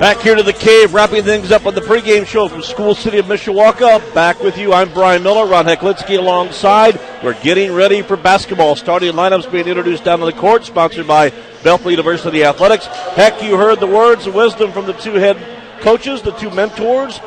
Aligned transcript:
Back 0.00 0.20
here 0.20 0.36
to 0.36 0.44
the 0.44 0.52
cave, 0.52 0.94
wrapping 0.94 1.24
things 1.24 1.50
up 1.50 1.66
on 1.66 1.74
the 1.74 1.80
pregame 1.80 2.24
show 2.24 2.46
from 2.46 2.62
School 2.62 2.94
City 2.94 3.18
of 3.18 3.26
Mishawaka. 3.26 4.14
Back 4.14 4.38
with 4.38 4.56
you, 4.56 4.72
I'm 4.72 4.92
Brian 4.92 5.24
Miller, 5.24 5.44
Ron 5.44 5.64
Hecklinski 5.64 6.16
alongside. 6.16 7.00
We're 7.20 7.34
getting 7.42 7.72
ready 7.72 8.02
for 8.02 8.16
basketball. 8.16 8.76
Starting 8.76 9.12
lineups 9.14 9.50
being 9.50 9.66
introduced 9.66 10.04
down 10.04 10.20
on 10.20 10.26
the 10.26 10.40
court, 10.40 10.64
sponsored 10.64 11.08
by 11.08 11.30
Bethel 11.64 11.90
University 11.90 12.44
Athletics. 12.44 12.86
Heck, 12.86 13.42
you 13.42 13.56
heard 13.56 13.80
the 13.80 13.88
words 13.88 14.28
of 14.28 14.36
wisdom 14.36 14.70
from 14.70 14.86
the 14.86 14.92
two 14.92 15.14
head 15.14 15.36
coaches, 15.80 16.22
the 16.22 16.30
two 16.30 16.50
mentors. 16.50 17.18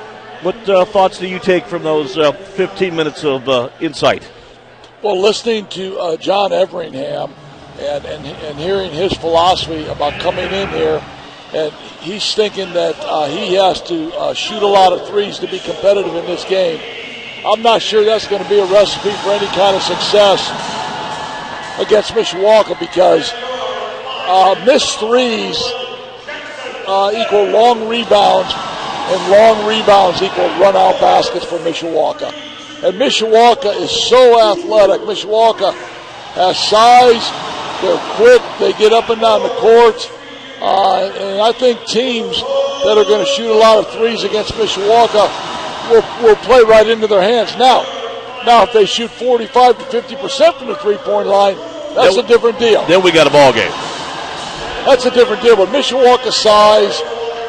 What 0.41 0.55
uh, 0.70 0.85
thoughts 0.85 1.20
do 1.20 1.27
you 1.27 1.40
take 1.40 1.65
from 1.65 1.84
those 1.84 2.17
uh, 2.17 2.31
15 2.31 2.95
minutes 2.95 3.26
of 3.26 3.49
uh, 3.49 3.70
insight? 3.81 4.31
Well, 5.03 5.21
listening 5.21 5.67
to 5.71 5.99
uh, 5.99 6.15
John 6.15 6.53
Everingham 6.53 7.34
and, 7.79 8.05
and, 8.05 8.26
and 8.26 8.57
hearing 8.57 8.93
his 8.93 9.12
philosophy 9.12 9.85
about 9.88 10.21
coming 10.21 10.45
in 10.45 10.70
here 10.70 11.03
and 11.53 11.73
he's 12.01 12.33
thinking 12.33 12.71
that 12.73 12.95
uh, 12.99 13.27
he 13.27 13.55
has 13.55 13.81
to 13.83 14.13
uh, 14.15 14.33
shoot 14.33 14.63
a 14.63 14.67
lot 14.67 14.93
of 14.93 15.07
threes 15.07 15.39
to 15.39 15.47
be 15.47 15.59
competitive 15.59 16.15
in 16.15 16.26
this 16.26 16.45
game. 16.45 16.79
I'm 17.45 17.62
not 17.62 17.81
sure 17.81 18.05
that's 18.05 18.27
going 18.27 18.43
to 18.43 18.49
be 18.49 18.59
a 18.59 18.65
recipe 18.65 19.12
for 19.23 19.29
any 19.31 19.48
kind 19.48 19.76
of 19.76 19.81
success 19.81 20.39
against 21.79 22.11
Mishawaka 22.11 22.79
because 22.79 23.31
uh, 23.34 24.63
missed 24.65 24.99
threes 24.99 25.57
uh, 26.87 27.11
equal 27.15 27.45
long 27.45 27.87
rebounds, 27.87 28.54
and 28.54 29.31
long 29.31 29.67
rebounds 29.67 30.21
equal 30.21 30.48
run 30.59 30.76
out 30.76 30.99
baskets 31.01 31.45
for 31.45 31.57
Mishawaka. 31.59 32.31
And 32.83 32.98
Mishawaka 32.99 33.76
is 33.81 33.91
so 34.09 34.39
athletic. 34.51 35.01
Mishawaka 35.01 35.73
has 36.35 36.57
size, 36.57 37.26
they're 37.81 38.15
quick, 38.15 38.41
they 38.59 38.71
get 38.79 38.93
up 38.93 39.09
and 39.09 39.20
down 39.20 39.43
the 39.43 39.49
court. 39.55 40.20
Uh, 40.62 41.09
and 41.17 41.41
I 41.41 41.51
think 41.54 41.84
teams 41.85 42.40
that 42.85 42.93
are 42.95 43.04
going 43.04 43.26
to 43.26 43.31
shoot 43.31 43.49
a 43.49 43.57
lot 43.57 43.79
of 43.79 43.90
threes 43.93 44.23
against 44.23 44.54
Mishawaka 44.54 45.26
will, 45.90 46.05
will 46.21 46.35
play 46.37 46.62
right 46.62 46.87
into 46.87 47.07
their 47.07 47.21
hands. 47.21 47.57
Now, 47.57 47.81
now 48.45 48.63
if 48.63 48.71
they 48.71 48.85
shoot 48.85 49.09
45 49.09 49.79
to 49.79 49.85
50 49.85 50.15
percent 50.17 50.55
from 50.57 50.67
the 50.67 50.76
three-point 50.76 51.27
line, 51.27 51.57
that's 51.95 52.15
then, 52.15 52.26
a 52.26 52.27
different 52.27 52.59
deal. 52.59 52.85
Then 52.85 53.01
we 53.01 53.12
got 53.12 53.26
a 53.26 53.32
ball 53.32 53.51
game. 53.51 53.71
That's 54.85 55.05
a 55.05 55.12
different 55.12 55.41
deal. 55.41 55.55
But 55.55 55.70
Mishawaka's 55.70 56.37
size 56.37 57.01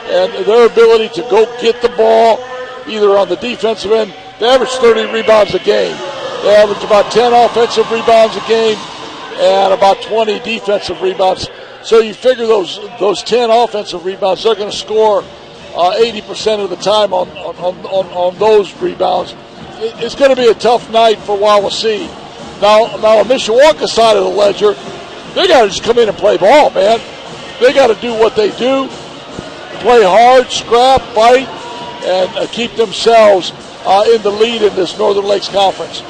and 0.09 0.33
their 0.47 0.67
ability 0.67 1.09
to 1.21 1.23
go 1.29 1.45
get 1.61 1.81
the 1.83 1.91
ball, 1.91 2.41
either 2.89 3.17
on 3.17 3.29
the 3.29 3.37
defensive 3.37 3.93
end, 3.93 4.15
they 4.41 4.49
average 4.49 4.71
30 4.71 5.13
rebounds 5.13 5.55
a 5.55 5.61
game. 5.61 5.97
They 6.43 6.57
average 6.57 6.83
about 6.83 7.13
10 7.13 7.33
offensive 7.33 7.91
rebounds 7.93 8.37
a 8.37 8.49
game 8.49 8.79
and 9.37 9.73
about 9.73 10.03
20 10.03 10.41
defensive 10.41 11.01
rebounds 11.01 11.49
so 11.85 12.01
you 12.01 12.15
figure 12.15 12.47
those 12.47 12.79
those 12.99 13.23
10 13.23 13.51
offensive 13.51 14.05
rebounds, 14.05 14.43
they're 14.43 14.55
going 14.55 14.71
to 14.71 14.77
score 14.77 15.23
uh, 15.75 15.95
80% 15.97 16.63
of 16.63 16.71
the 16.71 16.77
time 16.77 17.13
on, 17.13 17.29
on, 17.31 17.75
on, 17.87 18.07
on 18.07 18.39
those 18.39 18.75
rebounds. 18.75 19.33
It, 19.79 19.95
it's 20.03 20.15
going 20.15 20.31
to 20.31 20.37
be 20.37 20.49
a 20.49 20.55
tough 20.55 20.91
night 20.91 21.19
for 21.21 21.37
Wawasee. 21.37 22.07
Now, 22.61 22.97
now 22.99 23.19
on 23.19 23.25
Mishawaka 23.27 23.89
side 23.89 24.17
of 24.17 24.25
the 24.25 24.31
ledger, 24.31 24.75
they 25.35 25.49
got 25.49 25.63
to 25.63 25.69
just 25.69 25.83
come 25.83 25.99
in 25.99 26.09
and 26.09 26.17
play 26.17 26.37
ball, 26.37 26.71
man. 26.71 27.01
They 27.61 27.73
got 27.73 27.89
to 27.89 28.01
do 28.01 28.13
what 28.13 28.37
they 28.37 28.51
do, 28.57 28.89
play 29.81 30.03
hard, 30.03 30.51
scrap, 30.51 31.01
fight, 31.15 31.49
and 32.05 32.31
uh, 32.37 32.47
keep 32.49 32.73
themselves 32.73 33.53
uh, 33.85 34.05
in 34.13 34.23
the 34.23 34.31
lead 34.31 34.63
in 34.63 34.75
this 34.75 34.99
Northern 34.99 35.25
Lakes 35.25 35.49
Conference. 35.49 36.03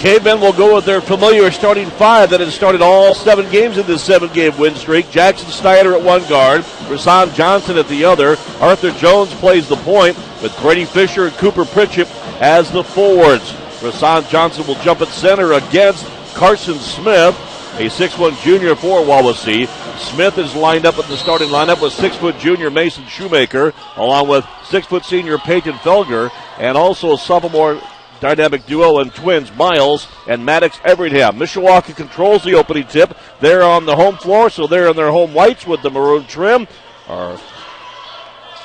Cavemen 0.00 0.40
will 0.40 0.54
go 0.54 0.76
with 0.76 0.86
their 0.86 1.02
familiar 1.02 1.50
starting 1.50 1.90
five 1.90 2.30
that 2.30 2.40
has 2.40 2.54
started 2.54 2.80
all 2.80 3.14
seven 3.14 3.50
games 3.50 3.76
in 3.76 3.86
this 3.86 4.02
seven 4.02 4.32
game 4.32 4.56
win 4.56 4.74
streak. 4.74 5.10
Jackson 5.10 5.50
Snyder 5.50 5.94
at 5.94 6.02
one 6.02 6.26
guard, 6.26 6.62
Rasan 6.88 7.34
Johnson 7.34 7.76
at 7.76 7.86
the 7.86 8.02
other. 8.06 8.38
Arthur 8.60 8.92
Jones 8.92 9.30
plays 9.34 9.68
the 9.68 9.76
point 9.76 10.16
with 10.42 10.58
Brady 10.62 10.86
Fisher 10.86 11.26
and 11.26 11.34
Cooper 11.34 11.66
Pritchett 11.66 12.08
as 12.40 12.70
the 12.70 12.82
forwards. 12.82 13.52
Rasan 13.82 14.26
Johnson 14.30 14.66
will 14.66 14.76
jump 14.76 15.02
at 15.02 15.08
center 15.08 15.52
against 15.52 16.06
Carson 16.32 16.78
Smith, 16.78 17.34
a 17.74 17.90
6'1 17.90 18.42
junior 18.42 18.74
for 18.74 19.02
Wawasee. 19.02 19.68
Smith 19.98 20.38
is 20.38 20.54
lined 20.54 20.86
up 20.86 20.96
at 20.96 21.08
the 21.08 21.16
starting 21.18 21.48
lineup 21.48 21.82
with 21.82 21.92
6 21.92 22.16
foot 22.16 22.38
junior 22.38 22.70
Mason 22.70 23.04
Shoemaker, 23.04 23.74
along 23.96 24.28
with 24.28 24.46
6 24.64 24.86
foot 24.86 25.04
senior 25.04 25.36
Peyton 25.36 25.74
Felger, 25.74 26.30
and 26.58 26.78
also 26.78 27.16
sophomore 27.16 27.78
dynamic 28.20 28.66
duo 28.66 29.00
and 29.00 29.12
twins 29.14 29.54
Miles 29.56 30.06
and 30.28 30.44
Maddox 30.44 30.78
Everingham. 30.84 31.36
Mishawaka 31.36 31.96
controls 31.96 32.44
the 32.44 32.54
opening 32.54 32.86
tip. 32.86 33.16
They're 33.40 33.62
on 33.62 33.86
the 33.86 33.96
home 33.96 34.16
floor, 34.16 34.50
so 34.50 34.66
they're 34.66 34.88
in 34.88 34.96
their 34.96 35.10
home 35.10 35.34
whites 35.34 35.66
with 35.66 35.82
the 35.82 35.90
maroon 35.90 36.26
trim. 36.26 36.68
Our 37.08 37.40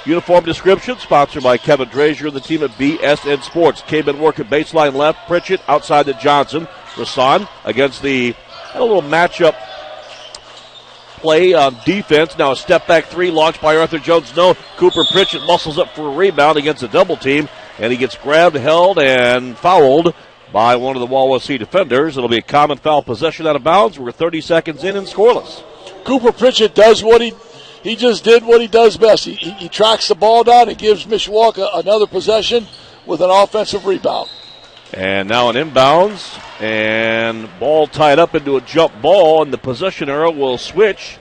uniform 0.05 0.45
description 0.45 0.97
sponsored 0.99 1.43
by 1.43 1.57
Kevin 1.57 1.89
Drazier 1.89 2.27
and 2.27 2.35
the 2.35 2.41
team 2.41 2.63
at 2.63 2.71
BSN 2.71 3.43
Sports. 3.43 3.81
Caveman 3.81 4.19
work 4.19 4.39
at 4.39 4.49
baseline 4.49 4.93
left. 4.93 5.27
Pritchett 5.27 5.61
outside 5.67 6.05
the 6.05 6.13
Johnson. 6.13 6.67
Rasan 6.95 7.47
against 7.65 8.01
the 8.01 8.31
had 8.71 8.81
a 8.81 8.85
little 8.85 9.01
matchup 9.01 9.55
play 11.17 11.53
on 11.53 11.75
defense. 11.85 12.37
Now 12.37 12.51
a 12.51 12.55
step 12.55 12.87
back 12.87 13.05
three 13.05 13.31
launched 13.31 13.61
by 13.61 13.77
Arthur 13.77 13.99
Jones. 13.99 14.35
No, 14.35 14.53
Cooper 14.77 15.03
Pritchett 15.11 15.41
muscles 15.47 15.77
up 15.77 15.89
for 15.95 16.07
a 16.07 16.15
rebound 16.15 16.57
against 16.57 16.83
a 16.83 16.87
double 16.87 17.17
team 17.17 17.49
and 17.79 17.91
he 17.91 17.97
gets 17.97 18.17
grabbed, 18.17 18.55
held, 18.55 18.99
and 18.99 19.57
fouled 19.57 20.13
by 20.51 20.75
one 20.75 20.95
of 20.95 20.99
the 21.01 21.07
Wawasee 21.07 21.59
defenders. 21.59 22.17
It'll 22.17 22.29
be 22.29 22.37
a 22.37 22.41
common 22.41 22.77
foul 22.77 23.03
possession 23.03 23.47
out 23.47 23.55
of 23.55 23.63
bounds. 23.63 23.99
We're 23.99 24.11
30 24.11 24.41
seconds 24.41 24.83
in 24.83 24.95
and 24.95 25.07
scoreless. 25.07 25.63
Cooper 26.05 26.31
Pritchett 26.31 26.75
does 26.75 27.03
what 27.03 27.21
he 27.21 27.33
he 27.83 27.95
just 27.95 28.23
did 28.23 28.43
what 28.43 28.61
he 28.61 28.67
does 28.67 28.97
best. 28.97 29.25
He, 29.25 29.35
he, 29.35 29.51
he 29.51 29.69
tracks 29.69 30.07
the 30.07 30.15
ball 30.15 30.43
down 30.43 30.69
and 30.69 30.77
gives 30.77 31.05
Mishawaka 31.05 31.69
another 31.77 32.07
possession 32.07 32.65
with 33.05 33.21
an 33.21 33.29
offensive 33.29 33.85
rebound. 33.85 34.27
And 34.91 35.29
now 35.29 35.49
an 35.49 35.55
inbounds 35.55 36.41
and 36.59 37.47
ball 37.59 37.85
tied 37.85 38.17
up 38.17 38.33
into 38.33 38.57
a 38.57 38.61
jump 38.61 38.99
ball, 39.03 39.43
and 39.43 39.53
the 39.53 39.59
possession 39.59 40.09
arrow 40.09 40.31
will 40.31 40.57
switch 40.57 41.19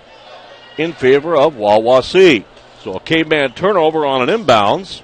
in 0.79 0.95
favor 0.95 1.37
of 1.37 1.55
Wawasee. 1.55 2.45
So 2.83 2.95
a 2.95 3.01
caveman 3.01 3.53
turnover 3.53 4.07
on 4.07 4.27
an 4.27 4.35
inbounds 4.35 5.03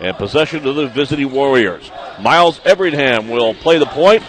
and 0.00 0.16
possession 0.16 0.62
to 0.62 0.72
the 0.72 0.86
visiting 0.86 1.30
Warriors. 1.30 1.90
Miles 2.20 2.60
Everingham 2.64 3.28
will 3.28 3.54
play 3.54 3.78
the 3.78 3.86
point. 3.86 4.22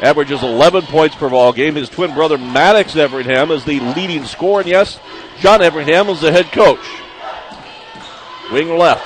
Averages 0.00 0.42
11 0.42 0.84
points 0.84 1.16
per 1.16 1.28
ball 1.28 1.52
game. 1.52 1.74
His 1.74 1.88
twin 1.88 2.14
brother 2.14 2.38
Maddox 2.38 2.94
Everingham 2.94 3.50
is 3.50 3.64
the 3.64 3.80
leading 3.80 4.24
scorer. 4.24 4.60
And 4.60 4.68
yes, 4.68 5.00
John 5.40 5.60
Everingham 5.60 6.08
is 6.08 6.20
the 6.20 6.30
head 6.30 6.52
coach. 6.52 6.84
Wing 8.52 8.68
left. 8.76 9.04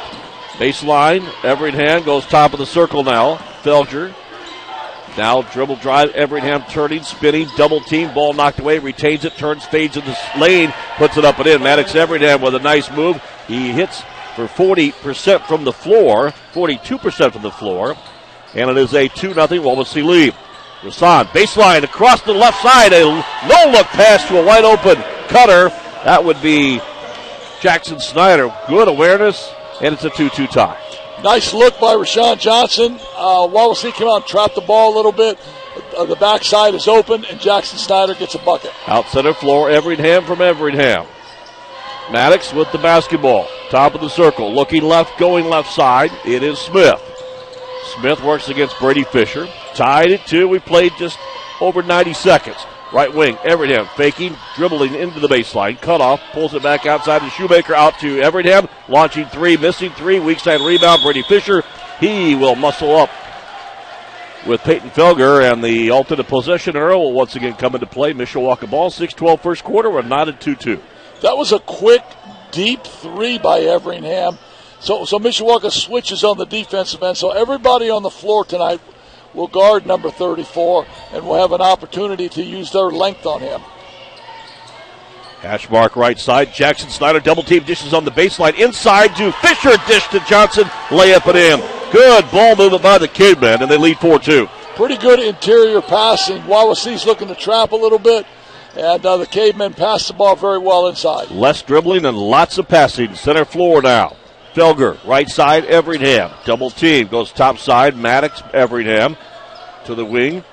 Baseline. 0.58 1.26
Everingham 1.44 2.04
goes 2.04 2.26
top 2.26 2.52
of 2.52 2.58
the 2.58 2.66
circle 2.66 3.02
now. 3.02 3.36
Felger. 3.62 4.14
Now 5.16 5.42
dribble 5.42 5.76
drive. 5.76 6.10
Everingham 6.10 6.64
turning, 6.68 7.02
spinning, 7.02 7.48
double 7.56 7.80
team. 7.80 8.12
Ball 8.12 8.34
knocked 8.34 8.60
away. 8.60 8.78
Retains 8.78 9.24
it. 9.24 9.36
Turns, 9.36 9.64
fades 9.64 9.96
in 9.96 10.04
the 10.04 10.18
lane. 10.38 10.74
Puts 10.96 11.16
it 11.16 11.24
up 11.24 11.38
and 11.38 11.46
in. 11.46 11.62
Maddox 11.62 11.94
Everingham 11.94 12.42
with 12.42 12.54
a 12.54 12.58
nice 12.58 12.90
move. 12.90 13.22
He 13.48 13.72
hits 13.72 14.02
for 14.34 14.46
40% 14.46 15.46
from 15.46 15.64
the 15.64 15.72
floor, 15.72 16.32
42% 16.52 17.32
from 17.32 17.42
the 17.42 17.50
floor. 17.50 17.96
And 18.54 18.70
it 18.70 18.76
is 18.76 18.94
a 18.94 19.08
2 19.08 19.34
0 19.34 19.46
Wawasee 19.46 20.04
lead. 20.04 20.34
Rasan, 20.82 21.26
baseline 21.26 21.84
across 21.84 22.22
the 22.22 22.32
left 22.32 22.60
side, 22.60 22.92
a 22.92 23.04
low 23.04 23.70
look 23.70 23.86
pass 23.88 24.26
to 24.28 24.40
a 24.40 24.44
wide 24.44 24.64
open 24.64 24.96
cutter. 25.28 25.68
That 26.04 26.24
would 26.24 26.42
be 26.42 26.80
Jackson 27.60 28.00
Snyder. 28.00 28.52
Good 28.68 28.88
awareness, 28.88 29.52
and 29.80 29.94
it's 29.94 30.04
a 30.04 30.10
2 30.10 30.28
2 30.30 30.48
tie. 30.48 30.78
Nice 31.22 31.54
look 31.54 31.78
by 31.78 31.94
Rashawn 31.94 32.40
Johnson. 32.40 32.94
Uh, 33.14 33.46
Wawasee 33.46 33.92
came 33.92 34.08
out 34.08 34.16
and 34.16 34.26
trapped 34.26 34.56
the 34.56 34.60
ball 34.60 34.92
a 34.92 34.96
little 34.96 35.12
bit. 35.12 35.38
Uh, 35.96 36.04
the 36.04 36.16
backside 36.16 36.74
is 36.74 36.88
open, 36.88 37.24
and 37.26 37.38
Jackson 37.38 37.78
Snyder 37.78 38.14
gets 38.14 38.34
a 38.34 38.38
bucket. 38.40 38.72
Out 38.88 39.06
center 39.06 39.32
floor, 39.32 39.70
Everingham 39.70 40.24
from 40.24 40.40
Everingham. 40.40 41.06
Maddox 42.10 42.52
with 42.52 42.70
the 42.72 42.78
basketball. 42.78 43.46
Top 43.70 43.94
of 43.94 44.00
the 44.00 44.08
circle. 44.08 44.52
Looking 44.52 44.82
left, 44.82 45.18
going 45.18 45.46
left 45.46 45.72
side. 45.72 46.10
It 46.24 46.42
is 46.42 46.58
Smith. 46.58 47.00
Smith 47.94 48.22
works 48.22 48.48
against 48.48 48.78
Brady 48.78 49.04
Fisher. 49.04 49.46
Tied 49.74 50.10
at 50.10 50.26
two. 50.26 50.48
We 50.48 50.58
played 50.58 50.92
just 50.98 51.18
over 51.60 51.82
90 51.82 52.12
seconds. 52.14 52.56
Right 52.92 53.12
wing, 53.12 53.38
Everingham 53.42 53.88
faking, 53.96 54.36
dribbling 54.54 54.94
into 54.94 55.18
the 55.18 55.26
baseline, 55.26 55.80
cut 55.80 56.02
off, 56.02 56.20
pulls 56.32 56.52
it 56.52 56.62
back 56.62 56.84
outside 56.84 57.20
to 57.20 57.30
Shoemaker, 57.30 57.74
out 57.74 57.98
to 58.00 58.20
Everingham, 58.20 58.68
launching 58.86 59.24
three, 59.26 59.56
missing 59.56 59.92
three, 59.92 60.20
weak 60.20 60.40
side 60.40 60.60
rebound, 60.60 61.02
Brady 61.02 61.22
Fisher. 61.22 61.62
He 62.00 62.34
will 62.34 62.54
muscle 62.54 62.94
up 62.94 63.08
with 64.46 64.60
Peyton 64.60 64.90
Felger, 64.90 65.50
and 65.50 65.64
the 65.64 65.90
alternate 65.90 66.28
possession 66.28 66.76
arrow 66.76 66.98
will 66.98 67.14
once 67.14 67.34
again 67.34 67.54
come 67.54 67.74
into 67.74 67.86
play. 67.86 68.12
Mishawaka 68.12 68.68
ball, 68.68 68.90
6 68.90 69.14
12 69.14 69.40
first 69.40 69.64
quarter. 69.64 69.90
We're 69.90 70.02
knotted 70.02 70.38
2 70.40 70.54
2. 70.54 70.82
That 71.22 71.36
was 71.36 71.52
a 71.52 71.58
quick, 71.58 72.02
deep 72.50 72.84
three 72.84 73.38
by 73.38 73.60
Everingham. 73.60 74.38
So, 74.80 75.04
so 75.04 75.18
Mishawaka 75.18 75.70
switches 75.70 76.24
on 76.24 76.36
the 76.36 76.44
defensive 76.44 77.02
end. 77.02 77.16
So 77.16 77.30
everybody 77.30 77.88
on 77.88 78.02
the 78.02 78.10
floor 78.10 78.44
tonight 78.44 78.80
will 79.32 79.46
guard 79.46 79.86
number 79.86 80.10
34 80.10 80.86
and 81.12 81.24
will 81.24 81.40
have 81.40 81.52
an 81.52 81.60
opportunity 81.60 82.28
to 82.30 82.42
use 82.42 82.72
their 82.72 82.90
length 82.90 83.24
on 83.24 83.40
him. 83.40 83.60
Hash 85.40 85.68
mark 85.70 85.96
right 85.96 86.18
side. 86.18 86.52
Jackson 86.52 86.88
Snyder 86.88 87.18
double 87.18 87.42
team 87.42 87.64
dishes 87.64 87.94
on 87.94 88.04
the 88.04 88.10
baseline. 88.10 88.58
Inside 88.58 89.16
to 89.16 89.32
Fisher. 89.32 89.76
Dish 89.88 90.06
to 90.08 90.20
Johnson. 90.20 90.64
Layup 90.88 91.26
it 91.28 91.36
in. 91.36 91.60
Good 91.92 92.30
ball 92.30 92.56
movement 92.56 92.82
by 92.82 92.98
the 92.98 93.08
Cavemen, 93.08 93.60
and 93.60 93.70
they 93.70 93.76
lead 93.76 93.98
4 93.98 94.18
2. 94.18 94.48
Pretty 94.76 94.96
good 94.96 95.20
interior 95.20 95.82
passing. 95.82 96.40
Wawasee's 96.42 97.04
looking 97.04 97.28
to 97.28 97.34
trap 97.34 97.72
a 97.72 97.76
little 97.76 97.98
bit, 97.98 98.24
and 98.76 99.04
uh, 99.04 99.16
the 99.16 99.26
Cavemen 99.26 99.74
pass 99.74 100.08
the 100.08 100.14
ball 100.14 100.36
very 100.36 100.58
well 100.58 100.88
inside. 100.88 101.30
Less 101.30 101.62
dribbling 101.62 102.04
and 102.04 102.16
lots 102.16 102.58
of 102.58 102.68
passing. 102.68 103.14
Center 103.14 103.44
floor 103.44 103.82
now. 103.82 104.16
Felger, 104.54 105.02
right 105.06 105.28
side, 105.28 105.64
Everingham. 105.64 106.30
Double 106.44 106.70
team. 106.70 107.08
Goes 107.08 107.32
top 107.32 107.58
side. 107.58 107.96
Maddox, 107.96 108.42
Everingham 108.52 109.16
to 109.86 109.94
the 109.94 110.04
wing. 110.04 110.44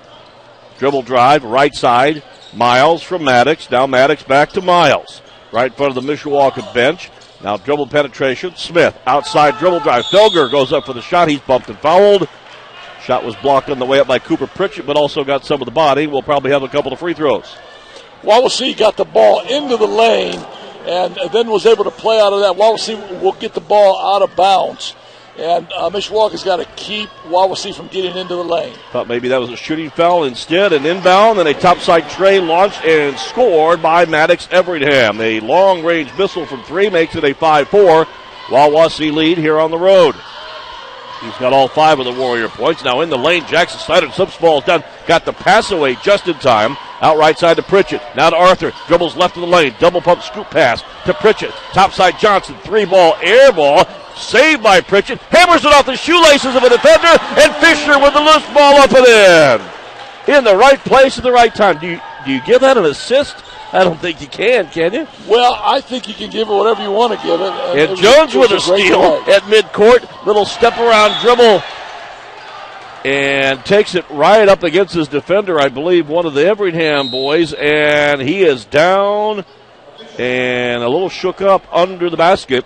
Dribble 0.77 1.01
drive, 1.03 1.43
right 1.43 1.75
side. 1.75 2.23
Miles 2.53 3.03
from 3.03 3.23
Maddox. 3.23 3.69
Now 3.69 3.85
Maddox 3.87 4.23
back 4.23 4.51
to 4.51 4.61
Miles. 4.61 5.21
Right 5.51 5.71
in 5.71 5.73
front 5.73 5.97
of 5.97 6.03
the 6.03 6.13
Mishawaka 6.13 6.73
bench. 6.73 7.09
Now 7.43 7.57
dribble 7.57 7.87
penetration. 7.87 8.55
Smith 8.55 8.97
outside 9.05 9.57
dribble 9.59 9.81
drive. 9.81 10.05
Felger 10.05 10.49
goes 10.49 10.73
up 10.73 10.85
for 10.85 10.93
the 10.93 11.01
shot. 11.01 11.29
He's 11.29 11.39
bumped 11.41 11.69
and 11.69 11.79
fouled. 11.79 12.27
Shot 13.03 13.23
was 13.23 13.35
blocked 13.37 13.69
on 13.69 13.79
the 13.79 13.85
way 13.85 13.99
up 13.99 14.07
by 14.07 14.19
Cooper 14.19 14.47
Pritchett, 14.47 14.85
but 14.85 14.97
also 14.97 15.23
got 15.23 15.45
some 15.45 15.61
of 15.61 15.65
the 15.65 15.71
body. 15.71 16.05
We'll 16.05 16.21
probably 16.21 16.51
have 16.51 16.63
a 16.63 16.67
couple 16.67 16.93
of 16.93 16.99
free 16.99 17.13
throws. 17.13 17.55
Wawasee 18.23 18.77
got 18.77 18.97
the 18.97 19.05
ball 19.05 19.41
into 19.41 19.77
the 19.77 19.87
lane 19.87 20.39
and 20.85 21.15
then 21.31 21.47
was 21.47 21.65
able 21.65 21.83
to 21.83 21.91
play 21.91 22.19
out 22.19 22.33
of 22.33 22.39
that. 22.39 22.55
Wawasee 22.55 23.21
will 23.21 23.33
get 23.33 23.53
the 23.53 23.61
ball 23.61 24.15
out 24.15 24.21
of 24.21 24.35
bounds. 24.35 24.95
And 25.37 25.71
uh, 25.71 25.89
Mishawaka's 25.89 26.43
got 26.43 26.57
to 26.57 26.65
keep 26.75 27.07
Wawasee 27.27 27.73
from 27.73 27.87
getting 27.87 28.17
into 28.17 28.35
the 28.35 28.43
lane. 28.43 28.75
Thought 28.91 29.07
maybe 29.07 29.29
that 29.29 29.37
was 29.37 29.49
a 29.49 29.55
shooting 29.55 29.89
foul 29.89 30.25
instead. 30.25 30.73
An 30.73 30.85
inbound, 30.85 31.39
and 31.39 31.47
a 31.47 31.53
topside 31.53 32.09
tray 32.09 32.39
launched 32.39 32.83
and 32.83 33.17
scored 33.17 33.81
by 33.81 34.05
Maddox 34.05 34.49
Everingham. 34.51 35.21
A 35.21 35.39
long 35.39 35.85
range 35.85 36.09
missile 36.17 36.45
from 36.45 36.61
three 36.63 36.89
makes 36.89 37.15
it 37.15 37.23
a 37.23 37.33
5 37.33 37.69
4. 37.69 38.05
Wawasee 38.47 39.13
lead 39.13 39.37
here 39.37 39.59
on 39.59 39.71
the 39.71 39.77
road. 39.77 40.15
He's 41.21 41.35
got 41.37 41.51
all 41.51 41.67
five 41.67 41.99
of 41.99 42.05
the 42.05 42.13
Warrior 42.13 42.47
points. 42.47 42.83
Now 42.83 43.01
in 43.01 43.09
the 43.09 43.17
lane, 43.17 43.45
Jackson 43.47 43.79
Snyder 43.79 44.09
slips 44.11 44.37
balls 44.37 44.63
down. 44.63 44.83
Got 45.05 45.25
the 45.25 45.33
pass 45.33 45.71
away 45.71 45.95
just 45.95 46.27
in 46.27 46.35
time. 46.35 46.77
Out 47.01 47.17
right 47.17 47.37
side 47.37 47.57
to 47.57 47.63
Pritchett. 47.63 48.01
Now 48.15 48.29
to 48.29 48.35
Arthur. 48.35 48.71
Dribbles 48.87 49.15
left 49.15 49.35
of 49.35 49.41
the 49.41 49.47
lane. 49.47 49.75
Double 49.79 50.01
pump 50.01 50.21
scoop 50.21 50.49
pass 50.49 50.81
to 51.05 51.13
Pritchett. 51.13 51.51
Top 51.73 51.91
side 51.91 52.17
Johnson. 52.19 52.55
Three 52.63 52.85
ball 52.85 53.15
air 53.21 53.51
ball. 53.51 53.85
Saved 54.15 54.63
by 54.63 54.81
Pritchett. 54.81 55.19
Hammers 55.19 55.65
it 55.65 55.73
off 55.73 55.85
the 55.85 55.95
shoelaces 55.95 56.55
of 56.55 56.63
a 56.63 56.69
defender. 56.69 57.07
And 57.07 57.55
Fisher 57.57 57.99
with 57.99 58.13
the 58.13 58.19
loose 58.19 58.45
ball 58.53 58.75
up 58.77 58.93
and 58.93 59.07
in. 59.07 60.35
In 60.37 60.43
the 60.43 60.55
right 60.55 60.79
place 60.79 61.17
at 61.17 61.23
the 61.23 61.31
right 61.31 61.53
time. 61.53 61.79
Do 61.79 61.87
you, 61.87 62.01
do 62.25 62.31
you 62.31 62.41
give 62.43 62.61
that 62.61 62.77
an 62.77 62.85
assist? 62.85 63.35
I 63.73 63.83
don't 63.83 63.99
think 63.99 64.19
you 64.21 64.27
can, 64.27 64.67
can 64.69 64.93
you? 64.93 65.07
Well, 65.27 65.59
I 65.61 65.79
think 65.81 66.07
you 66.07 66.15
can 66.15 66.31
give 66.31 66.49
it 66.49 66.51
whatever 66.51 66.81
you 66.81 66.91
want 66.91 67.13
to 67.13 67.25
give 67.25 67.39
it. 67.39 67.51
And, 67.51 67.79
and 67.79 67.91
it 67.91 68.01
Jones 68.01 68.33
was, 68.33 68.49
with 68.49 68.59
a 68.59 68.61
steal 68.61 69.01
at 69.31 69.43
midcourt. 69.43 70.25
Little 70.25 70.45
step 70.45 70.77
around 70.77 71.21
dribble. 71.21 71.61
And 73.05 73.63
takes 73.63 73.95
it 73.95 74.09
right 74.09 74.49
up 74.49 74.63
against 74.63 74.93
his 74.93 75.07
defender, 75.07 75.59
I 75.59 75.69
believe, 75.69 76.09
one 76.09 76.25
of 76.25 76.33
the 76.33 76.45
Everingham 76.45 77.11
boys. 77.11 77.53
And 77.53 78.21
he 78.21 78.41
is 78.41 78.65
down 78.65 79.45
and 80.17 80.83
a 80.83 80.89
little 80.89 81.09
shook 81.09 81.41
up 81.41 81.63
under 81.71 82.09
the 82.09 82.17
basket. 82.17 82.65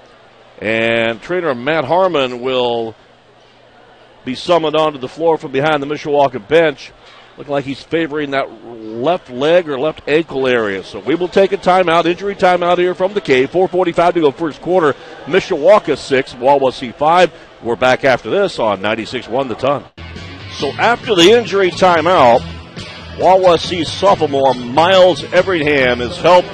And 0.60 1.22
trainer 1.22 1.54
Matt 1.54 1.86
Harmon 1.86 2.42
will 2.42 2.96
be 4.26 4.36
summoned 4.36 4.76
onto 4.76 4.98
the 4.98 5.10
floor 5.10 5.38
from 5.38 5.52
behind 5.52 5.84
the 5.84 5.88
Mishawaka 5.88 6.48
bench. 6.48 6.92
Look 7.38 7.48
like 7.48 7.66
he's 7.66 7.82
favoring 7.82 8.32
that 8.32 8.64
left 8.64 9.32
leg 9.32 9.68
or 9.68 9.80
left 9.80 10.08
ankle 10.08 10.48
area. 10.48 10.84
So 10.84 11.00
we 11.00 11.16
will 11.16 11.28
take 11.28 11.52
a 11.52 11.58
timeout, 11.58 12.06
injury 12.06 12.36
timeout 12.36 12.78
here 12.78 12.94
from 12.94 13.14
the 13.14 13.22
cave. 13.22 13.52
4:45 13.52 14.14
to 14.14 14.22
go 14.22 14.32
first 14.32 14.62
quarter. 14.62 14.94
Mishawaka 15.26 15.98
six, 15.98 16.34
Wawasee 16.34 16.94
five. 16.94 17.32
We're 17.64 17.76
back 17.76 18.06
after 18.06 18.30
this 18.30 18.60
on 18.60 18.82
96-1 18.82 19.48
the 19.48 19.56
ton. 19.56 19.86
So 20.58 20.72
after 20.74 21.16
the 21.16 21.32
injury 21.32 21.72
timeout, 21.72 22.42
Wawasee 23.18 23.86
sophomore 23.86 24.54
Miles 24.54 25.24
Everingham 25.34 26.00
has 26.00 26.18
helped 26.18 26.50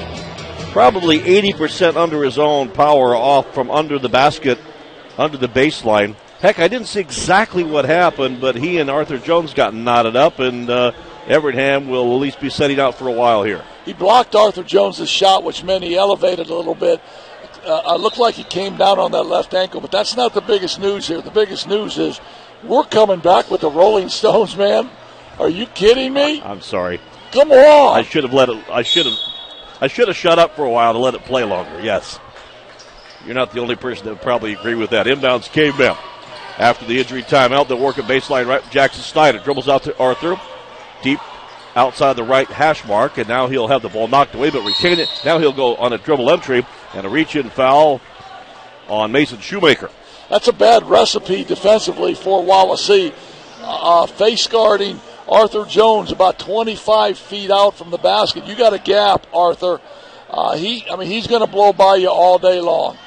probably 0.71 1.19
80% 1.19 1.97
under 1.97 2.23
his 2.23 2.37
own 2.37 2.69
power 2.69 3.15
off 3.15 3.53
from 3.53 3.69
under 3.69 3.99
the 3.99 4.07
basket, 4.07 4.59
under 5.17 5.37
the 5.37 5.49
baseline. 5.49 6.15
Heck, 6.39 6.57
I 6.59 6.69
didn't 6.69 6.87
see 6.87 7.01
exactly 7.01 7.63
what 7.63 7.83
happened, 7.83 8.39
but 8.39 8.55
he 8.55 8.77
and 8.77 8.89
Arthur 8.89 9.17
Jones 9.17 9.53
got 9.53 9.73
knotted 9.73 10.15
up, 10.15 10.39
and 10.39 10.69
uh, 10.69 10.93
Everingham 11.27 11.89
will 11.89 12.13
at 12.13 12.21
least 12.21 12.39
be 12.39 12.49
setting 12.49 12.79
out 12.79 12.95
for 12.95 13.09
a 13.09 13.11
while 13.11 13.43
here. 13.43 13.61
He 13.83 13.91
blocked 13.91 14.35
Arthur 14.35 14.63
Jones' 14.63 15.09
shot, 15.09 15.43
which 15.43 15.65
meant 15.65 15.83
he 15.83 15.97
elevated 15.97 16.49
a 16.49 16.55
little 16.55 16.75
bit. 16.75 17.01
Uh, 17.65 17.81
it 17.93 17.99
looked 17.99 18.17
like 18.17 18.35
he 18.35 18.45
came 18.45 18.77
down 18.77 18.99
on 18.99 19.11
that 19.11 19.23
left 19.23 19.53
ankle, 19.53 19.81
but 19.81 19.91
that's 19.91 20.15
not 20.15 20.33
the 20.33 20.39
biggest 20.39 20.79
news 20.79 21.09
here. 21.09 21.21
The 21.21 21.29
biggest 21.29 21.67
news 21.67 21.97
is 21.97 22.21
we're 22.63 22.85
coming 22.85 23.19
back 23.19 23.51
with 23.51 23.59
the 23.59 23.69
Rolling 23.69 24.07
Stones, 24.07 24.55
man. 24.55 24.89
Are 25.39 25.49
you 25.49 25.65
kidding 25.65 26.13
me? 26.13 26.41
I'm 26.41 26.61
sorry. 26.61 27.01
Come 27.33 27.51
on. 27.51 27.97
I 27.97 28.03
should 28.03 28.23
have 28.23 28.33
let 28.33 28.47
it. 28.47 28.63
I 28.69 28.83
should 28.83 29.05
have. 29.05 29.17
I 29.81 29.87
should 29.87 30.07
have 30.07 30.17
shut 30.17 30.39
up 30.39 30.55
for 30.55 30.63
a 30.63 30.69
while 30.69 30.93
to 30.93 30.99
let 30.99 31.15
it 31.15 31.25
play 31.25 31.43
longer. 31.43 31.81
Yes. 31.81 32.17
You're 33.25 33.35
not 33.35 33.51
the 33.51 33.59
only 33.59 33.75
person 33.75 34.05
that 34.05 34.11
would 34.11 34.21
probably 34.21 34.53
agree 34.53 34.75
with 34.75 34.91
that. 34.91 35.05
Inbounds 35.05 35.51
Cavemen 35.51 35.97
after 36.59 36.85
the 36.85 36.99
injury 36.99 37.23
timeout. 37.23 37.67
They'll 37.67 37.79
work 37.79 37.97
at 37.97 38.05
baseline 38.05 38.47
right. 38.47 38.63
Jackson 38.69 39.01
Snyder 39.01 39.39
dribbles 39.39 39.69
out 39.69 39.83
to 39.83 39.97
Arthur. 39.97 40.39
Deep 41.01 41.19
outside 41.75 42.13
the 42.13 42.23
right 42.23 42.47
hash 42.47 42.85
mark, 42.85 43.17
and 43.17 43.27
now 43.27 43.47
he'll 43.47 43.67
have 43.67 43.81
the 43.81 43.89
ball 43.89 44.07
knocked 44.07 44.35
away 44.35 44.49
but 44.49 44.65
retain 44.65 44.99
it. 44.99 45.07
Now 45.23 45.39
he'll 45.39 45.53
go 45.53 45.75
on 45.77 45.93
a 45.93 45.97
dribble 45.97 46.29
entry 46.29 46.65
and 46.93 47.05
a 47.05 47.09
reach 47.09 47.35
in 47.35 47.49
foul 47.49 48.01
on 48.87 49.11
Mason 49.11 49.39
Shoemaker. 49.39 49.89
That's 50.29 50.47
a 50.47 50.53
bad 50.53 50.83
recipe 50.87 51.43
defensively 51.43 52.13
for 52.13 52.43
Wawasee. 52.43 53.13
Uh, 53.61 54.05
face 54.05 54.47
guarding 54.47 54.99
Arthur 55.27 55.65
Jones 55.65 56.11
about 56.11 56.39
25 56.39 57.17
feet 57.17 57.51
out 57.51 57.75
from 57.75 57.91
the 57.91 57.97
basket. 57.97 58.45
You 58.45 58.55
got 58.55 58.73
a 58.73 58.79
gap, 58.79 59.27
Arthur. 59.33 59.79
Uh, 60.29 60.55
he, 60.57 60.85
I 60.89 60.95
mean, 60.95 61.07
he's 61.07 61.27
going 61.27 61.41
to 61.41 61.47
blow 61.47 61.73
by 61.73 61.95
you 61.95 62.09
all 62.09 62.37
day 62.39 62.59
long. 62.59 62.97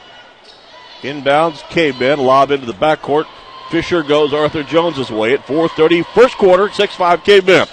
Inbounds, 1.02 1.60
Cavemen, 1.68 2.20
lob 2.20 2.50
into 2.50 2.66
the 2.66 2.74
backcourt. 2.74 3.26
Fisher 3.72 4.02
goes 4.02 4.34
Arthur 4.34 4.62
Jones's 4.62 5.10
way 5.10 5.32
at 5.32 5.46
4:30, 5.46 6.04
first 6.14 6.36
quarter, 6.36 6.68
6-5 6.68 7.24
Cavemen. 7.24 7.66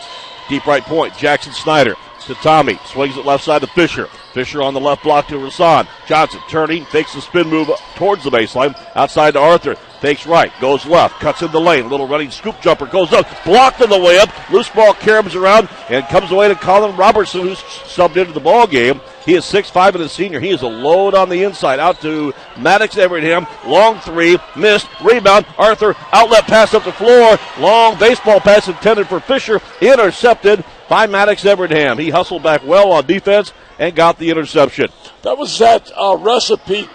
Deep 0.48 0.66
right 0.66 0.82
point, 0.82 1.14
Jackson 1.18 1.52
Snyder 1.52 1.98
to 2.22 2.36
Tommy, 2.36 2.80
swings 2.86 3.18
it 3.18 3.26
left 3.26 3.44
side 3.44 3.60
to 3.60 3.68
Fisher. 3.68 4.08
Fisher 4.34 4.62
on 4.62 4.74
the 4.74 4.80
left 4.80 5.04
block 5.04 5.28
to 5.28 5.36
Rasan. 5.36 5.90
Johnson 6.08 6.40
turning, 6.48 6.86
fakes 6.86 7.14
the 7.14 7.20
spin 7.20 7.50
move 7.50 7.70
towards 7.96 8.24
the 8.24 8.30
baseline, 8.30 8.80
outside 8.96 9.32
to 9.34 9.42
Arthur. 9.42 9.76
Fakes 10.00 10.26
right, 10.26 10.54
goes 10.62 10.86
left, 10.86 11.20
cuts 11.20 11.42
in 11.42 11.52
the 11.52 11.60
lane. 11.60 11.90
Little 11.90 12.08
running 12.08 12.32
scoop 12.32 12.62
jumper 12.62 12.86
goes 12.86 13.12
up, 13.12 13.28
blocked 13.44 13.82
on 13.82 13.90
the 13.90 14.00
way 14.00 14.20
up. 14.20 14.30
Loose 14.52 14.70
ball 14.70 14.94
caroms 14.94 15.36
around 15.36 15.68
and 15.90 16.06
comes 16.06 16.32
away 16.32 16.48
to 16.48 16.56
Colin 16.56 16.96
Robertson, 16.96 17.42
who's 17.42 17.60
subbed 17.60 18.16
into 18.16 18.32
the 18.32 18.40
ball 18.40 18.68
game. 18.68 19.02
He 19.26 19.36
is 19.36 19.46
6'5 19.46 19.96
and 19.96 20.04
a 20.04 20.10
senior. 20.10 20.40
He 20.40 20.50
is 20.50 20.62
a 20.62 20.68
load 20.68 21.14
on 21.14 21.30
the 21.30 21.44
inside. 21.44 21.80
Out 21.80 22.02
to 22.02 22.34
Maddox 22.58 22.98
Everingham. 22.98 23.48
Long 23.66 24.00
three, 24.00 24.38
missed. 24.56 24.88
Rebound. 25.04 25.46
Arthur, 25.58 25.96
outlet 26.12 26.46
pass 26.46 26.74
up 26.74 26.84
the 26.84 26.92
floor. 26.92 27.38
Long 27.60 27.98
baseball 28.00 28.40
pass 28.40 28.68
intended 28.68 29.08
for 29.08 29.20
Fisher. 29.20 29.62
Intercepted 29.82 30.64
by 30.88 31.08
Maddox 31.08 31.46
Everingham. 31.46 31.98
He 31.98 32.10
hustled 32.10 32.44
back 32.44 32.66
well 32.66 32.92
on 32.92 33.06
defense 33.06 33.54
and 33.78 33.96
got 33.96 34.18
the 34.18 34.30
interception. 34.30 34.90
That 35.24 35.38
was 35.38 35.58
that 35.60 35.92
uh, 35.96 36.18
recipe 36.18 36.88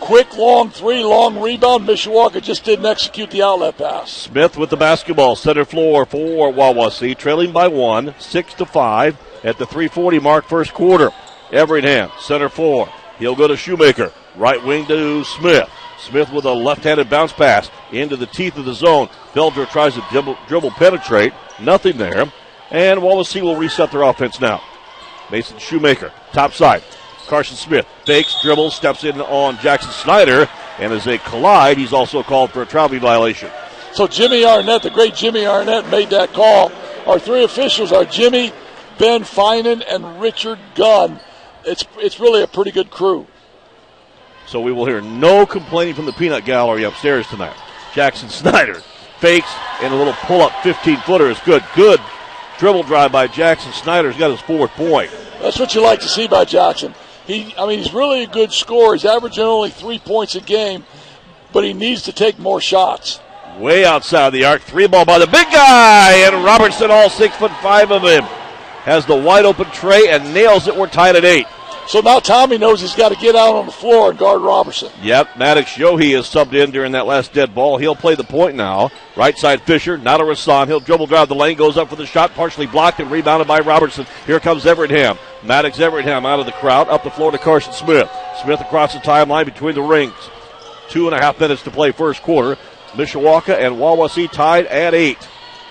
quick, 0.00 0.36
long 0.36 0.70
three, 0.70 1.02
long 1.02 1.40
rebound. 1.40 1.86
Mishawaka 1.86 2.42
just 2.42 2.64
didn't 2.64 2.86
execute 2.86 3.30
the 3.30 3.42
outlet 3.42 3.78
pass. 3.78 4.12
Smith 4.12 4.56
with 4.56 4.70
the 4.70 4.76
basketball, 4.76 5.36
center 5.36 5.64
floor 5.64 6.06
for 6.06 6.52
Wawasee, 6.52 7.16
trailing 7.16 7.52
by 7.52 7.68
one, 7.68 8.14
six 8.18 8.54
to 8.54 8.66
five 8.66 9.18
at 9.42 9.58
the 9.58 9.66
340 9.66 10.18
mark 10.20 10.46
first 10.46 10.74
quarter. 10.74 11.10
Everingham, 11.52 12.10
center 12.18 12.48
floor. 12.48 12.88
He'll 13.18 13.36
go 13.36 13.48
to 13.48 13.56
Shoemaker, 13.56 14.12
right 14.36 14.62
wing 14.62 14.86
to 14.86 15.24
Smith. 15.24 15.68
Smith 15.98 16.30
with 16.30 16.44
a 16.44 16.52
left-handed 16.52 17.08
bounce 17.08 17.32
pass 17.32 17.70
into 17.90 18.16
the 18.16 18.26
teeth 18.26 18.56
of 18.58 18.64
the 18.64 18.74
zone. 18.74 19.08
Felger 19.32 19.68
tries 19.68 19.94
to 19.94 20.04
dribble, 20.10 20.36
dribble 20.46 20.72
penetrate. 20.72 21.32
Nothing 21.60 21.96
there. 21.96 22.30
And 22.70 23.00
Wawasee 23.00 23.40
will 23.40 23.56
reset 23.56 23.90
their 23.90 24.02
offense 24.02 24.40
now. 24.40 24.62
Mason 25.30 25.58
Shoemaker, 25.58 26.12
top 26.32 26.52
side. 26.52 26.82
Carson 27.26 27.56
Smith 27.56 27.86
fakes, 28.04 28.40
dribbles, 28.42 28.74
steps 28.74 29.02
in 29.02 29.20
on 29.20 29.58
Jackson 29.58 29.90
Snyder, 29.90 30.48
and 30.78 30.92
as 30.92 31.04
they 31.04 31.18
collide, 31.18 31.76
he's 31.76 31.92
also 31.92 32.22
called 32.22 32.50
for 32.50 32.62
a 32.62 32.66
traveling 32.66 33.00
violation. 33.00 33.50
So 33.92 34.06
Jimmy 34.06 34.44
Arnett, 34.44 34.82
the 34.82 34.90
great 34.90 35.14
Jimmy 35.14 35.46
Arnett, 35.46 35.88
made 35.90 36.10
that 36.10 36.32
call. 36.32 36.70
Our 37.06 37.18
three 37.18 37.42
officials 37.42 37.92
are 37.92 38.04
Jimmy, 38.04 38.52
Ben 38.98 39.22
Finan, 39.22 39.82
and 39.88 40.20
Richard 40.20 40.58
Gunn. 40.74 41.18
It's 41.66 41.84
it's 41.98 42.20
really 42.20 42.42
a 42.42 42.46
pretty 42.46 42.70
good 42.70 42.90
crew. 42.90 43.26
So 44.46 44.60
we 44.60 44.72
will 44.72 44.86
hear 44.86 45.00
no 45.00 45.44
complaining 45.44 45.94
from 45.94 46.06
the 46.06 46.12
peanut 46.12 46.44
gallery 46.44 46.84
upstairs 46.84 47.26
tonight. 47.26 47.56
Jackson 47.92 48.28
Snyder 48.28 48.80
fakes 49.18 49.52
and 49.82 49.92
a 49.92 49.96
little 49.96 50.12
pull 50.12 50.42
up 50.42 50.52
15 50.62 50.98
footer 50.98 51.28
is 51.28 51.38
good. 51.40 51.64
Good 51.74 52.00
dribble 52.58 52.84
drive 52.84 53.12
by 53.12 53.26
Jackson 53.26 53.72
Snyder. 53.72 54.10
He's 54.10 54.18
got 54.18 54.30
his 54.30 54.40
fourth 54.40 54.70
point. 54.72 55.10
That's 55.40 55.58
what 55.58 55.74
you 55.74 55.82
like 55.82 56.00
to 56.00 56.08
see 56.08 56.28
by 56.28 56.44
Jackson. 56.44 56.94
He, 57.26 57.54
I 57.58 57.66
mean, 57.66 57.78
he's 57.78 57.92
really 57.92 58.22
a 58.22 58.28
good 58.28 58.52
scorer. 58.52 58.94
He's 58.94 59.04
averaging 59.04 59.44
only 59.44 59.70
three 59.70 59.98
points 59.98 60.36
a 60.36 60.40
game, 60.40 60.84
but 61.52 61.64
he 61.64 61.72
needs 61.72 62.02
to 62.02 62.12
take 62.12 62.38
more 62.38 62.60
shots. 62.60 63.20
Way 63.58 63.84
outside 63.84 64.30
the 64.30 64.44
arc, 64.44 64.62
three 64.62 64.86
ball 64.86 65.04
by 65.04 65.18
the 65.18 65.26
big 65.26 65.50
guy, 65.50 66.12
and 66.26 66.44
Robertson, 66.44 66.90
all 66.90 67.10
six 67.10 67.34
foot 67.36 67.50
five 67.62 67.90
of 67.90 68.02
him, 68.02 68.22
has 68.84 69.06
the 69.06 69.16
wide 69.16 69.44
open 69.44 69.66
tray 69.70 70.08
and 70.08 70.32
nails 70.32 70.68
it. 70.68 70.76
We're 70.76 70.88
tied 70.88 71.16
at 71.16 71.24
eight. 71.24 71.46
So 71.88 72.00
now 72.00 72.18
Tommy 72.18 72.58
knows 72.58 72.80
he's 72.80 72.96
got 72.96 73.10
to 73.10 73.16
get 73.16 73.36
out 73.36 73.54
on 73.54 73.66
the 73.66 73.72
floor 73.72 74.10
and 74.10 74.18
guard 74.18 74.42
Robertson. 74.42 74.90
Yep, 75.02 75.38
Maddox 75.38 75.74
Yohe 75.74 76.18
is 76.18 76.26
subbed 76.26 76.52
in 76.52 76.72
during 76.72 76.92
that 76.92 77.06
last 77.06 77.32
dead 77.32 77.54
ball. 77.54 77.78
He'll 77.78 77.94
play 77.94 78.16
the 78.16 78.24
point 78.24 78.56
now. 78.56 78.90
Right 79.16 79.38
side 79.38 79.62
Fisher, 79.62 79.96
not 79.96 80.20
a 80.20 80.24
Rasan. 80.24 80.66
He'll 80.66 80.80
dribble 80.80 81.06
drive 81.06 81.28
the 81.28 81.36
lane, 81.36 81.56
goes 81.56 81.76
up 81.76 81.88
for 81.88 81.96
the 81.96 82.04
shot, 82.04 82.34
partially 82.34 82.66
blocked 82.66 82.98
and 82.98 83.08
rebounded 83.08 83.46
by 83.46 83.60
Robertson. 83.60 84.04
Here 84.26 84.40
comes 84.40 84.66
Everingham. 84.66 85.16
Maddox 85.44 85.78
Everingham 85.78 86.26
out 86.26 86.40
of 86.40 86.46
the 86.46 86.52
crowd, 86.52 86.88
up 86.88 87.04
the 87.04 87.10
floor 87.10 87.30
to 87.30 87.38
Carson 87.38 87.72
Smith. 87.72 88.10
Smith 88.42 88.60
across 88.60 88.92
the 88.92 88.98
timeline 88.98 89.44
between 89.44 89.76
the 89.76 89.82
rings. 89.82 90.14
Two 90.88 91.06
and 91.06 91.16
a 91.16 91.20
half 91.20 91.38
minutes 91.38 91.62
to 91.62 91.70
play 91.70 91.92
first 91.92 92.20
quarter. 92.22 92.60
Mishawaka 92.92 93.56
and 93.56 93.76
Wawasee 93.76 94.30
tied 94.30 94.66
at 94.66 94.92
eight. 94.92 95.18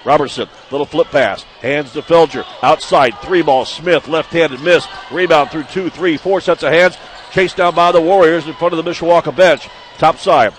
Robertson, 0.05 0.47
little 0.69 0.85
flip 0.85 1.07
pass, 1.07 1.43
hands 1.61 1.91
to 1.93 2.01
Felger, 2.03 2.45
outside, 2.61 3.17
three 3.21 3.41
ball, 3.41 3.65
Smith, 3.65 4.07
left-handed 4.07 4.61
miss, 4.61 4.87
rebound 5.11 5.49
through 5.49 5.63
two, 5.63 5.89
three, 5.89 6.15
four 6.15 6.39
sets 6.39 6.63
of 6.63 6.71
hands, 6.71 6.97
chased 7.31 7.57
down 7.57 7.73
by 7.73 7.91
the 7.91 7.99
Warriors 7.99 8.47
in 8.47 8.53
front 8.53 8.73
of 8.73 8.83
the 8.83 8.89
Mishawaka 8.89 9.35
bench, 9.35 9.67
top 9.97 10.17
side. 10.17 10.53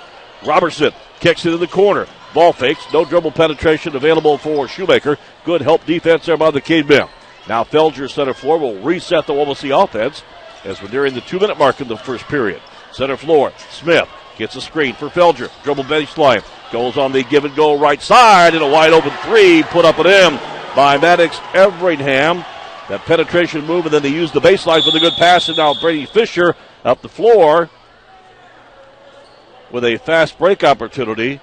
Robertson 0.45 0.93
kicks 1.21 1.47
it 1.47 1.55
in 1.55 1.61
the 1.61 1.69
corner, 1.69 2.07
ball 2.35 2.53
fakes, 2.53 2.93
no 2.93 3.05
dribble 3.05 3.31
penetration 3.31 3.95
available 3.95 4.37
for 4.37 4.67
Shoemaker. 4.67 5.17
Good 5.45 5.63
help 5.63 5.87
defense 5.87 6.27
there 6.27 6.37
by 6.37 6.51
the 6.51 6.61
Cavemen. 6.61 7.09
Now 7.49 7.63
Felger 7.63 8.11
center 8.11 8.35
floor 8.35 8.59
will 8.59 8.83
reset 8.83 9.27
the 9.27 9.33
Wawasee 9.33 9.85
offense 9.85 10.25
as 10.65 10.83
we're 10.83 10.91
nearing 10.91 11.15
the 11.15 11.21
two-minute 11.21 11.57
mark 11.57 11.81
in 11.81 11.87
the 11.87 11.97
first 11.97 12.25
period. 12.25 12.61
Center 12.93 13.17
floor, 13.17 13.53
Smith 13.71 14.09
gets 14.37 14.57
a 14.57 14.61
screen 14.61 14.95
for 14.95 15.09
Felger, 15.09 15.51
dribble 15.63 15.85
baseline, 15.85 16.45
Goes 16.73 16.97
on 16.97 17.13
the 17.13 17.23
give 17.23 17.45
and 17.45 17.55
go 17.55 17.79
right 17.79 18.03
side 18.03 18.55
and 18.55 18.63
a 18.63 18.69
wide 18.69 18.93
open 18.93 19.13
three 19.23 19.63
put 19.63 19.85
up 19.85 20.01
at 20.01 20.07
him 20.07 20.39
by 20.75 20.99
Maddox 20.99 21.41
Everingham. 21.55 22.45
That 22.89 23.01
penetration 23.03 23.65
move, 23.67 23.87
and 23.87 23.95
then 23.95 24.03
they 24.03 24.11
use 24.11 24.33
the 24.33 24.41
baseline 24.41 24.85
for 24.85 24.91
the 24.91 25.01
good 25.01 25.13
pass. 25.15 25.49
And 25.49 25.57
now 25.57 25.75
Brady 25.75 26.07
Fisher 26.07 26.55
up 26.85 27.03
the 27.03 27.09
floor 27.09 27.71
with 29.71 29.85
a 29.85 29.97
fast 29.99 30.39
break 30.39 30.65
opportunity. 30.65 31.41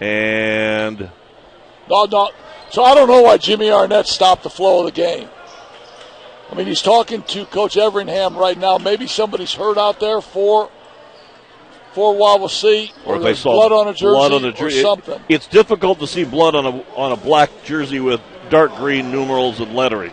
And. 0.00 1.10
No, 1.88 2.04
no. 2.04 2.30
So 2.70 2.82
I 2.82 2.94
don't 2.94 3.08
know 3.08 3.22
why 3.22 3.38
Jimmy 3.38 3.70
Arnett 3.70 4.06
stopped 4.06 4.42
the 4.42 4.50
flow 4.50 4.80
of 4.80 4.86
the 4.86 4.92
game. 4.92 5.28
I 6.50 6.54
mean, 6.54 6.66
he's 6.66 6.82
talking 6.82 7.22
to 7.22 7.46
Coach 7.46 7.76
Everingham 7.76 8.36
right 8.36 8.58
now. 8.58 8.76
Maybe 8.76 9.06
somebody's 9.06 9.54
hurt 9.54 9.78
out 9.78 10.00
there 10.00 10.20
for 10.20 10.70
for 11.94 12.14
Wawasee, 12.14 12.92
or, 13.06 13.16
or 13.16 13.18
they 13.20 13.34
saw 13.34 13.52
blood 13.52 13.72
on 13.72 13.88
a 13.88 13.92
jersey, 13.92 14.04
blood 14.06 14.32
on 14.32 14.44
a 14.44 14.52
jersey. 14.52 14.80
or 14.80 14.82
something. 14.82 15.14
It, 15.14 15.34
it's 15.36 15.46
difficult 15.46 16.00
to 16.00 16.06
see 16.06 16.24
blood 16.24 16.54
on 16.54 16.66
a 16.66 16.80
on 16.96 17.12
a 17.12 17.16
black 17.16 17.50
jersey 17.64 18.00
with 18.00 18.20
dark 18.50 18.74
green 18.76 19.10
numerals 19.10 19.60
and 19.60 19.74
lettering. 19.74 20.12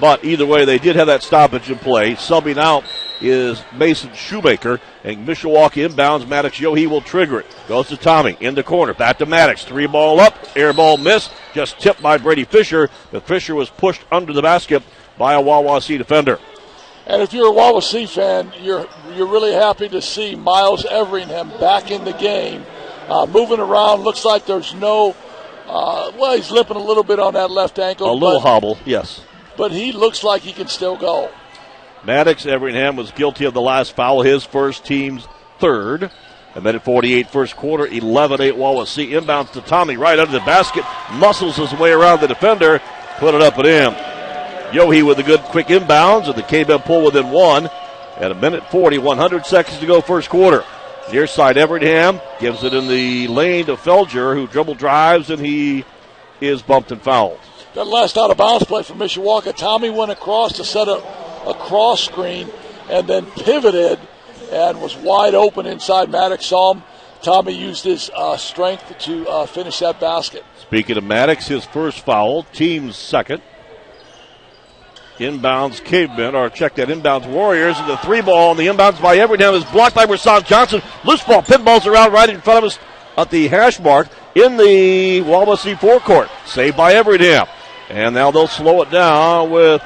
But 0.00 0.24
either 0.24 0.46
way, 0.46 0.64
they 0.64 0.78
did 0.78 0.96
have 0.96 1.08
that 1.08 1.22
stoppage 1.22 1.70
in 1.70 1.78
play. 1.78 2.14
Subbing 2.14 2.56
out 2.56 2.84
is 3.20 3.60
Mason 3.74 4.12
Shoemaker, 4.14 4.80
and 5.02 5.26
Mishawaka 5.26 5.88
inbounds. 5.88 6.28
Maddox 6.28 6.58
Yohe 6.58 6.86
will 6.86 7.00
trigger 7.00 7.40
it. 7.40 7.46
Goes 7.66 7.88
to 7.88 7.96
Tommy 7.96 8.36
in 8.40 8.54
the 8.54 8.62
corner. 8.62 8.94
Back 8.94 9.18
to 9.18 9.26
Maddox. 9.26 9.64
Three 9.64 9.86
ball 9.88 10.20
up. 10.20 10.36
Air 10.56 10.72
ball 10.72 10.98
miss. 10.98 11.30
Just 11.52 11.80
tipped 11.80 12.00
by 12.00 12.16
Brady 12.16 12.44
Fisher. 12.44 12.90
But 13.10 13.26
Fisher 13.26 13.56
was 13.56 13.70
pushed 13.70 14.04
under 14.12 14.32
the 14.32 14.42
basket 14.42 14.84
by 15.18 15.34
a 15.34 15.42
Wawasee 15.42 15.98
defender. 15.98 16.38
And 17.08 17.22
if 17.22 17.32
you're 17.32 17.50
a 17.50 17.56
Wawasee 17.56 18.08
fan, 18.08 18.52
you're 18.60 18.86
you're 19.18 19.26
really 19.26 19.52
happy 19.52 19.88
to 19.88 20.00
see 20.00 20.36
Miles 20.36 20.84
Everingham 20.84 21.50
back 21.58 21.90
in 21.90 22.04
the 22.04 22.12
game, 22.12 22.64
uh, 23.08 23.26
moving 23.26 23.58
around. 23.58 24.02
Looks 24.02 24.24
like 24.24 24.46
there's 24.46 24.72
no. 24.74 25.14
Uh, 25.66 26.12
well, 26.16 26.36
he's 26.36 26.50
limping 26.50 26.76
a 26.76 26.82
little 26.82 27.02
bit 27.02 27.18
on 27.18 27.34
that 27.34 27.50
left 27.50 27.78
ankle. 27.78 28.10
A 28.10 28.14
little 28.14 28.40
but, 28.40 28.48
hobble, 28.48 28.78
yes. 28.86 29.20
But 29.56 29.72
he 29.72 29.92
looks 29.92 30.22
like 30.24 30.42
he 30.42 30.52
can 30.52 30.68
still 30.68 30.96
go. 30.96 31.30
Maddox 32.04 32.46
Everingham 32.46 32.96
was 32.96 33.10
guilty 33.10 33.44
of 33.44 33.54
the 33.54 33.60
last 33.60 33.94
foul, 33.94 34.22
his 34.22 34.44
first 34.44 34.86
team's 34.86 35.26
third. 35.58 36.10
And 36.54 36.64
then 36.64 36.76
at 36.76 36.84
48 36.84 37.28
first 37.28 37.56
quarter, 37.56 37.86
11 37.86 38.40
8 38.40 38.54
Wawasee 38.54 39.10
inbounds 39.10 39.52
to 39.52 39.60
Tommy 39.60 39.96
right 39.96 40.18
under 40.18 40.32
the 40.32 40.40
basket, 40.40 40.84
muscles 41.12 41.56
his 41.56 41.72
way 41.74 41.90
around 41.90 42.20
the 42.20 42.28
defender, 42.28 42.80
put 43.18 43.34
it 43.34 43.42
up 43.42 43.58
and 43.58 43.66
in. 43.66 43.92
Yohe 44.72 45.06
with 45.06 45.18
a 45.18 45.22
good 45.22 45.40
quick 45.40 45.66
inbounds, 45.68 46.26
and 46.26 46.36
the 46.36 46.42
K-Men 46.42 46.80
pull 46.80 47.04
within 47.04 47.30
one. 47.30 47.68
At 48.18 48.32
a 48.32 48.34
minute 48.34 48.68
40, 48.70 48.98
100 48.98 49.46
seconds 49.46 49.78
to 49.78 49.86
go 49.86 50.00
first 50.00 50.28
quarter. 50.28 50.64
Near 51.12 51.26
side 51.26 51.56
Everingham 51.56 52.20
gives 52.40 52.64
it 52.64 52.74
in 52.74 52.88
the 52.88 53.28
lane 53.28 53.66
to 53.66 53.76
Felger, 53.76 54.34
who 54.34 54.46
dribble 54.46 54.74
drives, 54.74 55.30
and 55.30 55.44
he 55.44 55.84
is 56.40 56.60
bumped 56.62 56.92
and 56.92 57.00
fouled. 57.00 57.38
That 57.74 57.86
last 57.86 58.18
out 58.18 58.30
of 58.30 58.36
bounds 58.36 58.64
play 58.64 58.82
for 58.82 58.94
Mishawaka. 58.94 59.56
Tommy 59.56 59.88
went 59.88 60.10
across 60.10 60.54
to 60.54 60.64
set 60.64 60.88
a, 60.88 60.96
a 61.46 61.54
cross 61.54 62.04
screen 62.04 62.50
and 62.90 63.06
then 63.06 63.26
pivoted 63.26 63.98
and 64.50 64.80
was 64.80 64.96
wide 64.96 65.34
open 65.34 65.66
inside 65.66 66.10
Maddox 66.10 66.46
saw 66.46 66.74
him. 66.74 66.82
Tommy 67.22 67.52
used 67.52 67.84
his 67.84 68.10
uh, 68.14 68.36
strength 68.36 68.96
to 69.00 69.28
uh, 69.28 69.46
finish 69.46 69.80
that 69.80 70.00
basket. 70.00 70.44
Speaking 70.60 70.96
of 70.96 71.04
Maddox, 71.04 71.46
his 71.46 71.64
first 71.64 72.04
foul, 72.04 72.44
team's 72.44 72.96
second. 72.96 73.42
Inbounds 75.18 75.82
cavemen, 75.82 76.34
or 76.34 76.48
check 76.48 76.76
that 76.76 76.88
inbounds 76.88 77.26
Warriors, 77.26 77.76
and 77.78 77.88
the 77.88 77.96
three 77.98 78.20
ball 78.20 78.50
on 78.50 78.56
the 78.56 78.66
inbounds 78.66 79.02
by 79.02 79.16
Everingham 79.18 79.54
is 79.54 79.64
blocked 79.64 79.94
by 79.94 80.06
Rasan 80.06 80.46
Johnson. 80.46 80.80
Loose 81.04 81.22
ball, 81.24 81.42
pinballs 81.42 81.86
around 81.86 82.12
right 82.12 82.30
in 82.30 82.40
front 82.40 82.58
of 82.58 82.70
us 82.70 82.78
at 83.16 83.30
the 83.30 83.48
hash 83.48 83.80
mark 83.80 84.08
in 84.36 84.56
the 84.56 85.22
Wawasee 85.22 85.78
forecourt. 85.78 86.28
Saved 86.46 86.76
by 86.76 86.94
Everingham. 86.94 87.46
And 87.88 88.14
now 88.14 88.30
they'll 88.30 88.46
slow 88.46 88.82
it 88.82 88.90
down 88.90 89.50
with 89.50 89.82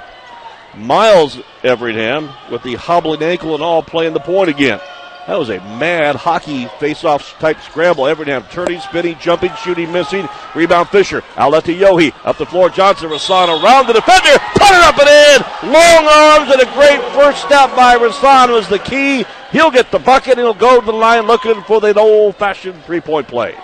Miles 0.76 1.38
Everingham 1.62 2.30
with 2.50 2.62
the 2.62 2.74
hobbling 2.74 3.22
ankle 3.22 3.54
and 3.54 3.62
all 3.62 3.82
playing 3.82 4.12
the 4.12 4.20
point 4.20 4.50
again. 4.50 4.80
That 5.28 5.38
was 5.38 5.50
a 5.50 5.60
mad 5.78 6.16
hockey 6.16 6.66
face-off 6.80 7.38
type 7.38 7.60
scramble. 7.60 8.08
Everingham 8.08 8.44
turning, 8.50 8.80
spinning, 8.80 9.16
jumping, 9.20 9.52
shooting, 9.62 9.92
missing. 9.92 10.28
Rebound 10.54 10.88
Fisher. 10.88 11.22
Outlet 11.36 11.64
to 11.66 11.74
Yohe. 11.74 12.12
Up 12.24 12.38
the 12.38 12.46
floor. 12.46 12.68
Johnson. 12.68 13.08
Rasan 13.08 13.46
around 13.62 13.86
the 13.86 13.92
defender. 13.92 14.36
Put 14.54 14.72
it 14.72 14.82
up 14.82 14.98
and 14.98 15.08
in. 15.08 15.70
Long 15.72 16.06
arms 16.06 16.50
and 16.50 16.60
a 16.60 16.74
great 16.74 17.00
first 17.12 17.40
step 17.44 17.74
by 17.76 17.96
Rasan 17.96 18.52
was 18.52 18.68
the 18.68 18.80
key. 18.80 19.24
He'll 19.52 19.70
get 19.70 19.92
the 19.92 20.00
bucket. 20.00 20.38
He'll 20.38 20.54
go 20.54 20.80
to 20.80 20.84
the 20.84 20.92
line 20.92 21.28
looking 21.28 21.62
for 21.62 21.80
the 21.80 21.96
old-fashioned 21.96 22.82
three-point 22.82 23.28
play. 23.28 23.54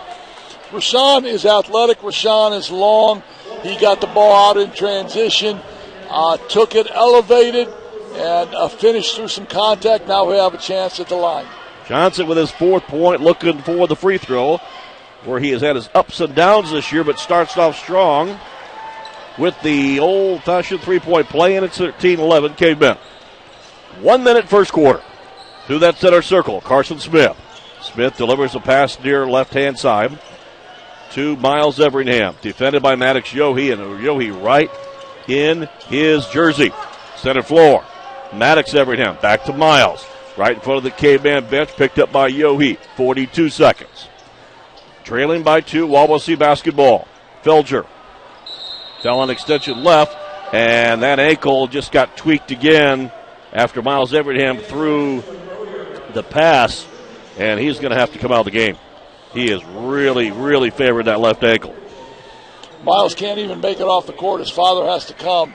Rasan 0.70 1.24
is 1.24 1.44
athletic. 1.44 1.98
Rasan 2.02 2.56
is 2.56 2.70
long. 2.70 3.24
He 3.62 3.76
got 3.78 4.00
the 4.00 4.06
ball 4.06 4.50
out 4.50 4.58
in 4.58 4.70
transition. 4.70 5.58
Uh, 6.08 6.36
took 6.36 6.76
it 6.76 6.86
elevated 6.92 7.68
and 8.18 8.54
uh, 8.54 8.68
finished 8.68 9.16
through 9.16 9.28
some 9.28 9.46
contact. 9.46 10.08
Now 10.08 10.28
we 10.28 10.36
have 10.36 10.54
a 10.54 10.58
chance 10.58 11.00
at 11.00 11.08
the 11.08 11.14
line. 11.14 11.46
Johnson 11.86 12.26
with 12.26 12.36
his 12.36 12.50
fourth 12.50 12.82
point, 12.84 13.20
looking 13.20 13.58
for 13.62 13.86
the 13.86 13.96
free 13.96 14.18
throw, 14.18 14.58
where 15.24 15.40
he 15.40 15.50
has 15.50 15.62
had 15.62 15.76
his 15.76 15.88
ups 15.94 16.20
and 16.20 16.34
downs 16.34 16.70
this 16.70 16.92
year, 16.92 17.04
but 17.04 17.18
starts 17.18 17.56
off 17.56 17.76
strong 17.76 18.38
with 19.38 19.58
the 19.62 20.00
old 20.00 20.42
fashioned 20.42 20.80
three 20.80 20.98
point 20.98 21.28
play, 21.28 21.56
and 21.56 21.64
it's 21.64 21.78
13 21.78 22.20
11 22.20 22.54
Cavemen. 22.54 22.98
One 24.00 24.22
minute 24.22 24.48
first 24.48 24.72
quarter. 24.72 25.02
Through 25.66 25.80
that 25.80 25.96
center 25.96 26.22
circle, 26.22 26.60
Carson 26.60 26.98
Smith. 26.98 27.36
Smith 27.82 28.16
delivers 28.16 28.54
a 28.54 28.60
pass 28.60 28.98
near 29.00 29.26
left 29.26 29.52
hand 29.52 29.78
side 29.78 30.18
to 31.12 31.36
Miles 31.36 31.80
Everingham, 31.80 32.36
defended 32.42 32.82
by 32.82 32.96
Maddox 32.96 33.30
Yohe, 33.30 33.72
and 33.72 33.82
Yohe 34.00 34.42
right 34.42 34.70
in 35.26 35.68
his 35.88 36.26
jersey. 36.28 36.72
Center 37.16 37.42
floor. 37.42 37.84
Maddox 38.32 38.74
Everingham 38.74 39.18
back 39.20 39.44
to 39.44 39.52
Miles. 39.52 40.06
Right 40.36 40.54
in 40.54 40.60
front 40.60 40.78
of 40.78 40.84
the 40.84 40.90
Caveman 40.92 41.50
bench, 41.50 41.70
picked 41.70 41.98
up 41.98 42.12
by 42.12 42.30
Yohe. 42.30 42.78
42 42.96 43.48
seconds. 43.50 44.08
Trailing 45.02 45.42
by 45.42 45.60
two, 45.60 45.86
Wawasee 45.86 46.38
basketball. 46.38 47.08
Felger 47.42 47.86
fell 49.02 49.20
on 49.20 49.30
extension 49.30 49.82
left. 49.82 50.16
And 50.52 51.02
that 51.02 51.18
ankle 51.18 51.66
just 51.66 51.92
got 51.92 52.16
tweaked 52.16 52.50
again 52.50 53.12
after 53.52 53.82
Miles 53.82 54.14
Everingham 54.14 54.58
threw 54.58 55.22
the 56.14 56.22
pass, 56.22 56.86
and 57.36 57.60
he's 57.60 57.78
going 57.78 57.90
to 57.90 57.98
have 57.98 58.12
to 58.12 58.18
come 58.18 58.32
out 58.32 58.40
of 58.40 58.44
the 58.46 58.50
game. 58.50 58.76
He 59.34 59.50
is 59.50 59.62
really, 59.64 60.30
really 60.30 60.70
favoring 60.70 61.06
that 61.06 61.20
left 61.20 61.44
ankle. 61.44 61.74
Miles 62.82 63.14
can't 63.14 63.38
even 63.38 63.60
make 63.60 63.80
it 63.80 63.86
off 63.86 64.06
the 64.06 64.12
court. 64.12 64.40
His 64.40 64.50
father 64.50 64.86
has 64.86 65.06
to 65.06 65.14
come 65.14 65.52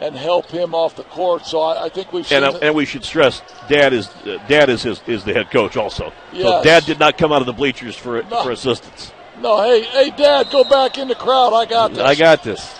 and 0.00 0.14
help 0.14 0.46
him 0.50 0.74
off 0.74 0.96
the 0.96 1.04
court. 1.04 1.46
So 1.46 1.60
I, 1.60 1.86
I 1.86 1.88
think 1.88 2.12
we've 2.12 2.30
and, 2.30 2.44
uh, 2.44 2.58
and 2.62 2.74
we 2.74 2.84
should 2.84 3.04
stress, 3.04 3.42
Dad 3.68 3.92
is 3.92 4.08
uh, 4.26 4.38
Dad 4.48 4.68
is 4.68 4.82
his, 4.82 5.00
is 5.06 5.24
the 5.24 5.32
head 5.32 5.50
coach 5.50 5.76
also. 5.76 6.12
Yes. 6.32 6.42
So 6.42 6.62
Dad 6.62 6.84
did 6.84 6.98
not 6.98 7.16
come 7.18 7.32
out 7.32 7.40
of 7.40 7.46
the 7.46 7.52
bleachers 7.52 7.96
for 7.96 8.22
No. 8.24 8.42
for 8.42 8.50
assistance. 8.50 9.12
no, 9.40 9.62
hey, 9.62 9.82
hey, 9.82 10.10
Dad, 10.10 10.48
go 10.50 10.64
back 10.64 10.98
in 10.98 11.08
the 11.08 11.14
crowd. 11.14 11.52
I 11.54 11.64
got 11.66 11.90
this. 11.92 12.00
I 12.00 12.14
got 12.14 12.42
this. 12.42 12.78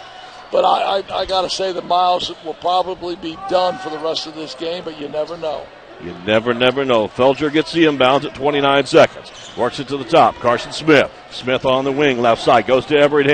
But 0.53 0.65
I, 0.65 0.99
I, 0.99 1.21
I 1.23 1.27
got 1.27 1.43
to 1.43 1.51
say 1.51 1.73
that 1.73 1.85
Miles 1.87 2.33
will 2.45 2.55
probably 2.55 3.17
be 3.17 3.37
done 3.51 3.79
for 3.79 3.91
the 3.91 3.99
rest 3.99 4.27
of 4.27 4.35
this 4.35 4.55
game. 4.55 4.85
But 4.85 4.99
you 5.01 5.09
never 5.09 5.37
know. 5.37 5.67
You 6.03 6.15
never, 6.27 6.55
never 6.55 6.85
know. 6.85 7.09
Felger 7.09 7.53
gets 7.53 7.73
the 7.73 7.85
inbounds 7.85 8.25
at 8.25 8.35
29 8.35 8.87
seconds. 8.87 9.33
Works 9.57 9.81
it 9.81 9.89
to 9.89 9.97
the 9.97 10.05
top. 10.05 10.35
Carson 10.37 10.71
Smith. 10.71 11.11
Smith 11.31 11.65
on 11.65 11.85
the 11.85 11.93
wing, 11.93 12.21
left 12.21 12.43
side. 12.43 12.67
Goes 12.67 12.85
to 12.87 12.97
Everett 12.97 13.27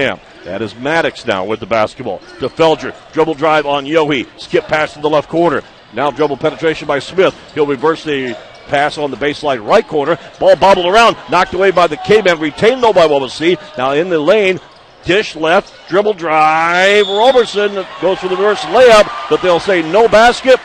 That 0.45 0.61
is 0.61 0.75
Maddox 0.75 1.25
now 1.27 1.45
with 1.45 1.61
the 1.61 1.67
basketball. 1.67 2.19
To 2.41 2.49
Felger. 2.49 2.95
Dribble 3.13 3.35
drive 3.35 3.67
on 3.67 3.85
Yohe. 3.85 4.27
Skip 4.41 4.67
pass 4.67 4.95
to 4.95 5.01
the 5.01 5.11
left 5.11 5.29
corner. 5.29 5.63
Now 5.93 6.11
dribble 6.11 6.39
penetration 6.39 6.89
by 6.89 6.99
Smith. 6.99 7.35
He'll 7.55 7.67
reverse 7.67 8.03
the 8.03 8.37
pass 8.67 8.99
on 8.99 9.11
the 9.11 9.17
baseline 9.17 9.65
right 9.67 9.87
corner. 9.87 10.19
Ball 10.41 10.57
bobbled 10.57 10.87
around. 10.87 11.17
Knocked 11.31 11.55
away 11.55 11.71
by 11.71 11.87
the 11.87 11.97
K-Man. 11.97 12.41
Retained 12.41 12.83
though 12.83 12.93
by 12.93 13.07
Wawasee. 13.07 13.59
Now 13.79 13.93
in 13.93 14.09
the 14.09 14.19
lane. 14.19 14.59
Dish 15.05 15.37
left. 15.37 15.89
Dribble 15.89 16.15
drive. 16.15 17.07
Robertson 17.07 17.87
goes 18.01 18.19
for 18.19 18.29
the 18.29 18.37
reverse 18.37 18.61
layup, 18.63 19.11
but 19.29 19.43
they'll 19.43 19.61
say 19.61 19.83
no 19.83 20.09
basket 20.09 20.61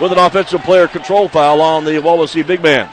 with 0.00 0.12
an 0.12 0.18
offensive 0.18 0.62
player 0.62 0.88
control 0.88 1.28
foul 1.28 1.60
on 1.60 1.84
the 1.84 1.92
Wawasee 1.92 2.46
big 2.46 2.62
man. 2.62 2.88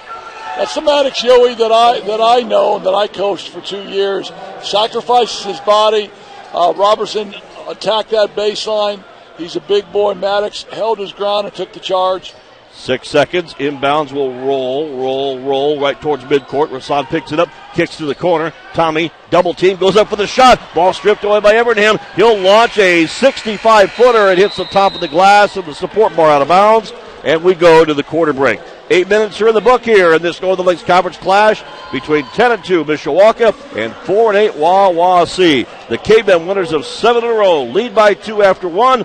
That's 0.55 0.79
Maddox 0.79 1.21
Yohe 1.21 1.57
that 1.57 1.71
I 1.71 1.99
that 2.01 2.21
I 2.21 2.41
know 2.41 2.77
and 2.77 2.85
that 2.85 2.93
I 2.93 3.07
coached 3.07 3.49
for 3.49 3.59
two 3.59 3.89
years. 3.89 4.31
Sacrifices 4.61 5.43
his 5.43 5.59
body. 5.61 6.11
Uh, 6.53 6.73
Robertson 6.77 7.33
attacked 7.67 8.11
that 8.11 8.35
baseline. 8.35 9.03
He's 9.37 9.55
a 9.55 9.61
big 9.61 9.91
boy. 9.91 10.13
Maddox 10.13 10.63
held 10.71 10.99
his 10.99 11.11
ground 11.11 11.47
and 11.47 11.55
took 11.55 11.73
the 11.73 11.79
charge. 11.79 12.33
Six 12.71 13.07
seconds. 13.09 13.55
Inbounds 13.55 14.11
will 14.11 14.31
roll, 14.31 14.95
roll, 14.95 15.39
roll 15.39 15.79
right 15.79 15.99
towards 15.99 16.23
midcourt. 16.25 16.67
Rasan 16.67 17.05
picks 17.05 17.31
it 17.31 17.39
up, 17.39 17.49
kicks 17.73 17.97
to 17.97 18.05
the 18.05 18.15
corner. 18.15 18.53
Tommy, 18.73 19.11
double 19.31 19.55
team, 19.55 19.77
goes 19.77 19.95
up 19.95 20.07
for 20.07 20.15
the 20.15 20.27
shot. 20.27 20.59
Ball 20.75 20.93
stripped 20.93 21.23
away 21.23 21.39
by 21.39 21.55
Everingham. 21.55 21.97
He'll 22.15 22.37
launch 22.37 22.77
a 22.77 23.07
65 23.07 23.91
footer. 23.91 24.31
It 24.31 24.37
hits 24.37 24.57
the 24.57 24.65
top 24.65 24.93
of 24.93 25.01
the 25.01 25.07
glass 25.07 25.57
of 25.57 25.65
the 25.65 25.73
support 25.73 26.15
bar 26.15 26.29
out 26.29 26.41
of 26.41 26.47
bounds. 26.47 26.93
And 27.23 27.43
we 27.43 27.55
go 27.55 27.85
to 27.85 27.93
the 27.93 28.03
quarter 28.03 28.33
break. 28.33 28.59
Eight 28.93 29.09
minutes 29.09 29.41
are 29.41 29.47
in 29.47 29.55
the 29.55 29.59
book 29.59 29.83
here 29.83 30.13
in 30.13 30.21
this 30.21 30.39
Northern 30.39 30.67
Lakes 30.67 30.83
Conference 30.83 31.17
clash 31.17 31.63
between 31.91 32.25
10 32.25 32.51
and 32.51 32.63
2 32.63 32.85
Mishawaka 32.85 33.75
and 33.75 33.91
4 34.05 34.29
and 34.29 34.37
8 34.37 34.51
Wawasee. 34.51 35.87
The 35.89 35.97
Cavemen 35.97 36.45
winners 36.45 36.71
of 36.71 36.85
seven 36.85 37.23
in 37.23 37.31
a 37.31 37.33
row 37.33 37.63
lead 37.63 37.95
by 37.95 38.13
two 38.13 38.43
after 38.43 38.69
one. 38.69 39.03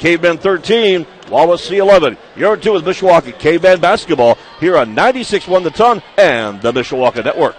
Cavemen 0.00 0.38
13, 0.38 1.06
Wawasee 1.26 1.76
11. 1.76 2.18
You're 2.34 2.54
in 2.54 2.60
two 2.60 2.72
with 2.72 2.84
Mishawaka 2.84 3.38
Caveman 3.38 3.80
basketball 3.80 4.38
here 4.58 4.76
on 4.76 4.96
96.1 4.96 5.62
The 5.62 5.70
Ton 5.70 6.02
and 6.16 6.60
the 6.60 6.72
Mishawaka 6.72 7.24
Network. 7.24 7.54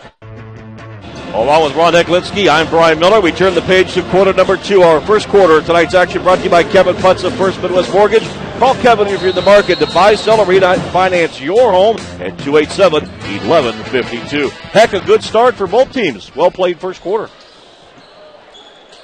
Along 1.33 1.63
with 1.63 1.75
Ron 1.75 1.93
Hecklinski, 1.93 2.49
I'm 2.49 2.67
Brian 2.69 2.97
Miller. 2.97 3.21
We 3.21 3.31
turn 3.31 3.53
the 3.53 3.61
page 3.61 3.93
to 3.93 4.01
quarter 4.09 4.33
number 4.33 4.57
two, 4.57 4.81
our 4.81 4.99
first 4.99 5.27
quarter. 5.27 5.61
Tonight's 5.61 5.93
action 5.93 6.23
brought 6.23 6.39
to 6.39 6.45
you 6.45 6.49
by 6.49 6.63
Kevin 6.63 6.95
Putz 6.95 7.23
of 7.23 7.35
First 7.35 7.61
Midwest 7.61 7.93
Mortgage. 7.93 8.27
Call 8.57 8.73
Kevin 8.75 9.07
if 9.07 9.21
you're 9.21 9.29
in 9.29 9.35
the 9.35 9.43
market 9.43 9.77
to 9.77 9.85
buy, 9.93 10.15
sell, 10.15 10.41
or 10.41 10.45
refinance 10.45 11.39
your 11.39 11.71
home 11.71 11.97
at 12.19 12.35
287-1152. 12.37 14.49
Heck, 14.49 14.93
a 14.93 15.01
good 15.01 15.23
start 15.23 15.53
for 15.53 15.67
both 15.67 15.93
teams. 15.93 16.35
Well 16.35 16.49
played 16.49 16.79
first 16.79 17.01
quarter. 17.01 17.31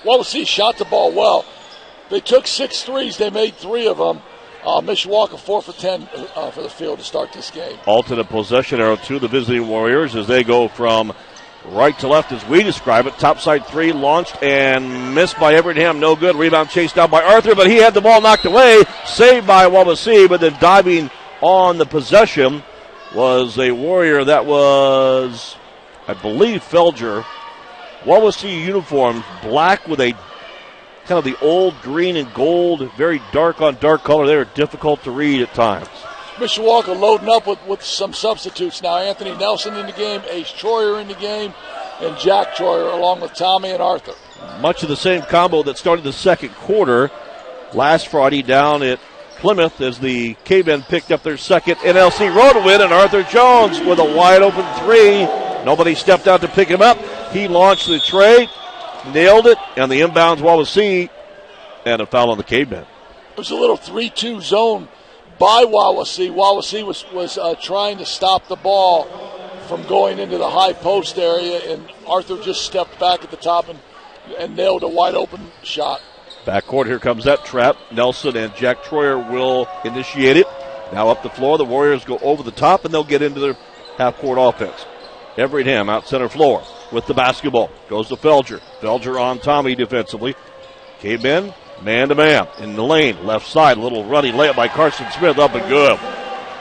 Wawasee 0.03 0.47
shot 0.47 0.77
the 0.77 0.85
ball 0.85 1.13
well. 1.13 1.45
They 2.09 2.21
took 2.21 2.47
six 2.47 2.81
threes. 2.81 3.17
They 3.17 3.29
made 3.29 3.53
three 3.53 3.87
of 3.87 3.99
them. 3.99 4.19
Uh, 4.63 4.81
Mishawaka 4.81 5.37
four 5.37 5.61
for 5.61 5.73
ten 5.73 6.09
uh, 6.35 6.49
for 6.49 6.63
the 6.63 6.69
field 6.69 6.97
to 6.97 7.05
start 7.05 7.31
this 7.33 7.51
game. 7.51 7.77
Alternate 7.85 8.29
possession 8.29 8.81
arrow 8.81 8.95
to 8.95 9.19
the 9.19 9.27
visiting 9.27 9.67
Warriors 9.67 10.15
as 10.15 10.25
they 10.25 10.43
go 10.43 10.67
from 10.67 11.13
right 11.69 11.97
to 11.99 12.07
left 12.07 12.31
as 12.31 12.45
we 12.45 12.63
describe 12.63 13.07
it. 13.07 13.17
Topside 13.17 13.65
three 13.65 13.91
launched 13.91 14.41
and 14.41 15.15
missed 15.15 15.39
by 15.39 15.53
Everingham. 15.53 15.99
No 15.99 16.15
good. 16.15 16.35
Rebound 16.35 16.69
chased 16.69 16.95
down 16.95 17.09
by 17.09 17.23
Arthur, 17.23 17.55
but 17.55 17.69
he 17.69 17.77
had 17.77 17.93
the 17.93 18.01
ball 18.01 18.21
knocked 18.21 18.45
away. 18.45 18.83
Saved 19.05 19.47
by 19.47 19.65
Wawasee, 19.65 20.29
but 20.29 20.41
then 20.41 20.55
diving 20.59 21.09
on 21.41 21.77
the 21.77 21.85
possession 21.85 22.63
was 23.13 23.57
a 23.57 23.71
Warrior 23.71 24.23
that 24.25 24.45
was, 24.45 25.55
I 26.07 26.13
believe, 26.13 26.61
Felger. 26.61 27.23
Wawasee 28.03 28.63
uniform, 28.63 29.23
black 29.41 29.87
with 29.87 29.99
a 29.99 30.11
kind 31.05 31.19
of 31.19 31.23
the 31.23 31.37
old 31.39 31.79
green 31.81 32.15
and 32.17 32.31
gold, 32.33 32.91
very 32.93 33.21
dark 33.31 33.61
on 33.61 33.75
dark 33.75 34.03
color. 34.03 34.27
They 34.27 34.35
are 34.35 34.45
difficult 34.45 35.03
to 35.03 35.11
read 35.11 35.41
at 35.41 35.53
times. 35.53 35.87
Mishawaka 36.35 36.99
loading 36.99 37.29
up 37.29 37.47
with, 37.47 37.65
with 37.65 37.81
some 37.81 38.13
substitutes 38.13 38.81
now. 38.81 38.97
Anthony 38.97 39.35
Nelson 39.37 39.75
in 39.75 39.85
the 39.85 39.93
game, 39.93 40.21
Ace 40.29 40.51
Troyer 40.51 41.01
in 41.01 41.07
the 41.07 41.13
game, 41.15 41.53
and 42.01 42.17
Jack 42.17 42.55
Troyer 42.55 42.93
along 42.93 43.21
with 43.21 43.33
Tommy 43.33 43.71
and 43.71 43.81
Arthur. 43.81 44.13
Much 44.59 44.83
of 44.83 44.89
the 44.89 44.97
same 44.97 45.21
combo 45.21 45.63
that 45.63 45.77
started 45.77 46.03
the 46.03 46.11
second 46.11 46.53
quarter 46.55 47.09
last 47.73 48.09
Friday 48.09 48.41
down 48.41 48.83
at 48.83 48.99
Plymouth 49.37 49.79
as 49.79 49.99
the 49.99 50.33
Cavemen 50.43 50.81
picked 50.83 51.11
up 51.11 51.23
their 51.23 51.37
second 51.37 51.75
NLC 51.77 52.33
road 52.33 52.65
win, 52.65 52.81
and 52.81 52.91
Arthur 52.91 53.23
Jones 53.23 53.79
with 53.79 53.99
a 53.99 54.15
wide 54.15 54.41
open 54.41 54.65
three. 54.83 55.23
Nobody 55.63 55.95
stepped 55.95 56.27
out 56.27 56.41
to 56.41 56.47
pick 56.49 56.67
him 56.67 56.81
up. 56.81 56.97
He 57.31 57.47
launched 57.47 57.87
the 57.87 57.99
tray, 57.99 58.49
nailed 59.13 59.47
it, 59.47 59.57
and 59.77 59.89
the 59.89 60.01
inbounds 60.01 60.37
Wawasee, 60.37 61.09
and 61.85 62.01
a 62.01 62.05
foul 62.05 62.29
on 62.29 62.37
the 62.37 62.43
Cavemen. 62.43 62.85
It 63.31 63.37
was 63.37 63.51
a 63.51 63.55
little 63.55 63.77
3 63.77 64.09
2 64.09 64.41
zone 64.41 64.87
by 65.39 65.63
Wawasee. 65.65 66.33
Wawasee 66.33 66.85
was, 66.85 67.05
was 67.13 67.37
uh, 67.37 67.55
trying 67.55 67.97
to 67.97 68.05
stop 68.05 68.47
the 68.47 68.55
ball 68.55 69.05
from 69.67 69.83
going 69.87 70.19
into 70.19 70.37
the 70.37 70.49
high 70.49 70.73
post 70.73 71.17
area, 71.17 71.59
and 71.73 71.91
Arthur 72.07 72.41
just 72.41 72.65
stepped 72.65 72.99
back 72.99 73.23
at 73.23 73.31
the 73.31 73.37
top 73.37 73.67
and, 73.67 73.79
and 74.37 74.55
nailed 74.55 74.83
a 74.83 74.87
wide 74.87 75.15
open 75.15 75.51
shot. 75.63 76.01
Backcourt, 76.45 76.85
here 76.85 76.99
comes 76.99 77.23
that 77.23 77.43
trap. 77.43 77.75
Nelson 77.91 78.37
and 78.37 78.53
Jack 78.55 78.83
Troyer 78.83 79.31
will 79.31 79.67
initiate 79.83 80.37
it. 80.37 80.47
Now 80.93 81.09
up 81.09 81.23
the 81.23 81.29
floor, 81.29 81.57
the 81.57 81.65
Warriors 81.65 82.05
go 82.05 82.19
over 82.19 82.43
the 82.43 82.51
top 82.51 82.85
and 82.85 82.93
they'll 82.93 83.03
get 83.03 83.23
into 83.23 83.39
their 83.39 83.57
half 83.97 84.17
court 84.17 84.37
offense. 84.39 84.85
Everingham 85.37 85.89
out 85.89 86.07
center 86.07 86.29
floor 86.29 86.63
with 86.91 87.07
the 87.07 87.13
basketball. 87.13 87.71
Goes 87.89 88.09
to 88.09 88.15
Felger. 88.15 88.61
Felger 88.79 89.19
on 89.19 89.39
Tommy 89.39 89.73
defensively. 89.73 90.35
Cavemen, 90.99 91.53
man 91.81 92.09
to 92.09 92.15
man 92.15 92.47
in 92.59 92.75
the 92.75 92.83
lane, 92.83 93.25
left 93.25 93.47
side. 93.47 93.77
A 93.77 93.81
little 93.81 94.05
running 94.05 94.33
layup 94.33 94.55
by 94.55 94.67
Carson 94.67 95.07
Smith 95.11 95.37
up 95.37 95.53
and 95.53 95.67
good. 95.69 95.99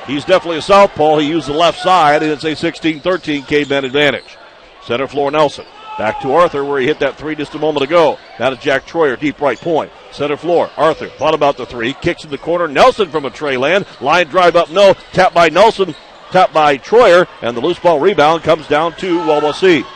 He's 0.07 0.25
definitely 0.25 0.59
a 0.59 0.63
southpaw. 0.63 1.19
He 1.19 1.29
used 1.29 1.49
the 1.49 1.55
left 1.55 1.81
side, 1.81 2.23
and 2.23 2.31
it's 2.31 2.45
a 2.45 2.55
16 2.55 3.01
13 3.01 3.43
Cavemen 3.45 3.85
advantage. 3.85 4.37
Center 4.83 5.09
floor 5.09 5.31
Nelson. 5.31 5.65
Back 5.97 6.21
to 6.23 6.33
Arthur 6.33 6.65
where 6.65 6.81
he 6.81 6.87
hit 6.87 6.99
that 6.99 7.17
three 7.17 7.37
just 7.37 7.55
a 7.55 7.59
moment 7.59 7.85
ago. 7.85 8.19
Now 8.41 8.51
to 8.51 8.57
Jack 8.57 8.85
Troyer, 8.85 9.19
deep 9.19 9.41
right 9.41 9.59
point. 9.59 9.93
Center 10.11 10.37
floor. 10.37 10.69
Arthur 10.77 11.09
thought 11.09 11.35
about 11.35 11.57
the 11.57 11.67
three. 11.67 11.93
Kicks 11.95 12.25
in 12.25 12.31
the 12.31 12.39
corner. 12.39 12.67
Nelson 12.67 13.11
from 13.11 13.25
a 13.25 13.31
tray 13.31 13.57
land. 13.57 13.87
Line 14.01 14.27
drive 14.27 14.57
up. 14.57 14.71
No. 14.71 14.95
Tap 15.13 15.33
by 15.33 15.51
Nelson. 15.51 15.95
Tap 16.33 16.53
by 16.53 16.79
Troyer. 16.79 17.29
And 17.43 17.57
the 17.57 17.61
loose 17.61 17.79
ball 17.79 18.01
rebound 18.01 18.43
comes 18.43 18.67
down 18.67 18.97
to 18.97 19.19
Wawasee. 19.21 19.87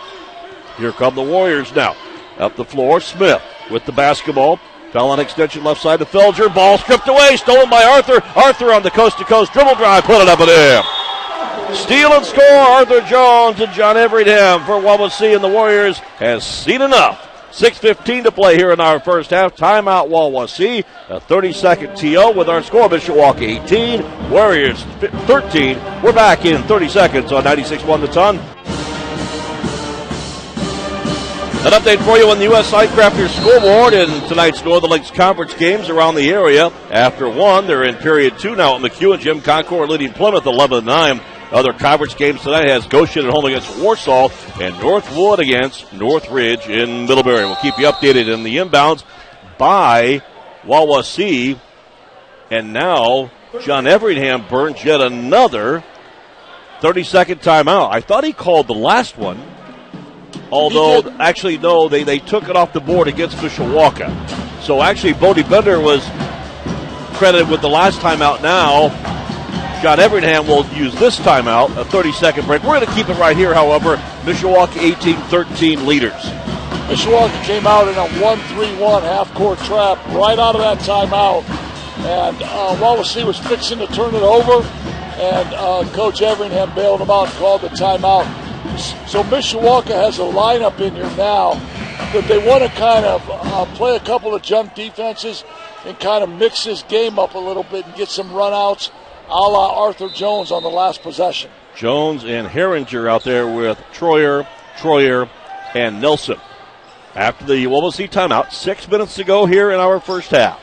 Here 0.76 0.92
come 0.92 1.16
the 1.16 1.22
Warriors 1.22 1.74
now. 1.74 1.96
Up 2.38 2.54
the 2.54 2.64
floor. 2.64 3.00
Smith 3.00 3.42
with 3.68 3.84
the 3.84 3.92
basketball. 3.92 4.60
On 4.94 5.20
extension 5.20 5.64
left 5.64 5.82
side 5.82 5.98
to 5.98 6.06
Felger. 6.06 6.52
Ball 6.52 6.78
stripped 6.78 7.08
away. 7.08 7.36
Stolen 7.36 7.68
by 7.68 7.84
Arthur. 7.84 8.22
Arthur 8.34 8.72
on 8.72 8.82
the 8.82 8.90
coast 8.90 9.18
to 9.18 9.24
coast 9.24 9.52
dribble 9.52 9.74
drive. 9.74 10.04
Put 10.04 10.22
it 10.22 10.28
up 10.28 10.40
and 10.40 10.50
in. 10.50 11.74
Steal 11.74 12.12
and 12.14 12.24
score, 12.24 12.42
Arthur 12.42 13.02
Jones 13.02 13.60
and 13.60 13.70
John 13.74 13.98
Everingham 13.98 14.64
for 14.64 14.80
Wawasee, 14.80 15.34
and 15.34 15.44
the 15.44 15.48
Warriors 15.48 15.98
has 16.16 16.42
seen 16.42 16.80
enough. 16.80 17.28
6.15 17.50 18.24
to 18.24 18.32
play 18.32 18.56
here 18.56 18.72
in 18.72 18.80
our 18.80 18.98
first 19.00 19.30
half. 19.30 19.54
Timeout, 19.54 20.08
Wawasee. 20.08 20.84
A 21.10 21.20
30 21.20 21.52
second 21.52 21.96
TO 21.96 22.32
with 22.34 22.48
our 22.48 22.62
score, 22.62 22.88
Mishawaka 22.88 23.42
18, 23.42 24.30
Warriors 24.30 24.82
13. 25.26 25.78
We're 26.02 26.12
back 26.14 26.46
in 26.46 26.62
30 26.62 26.88
seconds 26.88 27.32
on 27.32 27.44
96 27.44 27.84
1 27.84 28.00
the 28.00 28.06
ton. 28.08 28.38
An 31.60 31.72
update 31.72 32.02
for 32.04 32.16
you 32.16 32.30
on 32.30 32.38
the 32.38 32.44
U.S. 32.44 32.70
Sightcrafters 32.70 33.30
scoreboard 33.40 33.92
in 33.92 34.08
tonight's 34.28 34.64
Northern 34.64 34.90
Lakes 34.90 35.10
Conference 35.10 35.52
games 35.54 35.88
around 35.88 36.14
the 36.14 36.30
area. 36.30 36.68
After 36.88 37.28
one, 37.28 37.66
they're 37.66 37.82
in 37.82 37.96
period 37.96 38.38
two 38.38 38.54
now 38.54 38.76
at 38.76 38.80
McEwen. 38.80 39.18
Jim 39.18 39.40
Concord 39.40 39.90
leading 39.90 40.12
Plymouth 40.12 40.46
11 40.46 40.84
9. 40.84 41.20
Other 41.50 41.72
conference 41.72 42.14
games 42.14 42.42
tonight 42.42 42.68
has 42.68 42.86
Goshen 42.86 43.26
at 43.26 43.32
home 43.32 43.46
against 43.46 43.76
Warsaw 43.76 44.28
and 44.60 44.78
Northwood 44.80 45.40
against 45.40 45.92
Northridge 45.92 46.68
in 46.68 47.06
Middlebury. 47.06 47.44
We'll 47.44 47.56
keep 47.56 47.76
you 47.76 47.86
updated 47.86 48.32
in 48.32 48.44
the 48.44 48.58
inbounds 48.58 49.02
by 49.58 50.22
Wawasee. 50.62 51.58
And 52.52 52.72
now 52.72 53.32
John 53.62 53.88
Everingham 53.88 54.46
burns 54.48 54.84
yet 54.84 55.00
another 55.00 55.82
30 56.80 57.02
second 57.02 57.40
timeout. 57.40 57.92
I 57.92 58.00
thought 58.00 58.22
he 58.22 58.32
called 58.32 58.68
the 58.68 58.74
last 58.74 59.18
one. 59.18 59.42
Although, 60.50 61.10
actually, 61.18 61.58
no, 61.58 61.88
they, 61.88 62.04
they 62.04 62.18
took 62.18 62.48
it 62.48 62.56
off 62.56 62.72
the 62.72 62.80
board 62.80 63.08
against 63.08 63.36
Mishawaka. 63.38 64.62
So 64.62 64.82
actually, 64.82 65.12
Bodie 65.14 65.42
Bender 65.42 65.80
was 65.80 66.04
credited 67.18 67.48
with 67.48 67.60
the 67.60 67.68
last 67.68 68.00
timeout 68.00 68.42
now. 68.42 68.88
John 69.82 70.00
Everingham 70.00 70.46
will 70.46 70.66
use 70.74 70.94
this 70.94 71.18
timeout, 71.20 71.76
a 71.76 71.84
30 71.84 72.12
second 72.12 72.46
break. 72.46 72.62
We're 72.62 72.80
going 72.80 72.86
to 72.86 72.94
keep 72.94 73.08
it 73.08 73.16
right 73.18 73.36
here, 73.36 73.54
however. 73.54 73.96
Mishawaka 74.24 74.76
18 74.78 75.16
13 75.16 75.86
leaders. 75.86 76.12
Mishawaka 76.88 77.44
came 77.44 77.66
out 77.66 77.86
in 77.86 77.94
a 77.94 78.22
1 78.22 78.38
3 78.38 78.76
1 78.76 79.02
half 79.02 79.32
court 79.34 79.58
trap 79.60 80.04
right 80.08 80.38
out 80.38 80.56
of 80.56 80.60
that 80.62 80.78
timeout. 80.78 81.44
And 81.98 82.42
uh, 82.42 82.76
Wawasee 82.76 83.24
was 83.24 83.38
fixing 83.38 83.78
to 83.78 83.86
turn 83.88 84.14
it 84.14 84.22
over, 84.22 84.66
and 85.18 85.54
uh, 85.54 85.84
Coach 85.92 86.22
Everingham 86.22 86.74
bailed 86.74 87.00
him 87.00 87.10
out 87.10 87.28
and 87.28 87.36
called 87.36 87.60
the 87.60 87.68
timeout. 87.68 88.47
So 89.08 89.22
Mishawaka 89.24 89.94
has 89.94 90.18
a 90.18 90.22
lineup 90.22 90.80
in 90.80 90.94
here 90.94 91.10
now 91.16 91.54
that 92.12 92.26
they 92.28 92.38
want 92.38 92.62
to 92.62 92.70
kind 92.78 93.04
of 93.04 93.22
uh, 93.28 93.64
play 93.74 93.96
a 93.96 94.00
couple 94.00 94.34
of 94.34 94.42
junk 94.42 94.74
defenses 94.74 95.44
and 95.84 95.98
kind 95.98 96.22
of 96.22 96.30
mix 96.30 96.64
this 96.64 96.82
game 96.84 97.18
up 97.18 97.34
a 97.34 97.38
little 97.38 97.64
bit 97.64 97.86
and 97.86 97.94
get 97.94 98.08
some 98.08 98.30
runouts 98.30 98.90
a 99.28 99.34
la 99.34 99.84
Arthur 99.84 100.08
Jones 100.08 100.50
on 100.50 100.62
the 100.62 100.70
last 100.70 101.02
possession. 101.02 101.50
Jones 101.76 102.24
and 102.24 102.46
Herringer 102.48 103.08
out 103.08 103.24
there 103.24 103.46
with 103.46 103.78
Troyer, 103.92 104.46
Troyer, 104.78 105.28
and 105.74 106.00
Nelson. 106.00 106.38
After 107.14 107.44
the 107.44 107.64
Wawasee 107.66 108.10
timeout, 108.10 108.52
six 108.52 108.88
minutes 108.88 109.16
to 109.16 109.24
go 109.24 109.46
here 109.46 109.70
in 109.70 109.80
our 109.80 110.00
first 110.00 110.30
half. 110.30 110.60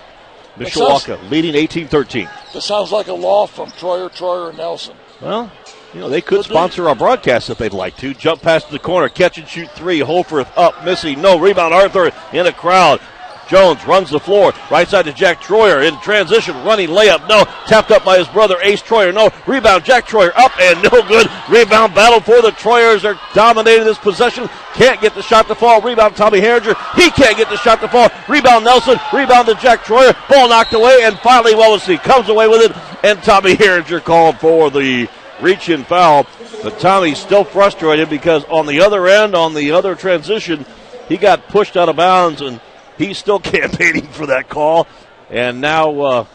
Mishawaka 0.58 1.30
leading 1.30 1.54
18-13. 1.54 2.30
That 2.54 2.62
sounds 2.62 2.92
like 2.92 3.08
a 3.08 3.14
law 3.14 3.46
from 3.46 3.70
Troyer, 3.72 4.10
Troyer, 4.10 4.50
and 4.50 4.58
Nelson. 4.58 4.96
Well, 5.22 5.52
you 5.96 6.02
know, 6.02 6.10
they 6.10 6.20
could 6.20 6.44
sponsor 6.44 6.90
our 6.90 6.96
broadcast 6.96 7.50
if 7.50 7.58
they'd 7.58 7.72
like 7.72 7.96
to. 7.98 8.14
Jump 8.14 8.42
past 8.42 8.70
the 8.70 8.78
corner, 8.78 9.08
catch 9.08 9.38
and 9.38 9.48
shoot 9.48 9.72
three. 9.72 10.00
Holforth 10.00 10.52
up, 10.58 10.84
missing. 10.84 11.22
No 11.22 11.40
rebound. 11.40 11.74
Arthur 11.74 12.12
in 12.34 12.46
a 12.46 12.52
crowd. 12.52 13.00
Jones 13.48 13.86
runs 13.86 14.10
the 14.10 14.20
floor. 14.20 14.52
Right 14.70 14.90
side 14.90 15.06
to 15.06 15.14
Jack 15.14 15.42
Troyer 15.42 15.88
in 15.88 15.98
transition. 16.02 16.54
Running 16.66 16.90
layup. 16.90 17.30
No. 17.30 17.46
Tapped 17.68 17.92
up 17.92 18.04
by 18.04 18.18
his 18.18 18.28
brother 18.28 18.58
Ace 18.62 18.82
Troyer. 18.82 19.14
No. 19.14 19.30
Rebound. 19.48 19.86
Jack 19.86 20.06
Troyer 20.06 20.34
up 20.36 20.52
and 20.60 20.84
no 20.84 21.02
good. 21.08 21.30
Rebound 21.48 21.96
battle 21.96 22.20
for 22.20 22.42
the 22.42 22.52
Troyers. 22.52 23.06
Are 23.06 23.18
dominating 23.34 23.86
this 23.86 24.00
possession. 24.00 24.50
Can't 24.74 25.00
get 25.00 25.16
the 25.16 25.22
shot 25.22 25.48
to 25.48 25.56
fall. 25.56 25.80
Rebound 25.80 26.18
Tommy 26.18 26.42
Herringer. 26.42 26.76
He 26.96 27.10
can't 27.12 27.38
get 27.38 27.50
the 27.50 27.58
shot 27.58 27.80
to 27.80 27.88
fall. 27.88 28.10
Rebound 28.28 28.66
Nelson. 28.66 29.00
Rebound 29.14 29.48
to 29.48 29.56
Jack 29.56 29.86
Troyer. 29.86 30.14
Ball 30.28 30.50
knocked 30.50 30.74
away 30.74 31.04
and 31.04 31.18
finally 31.20 31.54
Wawasee 31.54 32.04
comes 32.04 32.28
away 32.28 32.50
with 32.50 32.70
it. 32.70 32.76
And 33.06 33.24
Tommy 33.24 33.56
Herringer 33.56 34.04
called 34.04 34.40
for 34.40 34.70
the 34.70 35.08
reach 35.42 35.70
in 35.70 35.84
foul. 35.84 36.26
But 36.64 36.80
Tommy's 36.80 37.20
still 37.20 37.44
frustrated 37.44 38.10
because 38.10 38.44
on 38.46 38.66
the 38.66 38.82
other 38.82 39.08
end, 39.08 39.36
on 39.36 39.54
the 39.54 39.72
other 39.72 39.96
transition, 39.96 40.66
he 41.08 41.18
got 41.18 41.48
pushed 41.48 41.78
out 41.78 41.90
of 41.90 41.96
bounds 41.96 42.42
and 42.42 42.60
He's 42.98 43.18
still 43.18 43.40
campaigning 43.42 44.08
for 44.08 44.28
that 44.28 44.50
call. 44.50 44.88
And 45.30 45.62
now 45.62 46.00
uh, 46.00 46.26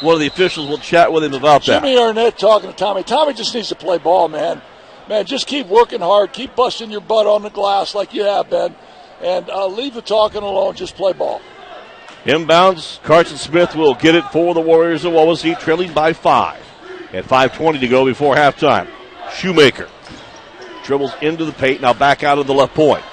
one 0.00 0.14
of 0.14 0.20
the 0.20 0.26
officials 0.26 0.68
will 0.68 0.78
chat 0.78 1.12
with 1.12 1.24
him 1.24 1.34
about 1.34 1.64
that. 1.66 1.82
Jimmy 1.82 1.98
Arnett 1.98 2.38
talking 2.38 2.70
to 2.70 2.76
Tommy. 2.76 3.02
Tommy 3.02 3.34
just 3.34 3.54
needs 3.54 3.68
to 3.68 3.74
play 3.74 3.98
ball, 3.98 4.28
man. 4.28 4.62
Man, 5.08 5.24
just 5.26 5.46
keep 5.46 5.66
working 5.66 6.00
hard. 6.00 6.32
Keep 6.32 6.54
busting 6.54 6.90
your 6.90 7.00
butt 7.00 7.26
on 7.26 7.42
the 7.42 7.50
glass 7.50 7.94
like 7.94 8.14
you 8.14 8.24
have 8.24 8.48
been. 8.48 8.74
And 9.22 9.50
uh, 9.50 9.66
leave 9.66 9.94
the 9.94 10.02
talking 10.02 10.42
alone. 10.42 10.74
Just 10.74 10.96
play 10.96 11.12
ball. 11.12 11.42
Inbounds, 12.24 13.02
Carson 13.02 13.38
Smith 13.38 13.74
will 13.74 13.94
get 13.94 14.14
it 14.14 14.24
for 14.24 14.54
the 14.54 14.60
Warriors 14.60 15.04
of 15.04 15.12
Wawasee, 15.12 15.58
trailing 15.58 15.92
by 15.92 16.12
five. 16.12 16.62
At 17.12 17.24
5.20 17.24 17.80
to 17.80 17.88
go 17.88 18.04
before 18.04 18.36
halftime. 18.36 18.88
Shoemaker 19.34 19.88
dribbles 20.84 21.12
into 21.22 21.44
the 21.44 21.52
paint, 21.52 21.80
now 21.80 21.92
back 21.92 22.22
out 22.22 22.38
of 22.38 22.46
the 22.46 22.54
left 22.54 22.74
point. 22.74 23.04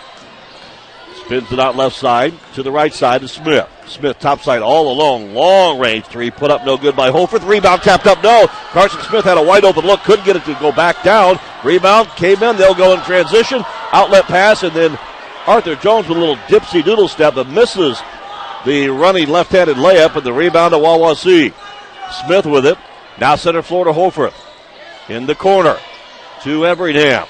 Spins 1.25 1.51
it 1.51 1.60
out 1.60 1.75
left 1.75 1.95
side 1.95 2.33
to 2.53 2.63
the 2.63 2.71
right 2.71 2.93
side 2.93 3.21
to 3.21 3.27
Smith. 3.27 3.67
Smith 3.86 4.17
top 4.19 4.41
side 4.41 4.62
all 4.62 4.91
along. 4.91 5.33
Long 5.33 5.79
range 5.79 6.05
three. 6.05 6.31
Put 6.31 6.51
up 6.51 6.65
no 6.65 6.77
good 6.77 6.95
by 6.95 7.10
Holforth. 7.10 7.47
Rebound 7.47 7.81
tapped 7.81 8.07
up 8.07 8.23
no. 8.23 8.47
Carson 8.71 9.01
Smith 9.01 9.25
had 9.25 9.38
a 9.38 9.43
wide 9.43 9.65
open 9.65 9.86
look. 9.86 10.01
Couldn't 10.01 10.25
get 10.25 10.36
it 10.36 10.45
to 10.45 10.53
go 10.55 10.71
back 10.71 11.03
down. 11.03 11.39
Rebound 11.63 12.07
came 12.10 12.41
in. 12.43 12.55
They'll 12.55 12.73
go 12.73 12.93
in 12.93 13.01
transition. 13.01 13.63
Outlet 13.91 14.25
pass 14.25 14.63
and 14.63 14.73
then 14.73 14.97
Arthur 15.47 15.75
Jones 15.75 16.07
with 16.07 16.17
a 16.17 16.19
little 16.19 16.38
dipsy 16.47 16.83
doodle 16.83 17.07
step 17.07 17.36
but 17.36 17.47
misses 17.47 18.01
the 18.65 18.89
running 18.89 19.29
left 19.29 19.51
handed 19.51 19.77
layup 19.77 20.15
and 20.15 20.25
the 20.25 20.33
rebound 20.33 20.73
to 20.73 20.77
Wawasee. 20.77 21.53
Smith 22.25 22.45
with 22.45 22.65
it. 22.65 22.77
Now 23.19 23.36
center 23.36 23.62
floor 23.62 23.86
to. 23.86 24.34
In 25.10 25.25
the 25.25 25.36
corner 25.36 25.77
to 26.43 26.65
Everingham. 26.65 27.27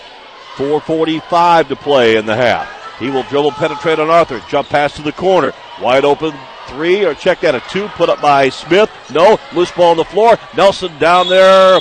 4.45 0.55 1.67
to 1.67 1.75
play 1.75 2.15
in 2.17 2.25
the 2.25 2.35
half. 2.35 2.67
He 2.97 3.09
will 3.09 3.23
dribble, 3.23 3.51
penetrate 3.51 3.99
on 3.99 4.09
Arthur. 4.09 4.41
Jump 4.49 4.69
pass 4.69 4.95
to 4.95 5.03
the 5.03 5.11
corner. 5.11 5.53
Wide 5.79 6.03
open 6.03 6.33
three, 6.67 7.05
or 7.05 7.13
check 7.13 7.41
that 7.41 7.53
a 7.53 7.59
two, 7.69 7.87
put 7.89 8.09
up 8.09 8.19
by 8.21 8.49
Smith. 8.49 8.89
No, 9.11 9.39
loose 9.53 9.71
ball 9.71 9.91
on 9.91 9.97
the 9.97 10.05
floor. 10.05 10.37
Nelson 10.55 10.97
down 10.97 11.29
there, 11.29 11.79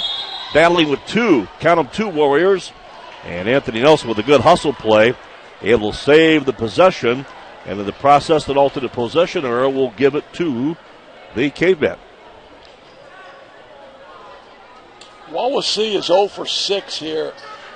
battling 0.52 0.90
with 0.90 1.04
two. 1.06 1.48
Count 1.58 1.78
them 1.78 1.88
two 1.88 2.08
Warriors. 2.08 2.72
And 3.24 3.48
Anthony 3.48 3.80
Nelson 3.80 4.08
with 4.08 4.18
a 4.18 4.22
good 4.22 4.42
hustle 4.42 4.74
play, 4.74 5.14
able 5.62 5.92
to 5.92 5.98
save 5.98 6.44
the 6.44 6.52
possession. 6.52 7.24
And 7.64 7.80
in 7.80 7.86
the 7.86 7.92
process, 7.92 8.46
an 8.48 8.58
alternate 8.58 8.92
possession 8.92 9.44
error 9.44 9.70
will 9.70 9.90
give 9.92 10.14
it 10.14 10.30
to 10.34 10.76
the 11.34 11.50
caveman. 11.50 11.98
Wawasee 15.36 15.96
is 15.96 16.06
0 16.06 16.28
for 16.28 16.46
6 16.46 16.96
here 16.96 17.34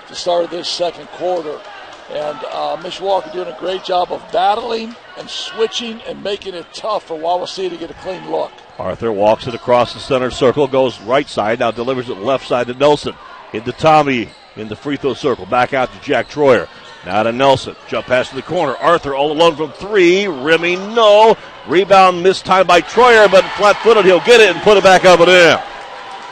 to 0.08 0.14
start 0.14 0.50
this 0.50 0.66
second 0.66 1.06
quarter. 1.08 1.60
And 2.08 2.38
uh, 2.46 2.78
Mishawaka 2.78 3.30
doing 3.34 3.48
a 3.48 3.58
great 3.58 3.84
job 3.84 4.10
of 4.10 4.24
battling 4.32 4.96
and 5.18 5.28
switching 5.28 6.00
and 6.02 6.24
making 6.24 6.54
it 6.54 6.66
tough 6.72 7.04
for 7.04 7.18
Wawasee 7.18 7.68
to 7.68 7.76
get 7.76 7.90
a 7.90 7.94
clean 7.94 8.30
look. 8.30 8.50
Arthur 8.78 9.12
walks 9.12 9.46
it 9.46 9.54
across 9.54 9.92
the 9.92 10.00
center 10.00 10.30
circle, 10.30 10.66
goes 10.66 10.98
right 11.02 11.28
side, 11.28 11.58
now 11.58 11.70
delivers 11.70 12.08
it 12.08 12.16
left 12.16 12.48
side 12.48 12.66
to 12.68 12.74
Nelson. 12.74 13.14
Into 13.52 13.72
Tommy 13.72 14.30
in 14.56 14.68
the 14.68 14.76
free 14.76 14.96
throw 14.96 15.12
circle. 15.12 15.44
Back 15.44 15.74
out 15.74 15.92
to 15.92 16.00
Jack 16.00 16.30
Troyer. 16.30 16.66
Now 17.04 17.22
to 17.24 17.32
Nelson. 17.32 17.76
Jump 17.88 18.06
pass 18.06 18.30
to 18.30 18.36
the 18.36 18.42
corner. 18.42 18.76
Arthur 18.76 19.14
all 19.14 19.32
alone 19.32 19.56
from 19.56 19.72
three. 19.72 20.26
Rimming, 20.26 20.94
no. 20.94 21.36
Rebound 21.66 22.22
missed 22.22 22.46
time 22.46 22.66
by 22.66 22.80
Troyer, 22.80 23.30
but 23.30 23.44
flat 23.56 23.76
footed. 23.82 24.06
He'll 24.06 24.20
get 24.20 24.40
it 24.40 24.54
and 24.54 24.62
put 24.62 24.78
it 24.78 24.84
back 24.84 25.04
up 25.04 25.20
and 25.20 25.28
in. 25.28 25.69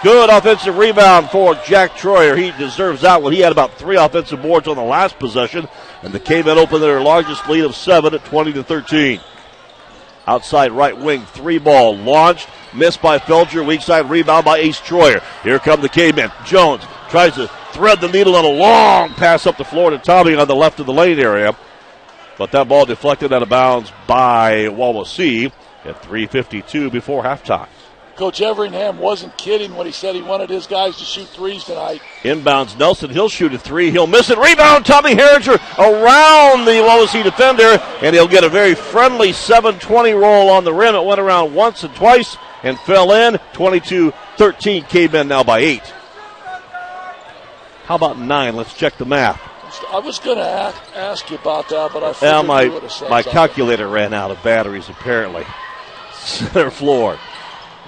Good 0.01 0.31
offensive 0.31 0.77
rebound 0.77 1.29
for 1.31 1.57
Jack 1.67 1.93
Troyer. 1.97 2.39
He 2.39 2.53
deserves 2.53 3.01
that 3.01 3.21
one. 3.21 3.33
He 3.33 3.41
had 3.41 3.51
about 3.51 3.75
three 3.75 3.97
offensive 3.97 4.41
boards 4.41 4.69
on 4.69 4.77
the 4.77 4.83
last 4.83 5.19
possession, 5.19 5.67
and 6.03 6.13
the 6.13 6.21
Cavemen 6.21 6.57
opened 6.57 6.85
their 6.85 7.01
largest 7.01 7.49
lead 7.49 7.65
of 7.65 7.75
seven 7.75 8.15
at 8.15 8.25
20 8.25 8.53
to 8.53 8.63
13. 8.63 9.21
Outside 10.29 10.71
right 10.71 10.97
wing, 10.97 11.23
three 11.23 11.59
ball 11.59 11.97
launched, 11.97 12.49
missed 12.73 13.03
by 13.03 13.19
Felger. 13.19 13.67
Weak 13.67 13.81
side 13.81 14.09
rebound 14.09 14.45
by 14.45 14.59
Ace 14.59 14.79
Troyer. 14.79 15.21
Here 15.43 15.59
come 15.59 15.81
the 15.81 15.89
Cavemen. 15.89 16.31
Jones 16.45 16.85
tries 17.09 17.35
to 17.35 17.49
thread 17.73 18.01
the 18.01 18.09
needle 18.09 18.37
on 18.37 18.45
a 18.45 18.49
long 18.49 19.11
pass 19.15 19.49
up 19.49 19.57
the 19.57 19.65
floor 19.65 19.91
to 19.91 19.99
Tommy 19.99 20.37
on 20.37 20.47
the 20.47 20.55
left 20.55 20.79
of 20.79 20.87
the 20.87 20.93
lane 20.93 21.19
area. 21.19 21.57
But 22.37 22.53
that 22.53 22.69
ball 22.69 22.87
deflected 22.87 23.33
out 23.33 23.43
of 23.43 23.49
bounds 23.49 23.93
by 24.07 24.67
Wawasee 24.67 25.51
at 25.85 26.01
3.52 26.03 26.93
before 26.93 27.25
halftime. 27.25 27.67
Coach 28.19 28.41
Everingham 28.41 28.99
wasn't 28.99 29.39
kidding 29.39 29.77
when 29.77 29.87
he 29.87 29.93
said 29.93 30.17
he 30.17 30.23
wanted 30.23 30.51
his 30.51 30.67
guys 30.67 30.97
to 30.97 31.05
shoot 31.05 31.29
threes 31.29 31.63
tonight. 31.63 32.03
Inbounds 32.23 32.77
Nelson. 32.77 33.11
He'll 33.11 33.29
shoot 33.29 33.55
a 33.55 33.59
three. 33.59 33.93
He'll 33.93 34.09
miss 34.09 34.29
it. 34.29 34.39
Rebound. 34.39 34.85
Tommy 34.85 35.15
Herringer 35.15 35.55
around 35.79 36.65
the 36.65 36.73
Wawasee 36.73 37.23
defender, 37.23 37.81
and 38.03 38.17
he'll 38.17 38.27
get 38.27 38.43
a 38.43 38.49
very 38.49 38.75
friendly 38.75 39.29
7-20 39.29 40.21
roll 40.21 40.51
on 40.51 40.65
the 40.65 40.75
rim. 40.75 40.97
It 40.97 41.05
went 41.05 41.21
around 41.21 41.55
once 41.55 41.85
and 41.85 41.95
twice 41.95 42.37
and 42.65 42.77
fell 42.81 43.13
in. 43.13 43.35
22-13. 43.53 44.89
Cavemen 44.89 45.29
now 45.29 45.45
by 45.45 45.61
eight. 45.61 45.87
How 47.85 47.95
about 47.95 48.19
nine? 48.19 48.57
Let's 48.57 48.75
check 48.75 48.99
the 48.99 49.07
math. 49.07 49.41
I 49.93 50.01
was 50.01 50.19
going 50.19 50.39
to 50.39 50.77
ask, 50.97 51.31
you 51.31 51.37
about 51.37 51.69
that, 51.69 51.93
but 51.93 52.03
I 52.03 52.13
figured 52.15 52.47
my, 52.49 52.63
you 52.63 52.73
would 52.73 52.83
have 52.83 52.91
said 52.91 53.11
My 53.11 53.23
calculator 53.23 53.87
ran 53.87 54.13
out 54.13 54.33
of 54.33 54.43
batteries, 54.43 54.89
apparently. 54.89 55.47
Center 56.15 56.73
floor. 56.73 57.17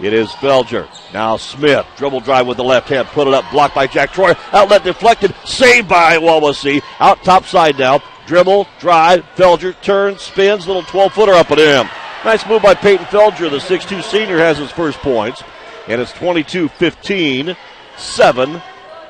It 0.02 0.14
is 0.14 0.30
Felger. 0.30 0.88
Now 1.12 1.36
Smith. 1.36 1.86
Dribble 1.96 2.20
drive 2.20 2.46
with 2.46 2.56
the 2.56 2.64
left 2.64 2.88
hand. 2.88 3.08
Put 3.08 3.28
it 3.28 3.34
up. 3.34 3.50
Blocked 3.50 3.74
by 3.74 3.86
Jack 3.86 4.12
Troy. 4.12 4.34
Outlet 4.52 4.82
deflected. 4.82 5.34
Saved 5.44 5.88
by 5.88 6.16
Wawasee. 6.16 6.82
Out 7.00 7.22
top 7.22 7.44
side 7.44 7.78
now. 7.78 8.02
Dribble, 8.26 8.66
drive. 8.78 9.24
Felger 9.36 9.78
turns, 9.82 10.22
spins. 10.22 10.66
Little 10.66 10.84
12 10.84 11.12
footer 11.12 11.32
up 11.32 11.50
at 11.50 11.58
him. 11.58 11.88
Nice 12.24 12.46
move 12.46 12.62
by 12.62 12.74
Peyton 12.74 13.06
Felger. 13.06 13.50
The 13.50 13.58
6'2 13.58 14.02
senior 14.02 14.38
has 14.38 14.56
his 14.56 14.70
first 14.70 14.98
points. 15.00 15.42
And 15.86 16.00
it's 16.00 16.12
22 16.12 16.68
15. 16.68 17.56
Seven 17.98 18.62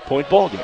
point 0.07 0.29
ball 0.29 0.49
game. 0.49 0.61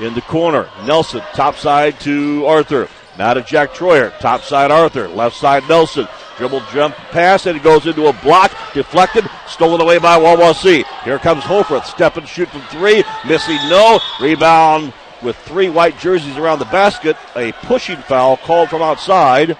In 0.00 0.14
the 0.14 0.22
corner. 0.22 0.70
Nelson. 0.86 1.20
Top 1.34 1.56
side 1.56 2.00
to 2.00 2.46
Arthur. 2.46 2.88
Now 3.18 3.34
to 3.34 3.42
Jack 3.42 3.72
Troyer. 3.72 4.16
Top 4.18 4.42
side 4.42 4.70
Arthur. 4.70 5.08
Left 5.08 5.36
side 5.36 5.62
Nelson. 5.68 6.08
Dribble 6.36 6.62
jump 6.72 6.96
pass, 7.12 7.46
and 7.46 7.56
it 7.56 7.62
goes 7.62 7.86
into 7.86 8.06
a 8.06 8.12
block. 8.12 8.50
Deflected, 8.74 9.24
stolen 9.46 9.80
away 9.80 9.98
by 9.98 10.18
Wawasee. 10.18 10.84
Here 11.04 11.18
comes 11.20 11.44
Hofer. 11.44 11.80
Step 11.82 12.16
and 12.16 12.26
shoot 12.26 12.48
from 12.48 12.62
three. 12.62 13.04
Missing 13.26 13.58
no. 13.68 14.00
Rebound 14.20 14.92
with 15.22 15.36
three 15.36 15.68
white 15.70 15.98
jerseys 15.98 16.36
around 16.36 16.58
the 16.58 16.64
basket. 16.66 17.16
A 17.36 17.52
pushing 17.52 17.98
foul 17.98 18.36
called 18.36 18.68
from 18.68 18.82
outside 18.82 19.56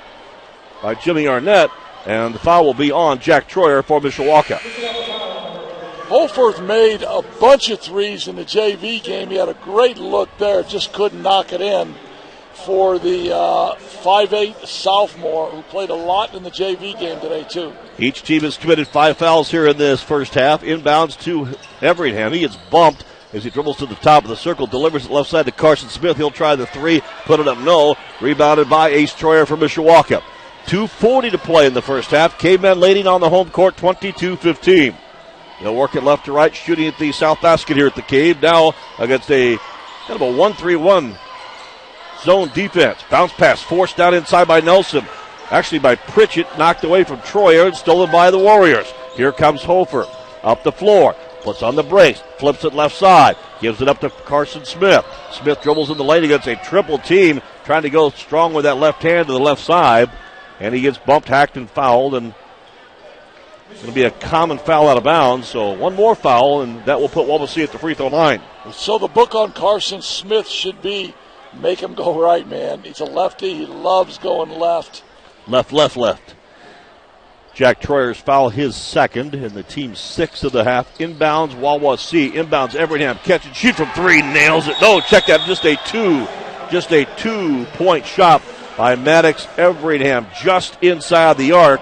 by 0.83 0.95
Jimmy 0.95 1.29
Arnett. 1.29 1.71
And 2.07 2.35
the 2.35 2.40
foul 2.40 2.64
will 2.64 2.75
be 2.75 2.90
on 2.90 3.21
Jack 3.21 3.49
Troyer 3.49 3.85
for 3.85 4.01
Mishawaka. 4.01 4.59
Holforth 6.09 6.64
made 6.67 7.03
a 7.03 7.23
bunch 7.40 7.71
of 7.71 7.81
threes 7.81 8.29
in 8.29 8.37
the 8.37 8.45
JV 8.45 9.03
game. 9.03 9.31
He 9.31 9.37
had 9.37 9.49
a 9.49 9.55
great 9.55 9.97
look 9.97 10.29
there, 10.38 10.62
just 10.62 10.93
couldn't 10.93 11.23
knock 11.23 11.53
it 11.53 11.62
in 11.62 11.95
for 12.55 12.99
the 12.99 13.35
uh, 13.35 13.75
5'8 13.75 14.67
sophomore 14.67 15.51
who 15.51 15.62
played 15.62 15.90
a 15.90 15.95
lot 15.95 16.35
in 16.35 16.43
the 16.43 16.51
JV 16.51 16.99
game 16.99 17.21
today, 17.21 17.45
too. 17.45 17.73
Each 17.99 18.23
team 18.23 18.43
has 18.43 18.57
committed 18.57 18.88
five 18.88 19.17
fouls 19.17 19.51
here 19.51 19.67
in 19.67 19.77
this 19.77 20.03
first 20.03 20.35
half. 20.35 20.62
Inbounds 20.62 21.21
to 21.23 21.57
Everingham. 21.81 22.33
He 22.33 22.40
gets 22.40 22.57
bumped 22.57 23.05
as 23.33 23.45
he 23.45 23.51
dribbles 23.51 23.79
to 23.79 23.87
the 23.87 23.97
top 23.97 24.23
of 24.23 24.31
the 24.31 24.37
circle, 24.37 24.67
delivers 24.67 25.07
it 25.07 25.11
left 25.11 25.31
side 25.31 25.47
to 25.47 25.53
Carson 25.53 25.88
Smith. 25.88 26.17
He'll 26.17 26.31
try 26.31 26.55
the 26.55 26.67
three, 26.67 27.03
put 27.25 27.40
it 27.40 27.49
up 27.49 27.59
no. 27.59 27.97
Rebounded 28.21 28.71
by 28.71 28.90
Ace 28.90 29.12
Troyer 29.12 29.47
from 29.47 29.61
Mishawaka. 29.61 30.23
2.40 30.67 31.33
to 31.33 31.38
play 31.38 31.67
in 31.67 31.75
the 31.75 31.83
first 31.83 32.11
half. 32.11 32.38
Cavemen 32.38 32.81
leading 32.81 33.07
on 33.07 33.21
the 33.21 33.29
home 33.29 33.51
court 33.51 33.77
22 33.77 34.37
15. 34.37 34.95
They'll 35.61 35.75
work 35.75 35.95
it 35.95 36.03
left 36.03 36.25
to 36.27 36.33
right, 36.33 36.55
shooting 36.55 36.87
at 36.87 36.99
the 36.99 37.12
south 37.12 37.40
basket 37.43 37.77
here 37.77 37.87
at 37.87 37.95
the 37.95 38.03
Cave. 38.03 38.40
Now 38.40 38.73
against 38.99 39.31
a 39.31 39.57
kind 40.07 40.21
of 40.21 40.23
a 40.23 40.33
1 40.33 40.55
3 40.55 40.77
1 40.77 41.19
zone 42.25 42.51
defense. 42.55 42.99
Bounce 43.11 43.33
pass 43.33 43.63
forced 43.63 43.97
down 43.97 44.15
inside 44.15 44.49
by 44.49 44.61
Nelson. 44.61 45.05
Actually 45.51 45.79
by 45.79 45.95
Pritchett, 45.95 46.47
knocked 46.59 46.85
away 46.85 47.05
from 47.05 47.19
Troyer 47.19 47.67
and 47.67 47.77
stolen 47.77 48.11
by 48.11 48.31
the 48.31 48.39
Warriors. 48.39 48.93
Here 49.15 49.31
comes 49.31 49.63
Hofer 49.63 50.07
up 50.43 50.65
the 50.65 50.73
floor. 50.73 51.15
Puts 51.43 51.63
on 51.63 51.77
the 51.77 51.83
brace, 51.83 52.23
flips 52.39 52.65
it 52.65 52.73
left 52.73 52.97
side, 52.97 53.37
gives 53.61 53.83
it 53.83 53.89
up 53.89 54.01
to 54.01 54.09
Carson 54.09 54.65
Smith. 54.65 55.05
Smith 55.31 55.61
dribbles 55.61 55.91
in 55.91 55.99
the 55.99 56.05
lane 56.05 56.25
against 56.25 56.47
a 56.47 56.57
triple 56.57 56.97
team, 56.97 57.43
trying 57.65 57.83
to 57.83 57.91
go 57.91 58.09
strong 58.09 58.55
with 58.55 58.65
that 58.65 58.79
left 58.79 59.03
hand 59.03 59.27
to 59.27 59.33
the 59.35 59.39
left 59.39 59.63
side, 59.63 60.11
and 60.59 60.75
he 60.75 60.81
gets 60.81 60.97
bumped, 60.97 61.29
hacked, 61.29 61.59
and 61.59 61.69
fouled, 61.69 62.15
and 62.15 62.33
it's 63.71 63.83
going 63.83 63.93
to 63.93 63.95
be 63.95 64.05
a 64.05 64.11
common 64.11 64.57
foul 64.57 64.89
out 64.89 64.97
of 64.97 65.05
bounds. 65.05 65.47
So 65.47 65.73
one 65.73 65.95
more 65.95 66.15
foul, 66.15 66.63
and 66.63 66.83
that 66.87 66.99
will 66.99 67.11
put 67.11 67.29
Wawasee 67.29 67.65
at 67.65 67.73
the 67.73 67.79
free 67.79 67.93
throw 67.93 68.09
line. 68.09 68.41
So 68.73 68.97
the 68.97 69.09
book 69.09 69.35
on 69.35 69.53
Carson 69.53 70.01
Smith 70.01 70.49
should 70.49 70.81
be 70.81 71.15
make 71.61 71.81
him 71.81 71.95
go 71.95 72.21
right, 72.21 72.47
man. 72.49 72.83
He's 72.83 73.01
a 73.01 73.05
lefty. 73.05 73.55
He 73.55 73.67
loves 73.67 74.19
going 74.19 74.51
left. 74.51 75.03
Left, 75.47 75.73
left, 75.73 75.97
left. 75.97 76.35
Jack 77.55 77.81
Troyer's 77.81 78.19
foul, 78.19 78.49
his 78.49 78.75
second, 78.75 79.35
and 79.35 79.53
the 79.53 79.62
team's 79.62 80.01
sixth 80.01 80.43
of 80.43 80.53
the 80.53 80.64
half. 80.64 80.99
Inbounds, 80.99 81.55
Wawasee. 81.55 82.33
Inbounds, 82.33 82.75
Everingham. 82.75 83.19
Catch 83.19 83.47
and 83.47 83.55
shoot 83.55 83.77
from 83.77 83.90
three. 83.90 84.23
Nails 84.23 84.67
it. 84.67 84.77
No, 84.81 85.01
check 85.01 85.27
that. 85.27 85.47
Just 85.47 85.64
a 85.64 85.77
two. 85.87 86.27
Just 86.71 86.93
a 86.93 87.05
two 87.17 87.64
point 87.75 88.05
shot 88.05 88.43
by 88.77 88.97
Maddox 88.97 89.47
Everingham 89.57 90.27
just 90.43 90.83
inside 90.83 91.37
the 91.37 91.53
arc. 91.53 91.81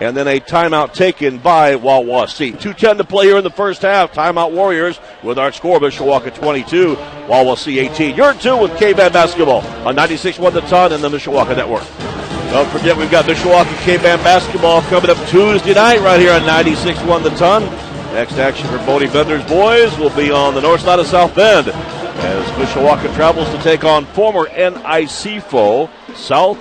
And 0.00 0.16
then 0.16 0.26
a 0.26 0.40
timeout 0.40 0.94
taken 0.94 1.36
by 1.38 1.74
Wawasee. 1.74 2.54
2.10 2.54 2.96
to 2.96 3.04
play 3.04 3.26
here 3.26 3.36
in 3.36 3.44
the 3.44 3.50
first 3.50 3.82
half. 3.82 4.14
Timeout 4.14 4.50
Warriors 4.52 4.98
with 5.22 5.38
our 5.38 5.52
score, 5.52 5.78
Mishawaka 5.78 6.34
22, 6.34 6.96
Wawasee 6.96 7.82
18. 7.90 8.16
You're 8.16 8.32
two 8.32 8.56
with 8.56 8.76
K-Band 8.78 9.12
Basketball 9.12 9.60
on 9.86 9.94
96.1 9.96 10.54
The 10.54 10.62
Ton 10.62 10.92
and 10.92 11.04
the 11.04 11.10
Mishawaka 11.10 11.54
Network. 11.54 11.84
Don't 12.50 12.68
forget, 12.70 12.96
we've 12.96 13.10
got 13.10 13.26
Mishawaka 13.26 13.76
K-Band 13.84 14.24
Basketball 14.24 14.80
coming 14.82 15.10
up 15.10 15.18
Tuesday 15.28 15.74
night 15.74 16.00
right 16.00 16.18
here 16.18 16.32
on 16.32 16.40
96.1 16.42 17.22
The 17.22 17.30
Ton. 17.30 17.62
Next 18.14 18.32
action 18.38 18.66
for 18.68 18.78
Bodie 18.78 19.06
Bender's 19.06 19.44
boys 19.44 19.96
will 19.98 20.14
be 20.16 20.30
on 20.30 20.54
the 20.54 20.62
north 20.62 20.80
side 20.80 20.98
of 20.98 21.06
South 21.06 21.34
Bend 21.36 21.68
as 21.68 22.46
Mishawaka 22.52 23.14
travels 23.14 23.48
to 23.50 23.62
take 23.62 23.84
on 23.84 24.06
former 24.06 24.48
NIC 24.48 25.42
foe, 25.42 25.90
South 26.14 26.58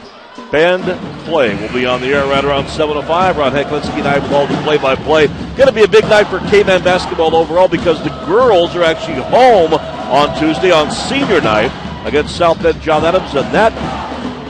Bend 0.51 0.83
Clay. 1.25 1.55
We'll 1.55 1.73
be 1.73 1.85
on 1.85 2.01
the 2.01 2.07
air 2.07 2.25
right 2.25 2.43
around 2.43 2.65
7.05. 2.65 3.35
Ron 3.37 3.51
Hecklinski 3.51 3.99
and 3.99 4.07
I 4.07 4.19
with 4.19 4.31
all 4.31 4.47
the 4.47 4.55
play-by-play. 4.63 5.27
Going 5.55 5.67
to 5.67 5.71
be 5.71 5.83
a 5.83 5.87
big 5.87 6.05
night 6.05 6.27
for 6.27 6.39
K-Man 6.49 6.83
basketball 6.83 7.35
overall 7.35 7.67
because 7.67 8.03
the 8.03 8.09
girls 8.25 8.75
are 8.75 8.83
actually 8.83 9.21
home 9.21 9.73
on 9.73 10.39
Tuesday 10.39 10.71
on 10.71 10.91
senior 10.91 11.41
night 11.41 11.71
against 12.05 12.35
South 12.35 12.61
Bend 12.61 12.81
John 12.81 13.05
Adams, 13.05 13.33
and 13.35 13.53
that 13.53 13.73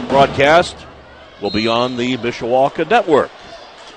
broadcast 0.09 0.75
will 1.41 1.51
be 1.51 1.67
on 1.67 1.97
the 1.97 2.17
Mishawaka 2.17 2.89
Network. 2.89 3.31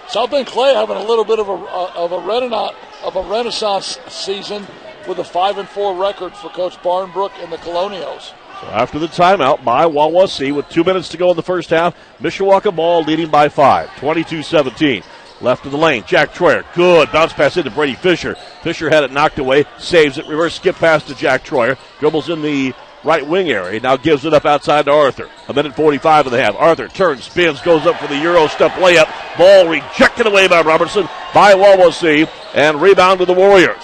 South 0.08 0.30
Bend 0.30 0.46
Clay 0.46 0.74
having 0.74 0.96
a 0.96 1.04
little 1.04 1.24
bit 1.24 1.38
of 1.38 1.48
a 1.48 1.52
uh, 1.52 1.92
of 1.94 2.12
a 2.12 2.18
renaissance 2.18 2.76
of 3.02 3.16
a 3.16 3.22
renaissance 3.22 3.98
season 4.08 4.66
with 5.08 5.18
a 5.18 5.24
five 5.24 5.58
and 5.58 5.68
four 5.68 5.94
record 5.96 6.34
for 6.36 6.48
Coach 6.50 6.80
Barnbrook 6.82 7.32
and 7.38 7.52
the 7.52 7.56
Colonials. 7.58 8.32
So 8.62 8.68
after 8.68 9.00
the 9.00 9.08
timeout 9.08 9.64
by 9.64 9.86
Wawasee 9.86 10.54
with 10.54 10.68
two 10.68 10.84
minutes 10.84 11.08
to 11.08 11.16
go 11.16 11.30
in 11.30 11.36
the 11.36 11.42
first 11.42 11.70
half, 11.70 11.96
Mishawaka 12.20 12.74
ball 12.74 13.02
leading 13.02 13.28
by 13.28 13.48
five, 13.48 13.88
22-17. 13.90 15.02
Left 15.40 15.66
of 15.66 15.72
the 15.72 15.78
lane, 15.78 16.04
Jack 16.06 16.32
Troyer. 16.32 16.64
Good 16.72 17.10
bounce 17.10 17.32
pass 17.32 17.56
into 17.56 17.72
Brady 17.72 17.96
Fisher. 17.96 18.36
Fisher 18.62 18.88
had 18.88 19.02
it 19.02 19.10
knocked 19.10 19.40
away, 19.40 19.64
saves 19.78 20.16
it, 20.16 20.28
reverse 20.28 20.54
skip 20.54 20.76
pass 20.76 21.02
to 21.04 21.16
Jack 21.16 21.44
Troyer. 21.44 21.76
Dribbles 21.98 22.30
in 22.30 22.40
the 22.40 22.72
right 23.02 23.26
wing 23.26 23.50
area. 23.50 23.80
Now 23.80 23.96
gives 23.96 24.24
it 24.24 24.32
up 24.32 24.46
outside 24.46 24.84
to 24.84 24.92
Arthur. 24.92 25.28
A 25.48 25.52
minute 25.52 25.74
45 25.74 26.26
of 26.26 26.32
the 26.32 26.40
half. 26.40 26.54
Arthur 26.54 26.86
turns, 26.86 27.24
spins, 27.24 27.60
goes 27.62 27.84
up 27.86 27.96
for 27.96 28.06
the 28.06 28.18
Euro 28.18 28.46
step 28.46 28.70
layup. 28.74 29.10
Ball 29.36 29.68
rejected 29.68 30.28
away 30.28 30.46
by 30.46 30.62
Robertson 30.62 31.08
by 31.34 31.54
Wawasee 31.54 32.28
and 32.54 32.80
rebound 32.80 33.18
to 33.18 33.26
the 33.26 33.32
Warriors. 33.32 33.82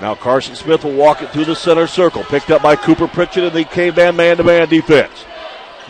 Now 0.00 0.14
Carson 0.14 0.54
Smith 0.54 0.84
will 0.84 0.94
walk 0.94 1.22
it 1.22 1.30
through 1.30 1.46
the 1.46 1.56
center 1.56 1.86
circle. 1.86 2.24
Picked 2.24 2.50
up 2.50 2.62
by 2.62 2.76
Cooper 2.76 3.08
Pritchett 3.08 3.44
in 3.44 3.54
the 3.54 3.64
K-Man 3.64 4.16
man-to-man 4.16 4.68
defense. 4.68 5.24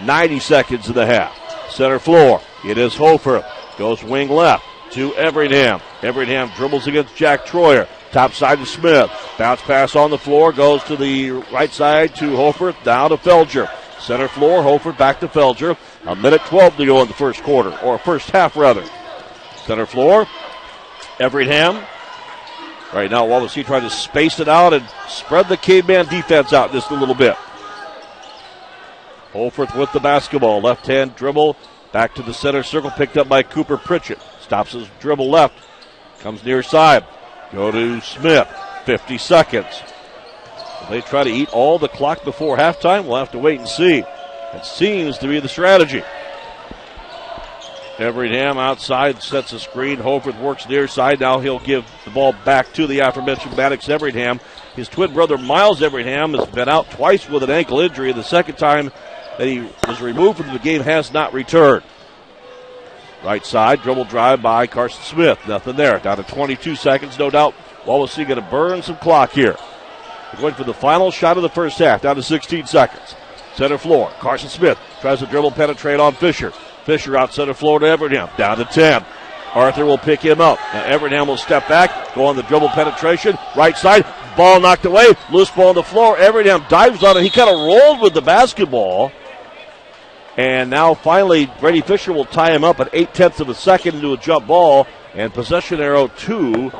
90 0.02 0.38
seconds 0.40 0.88
in 0.88 0.94
the 0.94 1.06
half. 1.06 1.36
Center 1.70 1.98
floor. 1.98 2.40
It 2.64 2.78
is 2.78 2.94
Hofer. 2.94 3.44
Goes 3.78 4.02
wing 4.02 4.28
left 4.28 4.64
to 4.92 5.14
Everingham. 5.16 5.80
Everingham 6.02 6.50
dribbles 6.56 6.86
against 6.86 7.16
Jack 7.16 7.46
Troyer. 7.46 7.88
Top 8.12 8.32
side 8.32 8.58
to 8.58 8.66
Smith. 8.66 9.10
Bounce 9.38 9.60
pass 9.62 9.96
on 9.96 10.10
the 10.10 10.18
floor. 10.18 10.52
Goes 10.52 10.82
to 10.84 10.96
the 10.96 11.30
right 11.52 11.72
side 11.72 12.14
to 12.16 12.36
Hofer. 12.36 12.74
Down 12.84 13.10
to 13.10 13.16
Felger. 13.16 13.68
Center 14.00 14.28
floor. 14.28 14.62
Hofer 14.62 14.92
back 14.92 15.20
to 15.20 15.28
Felger. 15.28 15.76
A 16.06 16.14
minute 16.14 16.42
12 16.46 16.76
to 16.76 16.86
go 16.86 17.02
in 17.02 17.08
the 17.08 17.14
first 17.14 17.42
quarter, 17.42 17.76
or 17.80 17.98
first 17.98 18.30
half 18.30 18.56
rather. 18.56 18.84
Center 19.64 19.86
floor. 19.86 20.26
Everingham 21.18 21.84
Right 22.94 23.10
now, 23.10 23.26
Wawasee 23.26 23.66
trying 23.66 23.82
to 23.82 23.90
space 23.90 24.38
it 24.38 24.48
out 24.48 24.72
and 24.72 24.86
spread 25.08 25.48
the 25.48 25.56
caveman 25.56 26.06
defense 26.06 26.52
out 26.52 26.72
just 26.72 26.90
a 26.90 26.94
little 26.94 27.14
bit. 27.14 27.36
Holforth 29.32 29.76
with 29.76 29.92
the 29.92 30.00
basketball. 30.00 30.60
Left 30.60 30.86
hand 30.86 31.16
dribble. 31.16 31.56
Back 31.92 32.14
to 32.14 32.22
the 32.22 32.32
center 32.32 32.62
circle. 32.62 32.90
Picked 32.90 33.16
up 33.16 33.28
by 33.28 33.42
Cooper 33.42 33.76
Pritchett. 33.76 34.20
Stops 34.40 34.72
his 34.72 34.88
dribble 35.00 35.28
left. 35.28 35.54
Comes 36.20 36.44
near 36.44 36.62
side. 36.62 37.04
Go 37.52 37.70
to 37.70 38.00
Smith. 38.00 38.48
50 38.84 39.18
seconds. 39.18 39.82
They 40.88 41.00
try 41.00 41.24
to 41.24 41.30
eat 41.30 41.52
all 41.52 41.78
the 41.78 41.88
clock 41.88 42.24
before 42.24 42.56
halftime. 42.56 43.04
We'll 43.04 43.16
have 43.16 43.32
to 43.32 43.38
wait 43.38 43.58
and 43.58 43.68
see. 43.68 44.04
It 44.54 44.64
seems 44.64 45.18
to 45.18 45.28
be 45.28 45.40
the 45.40 45.48
strategy. 45.48 46.02
Everingham 47.98 48.58
outside 48.58 49.22
sets 49.22 49.52
a 49.52 49.58
screen. 49.58 49.98
Holforth 49.98 50.40
works 50.40 50.68
near 50.68 50.86
side. 50.86 51.20
Now 51.20 51.38
he'll 51.38 51.58
give 51.58 51.86
the 52.04 52.10
ball 52.10 52.34
back 52.44 52.72
to 52.74 52.86
the 52.86 53.00
aforementioned 53.00 53.56
Maddox 53.56 53.88
Everingham. 53.88 54.40
His 54.74 54.88
twin 54.88 55.14
brother 55.14 55.38
Miles 55.38 55.82
Everingham 55.82 56.34
has 56.34 56.46
been 56.48 56.68
out 56.68 56.90
twice 56.90 57.28
with 57.28 57.42
an 57.42 57.50
ankle 57.50 57.80
injury. 57.80 58.12
The 58.12 58.22
second 58.22 58.56
time 58.56 58.92
that 59.38 59.46
he 59.46 59.66
was 59.88 60.00
removed 60.00 60.38
from 60.38 60.52
the 60.52 60.58
game 60.58 60.82
has 60.82 61.12
not 61.12 61.32
returned. 61.32 61.84
Right 63.24 63.44
side, 63.44 63.80
dribble 63.82 64.04
drive 64.04 64.42
by 64.42 64.66
Carson 64.66 65.02
Smith. 65.02 65.38
Nothing 65.48 65.76
there. 65.76 65.98
Down 65.98 66.18
to 66.18 66.22
22 66.22 66.76
seconds, 66.76 67.18
no 67.18 67.30
doubt. 67.30 67.54
Wawasee 67.84 68.28
going 68.28 68.40
to 68.40 68.50
burn 68.50 68.82
some 68.82 68.96
clock 68.98 69.30
here. 69.30 69.56
We're 70.34 70.40
going 70.40 70.54
for 70.54 70.64
the 70.64 70.74
final 70.74 71.10
shot 71.10 71.36
of 71.36 71.42
the 71.42 71.48
first 71.48 71.78
half, 71.78 72.02
down 72.02 72.16
to 72.16 72.22
16 72.22 72.66
seconds. 72.66 73.14
Center 73.54 73.78
floor, 73.78 74.10
Carson 74.18 74.50
Smith 74.50 74.78
tries 75.00 75.20
to 75.20 75.26
dribble 75.26 75.52
penetrate 75.52 75.98
on 75.98 76.12
Fisher. 76.12 76.52
Fisher 76.86 77.16
outside 77.16 77.48
of 77.48 77.58
Florida 77.58 77.88
Everingham, 77.88 78.30
down 78.38 78.58
to 78.58 78.64
10. 78.64 79.04
Arthur 79.54 79.84
will 79.84 79.98
pick 79.98 80.20
him 80.20 80.40
up. 80.40 80.58
Now 80.72 80.84
Everingham 80.84 81.26
will 81.26 81.36
step 81.36 81.66
back, 81.68 82.14
go 82.14 82.26
on 82.26 82.36
the 82.36 82.42
dribble 82.44 82.68
penetration, 82.70 83.36
right 83.56 83.76
side, 83.76 84.06
ball 84.36 84.60
knocked 84.60 84.84
away, 84.84 85.08
loose 85.32 85.50
ball 85.50 85.70
on 85.70 85.74
the 85.74 85.82
floor. 85.82 86.16
Everingham 86.16 86.64
dives 86.68 87.02
on 87.02 87.16
it. 87.16 87.22
He 87.22 87.30
kind 87.30 87.50
of 87.50 87.56
rolled 87.56 88.00
with 88.00 88.14
the 88.14 88.22
basketball. 88.22 89.10
And 90.36 90.70
now 90.70 90.94
finally, 90.94 91.50
Brady 91.58 91.80
Fisher 91.80 92.12
will 92.12 92.26
tie 92.26 92.54
him 92.54 92.62
up 92.62 92.78
at 92.78 92.90
eight 92.92 93.14
tenths 93.14 93.40
of 93.40 93.48
a 93.48 93.54
second 93.54 93.96
into 93.96 94.12
a 94.12 94.18
jump 94.18 94.46
ball. 94.46 94.86
And 95.14 95.32
possession 95.32 95.80
arrow 95.80 96.08
to 96.08 96.70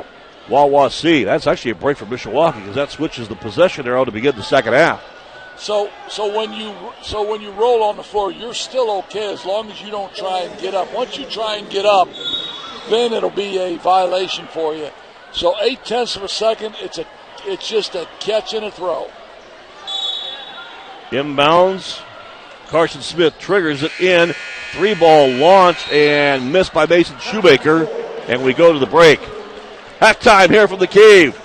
Wawasee. 0.47 1.25
That's 1.25 1.47
actually 1.47 1.71
a 1.71 1.75
break 1.75 1.97
for 1.97 2.05
Mishawaka 2.05 2.59
because 2.59 2.75
that 2.75 2.91
switches 2.91 3.27
the 3.27 3.35
possession 3.35 3.87
arrow 3.87 4.05
to 4.05 4.11
begin 4.11 4.35
the 4.35 4.43
second 4.43 4.73
half. 4.73 5.03
So 5.57 5.89
so 6.07 6.35
when 6.35 6.53
you 6.53 6.73
so 7.01 7.27
when 7.27 7.41
you 7.41 7.51
roll 7.51 7.83
on 7.83 7.97
the 7.97 8.03
floor, 8.03 8.31
you're 8.31 8.53
still 8.53 8.91
okay 8.99 9.33
as 9.33 9.43
long 9.43 9.71
as 9.71 9.81
you 9.81 9.89
don't 9.89 10.13
try 10.15 10.41
and 10.41 10.61
get 10.61 10.75
up. 10.75 10.93
Once 10.93 11.17
you 11.17 11.25
try 11.25 11.55
and 11.55 11.69
get 11.69 11.85
up, 11.85 12.07
then 12.89 13.11
it'll 13.11 13.29
be 13.31 13.57
a 13.57 13.77
violation 13.77 14.47
for 14.47 14.75
you. 14.75 14.89
So 15.31 15.55
eight 15.61 15.83
tenths 15.83 16.15
of 16.15 16.23
a 16.23 16.29
second, 16.29 16.75
it's 16.79 16.99
a 16.99 17.05
it's 17.45 17.67
just 17.67 17.95
a 17.95 18.07
catch 18.19 18.53
and 18.53 18.65
a 18.65 18.71
throw. 18.71 19.09
Inbounds. 21.09 22.01
Carson 22.67 23.01
Smith 23.01 23.39
triggers 23.39 23.81
it 23.81 23.97
in. 23.99 24.33
Three 24.73 24.93
ball 24.93 25.29
launched 25.29 25.89
and 25.91 26.51
missed 26.51 26.73
by 26.73 26.85
Mason 26.85 27.17
Shoemaker. 27.19 27.85
And 28.27 28.43
we 28.43 28.53
go 28.53 28.73
to 28.73 28.79
the 28.79 28.85
break. 28.85 29.21
Halftime 30.01 30.49
here 30.49 30.67
from 30.67 30.79
the 30.79 30.87
cave 30.87 31.41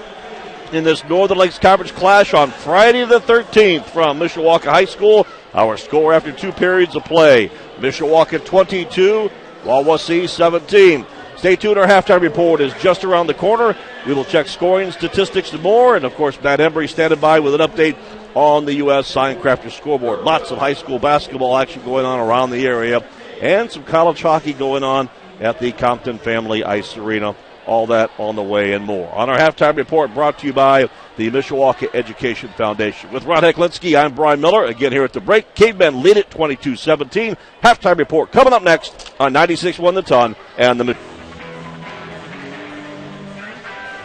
in 0.73 0.85
this 0.85 1.05
Northern 1.05 1.39
Lakes 1.39 1.59
Conference 1.59 1.93
clash 1.93 2.35
on 2.35 2.51
Friday 2.51 3.05
the 3.05 3.21
13th 3.21 3.85
from 3.87 4.19
Mishawaka 4.19 4.65
High 4.65 4.87
School. 4.87 5.27
Our 5.55 5.77
score 5.77 6.13
after 6.13 6.33
two 6.33 6.53
periods 6.53 6.97
of 6.97 7.05
play 7.05 7.51
Mishawaka 7.79 8.45
22, 8.45 9.31
Wawasee 9.65 10.29
17. 10.29 11.05
Stay 11.37 11.57
tuned. 11.57 11.79
Our 11.79 11.87
halftime 11.87 12.21
report 12.21 12.61
is 12.61 12.73
just 12.75 13.05
around 13.05 13.27
the 13.27 13.35
corner. 13.35 13.77
We 14.07 14.15
will 14.15 14.25
check 14.25 14.47
scoring 14.47 14.93
statistics 14.93 15.53
and 15.53 15.63
more. 15.63 15.97
And 15.97 16.05
of 16.05 16.15
course, 16.15 16.41
Matt 16.43 16.61
Embry 16.61 16.89
standing 16.89 17.21
by 17.21 17.41
with 17.41 17.55
an 17.55 17.61
update 17.61 17.97
on 18.35 18.65
the 18.65 18.75
U.S. 18.75 19.09
Sign 19.09 19.41
Crafter 19.41 19.71
scoreboard. 19.71 20.21
Lots 20.21 20.51
of 20.51 20.59
high 20.59 20.75
school 20.75 20.99
basketball 20.99 21.57
action 21.57 21.85
going 21.85 22.07
on 22.07 22.19
around 22.19 22.51
the 22.51 22.67
area 22.67 23.05
and 23.41 23.71
some 23.71 23.85
college 23.85 24.23
hockey 24.23 24.53
going 24.53 24.85
on 24.85 25.11
at 25.41 25.59
the 25.59 25.73
Compton 25.73 26.19
Family 26.19 26.65
Ice 26.65 26.97
Arena. 26.97 27.35
All 27.67 27.87
that 27.89 28.11
on 28.19 28.35
the 28.35 28.43
way 28.43 28.73
and 28.73 28.85
more. 28.85 29.09
On 29.13 29.31
our 29.31 29.39
halftime 29.39 29.77
report 29.77 30.13
brought 30.15 30.39
to 30.41 30.47
you 30.47 30.53
by 30.53 30.89
the 31.17 31.31
Mishawaka 31.31 31.95
Education 31.95 32.51
Foundation. 32.57 33.13
With 33.13 33.25
Ron 33.25 33.43
Hecklinski, 33.43 33.97
I'm 33.99 34.15
Brian 34.15 34.41
Miller. 34.41 34.65
Again 34.65 34.93
here 34.93 35.05
at 35.05 35.13
the 35.13 35.21
break. 35.21 35.55
Cavemen 35.55 36.03
lead 36.03 36.17
it 36.17 36.29
22-17. 36.31 37.37
Halftime 37.63 37.99
report 37.99 38.33
coming 38.33 38.53
up 38.53 38.63
next 38.63 39.15
on 39.21 39.33
96-1 39.33 39.95
the 39.95 40.03
ton 40.03 40.37
and 40.59 40.81
the 40.81 40.97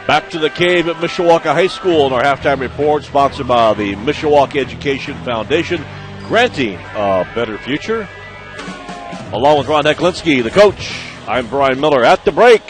Back 0.07 0.29
to 0.29 0.39
the 0.39 0.49
cave 0.49 0.87
at 0.87 0.95
Mishawaka 0.95 1.53
High 1.53 1.67
School 1.67 2.07
in 2.07 2.13
our 2.13 2.23
halftime 2.23 2.61
report, 2.61 3.03
sponsored 3.03 3.49
by 3.49 3.73
the 3.73 3.93
Mishawaka 3.95 4.55
Education 4.55 5.15
Foundation, 5.25 5.83
granting 6.29 6.75
a 6.95 7.29
better 7.35 7.57
future. 7.57 8.07
Along 9.33 9.57
with 9.57 9.67
Ron 9.67 9.83
Hecklinski, 9.83 10.41
the 10.41 10.49
coach, 10.49 10.97
I'm 11.27 11.47
Brian 11.47 11.81
Miller 11.81 12.05
at 12.05 12.23
the 12.23 12.31
break. 12.31 12.61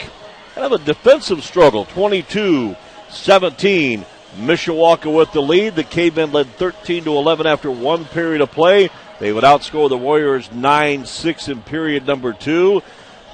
Kind 0.58 0.74
of 0.74 0.80
a 0.80 0.84
defensive 0.84 1.44
struggle, 1.44 1.84
22 1.84 2.74
17. 3.10 4.04
Mishawaka 4.38 5.16
with 5.16 5.30
the 5.30 5.40
lead. 5.40 5.76
The 5.76 5.84
Cavemen 5.84 6.32
led 6.32 6.48
13 6.56 7.04
to 7.04 7.16
11 7.16 7.46
after 7.46 7.70
one 7.70 8.04
period 8.06 8.40
of 8.40 8.50
play. 8.50 8.90
They 9.20 9.32
would 9.32 9.44
outscore 9.44 9.88
the 9.88 9.96
Warriors 9.96 10.50
9 10.50 11.06
6 11.06 11.48
in 11.48 11.62
period 11.62 12.08
number 12.08 12.32
two. 12.32 12.82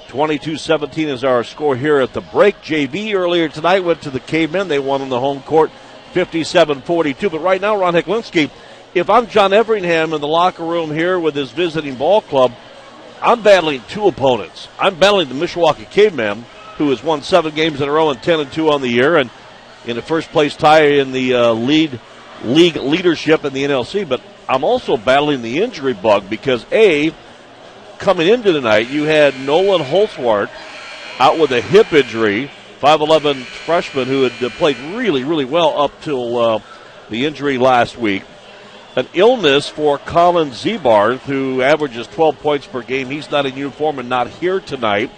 22 0.09 0.57
17 0.57 1.09
is 1.09 1.23
our 1.23 1.43
score 1.43 1.75
here 1.75 1.97
at 1.97 2.13
the 2.13 2.21
break. 2.21 2.61
JV 2.61 3.15
earlier 3.15 3.49
tonight 3.49 3.79
went 3.79 4.03
to 4.03 4.11
the 4.11 4.19
Cavemen. 4.19 4.67
They 4.67 4.77
won 4.77 5.01
on 5.01 5.09
the 5.09 5.19
home 5.19 5.41
court 5.41 5.71
57 6.13 6.83
42. 6.83 7.31
But 7.31 7.39
right 7.39 7.59
now, 7.59 7.75
Ron 7.75 7.95
Hecklinski, 7.95 8.51
if 8.93 9.09
I'm 9.09 9.25
John 9.25 9.51
Everingham 9.51 10.13
in 10.13 10.21
the 10.21 10.27
locker 10.27 10.63
room 10.63 10.91
here 10.91 11.19
with 11.19 11.33
his 11.33 11.49
visiting 11.49 11.95
ball 11.95 12.21
club, 12.21 12.51
I'm 13.19 13.41
battling 13.41 13.81
two 13.87 14.05
opponents. 14.05 14.67
I'm 14.77 14.93
battling 14.99 15.29
the 15.29 15.33
Mishawaka 15.33 15.89
Cavemen, 15.89 16.45
who 16.77 16.89
has 16.89 17.03
won 17.03 17.21
seven 17.21 17.55
games 17.55 17.81
in 17.81 17.89
a 17.89 17.91
row 17.91 18.09
and 18.09 18.21
10 18.21 18.39
and 18.41 18.51
2 18.51 18.69
on 18.69 18.81
the 18.81 18.89
year, 18.89 19.17
and 19.17 19.29
in 19.85 19.97
a 19.97 20.01
first 20.01 20.29
place 20.31 20.55
tie 20.55 20.85
in 20.85 21.11
the 21.11 21.33
uh, 21.33 21.53
lead 21.53 21.99
league 22.43 22.75
leadership 22.75 23.45
in 23.45 23.53
the 23.53 23.63
NLC. 23.63 24.07
But 24.07 24.21
I'm 24.47 24.63
also 24.63 24.97
battling 24.97 25.41
the 25.41 25.61
injury 25.61 25.93
bug 25.93 26.29
because 26.29 26.65
A, 26.71 27.13
coming 27.97 28.27
into 28.27 28.51
tonight, 28.53 28.89
you 28.89 29.03
had 29.03 29.39
Nolan 29.39 29.81
Holzwart 29.81 30.49
out 31.19 31.39
with 31.39 31.51
a 31.51 31.61
hip 31.61 31.93
injury, 31.93 32.51
5'11 32.81 33.43
freshman 33.43 34.07
who 34.07 34.23
had 34.23 34.51
played 34.53 34.77
really, 34.95 35.23
really 35.23 35.45
well 35.45 35.81
up 35.81 36.01
till 36.01 36.37
uh, 36.37 36.59
the 37.09 37.25
injury 37.25 37.57
last 37.57 37.97
week. 37.97 38.23
An 38.95 39.07
illness 39.13 39.67
for 39.67 39.97
Colin 39.97 40.51
Zebarth, 40.51 41.19
who 41.21 41.61
averages 41.61 42.07
12 42.07 42.39
points 42.39 42.67
per 42.67 42.81
game. 42.81 43.09
He's 43.09 43.29
not 43.29 43.45
in 43.45 43.57
uniform 43.57 43.99
and 43.99 44.07
not 44.07 44.29
here 44.29 44.59
tonight. 44.59 45.11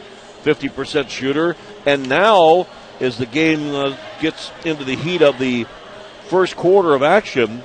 50% 0.47 1.09
shooter. 1.09 1.55
And 1.85 2.07
now, 2.07 2.67
as 2.99 3.17
the 3.17 3.25
game 3.25 3.75
uh, 3.75 3.97
gets 4.21 4.51
into 4.63 4.85
the 4.85 4.95
heat 4.95 5.21
of 5.21 5.37
the 5.39 5.65
first 6.29 6.55
quarter 6.55 6.93
of 6.93 7.03
action, 7.03 7.63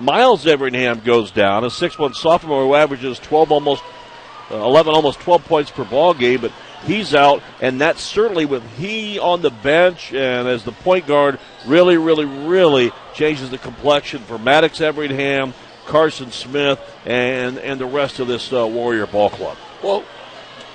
Miles 0.00 0.46
Everingham 0.46 1.00
goes 1.00 1.30
down, 1.30 1.64
a 1.64 1.68
6'1 1.68 2.14
sophomore 2.14 2.62
who 2.64 2.74
averages 2.74 3.18
12 3.18 3.52
almost 3.52 3.82
uh, 4.50 4.56
11 4.56 4.94
almost 4.94 5.20
12 5.20 5.44
points 5.44 5.70
per 5.70 5.84
ball 5.84 6.14
game, 6.14 6.40
but 6.40 6.52
he's 6.84 7.14
out 7.14 7.42
and 7.60 7.80
that's 7.80 8.00
certainly 8.00 8.46
with 8.46 8.62
he 8.76 9.18
on 9.18 9.42
the 9.42 9.50
bench 9.50 10.12
and 10.14 10.46
as 10.46 10.62
the 10.64 10.72
point 10.72 11.06
guard 11.06 11.38
really 11.66 11.98
really 11.98 12.24
really 12.24 12.92
changes 13.14 13.50
the 13.50 13.58
complexion 13.58 14.22
for 14.22 14.38
Maddox 14.38 14.80
Everingham, 14.80 15.52
Carson 15.86 16.30
Smith 16.30 16.80
and 17.04 17.58
and 17.58 17.80
the 17.80 17.86
rest 17.86 18.20
of 18.20 18.28
this 18.28 18.52
uh, 18.52 18.66
Warrior 18.66 19.06
ball 19.06 19.28
club. 19.30 19.58
Well, 19.82 20.04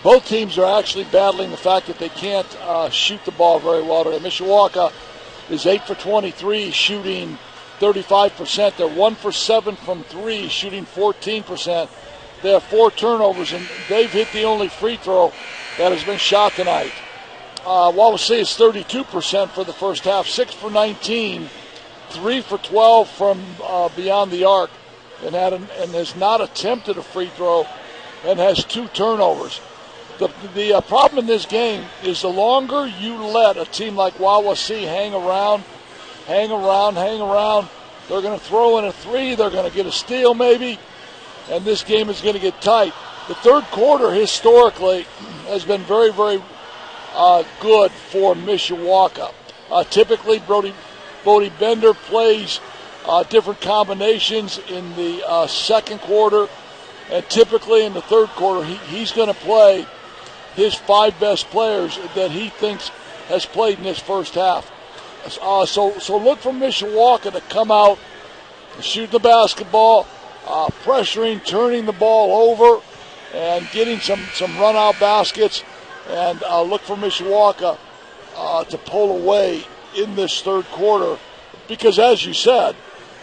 both 0.03 0.27
teams 0.27 0.57
are 0.57 0.79
actually 0.79 1.05
battling 1.05 1.49
the 1.49 1.57
fact 1.57 1.87
that 1.87 1.97
they 1.97 2.09
can't 2.09 2.47
uh, 2.61 2.89
shoot 2.89 3.23
the 3.23 3.31
ball 3.31 3.59
very 3.59 3.81
well. 3.81 4.03
Today. 4.03 4.19
Mishawaka 4.19 4.91
is 5.49 5.65
8 5.65 5.83
for 5.83 5.95
23 5.95 6.71
shooting 6.71 7.37
35%. 7.79 8.75
They're 8.75 8.87
one 8.87 9.15
for 9.15 9.31
seven 9.31 9.75
from 9.77 10.03
three, 10.03 10.49
shooting 10.49 10.85
14%. 10.85 11.89
They 12.41 12.51
have 12.51 12.63
four 12.63 12.91
turnovers, 12.91 13.53
and 13.53 13.67
they've 13.87 14.11
hit 14.11 14.29
the 14.33 14.43
only 14.43 14.67
free 14.67 14.97
throw 14.97 15.31
that 15.77 15.93
has 15.93 16.03
been 16.03 16.17
shot 16.17 16.51
tonight. 16.53 16.91
Uh, 17.65 17.91
Wawasee 17.91 18.39
is 18.39 18.49
32% 18.49 19.49
for 19.49 19.63
the 19.63 19.71
first 19.71 20.03
half, 20.03 20.27
six 20.27 20.53
for 20.53 20.69
19, 20.69 21.49
three 22.09 22.41
for 22.41 22.57
12 22.57 23.09
from 23.09 23.41
uh, 23.63 23.87
beyond 23.95 24.31
the 24.31 24.43
arc, 24.43 24.69
and, 25.23 25.33
an, 25.33 25.53
and 25.53 25.91
has 25.91 26.13
not 26.17 26.41
attempted 26.41 26.97
a 26.97 27.03
free 27.03 27.29
throw, 27.29 27.65
and 28.25 28.37
has 28.39 28.65
two 28.65 28.87
turnovers. 28.89 29.61
The, 30.23 30.31
the 30.55 30.73
uh, 30.77 30.79
problem 30.79 31.19
in 31.19 31.25
this 31.25 31.45
game 31.45 31.83
is 32.01 32.21
the 32.21 32.29
longer 32.29 32.87
you 32.87 33.15
let 33.15 33.57
a 33.57 33.65
team 33.65 33.97
like 33.97 34.13
Wawasee 34.13 34.87
hang 34.87 35.13
around, 35.13 35.65
hang 36.27 36.49
around, 36.49 36.95
hang 36.95 37.19
around. 37.19 37.67
They're 38.07 38.21
going 38.21 38.39
to 38.39 38.45
throw 38.45 38.77
in 38.77 38.85
a 38.85 38.93
three. 38.93 39.35
They're 39.35 39.49
going 39.49 39.69
to 39.69 39.75
get 39.75 39.85
a 39.85 39.91
steal 39.91 40.33
maybe, 40.33 40.79
and 41.49 41.65
this 41.65 41.83
game 41.83 42.09
is 42.09 42.21
going 42.21 42.35
to 42.35 42.39
get 42.39 42.61
tight. 42.61 42.93
The 43.27 43.35
third 43.35 43.65
quarter 43.65 44.11
historically 44.11 45.01
has 45.47 45.65
been 45.65 45.81
very, 45.81 46.13
very 46.13 46.41
uh, 47.13 47.43
good 47.59 47.91
for 47.91 48.33
Mishawaka. 48.33 49.33
Uh, 49.69 49.83
typically, 49.83 50.39
Brody, 50.39 50.73
Brody 51.25 51.51
Bender 51.59 51.93
plays 51.93 52.61
uh, 53.05 53.23
different 53.23 53.59
combinations 53.59 54.57
in 54.69 54.95
the 54.95 55.21
uh, 55.27 55.47
second 55.47 55.99
quarter, 55.99 56.47
and 57.11 57.27
typically 57.27 57.83
in 57.83 57.91
the 57.91 58.01
third 58.03 58.29
quarter, 58.29 58.63
he, 58.63 58.75
he's 58.87 59.11
going 59.11 59.27
to 59.27 59.33
play 59.41 59.85
his 60.55 60.75
five 60.75 61.19
best 61.19 61.49
players 61.49 61.99
that 62.15 62.31
he 62.31 62.49
thinks 62.49 62.89
has 63.27 63.45
played 63.45 63.77
in 63.77 63.83
this 63.83 63.99
first 63.99 64.35
half. 64.35 64.71
Uh, 65.41 65.65
so, 65.65 65.97
so 65.99 66.17
look 66.17 66.39
for 66.39 66.51
Mishawaka 66.51 67.31
to 67.31 67.41
come 67.41 67.71
out, 67.71 67.97
shoot 68.81 69.09
the 69.11 69.19
basketball, 69.19 70.05
uh, 70.45 70.67
pressuring, 70.83 71.43
turning 71.45 71.85
the 71.85 71.93
ball 71.93 72.51
over, 72.51 72.83
and 73.33 73.67
getting 73.71 73.99
some, 73.99 74.21
some 74.33 74.57
run 74.57 74.75
out 74.75 74.99
baskets. 74.99 75.63
And 76.09 76.43
uh, 76.43 76.61
look 76.61 76.81
for 76.81 76.97
Mishawaka 76.97 77.77
uh, 78.35 78.63
to 78.65 78.77
pull 78.77 79.23
away 79.23 79.63
in 79.95 80.15
this 80.15 80.41
third 80.41 80.65
quarter. 80.65 81.17
Because, 81.67 81.97
as 81.97 82.25
you 82.25 82.33
said, 82.33 82.75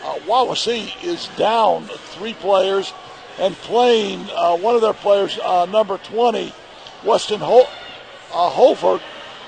uh, 0.03 0.15
Wawasee 0.21 1.05
is 1.05 1.29
down 1.37 1.85
three 1.85 2.33
players 2.35 2.93
and 3.39 3.55
playing 3.55 4.27
uh, 4.35 4.57
one 4.57 4.75
of 4.75 4.81
their 4.81 4.95
players, 4.95 5.39
uh, 5.39 5.67
number 5.67 5.99
20, 5.99 6.53
Weston 7.05 7.41
Ho- 7.41 7.69
Holforth, 8.31 9.03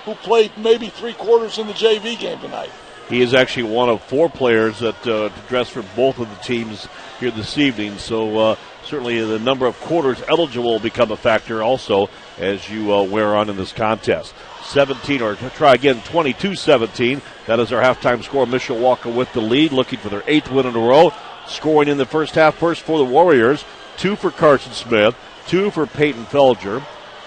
who 0.05 0.14
played 0.14 0.53
maybe 0.57 0.88
three 0.88 1.12
quarters 1.14 1.59
in 1.59 1.66
the 1.66 1.72
JV 1.72 2.18
game 2.18 2.38
tonight. 2.40 2.70
He 3.09 3.20
is 3.20 3.34
actually 3.34 3.64
one 3.64 3.88
of 3.88 4.03
four 4.03 4.30
players 4.30 4.78
that 4.78 5.07
uh, 5.07 5.28
dress 5.48 5.68
for 5.68 5.82
both 5.94 6.18
of 6.18 6.30
the 6.30 6.36
teams 6.36 6.88
here 7.20 7.30
this 7.30 7.59
evening. 7.59 7.98
So 7.98 8.38
uh, 8.38 8.57
certainly 8.84 9.20
the 9.20 9.38
number 9.38 9.66
of 9.66 9.78
quarters 9.80 10.22
eligible 10.28 10.72
will 10.72 10.78
become 10.78 11.11
a 11.11 11.16
factor 11.16 11.62
also 11.62 12.09
as 12.38 12.70
you 12.70 12.94
uh, 12.94 13.03
wear 13.03 13.36
on 13.36 13.50
in 13.50 13.57
this 13.57 13.72
contest. 13.72 14.34
17 14.64 15.20
or 15.20 15.34
try 15.34 15.74
again 15.74 15.96
22-17. 16.00 17.20
That 17.46 17.61
is 17.61 17.72
our 17.72 17.82
halftime 17.82 18.22
score. 18.22 18.46
Mishawaka 18.46 19.14
with 19.14 19.32
the 19.32 19.40
lead, 19.40 19.72
looking 19.72 19.98
for 19.98 20.09
their 20.09 20.22
eighth 20.26 20.50
win 20.50 20.66
in 20.66 20.74
a 20.76 20.80
row. 20.80 21.12
Scoring 21.46 21.88
in 21.88 21.98
the 21.98 22.07
first 22.07 22.36
half, 22.36 22.55
first 22.55 22.82
for 22.82 22.98
the 22.98 23.05
Warriors, 23.05 23.64
two 23.98 24.14
for 24.14 24.30
Carson 24.30 24.72
Smith, 24.72 25.16
two 25.48 25.70
for 25.72 25.86
Peyton 25.86 26.24
Felger, 26.26 26.82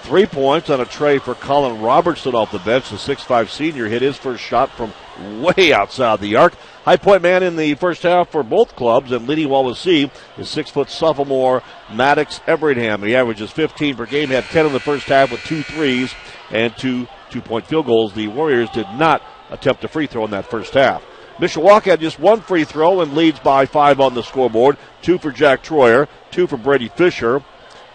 Three 0.06 0.28
points 0.28 0.70
on 0.70 0.80
a 0.80 0.86
tray 0.86 1.18
for 1.18 1.34
Colin 1.34 1.82
Robertson 1.82 2.36
off 2.36 2.51
the 2.51 2.60
bench. 2.60 2.91
The 2.91 2.95
6'5 2.95 3.49
senior 3.49 3.88
hit 3.88 4.03
his 4.03 4.16
first 4.16 4.43
shot 4.43 4.70
from 4.70 4.93
way 5.41 5.74
outside 5.74 6.20
the 6.20 6.36
arc. 6.36 6.53
High 6.84 6.97
point 6.97 7.24
man 7.24 7.41
in 7.41 7.56
the 7.56 7.74
first 7.74 8.03
half 8.03 8.30
for 8.30 8.43
both 8.43 8.76
clubs, 8.76 9.12
and 9.12 9.28
leading 9.28 9.47
Wawasee 9.47 10.12
is 10.38 10.47
six 10.47 10.70
foot 10.70 10.91
sophomore 10.91 11.64
Maddox 11.91 12.39
Everingham. 12.45 13.01
He 13.01 13.16
averages 13.16 13.49
15 13.49 13.95
per 13.95 14.06
game, 14.06 14.30
had 14.30 14.43
10 14.43 14.68
in 14.68 14.74
the 14.74 14.80
first 14.80 15.08
half 15.08 15.32
with 15.32 15.41
two 15.41 15.64
threes 15.64 16.14
and 16.51 16.78
two 16.78 17.08
two 17.32 17.41
point 17.41 17.66
field 17.66 17.88
goals. 17.88 18.14
The 18.14 18.28
Warriors 18.28 18.70
did 18.70 18.88
not 18.99 19.24
attempt 19.49 19.84
a 19.86 19.88
free 19.88 20.06
throw 20.06 20.24
in 20.26 20.32
that 20.32 20.51
first 20.51 20.76
half. 20.76 21.03
Mishawaka 21.39 21.86
had 21.86 21.99
just 21.99 22.20
one 22.20 22.41
free 22.41 22.64
throw 22.64 23.01
and 23.01 23.16
leads 23.16 23.39
by 23.39 23.66
five 23.66 23.99
on 23.99 24.14
the 24.14 24.22
scoreboard. 24.22 24.78
Two 25.01 25.18
for 25.18 25.32
Jack 25.32 25.64
Troyer, 25.64 26.08
two 26.30 26.45
for 26.45 26.58
Brady 26.58 26.89
Fisher, 26.89 27.43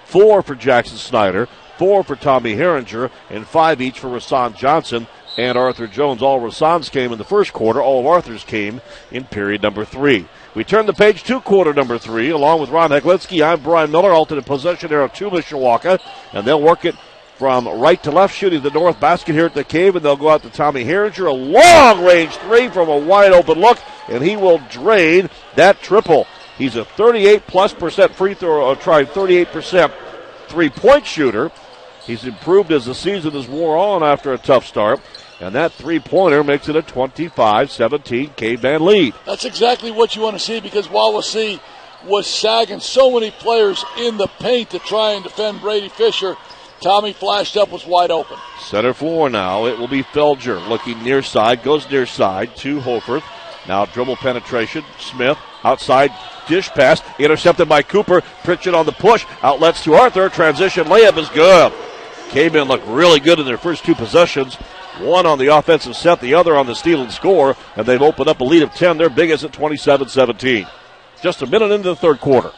four 0.07 0.43
for 0.43 0.57
Jackson 0.57 0.97
Snyder, 0.99 1.49
four 1.81 2.05
for 2.05 2.15
Tommy 2.15 2.57
Herringer, 2.57 3.11
and 3.31 3.47
five 3.47 3.81
each 3.81 4.01
for 4.01 4.09
Rasan 4.09 4.55
Johnson 4.55 5.07
and 5.39 5.57
Arthur 5.57 5.87
Jones. 5.87 6.21
All 6.21 6.39
Rasan's 6.39 6.91
came 6.91 7.11
in 7.11 7.17
the 7.17 7.25
first 7.25 7.55
quarter. 7.55 7.81
All 7.81 8.01
of 8.01 8.07
Arthur's 8.07 8.45
came 8.45 8.83
in 9.11 9.25
period 9.25 9.63
number 9.63 9.87
three. 9.87 10.29
We 10.55 10.63
turn 10.63 10.85
the 10.85 10.93
page 10.93 11.23
to 11.23 11.41
quarter 11.41 11.73
number 11.73 11.97
three. 11.97 12.29
Along 12.29 12.61
with 12.61 12.69
Ron 12.69 12.91
Hecklinski, 12.91 13.43
I'm 13.43 13.63
Brian 13.63 13.91
Miller, 13.91 14.13
alternate 14.13 14.45
possession 14.45 14.93
arrow 14.93 15.09
to 15.09 15.31
Mishawaka, 15.31 15.99
and 16.35 16.47
they'll 16.47 16.61
work 16.61 16.85
it 16.85 16.97
from 17.39 17.67
right 17.67 18.03
to 18.03 18.11
left, 18.11 18.37
shooting 18.37 18.61
the 18.61 18.69
north 18.69 19.01
basket 19.01 19.33
here 19.33 19.47
at 19.47 19.55
the 19.55 19.65
cave, 19.65 19.97
and 19.97 20.05
they'll 20.05 20.17
go 20.17 20.29
out 20.29 20.43
to 20.43 20.51
Tommy 20.51 20.85
Herringer. 20.85 21.29
A 21.29 21.33
long 21.33 22.05
range 22.05 22.37
three 22.37 22.69
from 22.69 22.91
a 22.91 22.99
wide 22.99 23.33
open 23.33 23.59
look, 23.59 23.79
and 24.11 24.23
he 24.23 24.37
will 24.37 24.59
drain 24.69 25.31
that 25.57 25.81
triple. 25.81 26.27
He's 26.59 26.77
a 26.77 26.85
38 26.85 27.47
plus 27.47 27.73
percent 27.73 28.15
free 28.15 28.35
throw, 28.35 28.67
or 28.67 28.77
try 28.77 29.07
38 29.07 29.49
percent 29.49 29.95
three 30.51 30.69
point 30.69 31.07
shooter. 31.07 31.51
He's 32.07 32.25
improved 32.25 32.73
as 32.73 32.87
the 32.87 32.95
season 32.95 33.33
has 33.33 33.49
wore 33.49 33.77
on 33.77 34.03
after 34.03 34.33
a 34.33 34.39
tough 34.39 34.67
start. 34.67 35.01
And 35.41 35.55
that 35.55 35.73
three 35.73 35.99
pointer 35.99 36.45
makes 36.45 36.69
it 36.69 36.77
a 36.77 36.83
25 36.83 37.71
17 37.71 38.31
Caveman 38.37 38.85
lead. 38.85 39.15
That's 39.25 39.45
exactly 39.45 39.91
what 39.91 40.15
you 40.15 40.23
want 40.23 40.37
to 40.37 40.43
see 40.43 40.61
because 40.61 40.89
Wawasee 40.89 41.61
was 42.07 42.27
sagging 42.27 42.81
so 42.81 43.11
many 43.11 43.31
players 43.31 43.85
in 43.99 44.17
the 44.17 44.27
paint 44.27 44.71
to 44.71 44.79
try 44.79 45.13
and 45.13 45.25
defend 45.25 45.61
Brady 45.61 45.89
Fisher. 45.89 46.37
Tommy 46.81 47.13
flashed 47.13 47.57
up, 47.57 47.71
was 47.71 47.87
wide 47.87 48.11
open. 48.11 48.39
Center 48.59 48.95
floor 48.95 49.29
now. 49.29 49.67
It 49.67 49.79
will 49.79 49.89
be 49.89 50.03
Felger 50.03 50.67
looking 50.69 51.03
near 51.03 51.23
side, 51.23 51.63
goes 51.63 51.89
near 51.91 52.07
side 52.07 52.57
to 52.57 52.81
Hofer. 52.81 53.23
Now 53.69 53.85
dribble 53.85 54.17
penetration. 54.17 54.85
Smith 54.99 55.39
outside 55.63 56.11
dish 56.49 56.71
pass, 56.71 57.03
intercepted 57.19 57.69
by 57.69 57.83
Cooper. 57.83 58.23
Pritchett 58.43 58.75
on 58.75 58.87
the 58.87 58.93
push. 58.93 59.27
Outlets 59.43 59.85
to 59.85 59.95
Arthur. 59.95 60.29
Transition 60.29 60.87
layup 60.87 61.19
is 61.19 61.29
good. 61.31 61.73
Cavemen 62.31 62.69
look 62.69 62.83
really 62.87 63.19
good 63.19 63.41
in 63.41 63.47
their 63.47 63.59
first 63.59 63.85
two 63.85 63.95
possessions. 63.95 64.55
One 65.01 65.27
on 65.27 65.39
the 65.39 65.49
offensive 65.49 65.97
set, 65.97 66.21
the 66.21 66.35
other 66.35 66.57
on 66.57 66.67
the 66.67 66.75
steal 66.75 67.03
and 67.03 67.11
score, 67.11 67.57
and 67.75 67.87
they've 67.87 68.01
opened 68.01 68.29
up 68.29 68.41
a 68.41 68.45
lead 68.45 68.63
of 68.63 68.73
10. 68.73 68.99
Their 68.99 69.11
biggest 69.11 69.45
at 69.45 69.53
27 69.53 70.09
17. 70.09 70.67
Just 71.23 71.43
a 71.43 71.47
minute 71.47 71.73
into 71.73 71.89
the 71.89 71.97
third 71.97 72.21
quarter. 72.21 72.53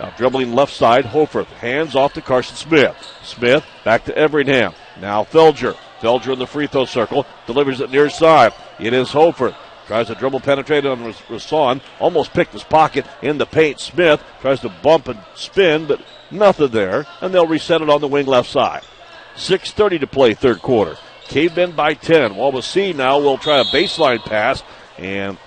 Now 0.00 0.10
dribbling 0.16 0.52
left 0.52 0.72
side, 0.72 1.04
Hofer. 1.04 1.44
Hands 1.44 1.94
off 1.94 2.14
to 2.14 2.20
Carson 2.22 2.56
Smith. 2.56 2.96
Smith 3.22 3.64
back 3.84 4.04
to 4.06 4.16
Everingham. 4.16 4.74
Now 5.00 5.22
Felger. 5.22 5.76
Felger 6.00 6.32
in 6.32 6.38
the 6.40 6.46
free 6.46 6.66
throw 6.66 6.86
circle. 6.86 7.24
Delivers 7.46 7.80
it 7.80 7.90
near 7.90 8.10
side. 8.10 8.52
It 8.80 8.92
is 8.94 9.12
Hofer. 9.12 9.54
Tries 9.86 10.08
to 10.08 10.14
dribble 10.14 10.40
penetrate 10.40 10.86
on 10.86 11.12
Rasan. 11.28 11.80
Almost 12.00 12.32
picked 12.32 12.52
his 12.52 12.64
pocket 12.64 13.06
in 13.20 13.38
the 13.38 13.46
paint. 13.46 13.78
Smith 13.78 14.22
tries 14.40 14.60
to 14.60 14.68
bump 14.82 15.08
and 15.08 15.20
spin, 15.34 15.86
but 15.86 16.00
nothing 16.32 16.68
there. 16.68 17.06
And 17.20 17.34
they'll 17.34 17.46
reset 17.46 17.82
it 17.82 17.90
on 17.90 18.00
the 18.00 18.08
wing 18.08 18.26
left 18.26 18.50
side. 18.50 18.82
6.30 19.36 20.00
to 20.00 20.06
play 20.06 20.34
third 20.34 20.60
quarter. 20.60 20.96
Cavemen 21.28 21.72
by 21.72 21.94
10. 21.94 22.34
Wawasee 22.34 22.94
now 22.94 23.18
will 23.18 23.38
try 23.38 23.60
a 23.60 23.64
baseline 23.64 24.20
pass. 24.20 24.62
And 24.98 25.38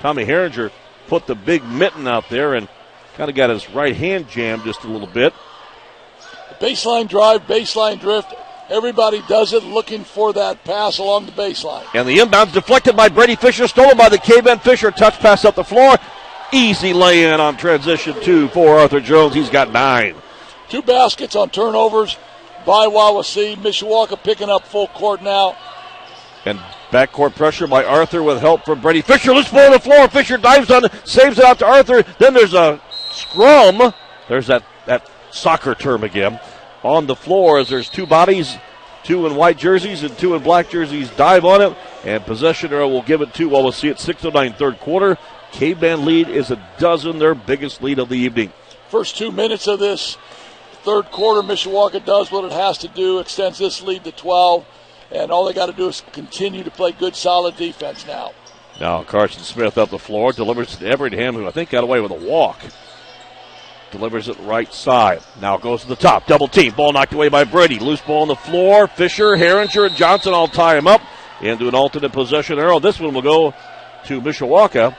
Tommy 0.00 0.24
Herringer 0.24 0.70
put 1.08 1.26
the 1.26 1.34
big 1.34 1.64
mitten 1.64 2.06
out 2.06 2.28
there 2.28 2.54
and 2.54 2.68
kind 3.16 3.28
of 3.28 3.34
got 3.34 3.50
his 3.50 3.68
right 3.70 3.96
hand 3.96 4.28
jammed 4.28 4.64
just 4.64 4.84
a 4.84 4.88
little 4.88 5.08
bit. 5.08 5.34
Baseline 6.60 7.08
drive, 7.08 7.42
baseline 7.42 8.00
drift. 8.00 8.32
Everybody 8.68 9.22
does 9.28 9.54
it 9.54 9.64
looking 9.64 10.04
for 10.04 10.32
that 10.34 10.62
pass 10.64 10.98
along 10.98 11.26
the 11.26 11.32
baseline. 11.32 11.84
And 11.94 12.06
the 12.06 12.20
inbound 12.20 12.52
deflected 12.52 12.96
by 12.96 13.08
Brady 13.08 13.34
Fisher, 13.34 13.66
stolen 13.66 13.96
by 13.96 14.08
the 14.08 14.18
Caveman 14.18 14.58
Fisher. 14.58 14.90
Touch 14.90 15.18
pass 15.20 15.44
up 15.44 15.54
the 15.54 15.64
floor. 15.64 15.96
Easy 16.52 16.92
lay 16.94 17.24
in 17.24 17.40
on 17.40 17.56
transition 17.56 18.14
two 18.22 18.48
for 18.48 18.78
Arthur 18.78 19.00
Jones. 19.00 19.34
He's 19.34 19.50
got 19.50 19.70
nine. 19.70 20.14
Two 20.68 20.82
baskets 20.82 21.36
on 21.36 21.50
turnovers 21.50 22.16
by 22.64 22.86
Wawasee. 22.86 23.56
Mishawaka 23.56 24.22
picking 24.22 24.48
up 24.48 24.66
full 24.66 24.88
court 24.88 25.22
now. 25.22 25.56
And 26.46 26.58
backcourt 26.90 27.34
pressure 27.34 27.66
by 27.66 27.84
Arthur 27.84 28.22
with 28.22 28.40
help 28.40 28.64
from 28.64 28.80
Brady 28.80 29.02
Fisher. 29.02 29.34
Let's 29.34 29.50
ball 29.50 29.66
on 29.66 29.72
the 29.72 29.78
floor. 29.78 30.08
Fisher 30.08 30.38
dives 30.38 30.70
on 30.70 30.86
it, 30.86 30.92
saves 31.04 31.38
it 31.38 31.44
out 31.44 31.58
to 31.58 31.66
Arthur. 31.66 32.02
Then 32.18 32.32
there's 32.32 32.54
a 32.54 32.80
scrum. 33.10 33.92
There's 34.28 34.46
that, 34.46 34.64
that 34.86 35.10
soccer 35.30 35.74
term 35.74 36.04
again 36.04 36.40
on 36.82 37.06
the 37.06 37.16
floor 37.16 37.58
as 37.58 37.68
there's 37.68 37.90
two 37.90 38.06
bodies, 38.06 38.56
two 39.02 39.26
in 39.26 39.34
white 39.34 39.58
jerseys 39.58 40.02
and 40.02 40.16
two 40.16 40.34
in 40.34 40.42
black 40.42 40.70
jerseys, 40.70 41.10
dive 41.10 41.44
on 41.44 41.60
it, 41.60 41.76
and 42.04 42.24
possession 42.24 42.72
arrow 42.72 42.88
will 42.88 43.02
give 43.02 43.20
it 43.20 43.34
to. 43.34 43.48
Well, 43.48 43.62
we'll 43.62 43.72
see 43.72 43.88
it 43.88 43.98
6:09 43.98 44.56
third 44.56 44.78
quarter. 44.80 45.18
Caveman 45.52 46.04
lead 46.04 46.28
is 46.28 46.50
a 46.50 46.68
dozen, 46.78 47.18
their 47.18 47.34
biggest 47.34 47.82
lead 47.82 47.98
of 47.98 48.08
the 48.08 48.16
evening. 48.16 48.52
First 48.88 49.16
two 49.16 49.32
minutes 49.32 49.66
of 49.66 49.78
this 49.78 50.16
third 50.82 51.10
quarter, 51.10 51.42
Mishawaka 51.42 52.04
does 52.04 52.30
what 52.30 52.44
it 52.44 52.52
has 52.52 52.78
to 52.78 52.88
do, 52.88 53.18
extends 53.18 53.58
this 53.58 53.82
lead 53.82 54.04
to 54.04 54.12
12, 54.12 54.64
and 55.10 55.30
all 55.30 55.44
they 55.44 55.52
got 55.52 55.66
to 55.66 55.72
do 55.72 55.88
is 55.88 56.02
continue 56.12 56.62
to 56.64 56.70
play 56.70 56.92
good, 56.92 57.14
solid 57.16 57.56
defense 57.56 58.06
now. 58.06 58.32
Now 58.80 59.02
Carson 59.02 59.42
Smith 59.42 59.76
up 59.76 59.90
the 59.90 59.98
floor, 59.98 60.32
delivers 60.32 60.76
to 60.76 60.86
Everingham, 60.86 61.34
who 61.34 61.46
I 61.46 61.50
think 61.50 61.70
got 61.70 61.84
away 61.84 62.00
with 62.00 62.12
a 62.12 62.14
walk. 62.14 62.60
Delivers 63.90 64.28
it 64.28 64.38
right 64.40 64.72
side. 64.72 65.22
Now 65.40 65.56
goes 65.56 65.82
to 65.82 65.88
the 65.88 65.96
top. 65.96 66.26
Double 66.26 66.46
team. 66.46 66.74
Ball 66.74 66.92
knocked 66.92 67.14
away 67.14 67.30
by 67.30 67.44
Brady. 67.44 67.78
Loose 67.78 68.02
ball 68.02 68.22
on 68.22 68.28
the 68.28 68.36
floor. 68.36 68.86
Fisher, 68.86 69.30
Herringer, 69.30 69.86
and 69.86 69.96
Johnson 69.96 70.34
all 70.34 70.46
tie 70.46 70.76
him 70.76 70.86
up 70.86 71.00
into 71.40 71.68
an 71.68 71.74
alternate 71.74 72.12
possession 72.12 72.58
arrow. 72.58 72.78
This 72.80 73.00
one 73.00 73.14
will 73.14 73.22
go 73.22 73.54
to 74.04 74.20
Mishawaka. 74.20 74.94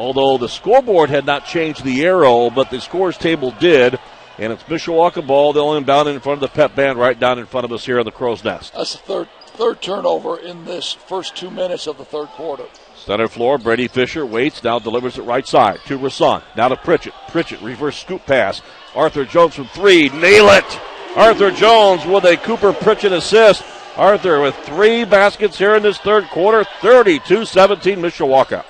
Although 0.00 0.38
the 0.38 0.48
scoreboard 0.48 1.10
had 1.10 1.26
not 1.26 1.44
changed 1.44 1.84
the 1.84 2.06
arrow, 2.06 2.48
but 2.48 2.70
the 2.70 2.80
scores 2.80 3.18
table 3.18 3.50
did. 3.50 3.98
And 4.38 4.50
it's 4.50 4.62
Mishawaka 4.62 5.26
ball. 5.26 5.52
They'll 5.52 5.74
inbound 5.74 6.08
in 6.08 6.20
front 6.20 6.42
of 6.42 6.50
the 6.50 6.54
pep 6.54 6.74
band 6.74 6.98
right 6.98 7.20
down 7.20 7.38
in 7.38 7.44
front 7.44 7.66
of 7.66 7.72
us 7.72 7.84
here 7.84 7.98
on 7.98 8.06
the 8.06 8.10
Crow's 8.10 8.42
Nest. 8.42 8.72
That's 8.72 8.92
the 8.92 8.98
third 8.98 9.28
third 9.44 9.82
turnover 9.82 10.38
in 10.38 10.64
this 10.64 10.94
first 10.94 11.36
two 11.36 11.50
minutes 11.50 11.86
of 11.86 11.98
the 11.98 12.06
third 12.06 12.28
quarter. 12.28 12.64
Center 12.96 13.28
floor, 13.28 13.58
Brady 13.58 13.88
Fisher 13.88 14.24
waits, 14.24 14.64
now 14.64 14.78
delivers 14.78 15.18
it 15.18 15.22
right 15.22 15.46
side 15.46 15.80
to 15.84 15.98
Rasan. 15.98 16.42
Now 16.56 16.68
to 16.68 16.76
Pritchett. 16.76 17.12
Pritchett, 17.28 17.60
reverse 17.60 17.98
scoop 17.98 18.24
pass. 18.24 18.62
Arthur 18.94 19.26
Jones 19.26 19.54
from 19.54 19.66
three, 19.66 20.08
nail 20.08 20.48
it! 20.48 20.80
Arthur 21.14 21.50
Jones 21.50 22.06
with 22.06 22.24
a 22.24 22.38
Cooper 22.38 22.72
Pritchett 22.72 23.12
assist. 23.12 23.62
Arthur 23.98 24.40
with 24.40 24.56
three 24.60 25.04
baskets 25.04 25.58
here 25.58 25.74
in 25.74 25.82
this 25.82 25.98
third 25.98 26.24
quarter, 26.28 26.64
32 26.80 27.44
17 27.44 27.98
Mishawaka. 27.98 28.64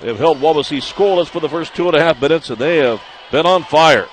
They've 0.00 0.18
held 0.18 0.38
Wawasee 0.38 0.78
scoreless 0.78 1.28
for 1.28 1.40
the 1.40 1.48
first 1.48 1.74
two 1.74 1.86
and 1.86 1.96
a 1.96 2.02
half 2.02 2.20
minutes, 2.20 2.50
and 2.50 2.58
they 2.58 2.78
have 2.78 3.02
been 3.30 3.46
on 3.46 3.64
fire. 3.64 4.08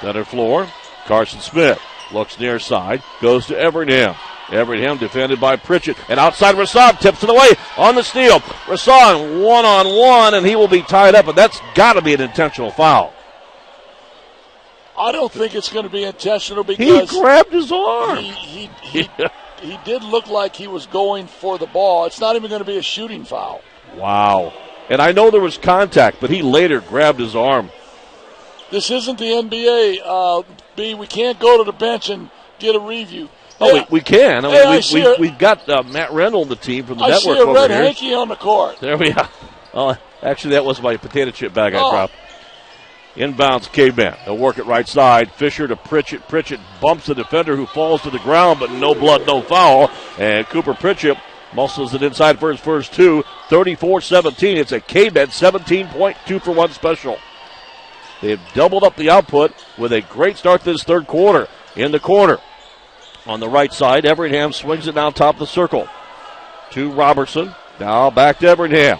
Center 0.00 0.24
floor, 0.24 0.68
Carson 1.06 1.40
Smith 1.40 1.80
looks 2.12 2.38
near 2.38 2.58
side, 2.58 3.02
goes 3.20 3.46
to 3.46 3.58
Everingham. 3.58 4.14
Everingham 4.50 4.98
defended 4.98 5.40
by 5.40 5.56
Pritchett. 5.56 5.96
And 6.08 6.20
outside 6.20 6.54
Rasan 6.54 7.00
tips 7.00 7.24
it 7.24 7.30
away 7.30 7.50
on 7.76 7.96
the 7.96 8.02
steal. 8.02 8.38
Rasan 8.40 9.44
one 9.44 9.64
on 9.64 9.86
one, 9.98 10.34
and 10.34 10.46
he 10.46 10.54
will 10.54 10.68
be 10.68 10.82
tied 10.82 11.16
up, 11.16 11.26
and 11.26 11.36
that's 11.36 11.60
got 11.74 11.94
to 11.94 12.02
be 12.02 12.14
an 12.14 12.20
intentional 12.20 12.70
foul. 12.70 13.12
I 14.96 15.12
don't 15.12 15.30
think 15.30 15.54
it's 15.54 15.70
going 15.70 15.84
to 15.84 15.90
be 15.90 16.04
intentional 16.04 16.64
because 16.64 17.10
he 17.10 17.20
grabbed 17.20 17.52
his 17.52 17.70
arm. 17.72 18.18
He, 18.18 18.30
he, 18.30 18.70
he, 18.82 19.10
he 19.60 19.78
did 19.84 20.02
look 20.02 20.28
like 20.28 20.56
he 20.56 20.66
was 20.66 20.86
going 20.86 21.26
for 21.26 21.58
the 21.58 21.66
ball. 21.66 22.06
It's 22.06 22.20
not 22.20 22.36
even 22.36 22.48
going 22.48 22.60
to 22.60 22.66
be 22.66 22.78
a 22.78 22.82
shooting 22.82 23.24
foul. 23.24 23.62
Wow. 23.96 24.52
And 24.88 25.00
I 25.00 25.12
know 25.12 25.30
there 25.30 25.40
was 25.40 25.58
contact, 25.58 26.18
but 26.20 26.30
he 26.30 26.42
later 26.42 26.80
grabbed 26.80 27.18
his 27.18 27.34
arm. 27.34 27.70
This 28.70 28.90
isn't 28.90 29.18
the 29.18 29.24
NBA. 29.24 30.00
Uh, 30.04 30.42
B, 30.74 30.94
we 30.94 31.06
can't 31.06 31.38
go 31.38 31.58
to 31.58 31.64
the 31.64 31.76
bench 31.76 32.10
and 32.10 32.30
get 32.58 32.74
a 32.74 32.80
review. 32.80 33.28
Oh, 33.60 33.74
yeah. 33.74 33.86
we, 33.88 33.98
we, 33.98 34.00
can. 34.02 34.44
I 34.44 34.48
mean, 34.48 34.82
hey, 34.82 34.94
we, 34.94 35.00
have 35.00 35.18
we, 35.18 35.30
got 35.30 35.68
uh, 35.68 35.82
Matt 35.82 36.12
Rendell 36.12 36.42
on 36.42 36.48
the 36.48 36.56
team 36.56 36.84
from 36.84 36.98
the 36.98 37.04
I 37.04 37.10
network 37.10 37.36
see 37.38 37.42
a 37.42 37.52
red 37.52 37.70
hanky 37.70 38.14
on 38.14 38.28
the 38.28 38.36
court. 38.36 38.80
There 38.80 38.96
we 38.96 39.12
are. 39.12 39.28
Oh, 39.78 39.94
actually, 40.22 40.52
that 40.52 40.64
was 40.64 40.80
my 40.80 40.96
potato 40.96 41.30
chip 41.30 41.52
bag 41.52 41.74
I 41.74 41.78
oh. 41.78 41.90
dropped. 41.90 42.14
Inbounds 43.16 43.72
Caveman. 43.72 44.16
They'll 44.24 44.36
work 44.36 44.58
it 44.58 44.66
right 44.66 44.86
side. 44.86 45.32
Fisher 45.32 45.66
to 45.66 45.76
Pritchett. 45.76 46.28
Pritchett 46.28 46.60
bumps 46.80 47.06
the 47.06 47.14
defender 47.14 47.56
who 47.56 47.66
falls 47.66 48.02
to 48.02 48.10
the 48.10 48.18
ground, 48.18 48.60
but 48.60 48.70
no 48.70 48.94
blood, 48.94 49.26
no 49.26 49.40
foul. 49.40 49.90
And 50.18 50.46
Cooper 50.46 50.74
Pritchett 50.74 51.16
muscles 51.54 51.94
it 51.94 52.02
inside 52.02 52.38
for 52.38 52.50
his 52.50 52.60
first 52.60 52.92
two. 52.92 53.24
34 53.48 54.02
17. 54.02 54.58
It's 54.58 54.72
a 54.72 54.80
Caveman 54.80 55.30
17 55.30 55.88
point 55.88 56.16
two 56.26 56.38
for 56.38 56.52
one 56.52 56.70
special. 56.70 57.18
They 58.20 58.30
have 58.30 58.40
doubled 58.54 58.84
up 58.84 58.96
the 58.96 59.10
output 59.10 59.52
with 59.78 59.92
a 59.92 60.02
great 60.02 60.36
start 60.36 60.62
this 60.62 60.82
third 60.82 61.06
quarter. 61.06 61.48
In 61.74 61.92
the 61.92 62.00
corner, 62.00 62.38
on 63.26 63.40
the 63.40 63.48
right 63.48 63.72
side, 63.72 64.06
Everingham 64.06 64.52
swings 64.52 64.86
it 64.86 64.94
down 64.94 65.12
top 65.12 65.36
of 65.36 65.40
the 65.40 65.46
circle 65.46 65.88
to 66.70 66.92
Robertson. 66.92 67.54
Now 67.80 68.10
back 68.10 68.38
to 68.40 68.48
Everingham. 68.48 68.98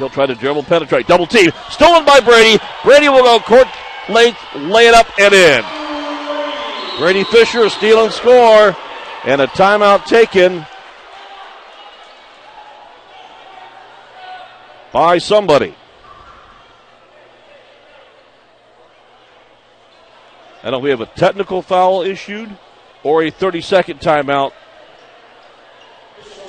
He'll 0.00 0.08
try 0.08 0.24
to 0.24 0.34
dribble, 0.34 0.62
penetrate, 0.62 1.06
double 1.06 1.26
team, 1.26 1.50
stolen 1.68 2.06
by 2.06 2.20
Brady. 2.20 2.58
Brady 2.82 3.10
will 3.10 3.22
go 3.22 3.38
court 3.38 3.68
length, 4.08 4.38
lay 4.54 4.88
it 4.88 4.94
up 4.94 5.06
and 5.18 5.34
in. 5.34 5.62
Brady 6.98 7.22
Fisher 7.24 7.68
steal 7.68 8.04
and 8.04 8.12
score, 8.12 8.74
and 9.26 9.42
a 9.42 9.46
timeout 9.48 10.06
taken 10.06 10.64
by 14.90 15.18
somebody. 15.18 15.74
I 20.62 20.70
don't 20.70 20.72
know 20.72 20.78
if 20.78 20.84
we 20.84 20.90
have 20.90 21.02
a 21.02 21.06
technical 21.06 21.60
foul 21.60 22.00
issued 22.00 22.56
or 23.02 23.22
a 23.22 23.30
30 23.30 23.60
second 23.60 24.00
timeout. 24.00 24.52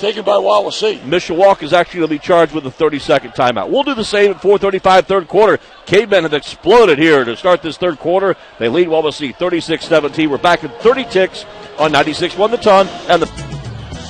Taken 0.02 0.26
by 0.26 0.32
Wawasee. 0.32 1.00
Mishawaka 1.02 1.62
is 1.62 1.74
actually 1.74 2.00
going 2.00 2.10
to 2.10 2.16
be 2.16 2.20
charged 2.20 2.56
with 2.56 2.66
a 2.66 2.72
30 2.72 2.98
second 2.98 3.32
timeout. 3.34 3.70
We'll 3.70 3.84
do 3.84 3.94
the 3.94 4.04
same 4.04 4.32
at 4.32 4.42
435 4.42 5.06
third 5.06 5.28
quarter. 5.28 5.60
Cavemen 5.86 6.24
have 6.24 6.34
exploded 6.34 6.98
here 6.98 7.24
to 7.24 7.38
start 7.38 7.62
this 7.62 7.78
third 7.78 8.00
quarter. 8.00 8.36
They 8.58 8.68
lead 8.68 8.88
Wawasee 8.88 9.36
36 9.36 9.86
17. 9.86 10.28
We're 10.28 10.40
back 10.40 10.64
at 10.64 10.82
30 10.82 11.04
ticks 11.04 11.46
on 11.78 11.92
96 11.92 12.36
1 12.36 12.50
the 12.50 12.58
ton. 12.58 12.88
And 13.10 13.22
the 13.22 13.28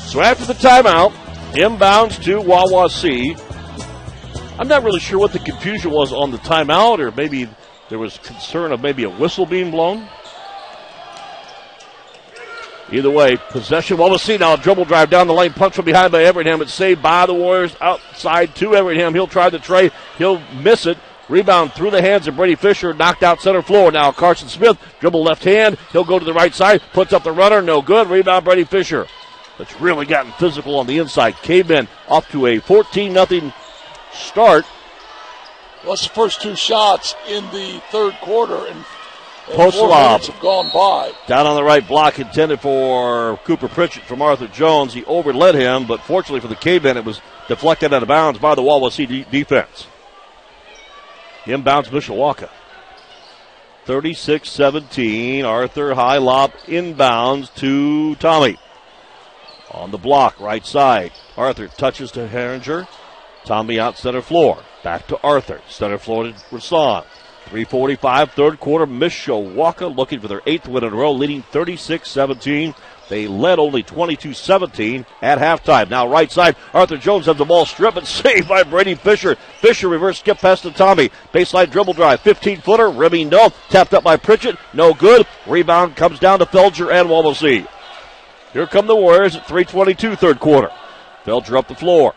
So 0.07 0.21
after 0.21 0.45
the 0.45 0.53
timeout, 0.53 1.11
inbounds 1.55 2.23
to 2.23 2.39
Wawasee. 2.39 3.37
I'm 4.59 4.69
not 4.69 4.83
really 4.83 5.01
sure 5.01 5.19
what 5.19 5.33
the 5.33 5.39
confusion 5.39 5.91
was 5.91 6.13
on 6.13 6.31
the 6.31 6.37
timeout, 6.37 6.99
or 6.99 7.11
maybe 7.11 7.49
there 7.89 7.99
was 7.99 8.17
concern 8.19 8.71
of 8.71 8.81
maybe 8.81 9.03
a 9.03 9.09
whistle 9.09 9.45
being 9.45 9.71
blown. 9.71 10.07
Either 12.91 13.09
way, 13.09 13.37
possession. 13.49 13.97
Well, 13.97 14.09
we'll 14.09 14.19
see 14.19 14.37
now. 14.37 14.57
Dribble 14.57 14.85
drive 14.85 15.09
down 15.09 15.27
the 15.27 15.33
lane, 15.33 15.53
punch 15.53 15.75
from 15.75 15.85
behind 15.85 16.11
by 16.11 16.23
Everingham. 16.23 16.61
It's 16.61 16.73
saved 16.73 17.01
by 17.01 17.25
the 17.25 17.33
Warriors 17.33 17.75
outside 17.79 18.53
to 18.55 18.75
Everingham. 18.75 19.13
He'll 19.13 19.27
try 19.27 19.49
the 19.49 19.59
tray. 19.59 19.91
He'll 20.17 20.41
miss 20.61 20.85
it. 20.85 20.97
Rebound 21.29 21.71
through 21.71 21.91
the 21.91 22.01
hands 22.01 22.27
of 22.27 22.35
Brady 22.35 22.55
Fisher, 22.55 22.93
knocked 22.93 23.23
out 23.23 23.39
center 23.39 23.61
floor. 23.61 23.89
Now 23.89 24.11
Carson 24.11 24.49
Smith, 24.49 24.77
dribble 24.99 25.23
left 25.23 25.45
hand. 25.45 25.77
He'll 25.93 26.03
go 26.03 26.19
to 26.19 26.25
the 26.25 26.33
right 26.33 26.53
side, 26.53 26.81
puts 26.91 27.13
up 27.13 27.23
the 27.23 27.31
runner, 27.31 27.61
no 27.61 27.81
good. 27.81 28.09
Rebound 28.09 28.43
Brady 28.43 28.65
Fisher. 28.65 29.07
That's 29.57 29.79
really 29.79 30.05
gotten 30.05 30.33
physical 30.33 30.77
on 30.77 30.87
the 30.87 30.97
inside. 30.97 31.37
Cavemen 31.37 31.87
off 32.09 32.29
to 32.31 32.47
a 32.47 32.59
14 32.59 33.13
0 33.13 33.53
start. 34.11 34.65
Well, 35.83 35.93
that's 35.93 36.03
the 36.03 36.13
first 36.13 36.41
two 36.41 36.55
shots 36.55 37.15
in 37.29 37.45
the 37.51 37.81
third 37.91 38.13
quarter, 38.15 38.67
and 38.67 38.83
Post 39.53 39.77
lob. 39.77 40.21
have 40.21 40.39
gone 40.39 40.71
by. 40.73 41.11
Down 41.27 41.45
on 41.45 41.55
the 41.55 41.63
right 41.63 41.85
block 41.85 42.19
intended 42.19 42.61
for 42.61 43.37
Cooper 43.43 43.67
Pritchett 43.67 44.03
from 44.03 44.21
Arthur 44.21 44.47
Jones. 44.47 44.93
He 44.93 45.03
overled 45.05 45.55
him, 45.55 45.85
but 45.85 46.01
fortunately 46.01 46.39
for 46.39 46.47
the 46.47 46.55
Cavemen, 46.55 46.97
it 46.97 47.05
was 47.05 47.21
deflected 47.47 47.93
out 47.93 48.01
of 48.01 48.07
bounds 48.07 48.39
by 48.39 48.55
the 48.55 48.61
Wawasee 48.61 49.07
de- 49.07 49.23
defense. 49.25 49.87
Inbounds 51.45 51.87
Mishawaka. 51.89 52.49
36 53.85 54.49
17. 54.49 55.43
Arthur 55.43 55.95
high 55.95 56.17
lob 56.17 56.53
inbounds 56.67 57.53
to 57.55 58.15
Tommy. 58.15 58.57
On 59.71 59.91
the 59.91 59.97
block, 59.97 60.39
right 60.39 60.65
side. 60.65 61.11
Arthur 61.35 61.67
touches 61.67 62.11
to 62.11 62.27
Herringer. 62.27 62.87
Tommy 63.45 63.79
out 63.79 63.97
center 63.97 64.21
floor. 64.21 64.63
Back 64.83 65.07
to 65.07 65.19
Arthur. 65.23 65.61
Center 65.67 65.97
floor 65.97 66.25
to 66.25 66.33
Rasan. 66.51 67.05
345, 67.51 68.31
third 68.31 68.59
quarter. 68.61 68.87
Mishawaka 68.87 69.93
looking 69.93 70.21
for 70.21 70.29
their 70.29 70.41
eighth 70.45 70.69
win 70.69 70.85
in 70.85 70.93
a 70.93 70.95
row, 70.95 71.11
leading 71.11 71.41
36 71.41 72.09
17. 72.09 72.73
They 73.09 73.27
led 73.27 73.59
only 73.59 73.83
22 73.83 74.33
17 74.33 75.05
at 75.21 75.37
halftime. 75.37 75.89
Now, 75.89 76.07
right 76.07 76.31
side, 76.31 76.55
Arthur 76.73 76.95
Jones 76.95 77.25
has 77.25 77.35
the 77.35 77.43
ball 77.43 77.65
stripped 77.65 77.97
and 77.97 78.07
saved 78.07 78.47
by 78.47 78.63
Brady 78.63 78.95
Fisher. 78.95 79.35
Fisher 79.59 79.89
reverse 79.89 80.19
skip 80.19 80.37
pass 80.37 80.61
to 80.61 80.71
Tommy. 80.71 81.09
Baseline 81.33 81.69
dribble 81.69 81.91
drive, 81.91 82.21
15 82.21 82.61
footer, 82.61 82.89
rimming 82.89 83.27
no. 83.27 83.49
Tapped 83.67 83.93
up 83.93 84.05
by 84.05 84.15
Pritchett, 84.15 84.57
no 84.73 84.93
good. 84.93 85.27
Rebound 85.45 85.97
comes 85.97 86.19
down 86.19 86.39
to 86.39 86.45
Felger 86.45 86.89
and 86.89 87.09
Wawasee. 87.09 87.67
Here 88.53 88.65
come 88.65 88.87
the 88.87 88.95
Warriors 88.95 89.35
at 89.35 89.45
322, 89.45 90.15
third 90.15 90.39
quarter. 90.39 90.71
Felger 91.25 91.57
up 91.57 91.67
the 91.67 91.75
floor. 91.75 92.15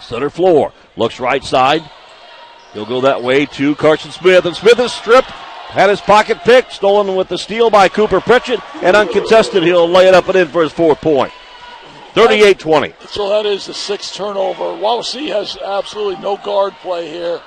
Center 0.00 0.30
floor. 0.30 0.72
Looks 0.96 1.18
right 1.18 1.42
side. 1.42 1.82
He'll 2.72 2.86
go 2.86 3.00
that 3.02 3.22
way 3.22 3.46
to 3.46 3.74
Carson 3.76 4.10
Smith. 4.10 4.44
And 4.44 4.56
Smith 4.56 4.78
is 4.78 4.92
stripped. 4.92 5.30
Had 5.30 5.90
his 5.90 6.00
pocket 6.00 6.38
picked. 6.44 6.72
Stolen 6.72 7.16
with 7.16 7.28
the 7.28 7.38
steal 7.38 7.70
by 7.70 7.88
Cooper 7.88 8.20
Pritchett. 8.20 8.60
And 8.82 8.96
uncontested, 8.96 9.62
he'll 9.62 9.88
lay 9.88 10.08
it 10.08 10.14
up 10.14 10.28
and 10.28 10.36
in 10.36 10.48
for 10.48 10.62
his 10.62 10.72
fourth 10.72 11.00
point. 11.00 11.32
38 12.16 12.58
20. 12.58 12.94
So 13.08 13.28
that 13.28 13.44
is 13.44 13.66
the 13.66 13.74
sixth 13.74 14.14
turnover. 14.14 14.64
Wawasee 14.64 15.28
has 15.28 15.58
absolutely 15.58 16.22
no 16.22 16.38
guard 16.38 16.72
play 16.80 17.10
here, 17.10 17.42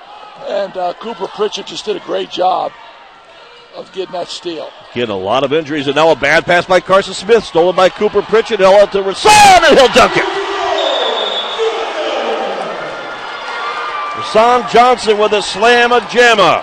and 0.46 0.76
uh, 0.76 0.92
Cooper 1.00 1.26
Pritchett 1.26 1.66
just 1.66 1.86
did 1.86 1.96
a 1.96 2.00
great 2.00 2.30
job 2.30 2.70
of 3.74 3.92
getting 3.92 4.12
that 4.12 4.28
steal. 4.28 4.70
Getting 4.94 5.10
a 5.12 5.18
lot 5.18 5.42
of 5.42 5.52
injuries. 5.52 5.88
And 5.88 5.96
now 5.96 6.12
a 6.12 6.16
bad 6.16 6.44
pass 6.44 6.66
by 6.66 6.78
Carson 6.78 7.14
Smith. 7.14 7.42
Stolen 7.42 7.74
by 7.74 7.88
Cooper 7.88 8.22
Pritchett. 8.22 8.60
He'll 8.60 8.68
out 8.68 8.92
to 8.92 9.02
Rasan 9.02 9.26
and 9.26 9.76
he'll 9.76 9.88
dunk 9.88 10.16
it. 10.16 10.24
Rasan 14.20 14.70
Johnson 14.70 15.16
with 15.18 15.32
a 15.32 15.40
slam 15.40 15.92
of 15.92 16.02
jamma. 16.04 16.62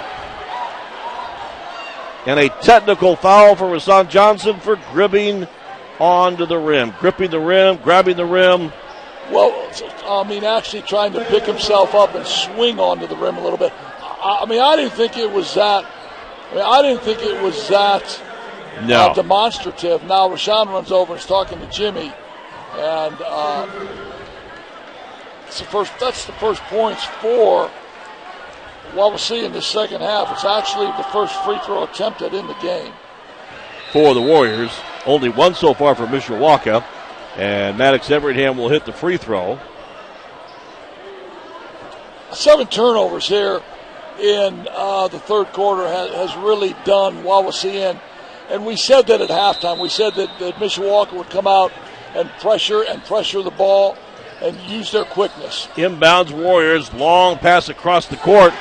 And 2.27 2.39
a 2.39 2.49
technical 2.61 3.15
foul 3.15 3.55
for 3.55 3.65
Rasan 3.65 4.09
Johnson 4.09 4.59
for 4.59 4.75
gripping 4.91 5.47
onto 5.99 6.45
the 6.45 6.57
rim. 6.57 6.93
Gripping 6.99 7.31
the 7.31 7.39
rim, 7.39 7.77
grabbing 7.77 8.15
the 8.15 8.25
rim. 8.25 8.71
Well, 9.31 9.71
I 10.05 10.23
mean, 10.27 10.43
actually 10.43 10.83
trying 10.83 11.13
to 11.13 11.25
pick 11.25 11.43
himself 11.45 11.95
up 11.95 12.13
and 12.13 12.27
swing 12.27 12.79
onto 12.79 13.07
the 13.07 13.15
rim 13.17 13.37
a 13.37 13.41
little 13.41 13.57
bit. 13.57 13.73
I, 13.73 14.41
I 14.43 14.45
mean, 14.45 14.59
I 14.61 14.75
didn't 14.75 14.93
think 14.93 15.17
it 15.17 15.31
was 15.31 15.53
that. 15.55 15.83
I 16.51 16.55
mean, 16.55 16.63
I 16.63 16.81
didn't 16.83 17.01
think 17.01 17.21
it 17.23 17.41
was 17.41 17.67
that 17.69 18.21
No. 18.85 19.07
uh, 19.07 19.13
demonstrative. 19.15 20.03
Now 20.03 20.29
Rashawn 20.29 20.67
runs 20.67 20.91
over 20.91 21.13
and 21.13 21.19
is 21.19 21.25
talking 21.25 21.59
to 21.59 21.67
Jimmy, 21.67 22.13
and 22.75 23.15
uh, 23.21 23.65
it's 25.47 25.59
the 25.59 25.65
first. 25.65 25.91
That's 25.99 26.25
the 26.25 26.33
first 26.33 26.61
points 26.63 27.03
for 27.21 27.71
Wawasee 28.91 29.43
in 29.43 29.53
the 29.53 29.61
second 29.61 30.01
half. 30.01 30.31
It's 30.31 30.45
actually 30.45 30.87
the 30.87 31.07
first 31.11 31.33
free 31.43 31.59
throw 31.65 31.83
attempted 31.83 32.33
in 32.33 32.47
the 32.47 32.53
game. 32.55 32.93
for 33.91 34.13
the 34.13 34.21
Warriors. 34.21 34.71
Only 35.05 35.29
one 35.29 35.55
so 35.55 35.73
far 35.73 35.95
for 35.95 36.05
Mishawaka. 36.05 36.83
And 37.37 37.77
Maddox 37.77 38.09
Everingham 38.09 38.57
will 38.57 38.69
hit 38.69 38.85
the 38.85 38.91
free 38.91 39.17
throw. 39.17 39.59
seven 42.33 42.67
turnovers 42.67 43.27
here 43.27 43.61
in 44.19 44.67
uh, 44.71 45.07
the 45.07 45.19
third 45.19 45.45
quarter 45.53 45.87
has, 45.87 46.11
has 46.11 46.35
really 46.37 46.75
done 46.83 47.23
Wawasee 47.23 47.73
in. 47.73 47.99
And 48.49 48.65
we 48.65 48.75
said 48.75 49.07
that 49.07 49.21
at 49.21 49.29
halftime. 49.29 49.79
We 49.79 49.89
said 49.89 50.15
that, 50.15 50.39
that 50.39 50.55
Mishawaka 50.55 51.13
would 51.13 51.29
come 51.29 51.47
out 51.47 51.71
and 52.15 52.29
pressure 52.39 52.83
and 52.83 53.03
pressure 53.03 53.41
the 53.41 53.51
ball 53.51 53.97
and 54.41 54.57
use 54.61 54.91
their 54.91 55.05
quickness. 55.05 55.67
Inbounds 55.75 56.31
Warriors. 56.31 56.93
Long 56.93 57.37
pass 57.37 57.69
across 57.69 58.07
the 58.07 58.17
court 58.17 58.53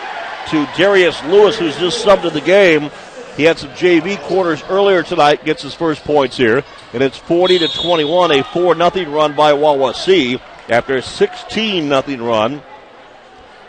to 0.48 0.68
Darius 0.76 1.22
Lewis, 1.24 1.58
who's 1.58 1.76
just 1.76 2.04
subbed 2.04 2.24
in 2.24 2.34
the 2.34 2.40
game. 2.40 2.90
He 3.36 3.42
had 3.42 3.58
some 3.58 3.70
JV 3.70 4.18
quarters 4.22 4.62
earlier 4.68 5.02
tonight, 5.02 5.44
gets 5.44 5.62
his 5.62 5.74
first 5.74 6.02
points 6.04 6.36
here. 6.36 6.64
And 6.94 7.02
it's 7.02 7.18
40 7.18 7.58
to 7.60 7.68
21, 7.68 8.30
a 8.30 8.44
4 8.44 8.74
0 8.74 9.10
run 9.10 9.36
by 9.36 9.52
Wawasee 9.52 10.40
after 10.68 10.96
a 10.96 11.02
16 11.02 11.88
0 11.88 12.24
run 12.24 12.62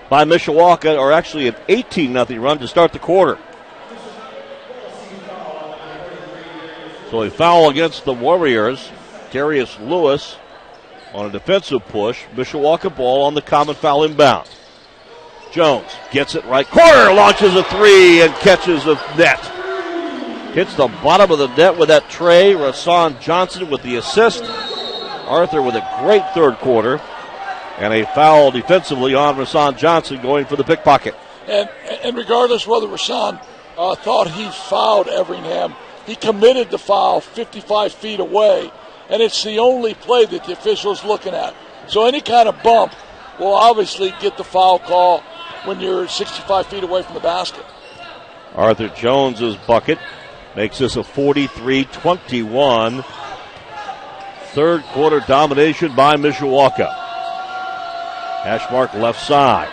by 0.10 0.24
Mishawaka, 0.24 0.98
or 0.98 1.12
actually 1.12 1.50
an 1.50 1.56
18 1.68 2.14
0 2.14 2.42
run 2.42 2.60
to 2.60 2.68
start 2.68 2.94
the 2.94 3.00
quarter. 3.00 3.38
So 7.12 7.24
a 7.24 7.30
foul 7.30 7.70
against 7.70 8.06
the 8.06 8.14
Warriors. 8.14 8.92
Darius 9.32 9.78
Lewis 9.80 10.38
on 11.14 11.26
a 11.26 11.30
defensive 11.30 11.86
push. 11.88 12.24
Mishawaka 12.36 12.96
ball 12.96 13.24
on 13.24 13.34
the 13.34 13.42
common 13.42 13.76
foul 13.76 14.04
inbound. 14.04 14.50
Jones 15.52 15.92
gets 16.12 16.36
it 16.36 16.44
right 16.46 16.68
corner, 16.68 17.14
launches 17.14 17.56
a 17.56 17.64
three 17.64 18.22
and 18.22 18.34
catches 18.36 18.86
a 18.86 18.96
net. 19.18 19.40
Hits 20.54 20.76
the 20.76 20.88
bottom 21.04 21.32
of 21.32 21.40
the 21.40 21.48
net 21.56 21.78
with 21.78 21.90
that 21.90 22.10
tray. 22.10 22.54
Rasan 22.54 23.20
Johnson 23.20 23.70
with 23.70 23.84
the 23.84 23.98
assist. 23.98 24.44
Arthur 24.44 25.62
with 25.62 25.76
a 25.76 26.00
great 26.02 26.24
third 26.34 26.58
quarter. 26.58 27.00
And 27.78 27.94
a 27.94 28.06
foul 28.14 28.52
defensively 28.52 29.14
on 29.14 29.36
Rasan 29.36 29.78
Johnson 29.78 30.22
going 30.22 30.46
for 30.46 30.56
the 30.56 30.64
pickpocket. 30.64 31.16
And, 31.48 31.70
and 32.04 32.18
regardless 32.18 32.66
whether 32.66 32.88
Rasan 32.88 33.42
uh, 33.78 33.96
thought 33.96 34.32
he 34.32 34.50
fouled 34.50 35.08
Everingham, 35.08 35.76
he 36.08 36.16
committed 36.16 36.72
the 36.72 36.80
foul 36.80 37.22
55 37.22 37.94
feet 37.94 38.20
away, 38.20 38.72
and 39.10 39.22
it's 39.22 39.44
the 39.44 39.60
only 39.60 39.94
play 39.94 40.26
that 40.26 40.44
the 40.46 40.54
official's 40.54 41.04
looking 41.04 41.34
at. 41.34 41.54
So 41.88 42.06
any 42.06 42.22
kind 42.22 42.50
of 42.50 42.62
bump 42.64 42.94
will 43.40 43.54
obviously 43.54 44.14
get 44.20 44.38
the 44.38 44.44
foul 44.44 44.80
call 44.80 45.22
when 45.66 45.80
you're 45.80 46.08
65 46.08 46.68
feet 46.68 46.84
away 46.84 47.04
from 47.04 47.14
the 47.14 47.20
basket. 47.20 47.66
Arthur 48.56 48.90
Jones's 48.90 49.56
bucket 49.56 50.00
makes 50.56 50.80
this 50.80 50.96
a 50.96 51.04
43 51.04 51.86
21. 51.86 53.04
Third 54.54 54.84
quarter 54.86 55.20
domination 55.22 55.96
by 55.96 56.16
Mishawaka. 56.16 56.92
Hash 58.44 58.72
mark 58.72 58.94
left 58.96 59.26
side. 59.26 59.70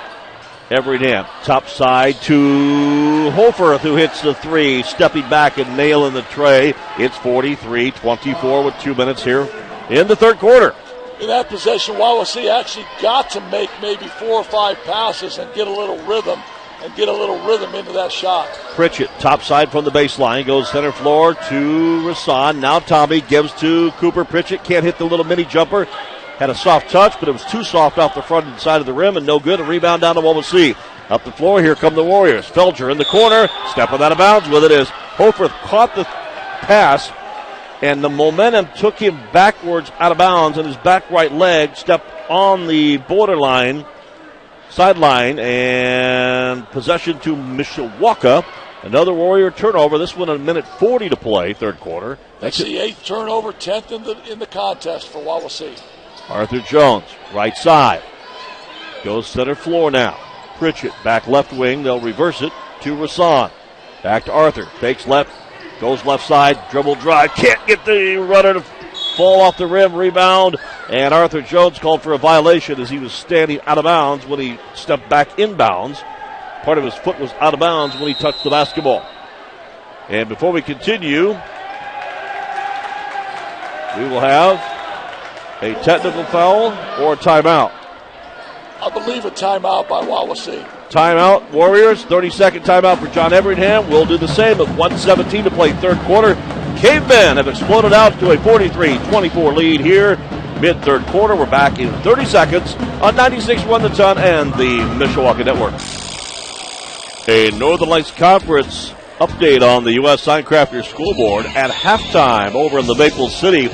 Everingham, 0.71 1.27
top 1.43 1.69
side 1.69 2.17
to 2.23 3.31
Holforth, 3.33 3.81
who 3.81 3.97
hits 3.97 4.23
the 4.23 4.35
three, 4.35 4.83
stepping 4.83 5.29
back 5.29 5.59
and 5.59 5.77
nailing 5.77 6.15
the 6.15 6.23
tray. 6.23 6.75
It's 6.99 7.17
43 7.19 7.91
24 7.91 8.65
with 8.65 8.79
two 8.81 8.95
minutes 8.95 9.23
here 9.23 9.49
in 9.91 10.09
the 10.09 10.17
third 10.17 10.39
quarter. 10.39 10.75
In 11.21 11.29
that 11.29 11.49
possession, 11.49 11.95
Wawasee 11.97 12.51
actually 12.51 12.87
got 13.01 13.31
to 13.31 13.41
make 13.51 13.71
maybe 13.81 14.07
four 14.07 14.41
or 14.41 14.45
five 14.45 14.83
passes 14.85 15.39
and 15.39 15.53
get 15.55 15.69
a 15.69 15.71
little 15.71 15.99
rhythm 16.07 16.41
and 16.83 16.95
get 16.97 17.09
a 17.09 17.13
little 17.13 17.39
rhythm 17.47 17.75
into 17.75 17.93
that 17.93 18.11
shot. 18.11 18.49
Pritchett, 18.75 19.11
top 19.19 19.43
side 19.43 19.71
from 19.71 19.85
the 19.85 19.91
baseline, 19.91 20.45
goes 20.45 20.71
center 20.71 20.93
floor 20.93 21.35
to 21.35 22.03
Rasan. 22.03 22.59
Now 22.59 22.79
Tommy 22.79 23.21
gives 23.21 23.53
to 23.61 23.91
Cooper 23.93 24.25
Pritchett. 24.25 24.65
Can't 24.65 24.85
hit 24.85 24.99
the 24.99 25.05
little 25.05 25.25
mini 25.25 25.45
jumper. 25.45 25.87
Had 26.39 26.51
a 26.51 26.55
soft 26.55 26.91
touch, 26.91 27.19
but 27.21 27.29
it 27.29 27.33
was 27.33 27.45
too 27.45 27.63
soft 27.63 27.99
off 27.99 28.15
the 28.15 28.23
front 28.23 28.61
side 28.61 28.81
of 28.81 28.87
the 28.87 28.93
rim 28.93 29.17
and 29.17 29.25
no 29.25 29.39
good. 29.39 29.61
A 29.61 29.65
rebound 29.65 30.03
down 30.03 30.17
to 30.17 30.21
Wawasee. 30.21 30.77
Up 31.11 31.23
the 31.23 31.33
floor, 31.33 31.61
here 31.63 31.75
come 31.75 31.95
the 31.95 32.03
Warriors. 32.03 32.47
Felger 32.51 32.91
in 32.91 32.99
the 32.99 33.05
corner, 33.05 33.49
stepping 33.69 34.01
out 34.01 34.11
of 34.11 34.19
bounds 34.19 34.49
with 34.49 34.65
it 34.65 34.71
is 34.73 34.89
Holforth 34.89 35.51
caught 35.63 35.95
the 35.95 36.05
pass, 36.05 37.13
and 37.83 38.03
the 38.03 38.09
momentum 38.09 38.69
took 38.77 38.99
him 38.99 39.21
backwards 39.33 39.93
out 39.99 40.13
of 40.13 40.19
bounds, 40.19 40.57
and 40.57 40.67
his 40.67 40.79
back 40.79 41.09
right 41.11 41.31
leg 41.31 41.77
stepped 41.77 42.11
on 42.31 42.67
the 42.67 42.97
borderline, 42.97 43.85
sideline, 44.71 45.39
and 45.39 46.69
possession 46.71 47.21
to 47.21 47.37
Mishawaka. 47.37 48.45
Another 48.83 49.13
Warrior 49.13 49.51
turnover. 49.51 49.99
This 49.99 50.17
one 50.17 50.29
a 50.29 50.39
minute 50.39 50.67
40 50.67 51.11
to 51.11 51.17
play, 51.17 51.53
third 51.53 51.79
quarter. 51.81 52.19
That's 52.41 52.59
the 52.59 52.79
eighth 52.79 53.05
turnover, 53.05 53.53
tenth 53.53 53.93
in 53.93 54.05
the 54.05 54.17
in 54.31 54.39
the 54.39 54.47
contest 54.47 55.09
for 55.09 55.23
Wawasee. 55.23 55.79
Arthur 56.29 56.61
Jones, 56.61 57.05
right 57.33 57.57
side. 57.57 58.03
Goes 59.05 59.27
center 59.27 59.55
floor 59.55 59.91
now. 59.91 60.19
Pritchett, 60.57 60.93
back 61.05 61.27
left 61.27 61.53
wing. 61.53 61.83
They'll 61.83 62.01
reverse 62.01 62.41
it 62.41 62.53
to 62.83 62.97
Rasan. 62.97 63.51
Back 64.03 64.25
to 64.25 64.33
Arthur. 64.33 64.67
Fakes 64.81 65.07
left. 65.07 65.31
Goes 65.81 66.05
left 66.05 66.27
side. 66.27 66.59
Dribble 66.71 66.97
drive. 66.97 67.35
Can't 67.35 67.67
get 67.67 67.85
the 67.85 68.17
runner 68.17 68.55
to 68.55 68.61
fall 69.17 69.41
off 69.41 69.59
the 69.59 69.67
rim. 69.67 69.95
Rebound. 69.95 70.57
And 70.89 71.13
Arthur 71.13 71.43
Jones 71.43 71.79
called 71.79 72.03
for 72.03 72.13
a 72.13 72.19
violation 72.19 72.81
as 72.81 72.89
he 72.89 72.99
was 72.99 73.13
standing 73.13 73.61
out 73.63 73.79
of 73.79 73.85
bounds 73.85 74.27
when 74.27 74.41
he 74.41 74.59
stepped 74.75 75.09
back 75.09 75.29
inbounds. 75.37 76.03
Part 76.63 76.79
of 76.79 76.85
his 76.85 76.95
foot 76.95 77.19
was 77.19 77.33
out 77.41 77.53
of 77.53 77.61
bounds 77.61 77.95
when 77.97 78.09
he 78.09 78.15
touched 78.15 78.45
the 78.45 78.51
basketball. 78.51 79.07
And 80.09 80.29
before 80.29 80.53
we 80.53 80.63
continue, 80.63 81.29
we 83.97 84.09
will 84.09 84.21
have 84.21 84.74
a 85.63 85.75
technical 85.83 86.25
foul 86.25 86.67
or 87.03 87.15
a 87.15 87.17
timeout? 87.17 87.73
I 88.81 88.91
believe 88.93 89.25
a 89.25 89.31
timeout 89.31 89.89
by 89.89 90.05
Wawasee. 90.05 90.63
Timeout, 90.91 91.51
Warriors. 91.53 92.05
30 92.05 92.31
second 92.31 92.63
timeout 92.65 92.99
for 92.99 93.07
John 93.09 93.33
Everingham. 93.33 93.89
We'll 93.89 94.05
do 94.05 94.19
the 94.19 94.29
same 94.29 94.59
with 94.59 94.69
117 94.71 95.45
to 95.45 95.51
play 95.51 95.73
third 95.75 95.99
quarter. 96.01 96.35
Cavemen 96.77 97.37
have 97.37 97.49
exploded 97.49 97.93
out 97.93 98.19
to 98.21 98.33
a 98.33 98.39
43 98.39 98.99
24 98.99 99.53
lead 99.55 99.81
here. 99.81 100.17
Mid 100.61 100.83
third 100.83 101.03
quarter. 101.07 101.35
We're 101.35 101.51
back 101.51 101.79
in 101.79 101.91
30 102.03 102.25
seconds 102.27 102.75
on 103.01 103.17
96 103.17 103.65
1 103.65 103.83
the 103.83 103.89
ton 103.89 104.19
and 104.19 104.53
the 104.55 104.79
Mishawaka 104.99 105.45
Network. 105.45 105.75
A 107.27 107.57
Northern 107.59 107.89
Lakes 107.89 108.11
Conference 108.11 108.91
update 109.19 109.63
on 109.63 109.85
the 109.85 109.93
U.S. 109.93 110.25
Signcrafters 110.25 110.85
School 110.85 111.15
Board 111.15 111.47
at 111.47 111.71
halftime 111.71 112.55
over 112.55 112.79
in 112.79 112.87
the 112.87 112.95
Maple 112.95 113.29
City. 113.31 113.69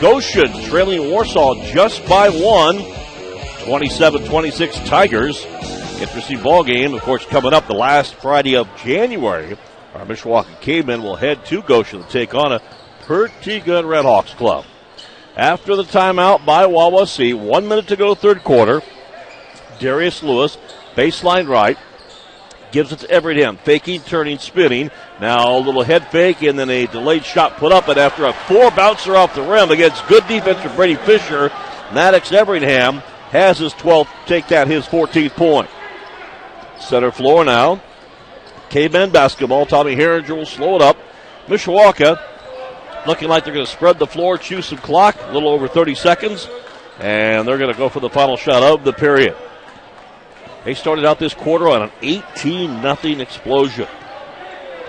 Goshen 0.00 0.52
trailing 0.64 1.10
Warsaw 1.10 1.54
just 1.72 2.06
by 2.06 2.28
one. 2.28 2.78
27-26 3.64 4.86
Tigers. 4.86 5.44
Interesting 6.00 6.42
ball 6.42 6.62
game, 6.62 6.92
of 6.92 7.00
course, 7.00 7.24
coming 7.24 7.54
up 7.54 7.66
the 7.66 7.74
last 7.74 8.14
Friday 8.16 8.56
of 8.56 8.68
January. 8.76 9.56
Our 9.94 10.04
Mishawaka 10.04 10.60
Cavemen 10.60 11.02
will 11.02 11.16
head 11.16 11.46
to 11.46 11.62
Goshen 11.62 12.02
to 12.02 12.08
take 12.10 12.34
on 12.34 12.52
a 12.52 12.60
pretty 13.04 13.60
good 13.60 13.86
Redhawks 13.86 14.36
club. 14.36 14.66
After 15.34 15.74
the 15.74 15.84
timeout 15.84 16.44
by 16.44 16.64
Wawasee, 16.64 17.34
one 17.34 17.66
minute 17.66 17.88
to 17.88 17.96
go, 17.96 18.14
third 18.14 18.44
quarter. 18.44 18.82
Darius 19.78 20.22
Lewis, 20.22 20.58
baseline 20.94 21.48
right, 21.48 21.78
gives 22.76 22.92
it 22.92 22.98
to 22.98 23.10
Everingham, 23.10 23.56
faking, 23.56 24.02
turning, 24.02 24.36
spinning. 24.36 24.90
Now 25.18 25.56
a 25.56 25.60
little 25.60 25.82
head 25.82 26.10
fake 26.10 26.42
and 26.42 26.58
then 26.58 26.68
a 26.68 26.84
delayed 26.84 27.24
shot 27.24 27.56
put 27.56 27.72
up, 27.72 27.88
and 27.88 27.96
after 27.96 28.26
a 28.26 28.34
four 28.34 28.70
bouncer 28.70 29.16
off 29.16 29.34
the 29.34 29.40
rim 29.40 29.70
against 29.70 30.06
good 30.08 30.28
defense 30.28 30.60
from 30.60 30.76
Brady 30.76 30.96
Fisher, 30.96 31.48
Maddox 31.94 32.32
Everingham 32.32 32.98
has 33.30 33.56
his 33.56 33.72
12th, 33.72 34.08
take 34.26 34.48
that 34.48 34.68
his 34.68 34.84
14th 34.84 35.30
point. 35.30 35.70
Center 36.78 37.10
floor 37.10 37.46
now. 37.46 37.80
Cavemen 38.68 39.08
basketball. 39.08 39.64
Tommy 39.64 39.96
Herringer 39.96 40.36
will 40.36 40.44
slow 40.44 40.76
it 40.76 40.82
up. 40.82 40.98
Mishawaka 41.46 42.22
looking 43.06 43.30
like 43.30 43.44
they're 43.44 43.54
going 43.54 43.64
to 43.64 43.72
spread 43.72 43.98
the 43.98 44.06
floor, 44.06 44.36
chew 44.36 44.60
some 44.60 44.76
clock, 44.76 45.16
a 45.22 45.32
little 45.32 45.48
over 45.48 45.66
30 45.66 45.94
seconds, 45.94 46.46
and 46.98 47.48
they're 47.48 47.56
going 47.56 47.72
to 47.72 47.78
go 47.78 47.88
for 47.88 48.00
the 48.00 48.10
final 48.10 48.36
shot 48.36 48.62
of 48.62 48.84
the 48.84 48.92
period. 48.92 49.34
They 50.66 50.74
started 50.74 51.04
out 51.04 51.20
this 51.20 51.32
quarter 51.32 51.68
on 51.68 51.82
an 51.82 51.92
18 52.02 52.82
0 52.82 53.20
explosion 53.20 53.86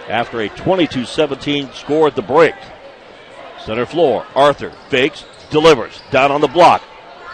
after 0.09 0.41
a 0.41 0.49
22 0.49 1.05
17 1.05 1.71
score 1.73 2.07
at 2.07 2.15
the 2.15 2.23
break. 2.23 2.55
Center 3.63 3.85
floor, 3.85 4.25
Arthur 4.33 4.71
fakes, 4.89 5.23
delivers, 5.51 6.01
down 6.09 6.31
on 6.31 6.41
the 6.41 6.47
block. 6.47 6.81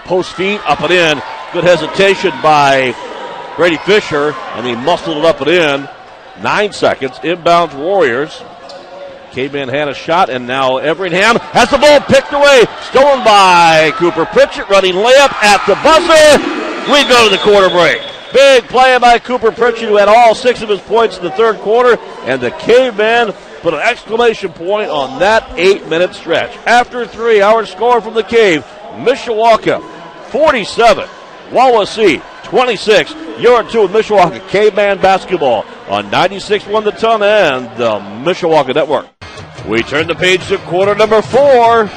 Post 0.03 0.33
feet, 0.33 0.59
up 0.65 0.81
and 0.81 0.91
in. 0.91 1.21
Good 1.53 1.63
hesitation 1.63 2.31
by 2.43 2.93
Brady 3.55 3.77
Fisher, 3.77 4.33
and 4.33 4.67
he 4.67 4.75
muscled 4.75 5.19
it 5.19 5.23
up 5.23 5.39
and 5.39 5.49
in. 5.49 6.43
Nine 6.43 6.73
seconds, 6.73 7.13
inbounds 7.19 7.73
Warriors. 7.73 8.43
Caveman 9.31 9.69
had 9.69 9.87
a 9.87 9.93
shot, 9.93 10.29
and 10.29 10.45
now 10.45 10.79
Everingham 10.79 11.37
has 11.53 11.69
the 11.71 11.77
ball 11.77 12.01
picked 12.01 12.33
away. 12.33 12.65
Stolen 12.89 13.23
by 13.23 13.93
Cooper 13.95 14.25
Pritchett, 14.25 14.67
running 14.67 14.95
layup 14.95 15.31
at 15.31 15.65
the 15.65 15.75
buzzer. 15.75 16.91
We 16.91 17.07
go 17.07 17.29
to 17.29 17.37
the 17.37 17.41
quarter 17.41 17.69
break. 17.69 18.12
Big 18.33 18.63
play 18.63 18.97
by 18.97 19.19
Cooper 19.19 19.51
Pritchett, 19.51 19.87
who 19.87 19.97
had 19.97 20.07
all 20.07 20.33
six 20.33 20.63
of 20.63 20.69
his 20.69 20.81
points 20.81 21.17
in 21.17 21.23
the 21.23 21.31
third 21.31 21.57
quarter, 21.57 22.01
and 22.23 22.41
the 22.41 22.49
Caveman 22.51 23.31
put 23.61 23.75
an 23.75 23.79
exclamation 23.79 24.51
point 24.51 24.89
on 24.89 25.19
that 25.19 25.57
eight 25.57 25.87
minute 25.87 26.15
stretch. 26.15 26.55
After 26.65 27.05
three, 27.05 27.41
our 27.41 27.65
score 27.65 28.01
from 28.01 28.15
the 28.15 28.23
Cave, 28.23 28.65
Mishawaka 28.95 29.81
47, 30.31 31.07
Wawasee 31.51 32.23
26. 32.45 33.13
You're 33.39 33.61
in 33.61 33.69
two 33.69 33.83
with 33.83 33.91
Mishawaka 33.91 34.47
Caveman 34.49 34.99
Basketball 34.99 35.63
on 35.87 36.09
96 36.09 36.65
1 36.65 36.83
the 36.83 36.91
ton 36.91 37.21
and 37.21 37.65
the 37.77 37.91
Mishawaka 37.91 38.73
Network. 38.73 39.07
We 39.67 39.83
turn 39.83 40.07
the 40.07 40.15
page 40.15 40.47
to 40.47 40.57
quarter 40.57 40.95
number 40.95 41.21
four 41.21 41.89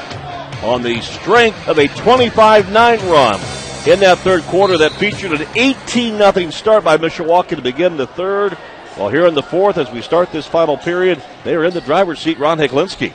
on 0.63 0.83
the 0.83 1.01
strength 1.01 1.67
of 1.67 1.79
a 1.79 1.87
25 1.87 2.71
9 2.71 2.99
run 3.09 3.56
in 3.85 3.99
that 3.99 4.17
third 4.19 4.43
quarter 4.43 4.77
that 4.77 4.91
featured 4.93 5.33
an 5.33 5.47
18 5.55 6.17
0 6.17 6.49
start 6.49 6.83
by 6.83 6.97
Mishawaka 6.97 7.55
to 7.55 7.61
begin 7.61 7.97
the 7.97 8.07
third. 8.07 8.57
Well, 8.97 9.09
here 9.09 9.27
in 9.27 9.35
the 9.35 9.43
fourth, 9.43 9.77
as 9.77 9.91
we 9.91 10.01
start 10.01 10.31
this 10.31 10.47
final 10.47 10.77
period, 10.77 11.21
they 11.43 11.53
are 11.55 11.63
in 11.63 11.73
the 11.73 11.81
driver's 11.81 12.19
seat, 12.19 12.39
Ron 12.39 12.57
Hecklinski. 12.57 13.13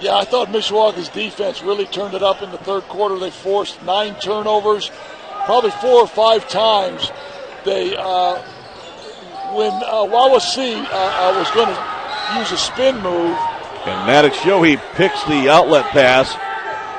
Yeah, 0.00 0.16
I 0.16 0.24
thought 0.24 0.48
Mishawaka's 0.48 1.08
defense 1.08 1.62
really 1.62 1.86
turned 1.86 2.14
it 2.14 2.22
up 2.22 2.42
in 2.42 2.50
the 2.50 2.58
third 2.58 2.82
quarter. 2.84 3.18
They 3.18 3.30
forced 3.30 3.82
nine 3.82 4.14
turnovers, 4.20 4.90
probably 5.46 5.70
four 5.70 6.00
or 6.00 6.06
five 6.06 6.48
times. 6.48 7.10
They, 7.64 7.96
uh, 7.96 8.42
when 9.54 9.72
uh, 9.72 10.06
Wawasee 10.06 10.84
uh, 10.84 10.88
uh 10.90 11.38
was 11.38 11.50
going 11.52 11.74
to 11.74 12.38
use 12.38 12.52
a 12.52 12.58
spin 12.58 12.96
move, 12.96 13.36
and 13.86 14.06
Maddox 14.06 14.36
Yohe 14.38 14.80
picks 14.94 15.22
the 15.24 15.48
outlet 15.48 15.86
pass 15.86 16.32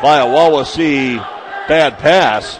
by 0.01 0.19
a 0.19 0.25
Wawasee 0.25 1.17
bad 1.67 1.97
pass. 1.97 2.59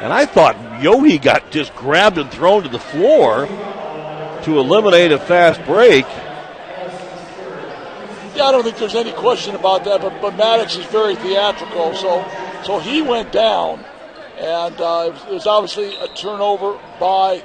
And 0.00 0.12
I 0.12 0.24
thought 0.24 0.56
Yohe 0.80 1.20
got 1.20 1.50
just 1.50 1.74
grabbed 1.74 2.16
and 2.16 2.30
thrown 2.30 2.62
to 2.62 2.68
the 2.70 2.78
floor 2.78 3.46
to 3.46 4.58
eliminate 4.58 5.12
a 5.12 5.18
fast 5.18 5.62
break. 5.66 6.06
Yeah, 8.34 8.46
I 8.46 8.52
don't 8.52 8.62
think 8.62 8.78
there's 8.78 8.94
any 8.94 9.12
question 9.12 9.54
about 9.54 9.84
that, 9.84 10.00
but, 10.00 10.22
but 10.22 10.36
Maddox 10.36 10.76
is 10.76 10.86
very 10.86 11.16
theatrical, 11.16 11.94
so 11.94 12.24
so 12.64 12.78
he 12.78 13.02
went 13.02 13.32
down, 13.32 13.84
and 14.38 14.80
uh, 14.80 15.12
it 15.28 15.32
was 15.32 15.46
obviously 15.46 15.94
a 15.96 16.08
turnover 16.08 16.78
by 16.98 17.42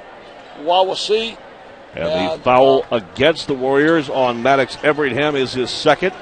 Wawasee. 0.60 1.36
And, 1.94 2.04
and 2.04 2.40
the 2.40 2.44
foul 2.44 2.86
uh, 2.90 2.96
against 2.96 3.48
the 3.48 3.54
Warriors 3.54 4.08
on 4.08 4.42
Maddox 4.42 4.78
Everingham 4.82 5.36
is 5.36 5.52
his 5.52 5.70
second. 5.70 6.14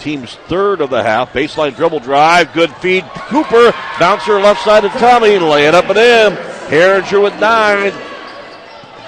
Team's 0.00 0.34
third 0.48 0.80
of 0.80 0.90
the 0.90 1.02
half. 1.02 1.32
Baseline 1.32 1.76
dribble 1.76 2.00
drive. 2.00 2.52
Good 2.52 2.74
feed. 2.76 3.04
Cooper. 3.14 3.72
Bouncer 3.98 4.40
left 4.40 4.64
side 4.64 4.84
of 4.84 4.92
Tommy. 4.92 5.38
Lay 5.38 5.66
it 5.66 5.74
up 5.74 5.88
and 5.90 5.98
in. 5.98 6.36
Herringer 6.70 7.22
with 7.22 7.38
nine. 7.38 7.92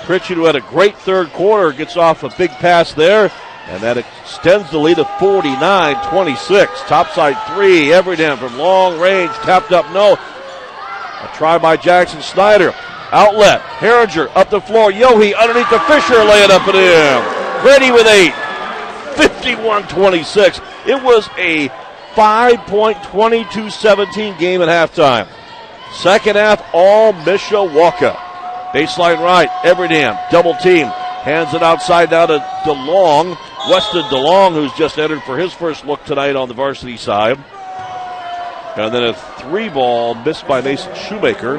Pritchett, 0.04 0.36
who 0.36 0.44
had 0.44 0.56
a 0.56 0.60
great 0.60 0.96
third 0.98 1.28
quarter, 1.30 1.72
gets 1.72 1.96
off 1.96 2.24
a 2.24 2.28
big 2.36 2.50
pass 2.50 2.92
there, 2.92 3.30
and 3.68 3.82
that 3.82 3.96
extends 3.96 4.70
the 4.70 4.78
lead 4.78 4.96
to 4.96 5.04
49 5.20 6.08
26. 6.08 6.80
Topside 6.82 7.36
three, 7.54 7.92
Everingham 7.92 8.36
from 8.38 8.58
long 8.58 8.98
range, 8.98 9.30
tapped 9.46 9.72
up, 9.72 9.90
no. 9.92 10.14
A 10.14 11.30
try 11.36 11.56
by 11.58 11.76
Jackson 11.76 12.20
Snyder. 12.20 12.74
Outlet, 13.12 13.60
Herringer 13.78 14.30
up 14.34 14.50
the 14.50 14.60
floor, 14.60 14.90
Yohe 14.90 15.36
underneath 15.38 15.70
the 15.70 15.78
Fisher, 15.80 16.24
lay 16.24 16.42
it 16.42 16.50
up 16.50 16.66
and 16.66 16.76
in. 16.76 17.64
Ready 17.64 17.92
with 17.92 18.06
eight. 18.06 18.34
51 19.16 19.88
26. 19.88 20.60
It 20.86 21.02
was 21.02 21.28
a 21.38 21.68
5 22.14 22.58
point 22.66 23.02
22 23.04 23.70
17 23.70 24.38
game 24.38 24.62
at 24.62 24.68
halftime. 24.68 25.28
Second 25.94 26.36
half, 26.36 26.62
all 26.72 27.12
Mishawaka. 27.12 28.16
Baseline 28.72 29.20
right, 29.20 29.48
Everingham, 29.64 30.16
double 30.30 30.54
team. 30.54 30.86
Hands 30.86 31.52
it 31.54 31.62
outside 31.62 32.10
now 32.10 32.26
to 32.26 32.38
DeLong. 32.64 33.36
Weston 33.70 34.02
DeLong, 34.04 34.54
who's 34.54 34.72
just 34.72 34.98
entered 34.98 35.22
for 35.22 35.38
his 35.38 35.52
first 35.52 35.84
look 35.84 36.04
tonight 36.04 36.34
on 36.34 36.48
the 36.48 36.54
varsity 36.54 36.96
side. 36.96 37.38
And 38.76 38.92
then 38.92 39.04
a 39.04 39.14
three 39.38 39.68
ball 39.68 40.14
missed 40.14 40.48
by 40.48 40.62
Mason 40.62 40.94
Shoemaker. 40.94 41.58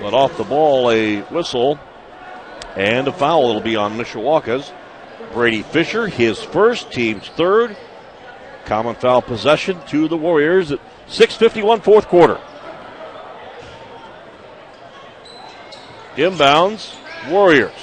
But 0.00 0.14
off 0.14 0.36
the 0.36 0.44
ball, 0.44 0.90
a 0.90 1.22
whistle 1.22 1.80
and 2.76 3.08
a 3.08 3.12
foul. 3.12 3.48
It'll 3.48 3.62
be 3.62 3.74
on 3.74 3.96
Mishawaka's. 3.96 4.70
Brady 5.36 5.60
Fisher, 5.60 6.06
his 6.06 6.42
first, 6.42 6.90
team's 6.90 7.28
third. 7.28 7.76
Common 8.64 8.94
foul 8.94 9.20
possession 9.20 9.78
to 9.88 10.08
the 10.08 10.16
Warriors 10.16 10.72
at 10.72 10.80
6.51 11.08 11.82
fourth 11.82 12.08
quarter. 12.08 12.40
Inbounds, 16.14 16.96
Warriors. 17.28 17.74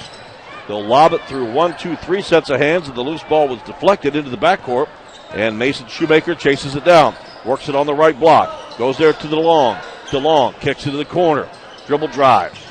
They'll 0.66 0.84
lob 0.84 1.12
it 1.12 1.22
through 1.28 1.52
one, 1.52 1.78
two, 1.78 1.94
three 1.94 2.22
sets 2.22 2.50
of 2.50 2.58
hands, 2.58 2.88
and 2.88 2.96
the 2.96 3.02
loose 3.02 3.22
ball 3.22 3.46
was 3.46 3.62
deflected 3.62 4.16
into 4.16 4.30
the 4.30 4.36
backcourt. 4.36 4.88
And 5.30 5.56
Mason 5.56 5.86
Shoemaker 5.86 6.34
chases 6.34 6.74
it 6.74 6.84
down, 6.84 7.14
works 7.46 7.68
it 7.68 7.76
on 7.76 7.86
the 7.86 7.94
right 7.94 8.18
block, 8.18 8.76
goes 8.78 8.98
there 8.98 9.12
to 9.12 9.26
DeLong. 9.28 9.80
DeLong 10.06 10.58
kicks 10.58 10.88
it 10.88 10.90
to 10.90 10.96
the 10.96 11.04
corner, 11.04 11.48
dribble 11.86 12.08
drive. 12.08 12.63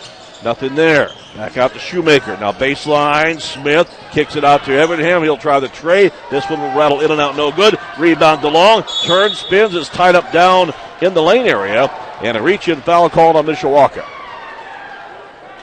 Nothing 0.43 0.75
there. 0.75 1.09
Back 1.35 1.57
out 1.57 1.73
to 1.73 1.79
Shoemaker. 1.79 2.37
Now 2.37 2.51
baseline. 2.51 3.39
Smith 3.39 3.89
kicks 4.11 4.35
it 4.35 4.43
out 4.43 4.65
to 4.65 4.71
Everingham. 4.73 5.23
He'll 5.23 5.37
try 5.37 5.59
the 5.59 5.69
tray. 5.69 6.11
This 6.29 6.49
one 6.49 6.59
will 6.59 6.77
rattle 6.77 6.99
in 6.99 7.11
and 7.11 7.21
out. 7.21 7.37
No 7.37 7.51
good. 7.51 7.77
Rebound 7.97 8.41
DeLong. 8.41 9.05
Turn, 9.05 9.31
spins. 9.31 9.73
Is 9.73 9.87
tied 9.87 10.15
up 10.15 10.31
down 10.33 10.73
in 11.01 11.13
the 11.13 11.21
lane 11.21 11.47
area. 11.47 11.87
And 12.21 12.35
a 12.35 12.41
reach 12.41 12.67
in 12.67 12.81
foul 12.81 13.09
called 13.09 13.35
on 13.35 13.45
Mishawaka. 13.45 14.05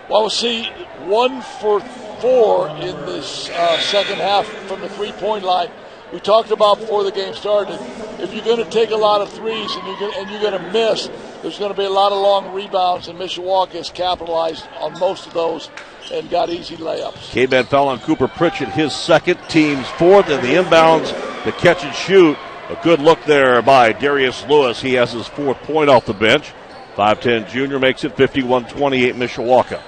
Well, 0.09 0.23
we'll 0.23 0.31
see 0.31 0.65
one 1.05 1.43
for 1.61 1.81
four 2.21 2.69
in 2.71 2.97
this 3.07 3.49
uh, 3.51 3.79
second 3.81 4.17
half 4.17 4.47
from 4.67 4.81
the 4.81 4.89
three 4.89 5.13
point 5.13 5.45
line. 5.45 5.71
We 6.13 6.21
talked 6.21 6.51
about 6.51 6.81
before 6.81 7.05
the 7.05 7.13
game 7.13 7.35
started. 7.35 7.79
If 8.19 8.35
you're 8.35 8.45
going 8.45 8.65
to 8.65 8.71
take 8.71 8.91
a 8.91 8.97
lot 8.97 9.21
of 9.21 9.31
threes 9.31 9.71
and 9.77 10.31
you're 10.31 10.41
going 10.41 10.61
to 10.61 10.73
miss, 10.73 11.09
there's 11.43 11.59
going 11.59 11.73
to 11.73 11.77
be 11.77 11.85
a 11.85 11.91
lot 11.91 12.13
of 12.13 12.19
long 12.19 12.53
rebounds, 12.53 13.09
and 13.09 13.19
Mishawaka 13.19 13.73
has 13.73 13.91
capitalized 13.91 14.67
on 14.79 14.99
most 14.99 15.27
of 15.27 15.35
those 15.35 15.71
and 16.13 16.29
got 16.31 16.51
easy 16.51 16.77
layups. 16.77 17.31
K-Man 17.31 17.65
fell 17.65 17.89
on 17.89 17.99
Cooper 18.01 18.29
Pritchett, 18.29 18.69
his 18.69 18.95
second, 18.95 19.39
team's 19.49 19.89
fourth, 19.91 20.29
and 20.29 20.43
the 20.43 20.55
inbounds, 20.55 21.09
the 21.45 21.53
catch 21.53 21.85
and 21.85 21.95
shoot. 21.95 22.37
A 22.69 22.79
good 22.85 23.01
look 23.01 23.23
there 23.25 23.61
by 23.63 23.93
Darius 23.93 24.47
Lewis. 24.47 24.81
He 24.81 24.95
has 24.95 25.13
his 25.13 25.27
fourth 25.27 25.59
point 25.63 25.91
off 25.91 26.07
the 26.07 26.15
bench. 26.15 26.53
5'10 26.95 27.49
junior 27.49 27.79
makes 27.79 28.05
it 28.05 28.17
51 28.17 28.67
28 28.67 29.15
Mishawaka. 29.17 29.83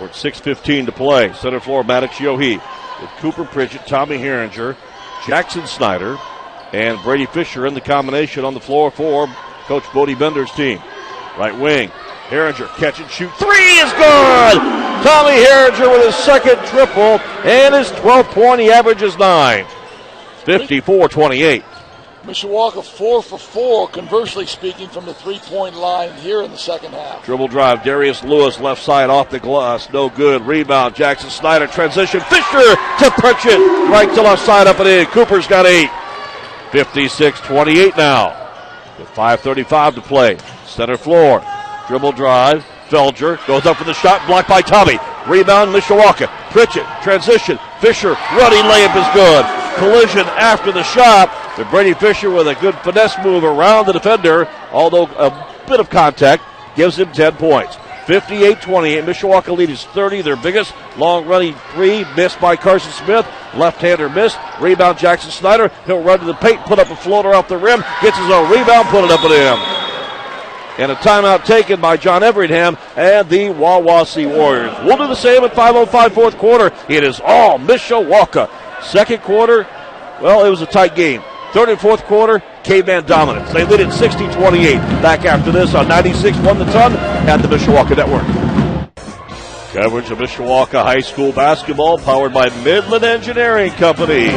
We're 0.00 0.06
at 0.06 0.12
6.15 0.12 0.86
to 0.86 0.92
play. 0.92 1.32
Center 1.32 1.60
floor, 1.60 1.82
Maddox 1.82 2.16
Yohe 2.16 2.60
with 3.00 3.10
Cooper 3.18 3.44
Pritchett, 3.44 3.86
Tommy 3.86 4.18
Herringer, 4.18 4.76
Jackson 5.26 5.66
Snyder, 5.66 6.18
and 6.72 7.00
Brady 7.02 7.26
Fisher 7.26 7.66
in 7.66 7.74
the 7.74 7.80
combination 7.80 8.44
on 8.44 8.54
the 8.54 8.60
floor 8.60 8.90
for 8.90 9.28
Coach 9.66 9.84
Bodie 9.92 10.14
Bender's 10.14 10.50
team. 10.52 10.80
Right 11.38 11.58
wing, 11.58 11.90
Herringer 12.28 12.68
catch 12.76 13.00
and 13.00 13.10
shoot. 13.10 13.30
Three 13.34 13.78
is 13.78 13.92
good! 13.92 14.58
Tommy 15.02 15.32
Herringer 15.32 15.90
with 15.90 16.06
his 16.06 16.14
second 16.14 16.56
triple 16.66 17.20
and 17.44 17.74
his 17.74 17.88
12th 17.92 18.30
point. 18.30 18.60
He 18.60 18.70
averages 18.70 19.18
nine. 19.18 19.66
54 20.44 21.08
28. 21.08 21.64
Mishawaka 22.24 22.82
four 22.82 23.22
for 23.22 23.38
four, 23.38 23.86
conversely 23.88 24.46
speaking, 24.46 24.88
from 24.88 25.04
the 25.04 25.12
three 25.12 25.38
point 25.40 25.76
line 25.76 26.10
here 26.14 26.40
in 26.40 26.50
the 26.50 26.56
second 26.56 26.92
half. 26.92 27.24
Dribble 27.24 27.48
drive, 27.48 27.82
Darius 27.82 28.24
Lewis 28.24 28.58
left 28.58 28.82
side 28.82 29.10
off 29.10 29.28
the 29.28 29.38
glass, 29.38 29.92
no 29.92 30.08
good. 30.08 30.40
Rebound, 30.42 30.94
Jackson 30.94 31.28
Snyder 31.28 31.66
transition, 31.66 32.20
Fisher 32.20 32.76
to 33.00 33.10
Pritchett, 33.18 33.58
right 33.90 34.10
to 34.14 34.22
left 34.22 34.42
side 34.42 34.66
up 34.66 34.78
and 34.78 34.88
in. 34.88 35.06
Cooper's 35.06 35.46
got 35.46 35.66
eight. 35.66 35.90
56 36.72 37.40
28 37.40 37.96
now. 37.96 38.43
With 38.98 39.08
5.35 39.08 39.96
to 39.96 40.00
play. 40.00 40.38
Center 40.66 40.96
floor, 40.96 41.44
dribble 41.88 42.12
drive, 42.12 42.64
Felger 42.88 43.44
goes 43.46 43.66
up 43.66 43.76
for 43.76 43.84
the 43.84 43.94
shot, 43.94 44.26
blocked 44.26 44.48
by 44.48 44.60
Tommy. 44.60 44.98
Rebound, 45.26 45.74
Mishawaka. 45.74 46.28
Pritchett, 46.50 46.86
transition, 47.02 47.58
Fisher, 47.80 48.12
running 48.36 48.62
layup 48.64 48.94
is 48.94 49.14
good. 49.14 49.44
Collision 49.76 50.26
after 50.38 50.70
the 50.70 50.82
shot. 50.82 51.28
But 51.56 51.70
Brady 51.70 51.94
Fisher 51.94 52.30
with 52.30 52.46
a 52.48 52.54
good 52.56 52.74
finesse 52.76 53.16
move 53.24 53.42
around 53.42 53.86
the 53.86 53.92
defender, 53.92 54.48
although 54.70 55.06
a 55.06 55.64
bit 55.66 55.80
of 55.80 55.88
contact, 55.90 56.44
gives 56.76 56.98
him 56.98 57.10
10 57.12 57.36
points. 57.36 57.76
58 58.06 58.60
28. 58.60 59.04
Mishawaka 59.04 59.56
lead 59.56 59.70
is 59.70 59.84
30, 59.84 60.22
their 60.22 60.36
biggest. 60.36 60.74
Long 60.96 61.26
running 61.26 61.54
three, 61.72 62.04
missed 62.16 62.40
by 62.40 62.56
Carson 62.56 62.92
Smith. 62.92 63.26
Left 63.54 63.80
hander 63.80 64.08
missed. 64.08 64.38
Rebound 64.60 64.98
Jackson 64.98 65.30
Snyder. 65.30 65.70
He'll 65.86 66.02
run 66.02 66.20
to 66.20 66.24
the 66.24 66.34
paint, 66.34 66.60
put 66.62 66.78
up 66.78 66.90
a 66.90 66.96
floater 66.96 67.34
off 67.34 67.48
the 67.48 67.56
rim, 67.56 67.80
gets 68.02 68.18
his 68.18 68.30
own 68.30 68.50
rebound, 68.50 68.88
put 68.88 69.04
it 69.04 69.10
up 69.10 69.24
and 69.24 69.32
in. 69.32 69.84
And 70.76 70.90
a 70.90 70.96
timeout 70.96 71.44
taken 71.44 71.80
by 71.80 71.96
John 71.96 72.24
Everingham 72.24 72.76
and 72.96 73.28
the 73.28 73.46
Wawasee 73.46 74.26
Warriors. 74.26 74.76
We'll 74.82 74.96
do 74.96 75.06
the 75.06 75.14
same 75.14 75.44
at 75.44 75.52
5.05 75.52 76.12
fourth 76.12 76.36
quarter. 76.36 76.72
It 76.88 77.04
is 77.04 77.20
all 77.24 77.58
Mishawaka. 77.58 78.50
Second 78.82 79.22
quarter, 79.22 79.68
well, 80.20 80.44
it 80.44 80.50
was 80.50 80.62
a 80.62 80.66
tight 80.66 80.96
game. 80.96 81.22
Third 81.54 81.68
and 81.68 81.78
fourth 81.78 82.02
quarter, 82.06 82.42
Caveman 82.64 83.06
dominance. 83.06 83.52
They 83.52 83.64
lead 83.64 83.78
at 83.78 83.92
60 83.92 84.26
28. 84.32 84.74
Back 85.00 85.24
after 85.24 85.52
this 85.52 85.72
on 85.76 85.86
96 85.86 86.36
1 86.38 86.58
the 86.58 86.64
ton 86.64 86.94
at 87.28 87.36
the 87.36 87.46
Mishawaka 87.46 87.96
Network. 87.96 88.26
Coverage 89.72 90.10
of 90.10 90.18
Mishawaka 90.18 90.82
High 90.82 90.98
School 90.98 91.30
basketball 91.30 91.98
powered 91.98 92.34
by 92.34 92.48
Midland 92.64 93.04
Engineering 93.04 93.70
Company. 93.74 94.30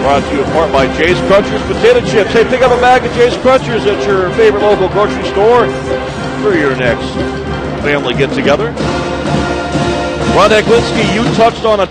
Brought 0.00 0.22
to 0.22 0.34
you 0.36 0.42
in 0.42 0.50
part 0.52 0.72
by 0.72 0.86
Jay's 0.96 1.18
Crunchers 1.28 1.60
Potato 1.66 2.00
Chips. 2.06 2.32
Hey, 2.32 2.44
pick 2.44 2.62
up 2.62 2.72
a 2.72 2.80
bag 2.80 3.04
of 3.04 3.12
Jay's 3.12 3.34
Crunchers 3.34 3.84
at 3.84 4.06
your 4.06 4.30
favorite 4.36 4.62
local 4.62 4.88
grocery 4.88 5.22
store 5.24 5.66
for 6.40 6.56
your 6.56 6.74
next 6.76 7.12
family 7.84 8.14
get 8.14 8.32
together. 8.32 8.68
Ron 10.32 10.48
Hecklinski, 10.48 11.14
you 11.14 11.24
touched 11.34 11.66
on 11.66 11.80
a 11.80 11.88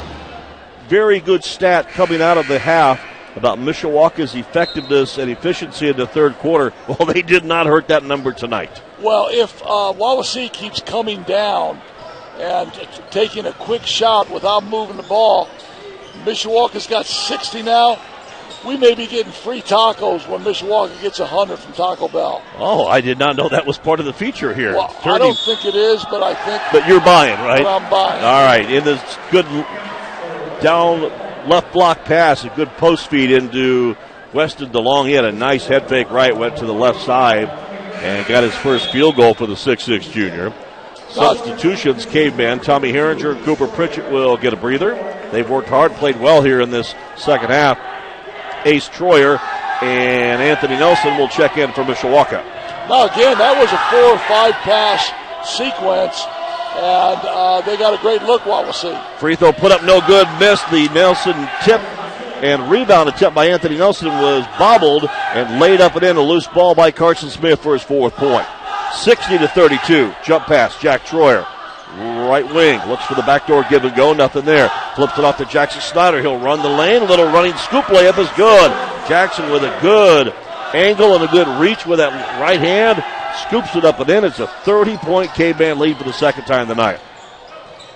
very 0.88 1.19
good 1.19 1.43
stat 1.43 1.89
coming 1.89 2.23
out 2.23 2.39
of 2.39 2.47
the 2.47 2.57
half 2.57 2.99
about 3.36 3.59
Mishawaka's 3.59 4.33
effectiveness 4.36 5.17
and 5.17 5.29
efficiency 5.29 5.89
in 5.89 5.97
the 5.97 6.07
third 6.07 6.36
quarter. 6.36 6.73
Well, 6.88 7.07
they 7.07 7.21
did 7.23 7.43
not 7.43 7.65
hurt 7.65 7.88
that 7.89 8.03
number 8.03 8.31
tonight. 8.31 8.81
Well, 9.01 9.27
if 9.31 9.61
uh, 9.63 9.93
Wawasee 9.93 10.51
keeps 10.53 10.79
coming 10.79 11.23
down 11.23 11.81
and 12.38 12.71
taking 13.11 13.45
a 13.45 13.51
quick 13.53 13.86
shot 13.86 14.29
without 14.29 14.63
moving 14.63 14.97
the 14.97 15.03
ball, 15.03 15.49
Mishawaka's 16.23 16.88
got 16.88 17.05
60 17.05 17.63
now. 17.63 17.99
We 18.65 18.77
may 18.77 18.95
be 18.95 19.07
getting 19.07 19.31
free 19.31 19.61
tacos 19.61 20.27
when 20.29 20.41
Mishawaka 20.43 21.01
gets 21.01 21.19
100 21.19 21.57
from 21.57 21.73
Taco 21.73 22.07
Bell. 22.07 22.41
Oh, 22.57 22.86
I 22.88 23.01
did 23.01 23.19
not 23.19 23.36
know 23.36 23.49
that 23.49 23.65
was 23.65 23.77
part 23.77 23.99
of 23.99 24.05
the 24.05 24.13
feature 24.13 24.53
here. 24.53 24.73
Well, 24.73 24.88
30. 24.88 25.09
I 25.09 25.17
don't 25.17 25.38
think 25.38 25.65
it 25.65 25.75
is, 25.75 26.05
but 26.05 26.23
I 26.23 26.33
think. 26.33 26.63
But 26.71 26.88
you're 26.88 27.01
buying, 27.01 27.39
right? 27.39 27.65
I'm 27.65 27.89
buying. 27.89 28.23
All 28.23 28.45
right, 28.45 28.69
in 28.71 28.83
this 28.83 29.17
good 29.31 29.45
down 30.61 31.11
left 31.48 31.74
block 31.74 32.06
pass, 32.06 32.43
a 32.43 32.50
good 32.50 32.70
post 32.78 33.08
feed 33.10 33.32
into 33.32 33.96
Weston 34.34 34.72
DeLong. 34.72 35.08
He 35.08 35.14
had 35.14 35.26
a 35.26 35.32
nice 35.32 35.66
head 35.66 35.88
fake 35.88 36.10
right, 36.12 36.36
went 36.36 36.58
to 36.58 36.66
the 36.66 36.74
left 36.74 37.02
side, 37.02 37.50
and 37.50 38.28
got 38.28 38.43
his 38.43 38.56
first 38.56 38.91
field 38.91 39.16
goal 39.16 39.34
for 39.34 39.48
the 39.48 39.56
six-six 39.56 40.08
junior. 40.08 40.54
Substitutions, 41.10 42.06
Caveman, 42.06 42.60
Tommy 42.60 42.91
Herringer 42.91 43.41
Cooper 43.46 43.68
Pritchett 43.68 44.12
will 44.12 44.36
get 44.36 44.54
a 44.54 44.58
breather. 44.58 44.96
They've 45.32 45.50
worked 45.50 45.70
hard, 45.70 45.93
played 45.93 46.20
well 46.20 46.41
here 46.41 46.60
in 46.60 46.72
this 46.72 46.93
second 47.16 47.52
half. 47.52 47.80
Ace 48.66 48.89
Troyer 48.89 49.39
and 49.82 50.41
Anthony 50.41 50.76
Nelson 50.76 51.18
will 51.18 51.30
check 51.30 51.58
in 51.58 51.72
for 51.72 51.84
Mishawaka. 51.84 52.43
Now, 52.89 53.06
again, 53.06 53.38
that 53.38 53.56
was 53.58 53.72
a 53.72 53.78
four 53.89 54.14
or 54.14 54.20
five 54.28 54.54
pass 54.66 55.12
sequence, 55.58 56.26
and 56.76 57.21
uh, 57.23 57.61
they 57.61 57.78
got 57.78 57.97
a 57.97 58.01
great 58.01 58.21
look, 58.23 58.41
Wawasee. 58.43 59.17
Free 59.17 59.36
throw 59.36 59.53
put 59.53 59.71
up 59.71 59.84
no 59.84 60.01
good, 60.05 60.28
missed. 60.39 60.69
The 60.71 60.89
Nelson 60.93 61.47
tip 61.63 61.82
and 62.43 62.69
rebound 62.69 63.09
attempt 63.09 63.34
by 63.34 63.47
Anthony 63.47 63.78
Nelson 63.78 64.09
was 64.09 64.45
bobbled 64.59 65.05
and 65.09 65.59
laid 65.59 65.82
up 65.82 65.95
and 65.95 66.03
in 66.03 66.17
a 66.17 66.21
loose 66.21 66.47
ball 66.47 66.76
by 66.76 66.91
Carson 66.91 67.30
Smith 67.30 67.61
for 67.61 67.73
his 67.73 67.84
fourth 67.84 68.13
point. 68.15 68.45
60 68.93 69.38
to 69.38 69.47
32. 69.47 70.13
Jump 70.23 70.45
pass, 70.45 70.78
Jack 70.80 71.03
Troyer. 71.05 71.45
right 72.30 72.45
wing. 72.53 72.80
Looks 72.88 73.05
for 73.05 73.15
the 73.15 73.23
backdoor 73.23 73.65
give 73.69 73.84
and 73.86 73.95
go. 73.95 74.13
Nothing 74.13 74.45
there. 74.45 74.69
Flips 74.95 75.17
it 75.17 75.23
off 75.26 75.38
to 75.38 75.45
Jackson 75.45 75.82
Snyder. 75.82 76.21
He'll 76.21 76.39
run 76.39 76.61
the 76.61 76.69
lane. 76.69 77.01
A 77.01 77.05
little 77.05 77.26
running 77.26 77.55
scoop 77.57 77.86
layup 77.86 78.17
is 78.19 78.30
good. 78.38 78.71
Jackson 79.07 79.49
with 79.51 79.63
a 79.63 79.80
good 79.82 80.34
angle 80.73 81.15
and 81.15 81.23
a 81.23 81.28
good 81.28 81.47
reach 81.59 81.86
with 81.86 81.99
that 81.99 82.11
right 82.39 82.59
hand. 82.59 83.03
Scoops 83.47 83.75
it 83.75 83.86
up 83.86 83.99
and 83.99 84.09
in. 84.09 84.23
It's 84.23 84.39
a 84.39 84.47
30 84.47 84.97
point 84.97 85.33
K 85.33 85.53
band 85.53 85.79
lead 85.79 85.97
for 85.97 86.03
the 86.03 86.13
second 86.13 86.45
time 86.45 86.67
tonight. 86.67 86.99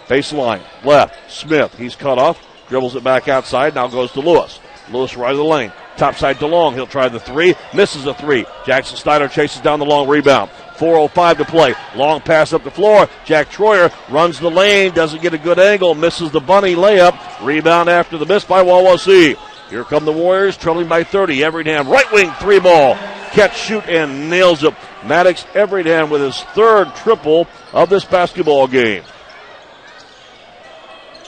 Baseline, 0.07 0.61
left, 0.83 1.31
Smith. 1.31 1.75
He's 1.77 1.95
cut 1.95 2.17
off. 2.17 2.43
Dribbles 2.67 2.95
it 2.95 3.03
back 3.03 3.27
outside. 3.27 3.75
Now 3.75 3.87
goes 3.87 4.11
to 4.13 4.21
Lewis. 4.21 4.59
Lewis 4.91 5.15
right 5.15 5.31
of 5.31 5.37
the 5.37 5.43
lane. 5.43 5.71
Top 5.97 6.15
side 6.15 6.37
DeLong. 6.37 6.73
He'll 6.73 6.87
try 6.87 7.09
the 7.09 7.19
three. 7.19 7.55
Misses 7.73 8.05
the 8.05 8.13
three. 8.13 8.45
Jackson 8.65 8.97
Snyder 8.97 9.27
chases 9.27 9.61
down 9.61 9.79
the 9.79 9.85
long 9.85 10.07
rebound. 10.07 10.49
4.05 10.77 11.37
to 11.37 11.45
play. 11.45 11.75
Long 11.95 12.21
pass 12.21 12.53
up 12.53 12.63
the 12.63 12.71
floor. 12.71 13.09
Jack 13.25 13.49
Troyer 13.49 13.93
runs 14.09 14.39
the 14.39 14.49
lane. 14.49 14.93
Doesn't 14.93 15.21
get 15.21 15.33
a 15.33 15.37
good 15.37 15.59
angle. 15.59 15.93
Misses 15.93 16.31
the 16.31 16.39
bunny 16.39 16.73
layup. 16.75 17.45
Rebound 17.45 17.89
after 17.89 18.17
the 18.17 18.25
miss 18.25 18.45
by 18.45 18.63
Wawasee. 18.63 19.37
Here 19.69 19.83
come 19.83 20.03
the 20.03 20.11
Warriors, 20.11 20.57
trailing 20.57 20.87
by 20.87 21.03
30. 21.03 21.43
Everingham, 21.43 21.87
right 21.87 22.11
wing 22.11 22.31
three 22.39 22.59
ball. 22.59 22.95
Catch, 23.31 23.55
shoot, 23.55 23.85
and 23.87 24.29
nails 24.29 24.63
it. 24.63 24.73
Maddox 25.05 25.45
Everingham 25.53 26.09
with 26.09 26.21
his 26.21 26.41
third 26.55 26.93
triple 26.95 27.47
of 27.71 27.89
this 27.89 28.03
basketball 28.03 28.67
game. 28.67 29.03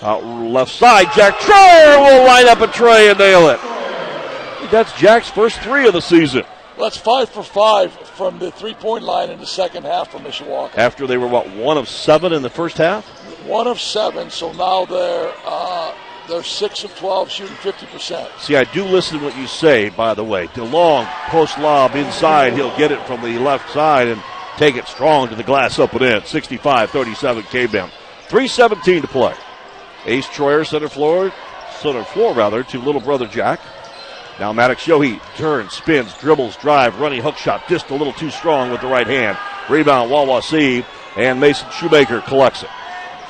Out 0.01 0.25
left 0.25 0.71
side, 0.71 1.07
Jack 1.13 1.35
Troyer 1.35 1.99
will 1.99 2.25
line 2.25 2.47
up 2.47 2.61
a 2.61 2.67
tray 2.67 3.09
and 3.09 3.19
nail 3.19 3.49
it. 3.49 3.59
That's 4.71 4.91
Jack's 4.93 5.29
first 5.29 5.59
three 5.59 5.87
of 5.87 5.93
the 5.93 6.01
season. 6.01 6.43
Well, 6.75 6.89
that's 6.89 6.97
five 6.97 7.29
for 7.29 7.43
five 7.43 7.93
from 7.93 8.39
the 8.39 8.49
three 8.49 8.73
point 8.73 9.03
line 9.03 9.29
in 9.29 9.39
the 9.39 9.45
second 9.45 9.83
half 9.83 10.09
for 10.09 10.17
Mishawaka. 10.17 10.75
After 10.75 11.05
they 11.05 11.17
were, 11.17 11.27
what, 11.27 11.51
one 11.51 11.77
of 11.77 11.87
seven 11.87 12.33
in 12.33 12.41
the 12.41 12.49
first 12.49 12.77
half? 12.77 13.05
One 13.45 13.67
of 13.67 13.79
seven, 13.79 14.31
so 14.31 14.51
now 14.53 14.85
they're. 14.85 15.31
Uh, 15.45 15.93
they're 16.27 16.43
six 16.43 16.83
of 16.83 16.95
twelve, 16.97 17.29
shooting 17.29 17.55
fifty 17.57 17.85
percent. 17.87 18.29
See, 18.39 18.55
I 18.55 18.63
do 18.63 18.85
listen 18.85 19.19
to 19.19 19.25
what 19.25 19.37
you 19.37 19.47
say. 19.47 19.89
By 19.89 20.13
the 20.13 20.23
way, 20.23 20.47
DeLong 20.47 21.05
post 21.29 21.57
lob 21.57 21.95
inside. 21.95 22.53
He'll 22.53 22.75
get 22.77 22.91
it 22.91 23.05
from 23.05 23.21
the 23.21 23.37
left 23.39 23.71
side 23.71 24.07
and 24.07 24.21
take 24.57 24.75
it 24.75 24.87
strong 24.87 25.29
to 25.29 25.35
the 25.35 25.43
glass 25.43 25.79
up 25.79 25.93
and 25.93 26.01
in. 26.01 26.21
65-37 26.21 27.43
K-Bam. 27.49 27.89
3:17 28.27 29.01
to 29.01 29.07
play. 29.07 29.33
Ace 30.05 30.25
Troyer 30.27 30.65
center 30.65 30.89
floor, 30.89 31.31
center 31.79 32.03
floor 32.03 32.33
rather 32.33 32.63
to 32.63 32.79
little 32.79 33.01
brother 33.01 33.27
Jack. 33.27 33.59
Now 34.39 34.53
Maddox 34.53 34.85
Yohe 34.85 35.19
turns, 35.35 35.73
spins, 35.73 36.13
dribbles, 36.17 36.55
drive, 36.57 36.99
running 36.99 37.21
hook 37.21 37.37
shot, 37.37 37.67
just 37.67 37.89
a 37.89 37.95
little 37.95 38.13
too 38.13 38.31
strong 38.31 38.71
with 38.71 38.81
the 38.81 38.87
right 38.87 39.05
hand. 39.05 39.37
Rebound 39.69 40.09
Wawasee, 40.09 40.85
and 41.17 41.39
Mason 41.39 41.69
Shoemaker 41.71 42.21
collects 42.21 42.63
it. 42.63 42.69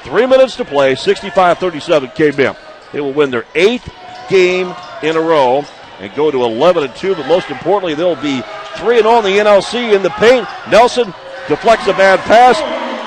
Three 0.04 0.26
minutes 0.26 0.56
to 0.56 0.66
play, 0.66 0.94
65-37 0.96 2.16
K-Bam. 2.16 2.56
They 2.92 3.02
will 3.02 3.14
win 3.14 3.32
their 3.32 3.46
eighth 3.56 3.92
game 4.30 4.74
in 5.02 5.16
a 5.16 5.22
row 5.22 5.64
and 6.00 6.14
go 6.16 6.32
to 6.32 6.44
11 6.44 6.84
and 6.84 6.96
2. 6.96 7.16
But 7.16 7.28
most 7.28 7.50
importantly, 7.50 7.94
they'll 7.94 8.16
be 8.16 8.42
3 8.78 8.98
and 8.98 9.08
oh 9.08 9.18
on 9.18 9.24
the 9.24 9.30
NLC 9.30 9.96
in 9.96 10.04
the 10.04 10.10
paint. 10.12 10.48
Nelson 10.70 11.14
deflects 11.48 11.88
a 11.88 11.94
bad 11.94 12.20
pass 12.20 12.60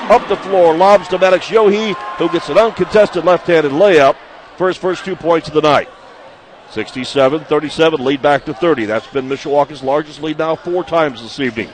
up 0.09 0.27
the 0.27 0.37
floor, 0.37 0.75
lobs 0.75 1.07
to 1.07 1.17
Maddox 1.17 1.47
Yohe, 1.47 1.95
who 2.17 2.29
gets 2.29 2.49
an 2.49 2.57
uncontested 2.57 3.25
left 3.25 3.47
handed 3.47 3.71
layup 3.71 4.15
for 4.57 4.67
his 4.67 4.77
first 4.77 5.03
two 5.03 5.15
points 5.15 5.47
of 5.47 5.53
the 5.53 5.61
night. 5.61 5.89
67 6.71 7.45
37, 7.45 8.03
lead 8.03 8.21
back 8.21 8.45
to 8.45 8.53
30. 8.53 8.85
That's 8.85 9.07
been 9.07 9.29
Mishawaka's 9.29 9.83
largest 9.83 10.21
lead 10.21 10.37
now 10.37 10.55
four 10.55 10.83
times 10.83 11.21
this 11.21 11.39
evening. 11.39 11.69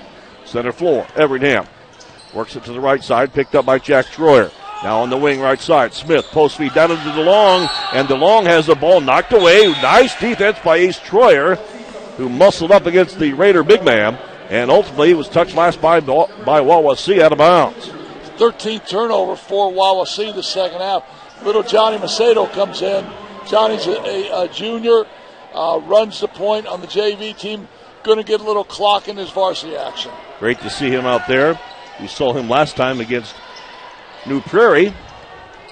Center 0.46 0.72
floor, 0.72 1.08
Everingham 1.16 1.66
works 2.34 2.56
it 2.56 2.64
to 2.64 2.74
the 2.74 2.80
right 2.80 3.04
side, 3.04 3.34
picked 3.34 3.56
up 3.56 3.66
by 3.66 3.80
Jack 3.80 4.06
Troyer. 4.08 4.52
Now 4.84 5.02
on 5.02 5.12
the 5.12 5.18
wing 5.18 5.40
right 5.40 5.60
side, 5.60 5.94
Smith 5.94 6.26
post 6.28 6.58
feed 6.58 6.74
down 6.74 6.92
into 6.92 7.04
DeLong, 7.04 7.70
and 7.94 8.08
DeLong 8.08 8.46
has 8.46 8.66
the 8.66 8.76
ball 8.76 9.00
knocked 9.00 9.32
away. 9.32 9.68
Nice 9.82 10.20
defense 10.20 10.58
by 10.64 10.78
Ace 10.78 11.00
Troyer, 11.00 11.58
who 12.18 12.30
muscled 12.30 12.72
up 12.72 12.88
against 12.88 13.20
the 13.20 13.34
Raider 13.34 13.64
big 13.64 13.84
man, 13.84 14.18
and 14.50 14.72
ultimately 14.72 15.14
was 15.14 15.30
touched 15.30 15.56
last 15.56 15.80
by 15.82 16.00
by 16.00 16.62
Wawasee 16.62 17.22
out 17.22 17.32
of 17.32 17.38
bounds. 17.38 17.92
13 18.38 18.80
turnover 18.80 19.36
for 19.36 19.72
Wawasee 19.72 20.34
the 20.34 20.42
second 20.42 20.82
half. 20.82 21.04
Little 21.44 21.62
Johnny 21.62 21.98
Macedo 21.98 22.52
comes 22.52 22.82
in. 22.82 23.06
Johnny's 23.48 23.86
a, 23.86 24.00
a, 24.00 24.44
a 24.44 24.48
junior, 24.48 25.06
uh, 25.54 25.80
runs 25.84 26.20
the 26.20 26.28
point 26.28 26.66
on 26.66 26.82
the 26.82 26.88
JV 26.88 27.38
team. 27.38 27.68
Going 28.02 28.18
to 28.18 28.24
get 28.24 28.42
a 28.42 28.44
little 28.44 28.64
clock 28.64 29.08
in 29.08 29.16
his 29.16 29.30
varsity 29.30 29.76
action. 29.76 30.12
Great 30.40 30.60
to 30.62 30.72
see 30.72 30.90
him 30.90 31.06
out 31.06 31.28
there. 31.28 31.60
We 32.00 32.08
saw 32.08 32.34
him 32.34 32.50
last 32.50 32.76
time 32.76 33.00
against 33.00 33.36
New 34.28 34.42
Prairie 34.42 34.94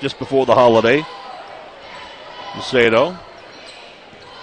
just 0.02 0.18
before 0.18 0.46
the 0.46 0.56
holiday. 0.56 1.06
Macedo, 2.54 3.18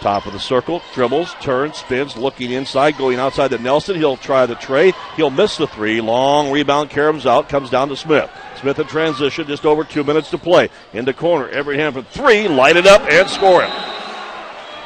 top 0.00 0.26
of 0.26 0.32
the 0.32 0.38
circle, 0.38 0.80
dribbles, 0.94 1.34
turns, 1.40 1.78
spins, 1.78 2.16
looking 2.16 2.52
inside, 2.52 2.96
going 2.96 3.18
outside 3.18 3.50
to 3.50 3.58
Nelson. 3.58 3.96
He'll 3.96 4.16
try 4.16 4.46
the 4.46 4.54
tray. 4.54 4.92
He'll 5.16 5.30
miss 5.30 5.56
the 5.56 5.66
three. 5.66 6.00
Long 6.00 6.52
rebound, 6.52 6.90
caroms 6.90 7.26
out, 7.26 7.48
comes 7.48 7.68
down 7.68 7.88
to 7.88 7.96
Smith. 7.96 8.30
Smith 8.60 8.78
in 8.78 8.86
transition, 8.86 9.46
just 9.46 9.66
over 9.66 9.82
two 9.82 10.04
minutes 10.04 10.30
to 10.30 10.38
play. 10.38 10.68
Into 10.92 11.12
corner, 11.12 11.48
Everingham 11.48 11.94
for 11.94 12.02
three, 12.02 12.46
light 12.46 12.76
it 12.76 12.86
up 12.86 13.02
and 13.10 13.28
score 13.28 13.64
it. 13.64 13.70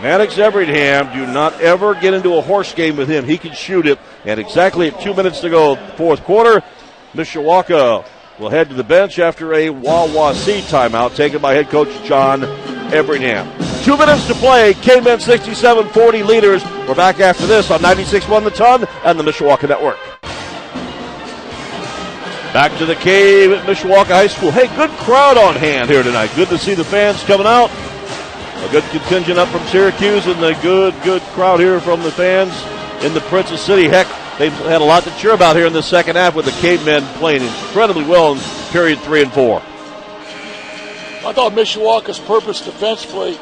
Maddox 0.01 0.39
Everingham, 0.39 1.13
do 1.13 1.31
not 1.31 1.61
ever 1.61 1.95
get 1.95 2.15
into 2.15 2.35
a 2.37 2.41
horse 2.41 2.73
game 2.73 2.97
with 2.97 3.07
him. 3.07 3.27
He 3.27 3.37
can 3.37 3.53
shoot 3.53 3.87
it. 3.87 3.99
And 4.25 4.41
exactly 4.41 4.89
at 4.89 4.99
two 5.03 5.13
minutes 5.13 5.41
to 5.41 5.51
go, 5.51 5.77
fourth 5.97 6.23
quarter, 6.23 6.63
Mishawaka 7.13 8.07
will 8.41 8.49
head 8.49 8.71
to 8.71 8.75
the 8.75 8.83
bench 8.83 9.19
after 9.19 9.53
a 9.53 9.69
Wawasee 9.69 10.63
timeout 10.63 11.15
taken 11.15 11.43
by 11.43 11.53
head 11.53 11.69
coach 11.69 11.91
John 12.05 12.43
Everingham. 12.93 13.47
Two 13.85 13.99
minutes 13.99 14.27
to 14.29 14.35
play. 14.35 14.73
K-Men 14.75 15.19
67-40 15.19 16.27
leaders. 16.27 16.65
We're 16.89 16.95
back 16.95 17.21
after 17.21 17.47
this 17.47 17.71
on 17.71 17.81
96.1 17.81 18.45
The 18.45 18.51
Ton 18.51 18.87
and 19.05 19.19
the 19.19 19.23
Mishawaka 19.23 19.69
Network. 19.69 19.99
Back 22.55 22.77
to 22.79 22.87
the 22.87 22.97
cave 22.97 23.53
at 23.53 23.67
Mishawaka 23.67 24.07
High 24.07 24.27
School. 24.27 24.51
Hey, 24.51 24.75
good 24.75 24.91
crowd 25.01 25.37
on 25.37 25.55
hand 25.55 25.91
here 25.91 26.03
tonight. 26.03 26.31
Good 26.35 26.49
to 26.49 26.59
see 26.59 26.75
the 26.75 26.85
fans 26.85 27.23
coming 27.25 27.47
out. 27.47 27.71
A 27.71 28.69
good 28.73 28.85
contingent 28.85 29.39
up 29.39 29.49
from 29.49 29.65
Syracuse 29.67 30.27
and 30.27 30.43
a 30.43 30.61
good, 30.63 30.95
good 31.05 31.23
crowd 31.35 31.61
here 31.61 31.79
from 31.79 32.03
the 32.03 32.11
fans 32.11 32.53
in 33.05 33.13
the 33.13 33.21
Princess 33.23 33.61
City. 33.61 33.87
Heck, 33.87 34.07
they've 34.41 34.53
had 34.53 34.81
a 34.81 34.85
lot 34.85 35.05
to 35.05 35.11
cheer 35.19 35.35
about 35.35 35.55
here 35.55 35.67
in 35.67 35.73
the 35.73 35.83
second 35.83 36.17
half 36.17 36.35
with 36.35 36.47
the 36.47 36.51
cavemen 36.53 37.05
playing 37.19 37.43
incredibly 37.43 38.05
well 38.05 38.33
in 38.33 38.41
period 38.73 38.99
three 39.01 39.23
and 39.23 39.31
four. 39.33 39.59
I 41.23 41.33
thought 41.35 41.53
Mishawaka's 41.53 42.19
purpose 42.19 42.63
defensively 42.63 43.39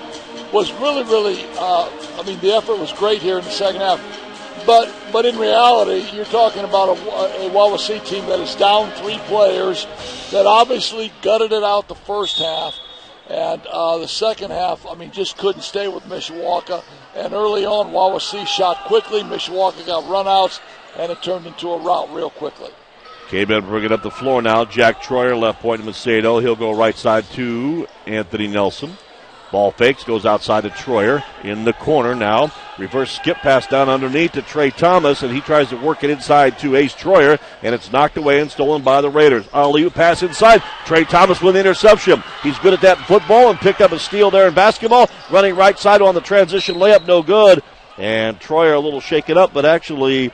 was 0.53 0.73
really, 0.73 1.05
really, 1.05 1.45
uh, 1.57 1.89
I 2.19 2.23
mean, 2.27 2.41
the 2.41 2.53
effort 2.53 2.79
was 2.79 2.93
great 2.93 3.23
here 3.23 3.39
in 3.39 3.45
the 3.45 3.51
second 3.51 3.81
half. 3.81 4.01
But, 4.67 4.93
but 5.13 5.25
in 5.25 5.39
reality, 5.39 6.11
you're 6.15 6.25
talking 6.27 6.65
about 6.65 6.89
a, 6.89 7.47
a 7.47 7.51
Wawasee 7.51 8.05
team 8.05 8.27
that 8.27 8.41
is 8.41 8.55
down 8.57 8.91
three 8.93 9.19
players 9.27 9.87
that 10.33 10.47
obviously 10.47 11.13
gutted 11.23 11.53
it 11.53 11.63
out 11.63 11.87
the 11.87 11.95
first 11.95 12.39
half. 12.39 12.75
And 13.29 13.65
uh, 13.67 13.99
the 13.99 14.09
second 14.09 14.51
half, 14.51 14.87
I 14.87 14.95
mean, 14.95 15.11
just 15.11 15.37
couldn't 15.37 15.63
stay 15.63 15.87
with 15.87 16.03
Mishawaka. 16.05 16.83
And 17.15 17.35
early 17.35 17.65
on, 17.65 17.93
Wawasee 17.93 18.47
shot 18.47 18.85
quickly. 18.87 19.23
Mishawaka 19.23 19.87
got 19.87 20.05
runouts, 20.05 20.61
and 20.97 21.13
it 21.13 21.23
turned 21.23 21.47
into 21.47 21.71
a 21.71 21.79
rout 21.79 22.13
real 22.13 22.31
quickly. 22.31 22.71
K-Men 23.29 23.67
bringing 23.67 23.93
up 23.93 24.03
the 24.03 24.11
floor 24.11 24.41
now. 24.41 24.65
Jack 24.65 25.03
Troyer, 25.03 25.39
left 25.39 25.61
point 25.61 25.83
to 25.83 25.89
Macedo. 25.89 26.41
He'll 26.41 26.57
go 26.57 26.75
right 26.75 26.97
side 26.97 27.25
to 27.33 27.87
Anthony 28.07 28.47
Nelson. 28.47 28.97
Ball 29.51 29.71
fakes, 29.71 30.05
goes 30.05 30.27
outside 30.27 30.63
to 30.63 30.71
Troyer 30.71 31.23
in 31.43 31.65
the 31.65 31.73
corner 31.73 32.15
now. 32.15 32.53
Reverse 32.79 33.13
skip 33.13 33.39
pass 33.39 33.67
down 33.67 33.89
underneath 33.89 34.33
to 34.33 34.43
Trey 34.43 34.71
Thomas, 34.71 35.23
and 35.23 35.33
he 35.33 35.41
tries 35.41 35.71
to 35.71 35.77
work 35.77 36.05
it 36.05 36.11
inside 36.11 36.59
to 36.59 36.77
Ace 36.77 36.95
Troyer, 36.95 37.39
and 37.63 37.75
it's 37.75 37.91
knocked 37.91 38.19
away 38.19 38.41
and 38.41 38.51
stolen 38.51 38.83
by 38.83 39.01
the 39.01 39.11
Raiders. 39.11 39.47
Alley 39.55 39.89
pass 39.89 40.23
inside. 40.23 40.63
Trey 40.85 41.05
Thomas 41.05 41.41
with 41.41 41.57
interception. 41.57 42.23
He's 42.43 42.59
good 42.59 42.75
at 42.75 42.83
that 42.83 42.99
football 43.07 43.51
and 43.51 43.59
picked 43.59 43.81
up 43.81 43.93
a 43.93 43.99
steal 43.99 44.31
there 44.31 44.49
in 44.49 44.55
basketball. 44.55 45.09
Running 45.31 45.57
right 45.57 45.79
side 45.79 46.03
on 46.03 46.15
the 46.15 46.21
transition 46.21 46.77
layup, 46.77 47.07
no 47.07 47.23
good. 47.23 47.63
And 47.97 48.39
Troyer 48.39 48.77
a 48.77 48.79
little 48.79 49.01
shaken 49.01 49.39
up, 49.39 49.55
but 49.55 49.65
actually 49.65 50.31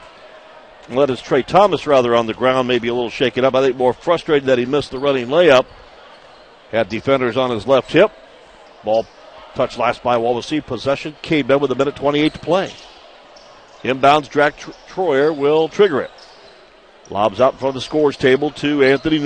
let 0.89 1.09
his 1.09 1.20
Trey 1.20 1.43
Thomas 1.43 1.87
rather 1.87 2.14
on 2.14 2.26
the 2.26 2.35
ground, 2.35 2.68
maybe 2.68 2.89
a 2.89 2.95
little 2.95 3.11
shaken 3.11 3.45
up. 3.45 3.55
I 3.55 3.62
think 3.62 3.76
more 3.76 3.93
frustrated 3.93 4.49
that 4.49 4.59
he 4.59 4.66
missed 4.66 4.91
the 4.91 4.99
running 4.99 5.28
layup. 5.28 5.66
Had 6.70 6.89
defenders 6.89 7.37
on 7.37 7.51
his 7.51 7.66
left 7.66 7.93
hip. 7.93 8.11
Ball 8.85 9.07
touched 9.55 9.78
last 9.78 10.03
by 10.03 10.16
Wawasee. 10.16 10.64
Possession. 10.64 11.16
K-Men 11.22 11.61
with 11.61 11.70
a 11.70 11.74
minute 11.74 11.97
28 11.97 12.35
to 12.35 12.39
play. 12.39 12.72
Inbounds, 13.82 14.30
Jack 14.30 14.59
Troyer 14.89 15.37
will 15.37 15.68
trigger 15.68 16.01
it. 16.01 16.11
Lobs 17.11 17.41
out 17.41 17.61
from 17.61 17.74
the 17.74 17.80
scores 17.80 18.16
table 18.16 18.51
to 18.53 18.82
Anthony 18.82 19.18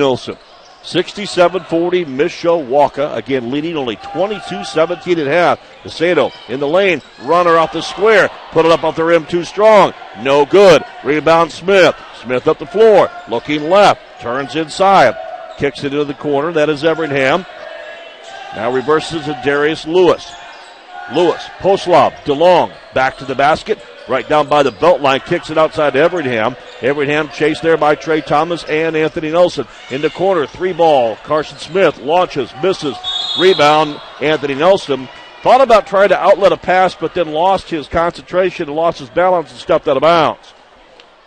Nelson. 0.82 1.02
67-40 1.02 2.06
Mishawaka. 2.06 3.16
Again, 3.16 3.50
leading 3.50 3.76
only 3.76 3.96
22-17 3.96 5.18
at 5.18 5.26
half. 5.26 5.60
Macedo 5.82 6.32
in 6.48 6.60
the 6.60 6.68
lane. 6.68 7.02
Runner 7.22 7.56
off 7.56 7.72
the 7.72 7.82
square. 7.82 8.30
Put 8.52 8.66
it 8.66 8.72
up 8.72 8.84
off 8.84 8.96
the 8.96 9.04
rim 9.04 9.26
too 9.26 9.44
strong. 9.44 9.92
No 10.22 10.46
good. 10.46 10.82
Rebound 11.04 11.52
Smith. 11.52 11.96
Smith 12.22 12.48
up 12.48 12.58
the 12.58 12.66
floor. 12.66 13.10
Looking 13.28 13.68
left. 13.70 14.00
Turns 14.20 14.56
inside. 14.56 15.14
kicks 15.58 15.84
it 15.84 15.92
into 15.92 16.04
the 16.04 16.14
corner. 16.14 16.52
That 16.52 16.68
is 16.68 16.84
Everingham. 16.84 17.46
Now 18.54 18.72
reverses 18.72 19.24
to 19.24 19.40
Darius 19.44 19.86
Lewis. 19.86 20.32
Lewis, 21.14 21.42
post 21.58 21.86
lob, 21.86 22.12
DeLong, 22.24 22.72
back 22.92 23.16
to 23.16 23.24
the 23.24 23.34
basket, 23.34 23.78
right 24.08 24.28
down 24.28 24.48
by 24.48 24.62
the 24.62 24.72
belt 24.72 25.00
line, 25.00 25.20
kicks 25.20 25.50
it 25.50 25.58
outside 25.58 25.92
to 25.92 25.98
Everingham. 25.98 26.56
Everingham 26.80 27.28
chased 27.28 27.62
there 27.62 27.76
by 27.76 27.94
Trey 27.94 28.20
Thomas 28.20 28.64
and 28.64 28.96
Anthony 28.96 29.30
Nelson. 29.30 29.66
In 29.90 30.00
the 30.00 30.10
corner, 30.10 30.46
three 30.46 30.72
ball. 30.72 31.16
Carson 31.16 31.58
Smith 31.58 31.98
launches, 31.98 32.52
misses, 32.62 32.96
rebound. 33.38 34.00
Anthony 34.20 34.54
Nelson 34.54 35.08
thought 35.42 35.60
about 35.60 35.86
trying 35.86 36.08
to 36.08 36.18
outlet 36.18 36.52
a 36.52 36.56
pass, 36.56 36.94
but 36.94 37.14
then 37.14 37.32
lost 37.32 37.70
his 37.70 37.86
concentration 37.88 38.68
and 38.68 38.76
lost 38.76 38.98
his 38.98 39.10
balance 39.10 39.50
and 39.50 39.58
stepped 39.60 39.88
out 39.88 39.96
of 39.96 40.02
bounds. 40.02 40.54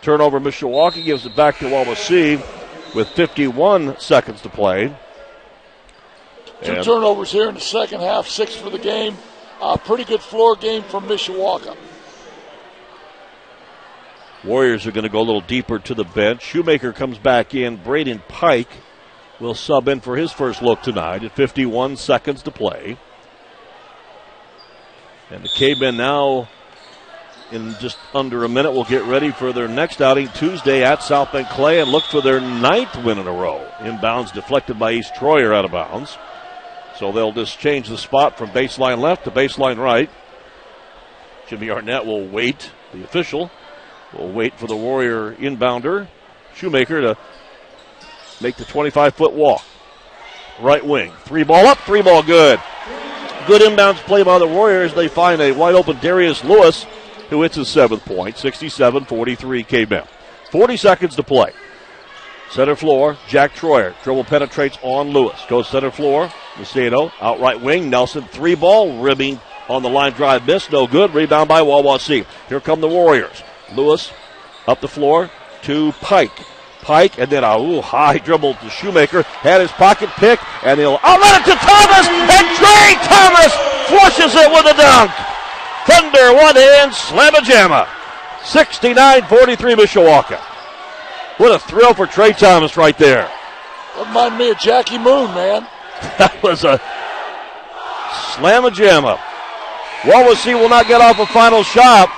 Turnover, 0.02 0.40
Mishawaka 0.40 1.02
gives 1.02 1.24
it 1.24 1.36
back 1.36 1.58
to 1.58 1.66
Wawasee 1.66 2.42
with 2.94 3.08
51 3.10 3.98
seconds 4.00 4.42
to 4.42 4.48
play. 4.48 4.94
Two 6.62 6.72
and 6.72 6.84
turnovers 6.84 7.32
here 7.32 7.48
in 7.48 7.54
the 7.54 7.60
second 7.60 8.00
half, 8.00 8.26
six 8.28 8.54
for 8.54 8.70
the 8.70 8.78
game. 8.78 9.16
Uh, 9.60 9.76
pretty 9.76 10.04
good 10.04 10.20
floor 10.20 10.56
game 10.56 10.82
from 10.82 11.06
Mishawaka. 11.06 11.76
Warriors 14.44 14.88
are 14.88 14.92
going 14.92 15.04
to 15.04 15.10
go 15.10 15.20
a 15.20 15.22
little 15.22 15.40
deeper 15.40 15.78
to 15.78 15.94
the 15.94 16.04
bench. 16.04 16.42
Shoemaker 16.42 16.92
comes 16.92 17.16
back 17.16 17.54
in. 17.54 17.76
Braden 17.76 18.22
Pike 18.26 18.70
will 19.38 19.54
sub 19.54 19.86
in 19.86 20.00
for 20.00 20.16
his 20.16 20.32
first 20.32 20.62
look 20.62 20.82
tonight 20.82 21.22
at 21.22 21.36
51 21.36 21.96
seconds 21.96 22.42
to 22.42 22.50
play. 22.50 22.96
And 25.30 25.44
the 25.44 25.48
K-Men 25.48 25.96
now, 25.96 26.48
in 27.52 27.74
just 27.78 27.98
under 28.12 28.44
a 28.44 28.48
minute, 28.48 28.72
will 28.72 28.84
get 28.84 29.04
ready 29.04 29.30
for 29.30 29.52
their 29.52 29.68
next 29.68 30.02
outing 30.02 30.28
Tuesday 30.30 30.82
at 30.82 31.04
South 31.04 31.30
Bend 31.32 31.46
Clay 31.46 31.80
and 31.80 31.90
look 31.90 32.04
for 32.04 32.20
their 32.20 32.40
ninth 32.40 32.96
win 33.04 33.18
in 33.18 33.28
a 33.28 33.32
row. 33.32 33.64
Inbounds 33.78 34.32
deflected 34.32 34.76
by 34.76 34.90
Ace 34.90 35.10
Troyer 35.12 35.54
out 35.54 35.64
of 35.64 35.70
bounds. 35.70 36.18
So 36.98 37.12
they'll 37.12 37.32
just 37.32 37.60
change 37.60 37.88
the 37.88 37.96
spot 37.96 38.36
from 38.36 38.50
baseline 38.50 38.98
left 38.98 39.24
to 39.24 39.30
baseline 39.30 39.78
right. 39.78 40.10
Jimmy 41.48 41.70
Arnett 41.70 42.04
will 42.04 42.26
wait, 42.26 42.72
the 42.92 43.04
official 43.04 43.50
will 44.14 44.30
wait 44.30 44.58
for 44.58 44.66
the 44.66 44.76
Warrior 44.76 45.34
inbounder, 45.34 46.08
Shoemaker, 46.54 47.00
to 47.00 47.18
make 48.40 48.56
the 48.56 48.64
25 48.64 49.14
foot 49.14 49.32
walk. 49.32 49.62
Right 50.60 50.84
wing. 50.84 51.12
Three 51.24 51.44
ball 51.44 51.66
up, 51.66 51.78
three 51.78 52.02
ball 52.02 52.22
good. 52.22 52.60
Good 53.46 53.62
inbounds 53.62 53.96
play 53.96 54.22
by 54.22 54.38
the 54.38 54.46
Warriors. 54.46 54.94
They 54.94 55.08
find 55.08 55.40
a 55.40 55.52
wide 55.52 55.74
open 55.74 55.98
Darius 55.98 56.44
Lewis, 56.44 56.84
who 57.30 57.42
hits 57.42 57.56
his 57.56 57.68
seventh 57.68 58.04
point, 58.04 58.36
67 58.36 59.04
43 59.04 59.62
K 59.64 60.04
40 60.50 60.76
seconds 60.76 61.16
to 61.16 61.22
play. 61.22 61.52
Center 62.50 62.76
floor, 62.76 63.16
Jack 63.28 63.54
Troyer. 63.54 63.94
Dribble 64.04 64.24
penetrates 64.24 64.76
on 64.82 65.08
Lewis. 65.08 65.40
Goes 65.48 65.68
center 65.68 65.90
floor. 65.90 66.30
Macedo, 66.56 67.10
out 67.18 67.40
right 67.40 67.58
wing. 67.58 67.88
Nelson, 67.88 68.24
three 68.24 68.54
ball, 68.54 69.00
ribbing 69.00 69.40
on 69.70 69.82
the 69.82 69.88
line 69.88 70.12
drive 70.12 70.46
miss. 70.46 70.70
No 70.70 70.86
good. 70.86 71.14
Rebound 71.14 71.48
by 71.48 71.62
Wawasee. 71.62 72.26
Here 72.50 72.60
come 72.60 72.82
the 72.82 72.88
Warriors. 72.88 73.42
Lewis 73.76 74.12
up 74.66 74.80
the 74.80 74.88
floor 74.88 75.30
to 75.62 75.92
Pike. 76.00 76.32
Pike, 76.82 77.18
and 77.18 77.30
then 77.30 77.44
a 77.44 77.58
ooh, 77.58 77.80
high 77.80 78.18
dribble 78.18 78.54
to 78.54 78.68
Shoemaker. 78.68 79.22
Had 79.22 79.60
his 79.60 79.70
pocket 79.72 80.10
pick, 80.18 80.40
and 80.64 80.80
he'll 80.80 80.98
outlet 81.02 81.40
it 81.40 81.44
to 81.46 81.56
Thomas, 81.56 82.06
and 82.10 82.46
Trey 82.58 82.98
Thomas 83.06 83.52
flushes 83.86 84.34
it 84.34 84.50
with 84.50 84.66
a 84.66 84.74
dunk. 84.74 85.12
Thunder, 85.86 86.34
one 86.34 86.56
hand, 86.56 86.92
slam 86.92 87.34
a 87.34 87.38
jamma. 87.38 87.88
69 88.44 89.22
43 89.22 89.74
Mishawaka. 89.74 90.38
What 91.38 91.52
a 91.52 91.58
thrill 91.58 91.94
for 91.94 92.06
Trey 92.06 92.32
Thomas 92.32 92.76
right 92.76 92.96
there. 92.98 93.30
That 93.96 94.06
reminded 94.08 94.38
me 94.38 94.50
of 94.50 94.58
Jackie 94.58 94.98
Moon, 94.98 95.32
man. 95.34 95.62
that 96.18 96.42
was 96.42 96.64
a 96.64 96.80
slam 98.34 98.64
a 98.64 98.70
jamma. 98.70 99.18
Wawasee 100.02 100.54
will 100.54 100.68
not 100.68 100.88
get 100.88 101.00
off 101.00 101.20
a 101.20 101.26
final 101.26 101.62
shot. 101.62 102.10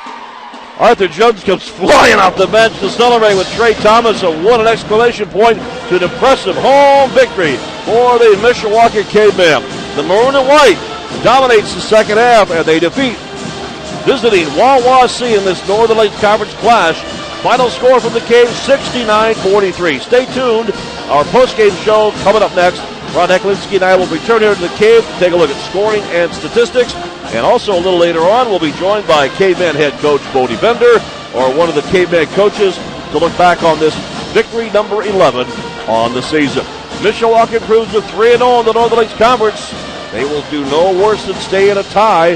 Arthur 0.78 1.06
Jones 1.06 1.44
comes 1.44 1.68
flying 1.68 2.18
off 2.18 2.36
the 2.36 2.48
bench 2.48 2.76
to 2.80 2.90
celebrate 2.90 3.36
with 3.36 3.48
Trey 3.52 3.74
Thomas. 3.74 4.22
A 4.24 4.42
what 4.42 4.60
an 4.60 4.66
exclamation 4.66 5.28
point 5.28 5.58
to 5.88 5.96
an 5.96 6.02
impressive 6.02 6.56
home 6.56 7.10
victory 7.10 7.56
for 7.86 8.18
the 8.18 8.34
Mishawaka 8.42 9.04
Cavemen. 9.08 9.62
The 9.94 10.02
maroon 10.02 10.34
and 10.34 10.48
white 10.48 10.78
dominates 11.22 11.74
the 11.74 11.80
second 11.80 12.18
half 12.18 12.50
and 12.50 12.64
they 12.66 12.80
defeat 12.80 13.16
visiting 14.04 14.46
Wawasee 14.58 15.38
in 15.38 15.44
this 15.44 15.66
Northern 15.68 15.96
Lakes 15.96 16.20
Conference 16.20 16.52
clash. 16.54 17.00
Final 17.42 17.70
score 17.70 18.00
from 18.00 18.12
the 18.12 18.20
Cave 18.20 18.48
69 18.48 19.34
43. 19.34 19.98
Stay 20.00 20.26
tuned. 20.34 20.72
Our 21.08 21.24
post-game 21.26 21.74
show 21.84 22.10
coming 22.24 22.42
up 22.42 22.54
next. 22.56 22.80
Ron 23.14 23.28
Hecklinski 23.28 23.76
and 23.76 23.84
I 23.84 23.94
will 23.94 24.08
return 24.08 24.42
here 24.42 24.56
to 24.56 24.60
the 24.60 24.74
Cave 24.74 25.06
to 25.06 25.18
take 25.20 25.32
a 25.32 25.36
look 25.36 25.48
at 25.48 25.70
scoring 25.70 26.02
and 26.10 26.34
statistics. 26.34 26.96
And 27.30 27.46
also 27.46 27.72
a 27.72 27.78
little 27.78 27.98
later 27.98 28.18
on, 28.18 28.48
we'll 28.48 28.58
be 28.58 28.72
joined 28.72 29.06
by 29.06 29.28
Caveman 29.28 29.76
head 29.76 29.92
coach 30.00 30.20
Bodie 30.32 30.56
Bender, 30.56 30.98
or 31.32 31.54
one 31.54 31.68
of 31.68 31.76
the 31.76 31.86
Caveman 31.92 32.26
coaches, 32.34 32.74
to 33.12 33.18
look 33.18 33.36
back 33.38 33.62
on 33.62 33.78
this 33.78 33.94
victory 34.32 34.68
number 34.70 35.04
11 35.04 35.46
on 35.86 36.12
the 36.12 36.22
season. 36.22 36.64
Mishawaka 37.06 37.60
improves 37.60 37.92
to 37.92 38.02
3 38.02 38.36
0 38.36 38.60
in 38.60 38.66
the 38.66 38.72
Northern 38.72 38.98
Lakes 38.98 39.14
Conference. 39.14 39.70
They 40.10 40.24
will 40.24 40.42
do 40.50 40.64
no 40.64 40.92
worse 41.00 41.24
than 41.24 41.36
stay 41.36 41.70
in 41.70 41.78
a 41.78 41.84
tie 41.84 42.32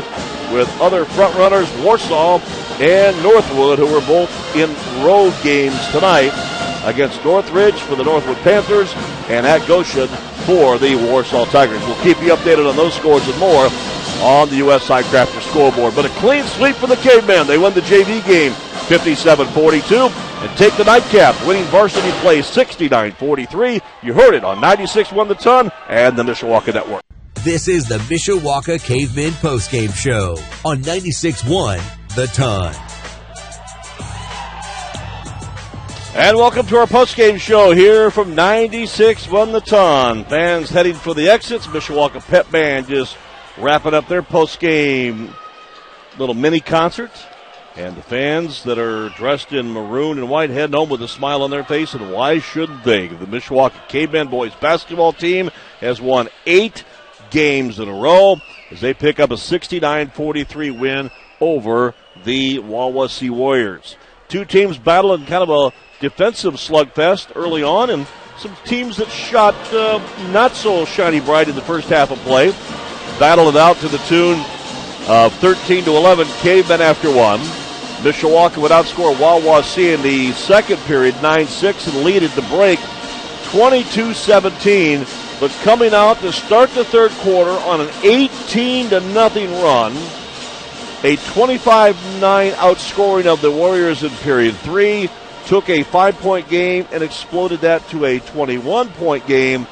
with 0.53 0.71
other 0.81 1.05
frontrunners 1.07 1.67
Warsaw 1.85 2.39
and 2.79 3.21
Northwood, 3.25 3.81
who 3.81 3.93
were 3.93 4.07
both 4.07 4.31
in 4.55 4.71
road 5.05 5.35
games 5.43 5.85
tonight 5.89 6.31
against 6.85 7.25
Northridge 7.25 7.81
for 7.81 7.97
the 7.97 8.05
Northwood 8.05 8.37
Panthers 8.39 8.95
and 9.29 9.45
at 9.45 9.67
Goshen 9.67 10.09
for 10.49 10.79
the 10.79 10.97
Warsaw 10.97 11.45
Tigers. 11.45 11.79
We'll 11.85 12.03
keep 12.03 12.17
you 12.23 12.35
updated 12.35 12.67
on 12.67 12.75
those 12.75 12.95
scores 12.95 13.29
and 13.29 13.39
more 13.39 13.69
on 14.23 14.49
the 14.49 14.57
U.S. 14.57 14.89
Crafter 14.89 15.43
scoreboard. 15.43 15.95
But 15.95 16.07
a 16.07 16.09
clean 16.21 16.43
sweep 16.45 16.75
for 16.77 16.87
the 16.87 16.97
Cavemen. 16.97 17.47
They 17.47 17.59
win 17.59 17.75
the 17.75 17.83
JV 17.83 18.25
game 18.27 18.53
57-42 18.89 20.11
and 20.43 20.57
take 20.57 20.75
the 20.79 20.85
nightcap, 20.85 21.35
winning 21.47 21.65
varsity 21.65 22.11
play 22.23 22.39
69-43. 22.39 23.83
You 24.03 24.15
heard 24.15 24.33
it 24.33 24.43
on 24.43 24.57
96-1 24.57 25.29
The 25.29 25.35
Ton 25.35 25.71
and 25.87 26.17
the 26.17 26.23
Mishawaka 26.23 26.73
Network. 26.73 27.03
This 27.45 27.69
is 27.69 27.87
the 27.87 27.99
Mishawaka 27.99 28.83
Cavemen 28.83 29.33
postgame 29.33 29.95
show 29.95 30.39
on 30.65 30.79
96-1 30.79 32.15
The 32.15 32.27
Ton. 32.29 32.98
And 36.19 36.37
welcome 36.37 36.67
to 36.67 36.79
our 36.79 36.87
postgame 36.87 37.39
show 37.39 37.71
here 37.71 38.11
from 38.11 38.35
96.1 38.35 39.53
The 39.53 39.61
Ton. 39.61 40.25
Fans 40.25 40.69
heading 40.69 40.97
for 40.97 41.15
the 41.15 41.29
exits. 41.29 41.69
Mishawaka 41.69 42.21
Pep 42.27 42.51
Band 42.51 42.89
just 42.89 43.17
wrapping 43.57 43.95
up 43.95 44.09
their 44.09 44.25
postgame 44.25 45.33
little 46.19 46.35
mini 46.35 46.59
concert. 46.59 47.13
And 47.77 47.97
the 47.97 48.03
fans 48.03 48.65
that 48.65 48.81
are 48.81 49.11
dressed 49.11 49.53
in 49.53 49.71
maroon 49.71 50.19
and 50.19 50.29
white 50.29 50.51
heading 50.51 50.75
home 50.75 50.89
with 50.89 51.03
a 51.03 51.09
smile 51.09 51.45
on 51.45 51.51
their 51.51 51.63
face, 51.63 51.95
and 51.95 52.11
why 52.11 52.41
shouldn't 52.41 52.83
they? 52.83 53.07
The 53.07 53.27
Mishawaka 53.27 53.87
Cavemen 53.87 54.27
boys 54.27 54.53
basketball 54.57 55.13
team 55.13 55.53
has 55.79 56.01
won 56.01 56.29
eight 56.47 56.83
games 57.31 57.79
in 57.79 57.89
a 57.89 57.95
row 57.95 58.41
as 58.73 58.81
they 58.81 58.93
pick 58.93 59.21
up 59.21 59.31
a 59.31 59.35
69-43 59.35 60.77
win 60.77 61.13
over 61.41 61.95
the 62.25 62.59
Wawasee 62.59 63.31
Warriors. 63.31 63.97
Two 64.27 64.45
teams 64.45 64.77
battling 64.79 65.25
kind 65.25 65.49
of 65.49 65.51
a 65.51 65.73
defensive 66.01 66.55
slugfest 66.55 67.33
early 67.35 67.63
on, 67.63 67.91
and 67.91 68.07
some 68.39 68.55
teams 68.65 68.97
that 68.99 69.09
shot 69.09 69.55
uh, 69.73 70.01
not 70.31 70.53
so 70.53 70.85
shiny 70.85 71.21
bright 71.21 71.49
in 71.49 71.55
the 71.55 71.63
first 71.63 71.89
half 71.89 72.11
of 72.11 72.19
play. 72.21 72.51
Battled 73.19 73.55
it 73.55 73.59
out 73.59 73.77
to 73.79 73.89
the 73.89 73.99
tune 73.99 74.39
of 75.09 75.35
13 75.35 75.85
to 75.85 75.91
11. 75.91 76.27
Cavemen 76.41 76.81
after 76.81 77.09
one. 77.11 77.41
Mishawaka 78.01 78.59
would 78.63 78.71
outscore 78.71 79.15
Wawasee 79.17 79.95
in 79.95 80.03
the 80.03 80.31
second 80.33 80.79
period, 80.83 81.15
9-6, 81.17 81.93
and 81.93 82.05
lead 82.05 82.23
at 82.23 82.31
the 82.37 82.43
break, 82.43 82.79
22-17 83.51 85.05
but 85.41 85.51
coming 85.63 85.95
out 85.95 86.19
to 86.19 86.33
start 86.33 86.69
the 86.71 86.85
third 86.85 87.13
quarter 87.13 87.51
on 87.51 87.81
an 87.81 87.91
18 88.03 88.91
to 88.91 89.01
nothing 89.01 89.51
run. 89.63 89.93
A 91.05 91.17
25-9 91.17 91.95
outscoring 92.55 93.27
of 93.27 93.41
the 93.41 93.51
Warriors 93.51 94.03
in 94.03 94.11
period 94.17 94.57
three 94.57 95.09
took 95.49 95.71
a 95.71 95.83
five-point 95.83 96.47
game 96.51 96.87
and 96.93 97.03
exploded 97.03 97.63
that 97.63 97.87
to 97.89 98.05
a 98.05 98.21
21-point 98.21 99.27
game, 99.27 99.67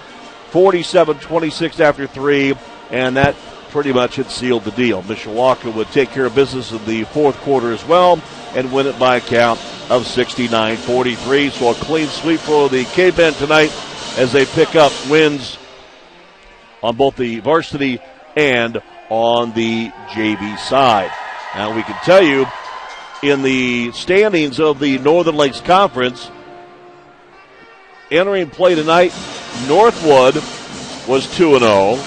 47-26 0.50 1.80
after 1.80 2.06
three, 2.06 2.54
and 2.90 3.18
that 3.18 3.36
pretty 3.68 3.92
much 3.92 4.16
had 4.16 4.30
sealed 4.30 4.64
the 4.64 4.70
deal. 4.70 5.02
Mishawaka 5.02 5.72
would 5.74 5.88
take 5.88 6.08
care 6.08 6.24
of 6.24 6.34
business 6.34 6.72
in 6.72 6.82
the 6.86 7.04
fourth 7.04 7.36
quarter 7.40 7.72
as 7.72 7.84
well 7.84 8.18
and 8.54 8.72
win 8.72 8.86
it 8.86 8.98
by 8.98 9.18
a 9.18 9.20
count 9.20 9.60
of 9.90 10.04
69-43. 10.04 11.50
So 11.50 11.70
a 11.70 11.74
clean 11.74 12.08
sweep 12.08 12.40
for 12.40 12.70
the 12.70 12.84
K-Men 12.86 13.34
tonight 13.34 13.70
as 14.16 14.32
they 14.32 14.46
pick 14.46 14.76
up 14.76 14.92
wins 15.10 15.58
on 16.82 16.96
both 16.96 17.16
the 17.16 17.40
varsity 17.40 18.00
and 18.34 18.80
on 19.10 19.52
the 19.52 19.90
JV 20.08 20.58
side. 20.58 21.10
Now 21.54 21.76
we 21.76 21.82
can 21.82 21.96
tell 22.02 22.22
you 22.22 22.46
in 23.22 23.42
the 23.42 23.92
standings 23.92 24.60
of 24.60 24.78
the 24.78 24.98
Northern 24.98 25.36
Lakes 25.36 25.60
Conference, 25.60 26.30
entering 28.10 28.50
play 28.50 28.74
tonight, 28.74 29.12
Northwood 29.68 30.34
was 31.08 31.26
2 31.36 31.58
0. 31.58 31.98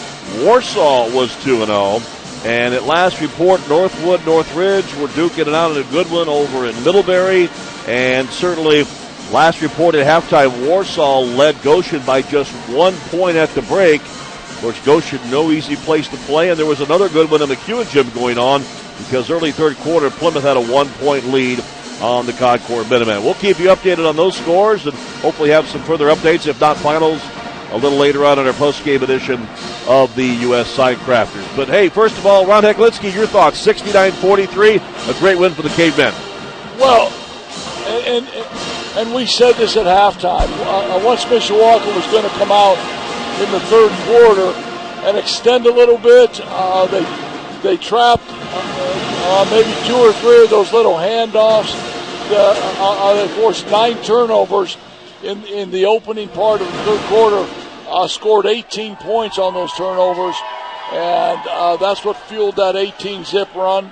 Warsaw 0.44 1.10
was 1.14 1.36
2 1.44 1.66
0. 1.66 2.02
And 2.46 2.74
at 2.74 2.84
last 2.84 3.20
report, 3.22 3.68
Northwood, 3.68 4.26
Northridge 4.26 4.96
were 4.96 5.08
duking 5.08 5.48
it 5.48 5.50
out 5.50 5.72
in 5.72 5.86
a 5.86 5.92
good 5.92 6.10
one 6.10 6.30
over 6.30 6.68
in 6.68 6.84
Middlebury. 6.84 7.50
And 7.86 8.30
certainly, 8.30 8.84
last 9.32 9.62
report 9.62 9.96
at 9.96 10.06
halftime, 10.06 10.66
Warsaw 10.66 11.20
led 11.20 11.62
Goshen 11.64 12.02
by 12.06 12.22
just 12.22 12.52
one 12.70 12.96
point 13.10 13.36
at 13.36 13.50
the 13.50 13.62
break. 13.64 14.00
Of 14.02 14.60
course, 14.62 14.86
Goshen, 14.86 15.20
no 15.30 15.52
easy 15.52 15.76
place 15.76 16.08
to 16.08 16.18
play. 16.18 16.50
And 16.50 16.58
there 16.58 16.66
was 16.66 16.80
another 16.80 17.10
good 17.10 17.30
one 17.30 17.42
in 17.42 17.50
the 17.50 17.56
McEwen 17.56 17.90
Gym 17.90 18.10
going 18.12 18.38
on 18.38 18.62
because 19.00 19.32
early 19.32 19.52
third 19.52 19.78
quarter, 19.78 20.10
Plymouth 20.10 20.44
had 20.44 20.58
a 20.58 20.62
one 20.62 20.90
point 20.94 21.26
lead 21.26 21.64
on 22.02 22.26
the 22.26 22.34
Concord 22.34 22.90
Minutemen. 22.90 23.24
We'll 23.24 23.34
keep 23.36 23.60
you 23.60 23.68
updated 23.68 24.08
on 24.08 24.16
those 24.16 24.36
scores 24.38 24.86
and 24.86 24.96
hopefully 25.22 25.50
have 25.50 25.68
some 25.68 25.82
further 25.84 26.08
updates, 26.08 26.48
if 26.48 26.60
not 26.60 26.78
finals, 26.78 27.22
a 27.72 27.78
little 27.78 27.98
later 27.98 28.26
on 28.26 28.40
in 28.40 28.48
our 28.48 28.54
post-game 28.54 29.04
edition 29.04 29.46
of 29.88 30.16
the 30.16 30.26
U.S. 30.26 30.76
Signcrafters. 30.76 31.56
But 31.56 31.68
hey, 31.68 31.90
first 31.90 32.18
of 32.18 32.26
all, 32.26 32.46
Ron 32.46 32.64
Hecklinski, 32.64 33.14
your 33.14 33.28
thoughts. 33.28 33.66
69-43, 33.66 35.10
a 35.10 35.20
great 35.20 35.38
win 35.38 35.54
for 35.54 35.62
the 35.62 35.70
Cavemen. 35.70 36.14
Well, 36.80 37.12
and, 37.88 38.28
and, 38.28 38.98
and 38.98 39.14
we 39.14 39.26
said 39.26 39.54
this 39.54 39.76
at 39.76 39.86
halftime. 39.86 40.50
Uh, 40.66 40.96
uh 40.96 41.06
once 41.06 41.26
Mishawaka 41.26 41.94
was 41.96 42.06
going 42.08 42.24
to 42.24 42.36
come 42.38 42.52
out 42.52 42.78
in 43.42 43.52
the 43.52 43.60
third 43.62 43.92
quarter 44.06 44.58
and 45.08 45.18
extend 45.18 45.66
a 45.66 45.72
little 45.72 45.98
bit, 45.98 46.40
uh, 46.44 46.86
they 46.88 47.04
they 47.62 47.78
trapped 47.78 48.30
uh, 48.52 49.48
maybe 49.52 49.72
two 49.88 49.96
or 49.96 50.14
three 50.14 50.44
of 50.44 50.50
those 50.50 50.74
little 50.74 50.94
handoffs. 50.94 51.74
Uh, 52.32 52.54
uh, 52.80 53.14
they 53.16 53.28
forced 53.36 53.66
nine 53.70 54.02
turnovers 54.04 54.78
in, 55.24 55.44
in 55.46 55.72
the 55.72 55.86
opening 55.86 56.30
part 56.30 56.62
of 56.62 56.68
the 56.68 56.84
third 56.84 57.02
quarter, 57.08 57.50
uh, 57.88 58.08
scored 58.08 58.46
18 58.46 58.96
points 58.98 59.38
on 59.38 59.54
those 59.54 59.72
turnovers, 59.74 60.36
and 60.92 61.40
uh, 61.48 61.78
that's 61.78 62.04
what 62.06 62.18
fueled 62.18 62.56
that 62.56 62.76
18 62.76 63.24
zip 63.24 63.54
run. 63.56 63.92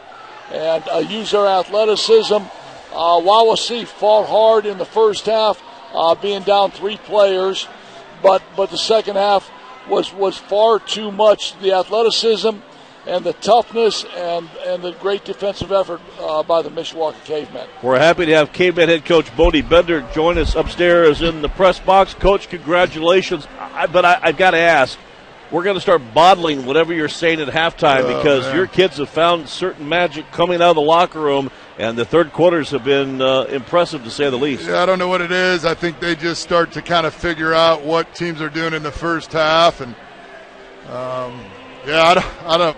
And 0.51 0.87
uh, 0.87 0.99
used 0.99 1.33
their 1.33 1.45
athleticism. 1.45 2.35
Uh, 2.35 3.19
Wawasee 3.19 3.85
fought 3.85 4.27
hard 4.27 4.65
in 4.65 4.77
the 4.77 4.85
first 4.85 5.25
half, 5.25 5.61
uh, 5.93 6.15
being 6.15 6.43
down 6.43 6.71
three 6.71 6.95
players, 6.95 7.67
but 8.23 8.41
but 8.55 8.69
the 8.69 8.77
second 8.77 9.17
half 9.17 9.51
was 9.89 10.13
was 10.13 10.37
far 10.37 10.79
too 10.79 11.11
much. 11.11 11.59
The 11.59 11.73
athleticism 11.73 12.59
and 13.07 13.25
the 13.25 13.33
toughness 13.33 14.03
and, 14.15 14.49
and 14.65 14.83
the 14.83 14.91
great 14.93 15.23
defensive 15.23 15.71
effort 15.71 16.01
uh, 16.19 16.43
by 16.43 16.61
the 16.61 16.69
Mishawaka 16.69 17.23
Cavemen. 17.23 17.67
We're 17.81 17.97
happy 17.97 18.25
to 18.25 18.33
have 18.33 18.51
Cavemen 18.51 18.89
head 18.89 19.05
coach 19.05 19.35
Bodie 19.35 19.61
Bender 19.61 20.01
join 20.13 20.37
us 20.37 20.55
upstairs 20.55 21.21
in 21.21 21.41
the 21.41 21.49
press 21.49 21.79
box. 21.79 22.13
Coach, 22.13 22.49
congratulations. 22.49 23.47
I, 23.59 23.87
but 23.87 24.03
I, 24.03 24.19
have 24.19 24.37
got 24.37 24.51
to 24.51 24.57
ask, 24.57 24.99
we're 25.51 25.63
going 25.63 25.75
to 25.75 25.81
start 25.81 26.01
bottling 26.13 26.65
whatever 26.65 26.93
you're 26.93 27.07
saying 27.07 27.39
at 27.39 27.47
halftime 27.47 28.03
oh, 28.03 28.17
because 28.17 28.45
man. 28.45 28.55
your 28.57 28.67
kids 28.67 28.97
have 28.97 29.09
found 29.09 29.47
certain 29.47 29.87
magic 29.87 30.29
coming 30.31 30.61
out 30.61 30.71
of 30.71 30.75
the 30.75 30.81
locker 30.81 31.21
room, 31.21 31.49
and 31.77 31.97
the 31.97 32.03
third 32.03 32.33
quarters 32.33 32.71
have 32.71 32.83
been 32.83 33.21
uh, 33.21 33.43
impressive 33.43 34.03
to 34.03 34.11
say 34.11 34.29
the 34.29 34.37
least. 34.37 34.67
Yeah, 34.67 34.83
I 34.83 34.85
don't 34.85 34.99
know 34.99 35.07
what 35.07 35.21
it 35.21 35.31
is. 35.31 35.63
I 35.63 35.73
think 35.73 36.01
they 36.01 36.15
just 36.15 36.41
start 36.43 36.73
to 36.73 36.81
kind 36.81 37.05
of 37.05 37.13
figure 37.13 37.53
out 37.53 37.83
what 37.83 38.13
teams 38.13 38.41
are 38.41 38.49
doing 38.49 38.73
in 38.73 38.83
the 38.83 38.91
first 38.91 39.31
half, 39.31 39.79
and 39.79 39.95
um, 40.89 41.39
yeah, 41.85 42.03
I 42.03 42.13
don't, 42.15 42.43
I 42.43 42.57
don't, 42.57 42.77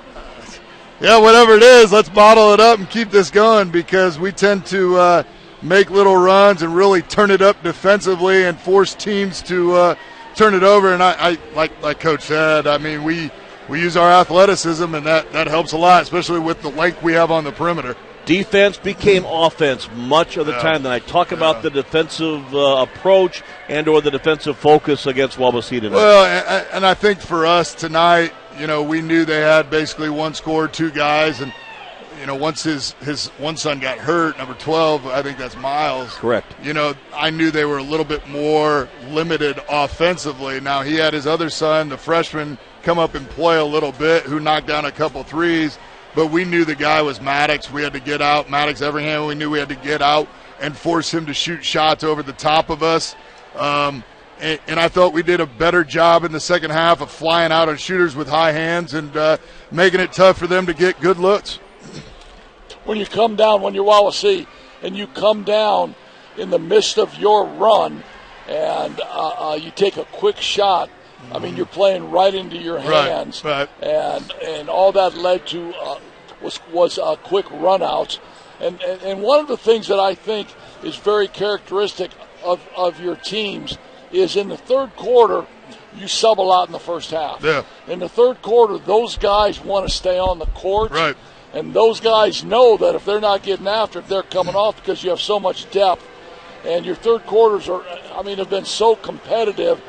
yeah, 1.02 1.18
whatever 1.18 1.56
it 1.56 1.64
is, 1.64 1.92
let's 1.92 2.10
bottle 2.10 2.54
it 2.54 2.60
up 2.60 2.80
and 2.80 2.90
keep 2.90 3.10
this 3.10 3.32
going 3.32 3.72
because 3.72 4.20
we 4.20 4.32
tend 4.32 4.66
to 4.68 4.98
uh, 4.98 5.24
make 5.62 5.90
little 5.90 6.18
runs 6.18 6.62
and 6.62 6.76
really 6.76 7.02
turn 7.02 7.32
it 7.32 7.42
up 7.42 7.62
defensively 7.64 8.46
and 8.46 8.60
force 8.60 8.96
teams 8.96 9.42
to 9.44 9.74
uh, 9.74 9.96
turn 10.36 10.54
it 10.54 10.64
over. 10.64 10.94
And 10.94 11.02
I, 11.02 11.32
I, 11.32 11.38
like 11.56 11.82
like 11.82 12.00
Coach 12.00 12.24
said, 12.24 12.68
I 12.68 12.78
mean 12.78 13.04
we 13.04 13.32
we 13.70 13.80
use 13.82 13.96
our 13.96 14.12
athleticism 14.12 14.94
and 14.94 15.06
that 15.06 15.32
that 15.32 15.48
helps 15.48 15.72
a 15.72 15.78
lot, 15.78 16.04
especially 16.04 16.40
with 16.40 16.62
the 16.62 16.72
length 16.72 17.02
we 17.02 17.14
have 17.14 17.32
on 17.32 17.44
the 17.44 17.52
perimeter. 17.52 17.96
Defense 18.26 18.78
became 18.78 19.26
offense 19.26 19.90
much 19.96 20.38
of 20.38 20.46
the 20.46 20.52
yeah. 20.52 20.62
time. 20.62 20.84
Then 20.84 20.92
I 20.92 21.00
talk 21.00 21.32
about 21.32 21.58
yeah. 21.58 21.62
the 21.62 21.70
defensive 21.72 22.54
uh, 22.54 22.86
approach 22.88 23.42
and 23.70 23.88
or 23.88 24.02
the 24.02 24.12
defensive 24.12 24.58
focus 24.58 25.08
against 25.08 25.38
Wawasee 25.38 25.82
tonight. 25.82 25.96
Well, 25.96 26.26
and, 26.26 26.68
and 26.74 26.86
I 26.86 26.94
think 26.94 27.22
for 27.22 27.48
us 27.48 27.74
tonight, 27.74 28.34
you 28.60 28.68
know, 28.68 28.84
we 28.84 29.02
knew 29.02 29.26
they 29.26 29.42
had 29.42 29.70
basically 29.70 30.10
one 30.10 30.34
score, 30.34 30.68
two 30.68 30.92
guys, 30.92 31.42
and 31.42 31.54
you 32.20 32.26
know, 32.26 32.36
once 32.36 32.64
his 32.64 32.92
his 33.02 33.28
one 33.38 33.56
son 33.56 33.80
got 33.80 33.98
hurt, 33.98 34.38
number 34.38 34.54
twelve, 34.56 35.06
I 35.08 35.22
think 35.22 35.38
that's 35.38 35.56
Miles. 35.56 36.14
Correct. 36.16 36.54
You 36.62 36.74
know, 36.74 36.94
I 37.14 37.30
knew 37.30 37.50
they 37.50 37.64
were 37.64 37.78
a 37.78 37.84
little 37.84 38.06
bit 38.06 38.28
more 38.28 38.90
limited 39.08 39.60
offensively. 39.70 40.60
Now 40.60 40.82
he 40.82 40.96
had 40.96 41.14
his 41.14 41.26
other 41.26 41.50
son, 41.50 41.88
the 41.88 41.98
freshman, 41.98 42.58
come 42.84 43.00
up 43.00 43.16
and 43.16 43.28
play 43.30 43.58
a 43.58 43.66
little 43.66 43.94
bit, 43.94 44.24
who 44.24 44.40
knocked 44.40 44.68
down 44.68 44.84
a 44.86 44.92
couple 44.92 45.24
threes. 45.24 45.80
But 46.14 46.28
we 46.28 46.44
knew 46.44 46.66
the 46.66 46.76
guy 46.76 47.02
was 47.02 47.22
Maddox. 47.22 47.72
We 47.72 47.84
had 47.84 47.94
to 47.94 48.00
get 48.00 48.22
out 48.22 48.50
Maddox 48.50 48.82
Everingham. 48.82 49.28
We 49.28 49.36
knew 49.36 49.50
we 49.50 49.60
had 49.60 49.70
to 49.70 49.76
get 49.76 50.02
out 50.02 50.28
and 50.60 50.76
force 50.76 51.14
him 51.14 51.26
to 51.28 51.34
shoot 51.34 51.64
shots 51.64 52.04
over 52.04 52.22
the 52.22 52.34
top 52.34 52.70
of 52.70 52.84
us. 52.84 53.16
Um, 53.56 54.04
and, 54.40 54.60
and, 54.68 54.80
I 54.80 54.88
thought 54.88 55.14
we 55.14 55.24
did 55.24 55.42
a 55.42 55.46
better 55.46 55.84
job 55.84 56.24
in 56.24 56.32
the 56.32 56.40
second 56.40 56.72
half 56.72 57.02
of 57.02 57.12
flying 57.12 57.52
out 57.52 57.70
on 57.70 57.78
shooters 57.78 58.16
with 58.16 58.28
high 58.28 58.52
hands 58.52 58.94
and 58.94 59.16
uh, 59.16 59.38
making 59.72 60.00
it 60.00 60.14
tough 60.14 60.38
for 60.38 60.48
them 60.48 60.66
to 60.66 60.74
get 60.74 61.00
good 61.02 61.18
looks. 61.18 61.58
When 62.86 62.98
you 62.98 63.06
come 63.06 63.36
down, 63.36 63.62
when 63.62 63.74
you're 63.74 63.86
Wawasee, 63.86 64.48
and 64.82 64.96
you 64.96 65.08
come 65.08 65.44
down 65.44 65.96
in 66.38 66.50
the 66.50 66.60
midst 66.60 66.98
of 66.98 67.16
your 67.18 67.46
run, 67.46 68.04
and 68.48 69.00
uh, 69.02 69.52
uh, 69.52 69.56
you 69.56 69.72
take 69.72 69.98
a 69.98 70.06
quick 70.06 70.38
shot. 70.38 70.90
I 71.32 71.40
mean, 71.40 71.58
you're 71.58 71.66
playing 71.66 72.10
right 72.12 72.34
into 72.34 72.58
your 72.58 72.80
hands, 72.80 73.44
right, 73.44 73.70
right. 73.82 73.88
and 73.88 74.32
and 74.44 74.70
all 74.70 74.94
that 74.94 75.16
led 75.16 75.46
to 75.48 75.74
uh, 75.76 76.00
was 76.42 76.60
was 76.72 76.98
a 76.98 77.18
quick 77.18 77.46
runouts. 77.48 78.20
And, 78.62 78.82
and 78.82 79.02
and 79.02 79.22
one 79.22 79.40
of 79.40 79.48
the 79.48 79.58
things 79.58 79.88
that 79.88 80.00
I 80.00 80.16
think 80.16 80.48
is 80.82 80.96
very 80.96 81.28
characteristic 81.28 82.12
of, 82.44 82.62
of 82.76 83.00
your 83.02 83.18
teams 83.18 83.78
is 84.12 84.36
in 84.36 84.50
the 84.50 84.58
third 84.58 84.96
quarter, 84.96 85.46
you 85.96 86.08
sub 86.08 86.40
a 86.40 86.42
lot 86.42 86.68
in 86.68 86.72
the 86.72 86.80
first 86.80 87.12
half. 87.12 87.44
Yeah. 87.44 87.64
In 87.88 88.00
the 88.00 88.10
third 88.10 88.42
quarter, 88.42 88.78
those 88.78 89.18
guys 89.18 89.60
want 89.60 89.88
to 89.88 89.94
stay 89.94 90.18
on 90.18 90.40
the 90.40 90.46
court. 90.48 90.92
Right. 90.92 91.16
And 91.54 91.74
those 91.74 92.00
guys 92.00 92.44
know 92.44 92.78
that 92.78 92.96
if 92.96 93.06
they're 93.06 93.20
not 93.20 93.42
getting 93.42 93.68
after 93.68 94.00
it, 94.00 94.08
they're 94.08 94.24
coming 94.24 94.56
off 94.56 94.76
because 94.76 95.04
you 95.04 95.10
have 95.10 95.20
so 95.20 95.40
much 95.40 95.70
depth. 95.72 96.06
And 96.64 96.86
your 96.86 96.96
third 96.96 97.26
quarters 97.26 97.70
are, 97.70 97.84
I 98.14 98.22
mean, 98.22 98.38
have 98.38 98.50
been 98.50 98.66
so 98.66 98.96
competitive. 98.96 99.82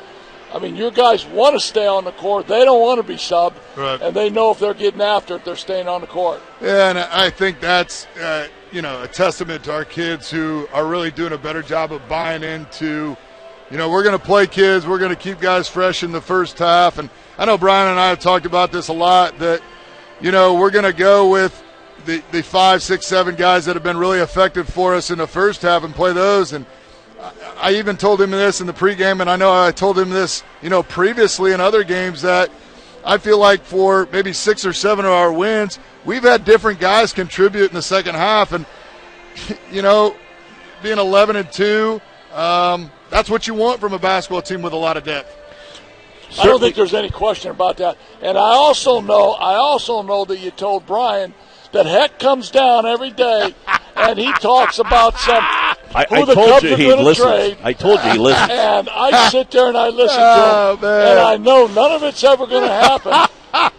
I 0.53 0.59
mean, 0.59 0.75
your 0.75 0.91
guys 0.91 1.25
want 1.25 1.53
to 1.55 1.59
stay 1.59 1.85
on 1.85 2.03
the 2.03 2.13
court. 2.13 2.47
They 2.47 2.65
don't 2.65 2.81
want 2.81 2.99
to 2.99 3.07
be 3.07 3.15
subbed. 3.15 3.55
Right. 3.77 4.01
And 4.01 4.15
they 4.15 4.29
know 4.29 4.51
if 4.51 4.59
they're 4.59 4.73
getting 4.73 5.01
after 5.01 5.35
it, 5.35 5.45
they're 5.45 5.55
staying 5.55 5.87
on 5.87 6.01
the 6.01 6.07
court. 6.07 6.41
Yeah, 6.61 6.89
and 6.89 6.97
I 6.97 7.29
think 7.29 7.59
that's, 7.59 8.07
uh, 8.17 8.47
you 8.71 8.81
know, 8.81 9.03
a 9.03 9.07
testament 9.07 9.65
to 9.65 9.73
our 9.73 9.85
kids 9.85 10.31
who 10.31 10.67
are 10.73 10.85
really 10.85 11.11
doing 11.11 11.33
a 11.33 11.37
better 11.37 11.61
job 11.61 11.91
of 11.91 12.07
buying 12.09 12.43
into– 12.43 13.15
you 13.71 13.77
know, 13.77 13.89
we're 13.89 14.03
going 14.03 14.19
to 14.19 14.23
play 14.23 14.47
kids. 14.47 14.85
We're 14.85 14.99
going 14.99 15.11
to 15.11 15.15
keep 15.15 15.39
guys 15.39 15.69
fresh 15.69 16.03
in 16.03 16.11
the 16.11 16.19
first 16.19 16.59
half. 16.59 16.97
And 16.97 17.09
I 17.37 17.45
know 17.45 17.57
Brian 17.57 17.89
and 17.89 17.97
I 17.97 18.09
have 18.09 18.19
talked 18.19 18.45
about 18.45 18.73
this 18.73 18.89
a 18.89 18.93
lot 18.93 19.39
that, 19.39 19.61
you 20.19 20.31
know, 20.31 20.55
we're 20.55 20.71
going 20.71 20.83
to 20.83 20.93
go 20.93 21.29
with 21.29 21.63
the, 22.05 22.21
the 22.33 22.43
five, 22.43 22.83
six, 22.83 23.07
seven 23.07 23.35
guys 23.35 23.65
that 23.65 23.77
have 23.77 23.83
been 23.83 23.95
really 23.95 24.19
effective 24.19 24.67
for 24.67 24.93
us 24.93 25.09
in 25.09 25.17
the 25.17 25.27
first 25.27 25.61
half 25.61 25.85
and 25.85 25.95
play 25.95 26.11
those. 26.11 26.51
And 26.51 26.65
I 27.61 27.75
even 27.75 27.95
told 27.95 28.19
him 28.19 28.31
this 28.31 28.59
in 28.59 28.67
the 28.67 28.73
pregame, 28.73 29.21
and 29.21 29.29
I 29.29 29.37
know 29.37 29.53
I 29.53 29.71
told 29.71 29.97
him 29.97 30.09
this, 30.09 30.43
you 30.61 30.69
know, 30.69 30.83
previously 30.83 31.53
in 31.53 31.61
other 31.61 31.85
games 31.85 32.23
that 32.23 32.51
I 33.05 33.19
feel 33.19 33.37
like 33.37 33.63
for 33.63 34.09
maybe 34.11 34.33
six 34.33 34.65
or 34.65 34.73
seven 34.73 35.05
of 35.05 35.11
our 35.11 35.31
wins, 35.31 35.79
we've 36.03 36.23
had 36.23 36.43
different 36.43 36.81
guys 36.81 37.13
contribute 37.13 37.69
in 37.69 37.73
the 37.73 37.81
second 37.81 38.15
half. 38.15 38.51
And, 38.51 38.65
you 39.71 39.81
know, 39.81 40.13
being 40.83 40.97
11 40.97 41.37
and 41.37 41.49
2, 41.49 42.01
um, 42.33 42.91
that's 43.11 43.29
what 43.29 43.45
you 43.45 43.53
want 43.53 43.79
from 43.79 43.93
a 43.93 43.99
basketball 43.99 44.41
team 44.41 44.61
with 44.61 44.73
a 44.73 44.77
lot 44.77 44.97
of 44.97 45.03
depth. 45.03 45.37
I 46.39 46.45
don't 46.45 46.61
think 46.61 46.75
there's 46.75 46.93
any 46.93 47.09
question 47.09 47.51
about 47.51 47.77
that. 47.77 47.97
And 48.21 48.37
I 48.37 48.55
also 48.55 49.01
know, 49.01 49.31
I 49.31 49.55
also 49.55 50.01
know 50.01 50.23
that 50.25 50.39
you 50.39 50.49
told 50.51 50.85
Brian 50.85 51.33
that 51.73 51.85
Heck 51.85 52.19
comes 52.19 52.49
down 52.49 52.85
every 52.85 53.11
day 53.11 53.53
and 53.95 54.17
he 54.17 54.31
talks 54.33 54.79
about 54.79 55.19
some. 55.19 55.43
I, 55.93 56.05
I 56.09 56.25
told 56.33 56.63
you 56.63 56.77
he 56.77 56.93
listens. 56.93 57.57
I 57.61 57.73
told 57.73 57.99
you 58.05 58.11
he 58.11 58.17
listens. 58.17 58.49
And 58.49 58.89
I 58.89 59.29
sit 59.29 59.51
there 59.51 59.67
and 59.67 59.77
I 59.77 59.89
listen 59.89 60.19
oh, 60.21 60.77
to 60.77 60.77
him, 60.77 60.89
oh, 60.89 60.97
man. 60.97 61.11
and 61.11 61.19
I 61.19 61.37
know 61.37 61.67
none 61.67 61.91
of 61.91 62.03
it's 62.03 62.23
ever 62.23 62.47
going 62.47 62.63
to 62.63 62.73
happen, 62.73 63.11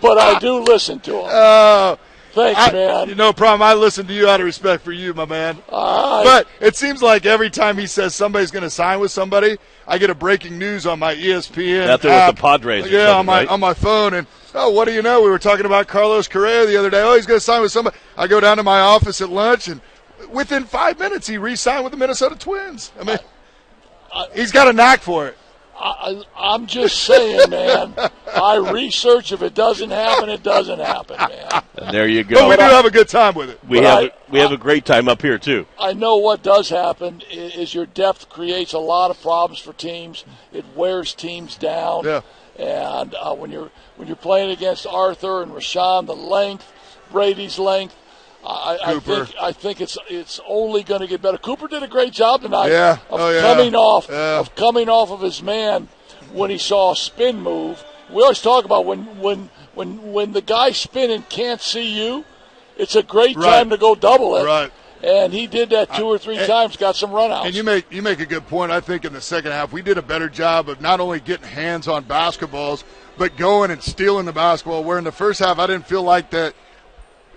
but 0.03 0.19
I 0.19 0.39
do 0.39 0.61
listen 0.61 1.01
to 1.01 1.13
him. 1.21 1.25
Oh. 1.33 1.99
Thanks, 2.33 2.59
I, 2.59 2.73
man. 2.73 3.17
No 3.17 3.33
problem. 3.33 3.63
I 3.63 3.75
listen 3.75 4.07
to 4.07 4.15
you 4.15 4.29
out 4.29 4.41
of 4.41 4.47
respect 4.47 4.83
for 4.83 4.93
you, 4.93 5.13
my 5.13 5.27
man. 5.27 5.59
Ah, 5.71 6.23
right. 6.23 6.25
But 6.25 6.67
it 6.67 6.77
seems 6.77 7.03
like 7.03 7.27
every 7.27 7.51
time 7.51 7.77
he 7.77 7.87
says 7.87 8.15
somebody's 8.15 8.51
going 8.51 8.63
to 8.63 8.71
sign 8.71 9.01
with 9.01 9.11
somebody, 9.11 9.59
I 9.87 9.99
get 9.99 10.09
a 10.09 10.15
breaking 10.15 10.59
news 10.59 10.87
on 10.87 10.99
my 10.99 11.15
ESPN. 11.15 11.89
Out 11.89 12.01
there 12.01 12.13
app. 12.13 12.29
with 12.29 12.37
the 12.37 12.43
Padres. 12.43 12.91
Yeah, 12.91 13.11
on 13.11 13.27
my 13.27 13.41
right? 13.41 13.49
on 13.49 13.61
my 13.61 13.75
phone, 13.75 14.15
and 14.15 14.27
oh, 14.55 14.71
what 14.71 14.87
do 14.87 14.95
you 14.95 15.03
know? 15.03 15.23
We 15.23 15.29
were 15.29 15.39
talking 15.39 15.67
about 15.67 15.89
Carlos 15.89 16.27
Correa 16.27 16.65
the 16.65 16.77
other 16.77 16.91
day. 16.91 17.03
Oh, 17.03 17.15
he's 17.15 17.27
going 17.27 17.39
to 17.39 17.45
sign 17.45 17.61
with 17.61 17.73
somebody. 17.73 17.97
I 18.17 18.27
go 18.27 18.41
down 18.41 18.57
to 18.57 18.63
my 18.63 18.81
office 18.81 19.21
at 19.21 19.29
lunch, 19.29 19.69
and 19.69 19.81
within 20.31 20.65
five 20.65 20.99
minutes, 20.99 21.27
he 21.27 21.37
re-signed 21.37 21.85
with 21.85 21.91
the 21.91 21.99
Minnesota 21.99 22.37
Twins. 22.37 22.93
I 22.99 23.05
mean, 23.05 23.19
I, 24.13 24.27
he's 24.35 24.53
got 24.53 24.69
a 24.69 24.73
knack 24.73 25.01
for 25.01 25.27
it. 25.29 25.37
I, 25.85 26.23
I'm 26.39 26.67
just 26.67 27.03
saying, 27.03 27.51
man. 27.51 27.95
I 28.35 28.57
research. 28.73 29.33
If 29.33 29.43
it 29.43 29.55
doesn't 29.55 29.91
happen, 29.91 30.29
it 30.29 30.43
doesn't 30.43 30.79
happen, 30.79 31.17
man. 31.19 31.63
And 31.77 31.95
there 31.95 32.07
you 32.07 32.23
go. 32.25 32.37
But 32.37 32.49
we 32.51 32.57
go. 32.57 32.69
do 32.69 32.75
have 32.75 32.85
a 32.85 32.91
good 32.91 33.09
time 33.09 33.35
with 33.35 33.51
it. 33.51 33.59
We 33.69 33.79
But 33.79 33.85
have 33.87 33.99
I- 33.99 34.03
a, 34.05 34.11
we 34.31 34.39
have 34.39 34.53
a 34.53 34.57
great 34.57 34.85
time 34.85 35.09
up 35.09 35.21
here 35.21 35.39
too. 35.39 35.67
I 35.79 35.93
know 35.93 36.17
what 36.17 36.43
does 36.43 36.69
happen 36.69 37.23
is 37.31 37.75
your 37.75 37.87
depth 37.87 38.29
creates 38.29 38.73
a 38.73 38.79
lot 38.79 39.11
of 39.11 39.21
problems 39.21 39.59
for 39.61 39.73
teams. 39.73 40.25
It 40.53 40.65
wears 40.77 41.15
teams 41.15 41.57
down. 41.57 42.05
Yeah. 42.05 42.21
And 42.59 43.15
uh, 43.15 43.35
when 43.35 43.51
you're 43.51 43.71
when 43.97 44.07
you're 44.09 44.17
playing 44.17 44.51
against 44.51 44.87
Arthur 44.87 45.43
and 45.43 45.53
Rashawn, 45.53 46.07
the 46.07 46.15
length, 46.17 46.71
Brady's 47.11 47.59
length, 47.59 47.97
I, 48.45 48.79
I 48.85 48.99
think 48.99 49.29
I 49.41 49.53
think 49.53 49.81
it's 49.81 49.97
it's 50.09 50.41
only 50.49 50.83
going 50.83 51.01
to 51.01 51.07
get 51.07 51.23
better. 51.23 51.39
Cooper 51.39 51.69
did 51.69 51.83
a 51.83 51.89
great 51.89 52.13
job 52.13 52.43
tonight 52.43 52.71
Yeah. 52.71 52.99
of 53.11 53.21
Oh, 53.21 53.31
yeah. 53.31 53.41
coming 53.41 53.75
off 53.75 54.07
Yeah. 54.11 54.41
of 54.41 54.55
coming 54.57 54.89
off 54.89 55.11
of 55.11 55.21
his 55.21 55.43
man 55.43 55.89
when 56.33 56.51
he 56.51 56.59
saw 56.59 56.93
a 56.93 56.97
spin 56.97 57.41
move. 57.41 57.85
We 58.11 58.21
always 58.23 58.41
talk 58.41 58.65
about 58.65 58.85
when 58.85 59.21
when 59.21 59.49
when 59.75 60.13
when 60.13 60.33
the 60.33 60.41
guy 60.43 60.73
spinning 60.73 61.23
can't 61.29 61.61
see 61.61 61.89
you, 61.89 62.25
it's 62.77 62.97
a 62.97 63.03
great 63.03 63.37
Right. 63.37 63.45
time 63.51 63.71
to 63.71 63.77
go 63.77 63.95
double 63.95 64.37
it. 64.37 64.45
Right. 64.45 64.73
And 65.05 65.33
he 65.33 65.47
did 65.47 65.71
that 65.71 65.95
two 65.95 66.07
or 66.07 66.17
three 66.19 66.35
and- 66.37 66.45
eh, 66.45 66.47
times, 66.47 66.77
got 66.77 66.95
some 66.97 67.11
runouts. 67.11 67.47
And 67.47 67.55
you 67.55 67.63
make 67.65 67.87
you 67.93 68.03
make 68.03 68.19
a 68.21 68.27
good 68.27 68.49
point. 68.49 68.73
I 68.73 68.81
think 68.81 69.05
in 69.05 69.13
the 69.13 69.21
second 69.21 69.53
half 69.53 69.73
we 69.73 69.83
did 69.83 69.99
a 69.99 70.03
better 70.03 70.29
job 70.29 70.69
of 70.69 70.81
not 70.81 70.99
only 70.99 71.21
getting 71.21 71.47
hands 71.47 71.87
on 71.87 72.05
basketballs, 72.05 72.83
but 73.17 73.37
going 73.37 73.71
and 73.71 73.81
stealing 73.83 74.27
the 74.27 74.33
basketball. 74.33 74.83
Where 74.83 74.99
in 74.99 75.05
the 75.05 75.13
first 75.13 75.39
half 75.39 75.61
I 75.61 75.67
didn't 75.69 75.87
feel 75.87 76.03
like 76.03 76.31
that 76.31 76.55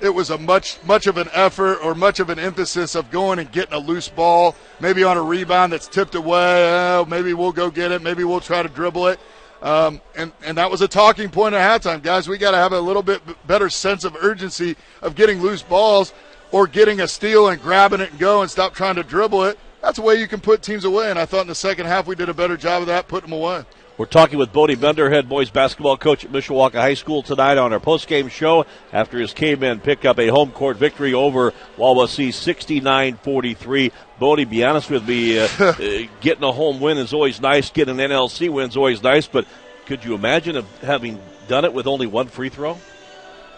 it 0.01 0.09
was 0.09 0.30
a 0.30 0.38
much 0.38 0.77
much 0.84 1.07
of 1.07 1.17
an 1.17 1.30
effort 1.34 1.77
or 1.77 1.95
much 1.95 2.19
of 2.19 2.30
an 2.30 2.39
emphasis 2.39 2.95
of 2.95 3.09
going 3.11 3.39
and 3.39 3.51
getting 3.51 3.73
a 3.73 3.80
loose 3.80 4.09
ball, 4.09 4.55
maybe 4.80 5.03
on 5.03 5.17
a 5.17 5.22
rebound 5.22 5.73
that's 5.73 5.88
tipped 5.88 6.15
away. 6.15 6.63
Oh, 6.97 7.05
maybe 7.07 7.34
we'll 7.34 7.51
go 7.51 7.69
get 7.72 7.91
it. 7.91 8.01
Maybe 8.01 8.23
we'll 8.23 8.41
try 8.41 8.63
to 8.63 8.69
dribble 8.69 9.07
it. 9.07 9.19
Um, 9.61 10.01
and 10.15 10.31
and 10.43 10.57
that 10.57 10.69
was 10.69 10.81
a 10.81 10.88
talking 10.88 11.30
point 11.30 11.55
at 11.55 11.81
halftime, 11.81 12.03
guys. 12.03 12.27
We 12.27 12.38
got 12.38 12.51
to 12.51 12.57
have 12.57 12.73
a 12.73 12.80
little 12.80 13.03
bit 13.03 13.22
better 13.47 13.69
sense 13.69 14.03
of 14.03 14.15
urgency 14.19 14.76
of 15.01 15.15
getting 15.15 15.41
loose 15.41 15.63
balls 15.63 16.13
or 16.51 16.67
getting 16.67 17.01
a 17.01 17.07
steal 17.07 17.49
and 17.49 17.61
grabbing 17.61 18.01
it 18.01 18.11
and 18.11 18.19
go 18.19 18.41
and 18.41 18.51
stop 18.51 18.73
trying 18.73 18.95
to 18.95 19.03
dribble 19.03 19.43
it. 19.45 19.57
That's 19.81 19.97
a 19.97 20.01
way 20.01 20.15
you 20.15 20.27
can 20.27 20.41
put 20.41 20.61
teams 20.61 20.84
away. 20.84 21.09
And 21.09 21.17
I 21.17 21.26
thought 21.26 21.41
in 21.41 21.47
the 21.47 21.55
second 21.55 21.85
half 21.85 22.07
we 22.07 22.15
did 22.15 22.30
a 22.30 22.34
better 22.34 22.57
job 22.57 22.81
of 22.81 22.88
that, 22.88 23.07
putting 23.07 23.30
them 23.30 23.39
away. 23.39 23.63
We're 23.97 24.05
talking 24.07 24.38
with 24.38 24.51
Bodie 24.51 24.76
Bender, 24.76 25.09
head 25.09 25.30
boys 25.30 25.49
basketball 25.49 25.95
coach 25.95 26.26
at 26.26 26.31
Mishawaka 26.31 26.73
High 26.73 26.95
School 26.95 27.23
tonight 27.23 27.57
on 27.57 27.72
our 27.72 27.80
postgame 27.80 28.30
show 28.30 28.65
after 28.91 29.17
his 29.17 29.34
cavemen 29.34 29.80
pick 29.80 30.03
up 30.03 30.19
a 30.19 30.27
home 30.27 30.51
court 30.51 30.76
victory 30.76 31.13
over 31.13 31.53
Wawasee 31.77 32.27
69-43. 32.27 33.93
Bodie, 34.19 34.43
be 34.43 34.65
honest 34.65 34.89
with 34.89 35.07
me, 35.07 35.39
uh, 35.39 35.47
uh, 35.59 35.73
getting 36.19 36.43
a 36.43 36.51
home 36.51 36.81
win 36.81 36.97
is 36.97 37.13
always 37.13 37.39
nice. 37.39 37.69
Getting 37.69 37.97
an 37.97 38.11
NLC 38.11 38.49
win 38.49 38.67
is 38.67 38.76
always 38.76 39.01
nice, 39.01 39.27
but 39.27 39.47
could 39.85 40.03
you 40.03 40.13
imagine 40.13 40.57
of 40.57 40.81
having 40.81 41.17
done 41.47 41.63
it 41.63 41.72
with 41.72 41.88
only 41.88 42.05
one 42.05 42.27
free 42.27 42.49
throw? 42.49 42.77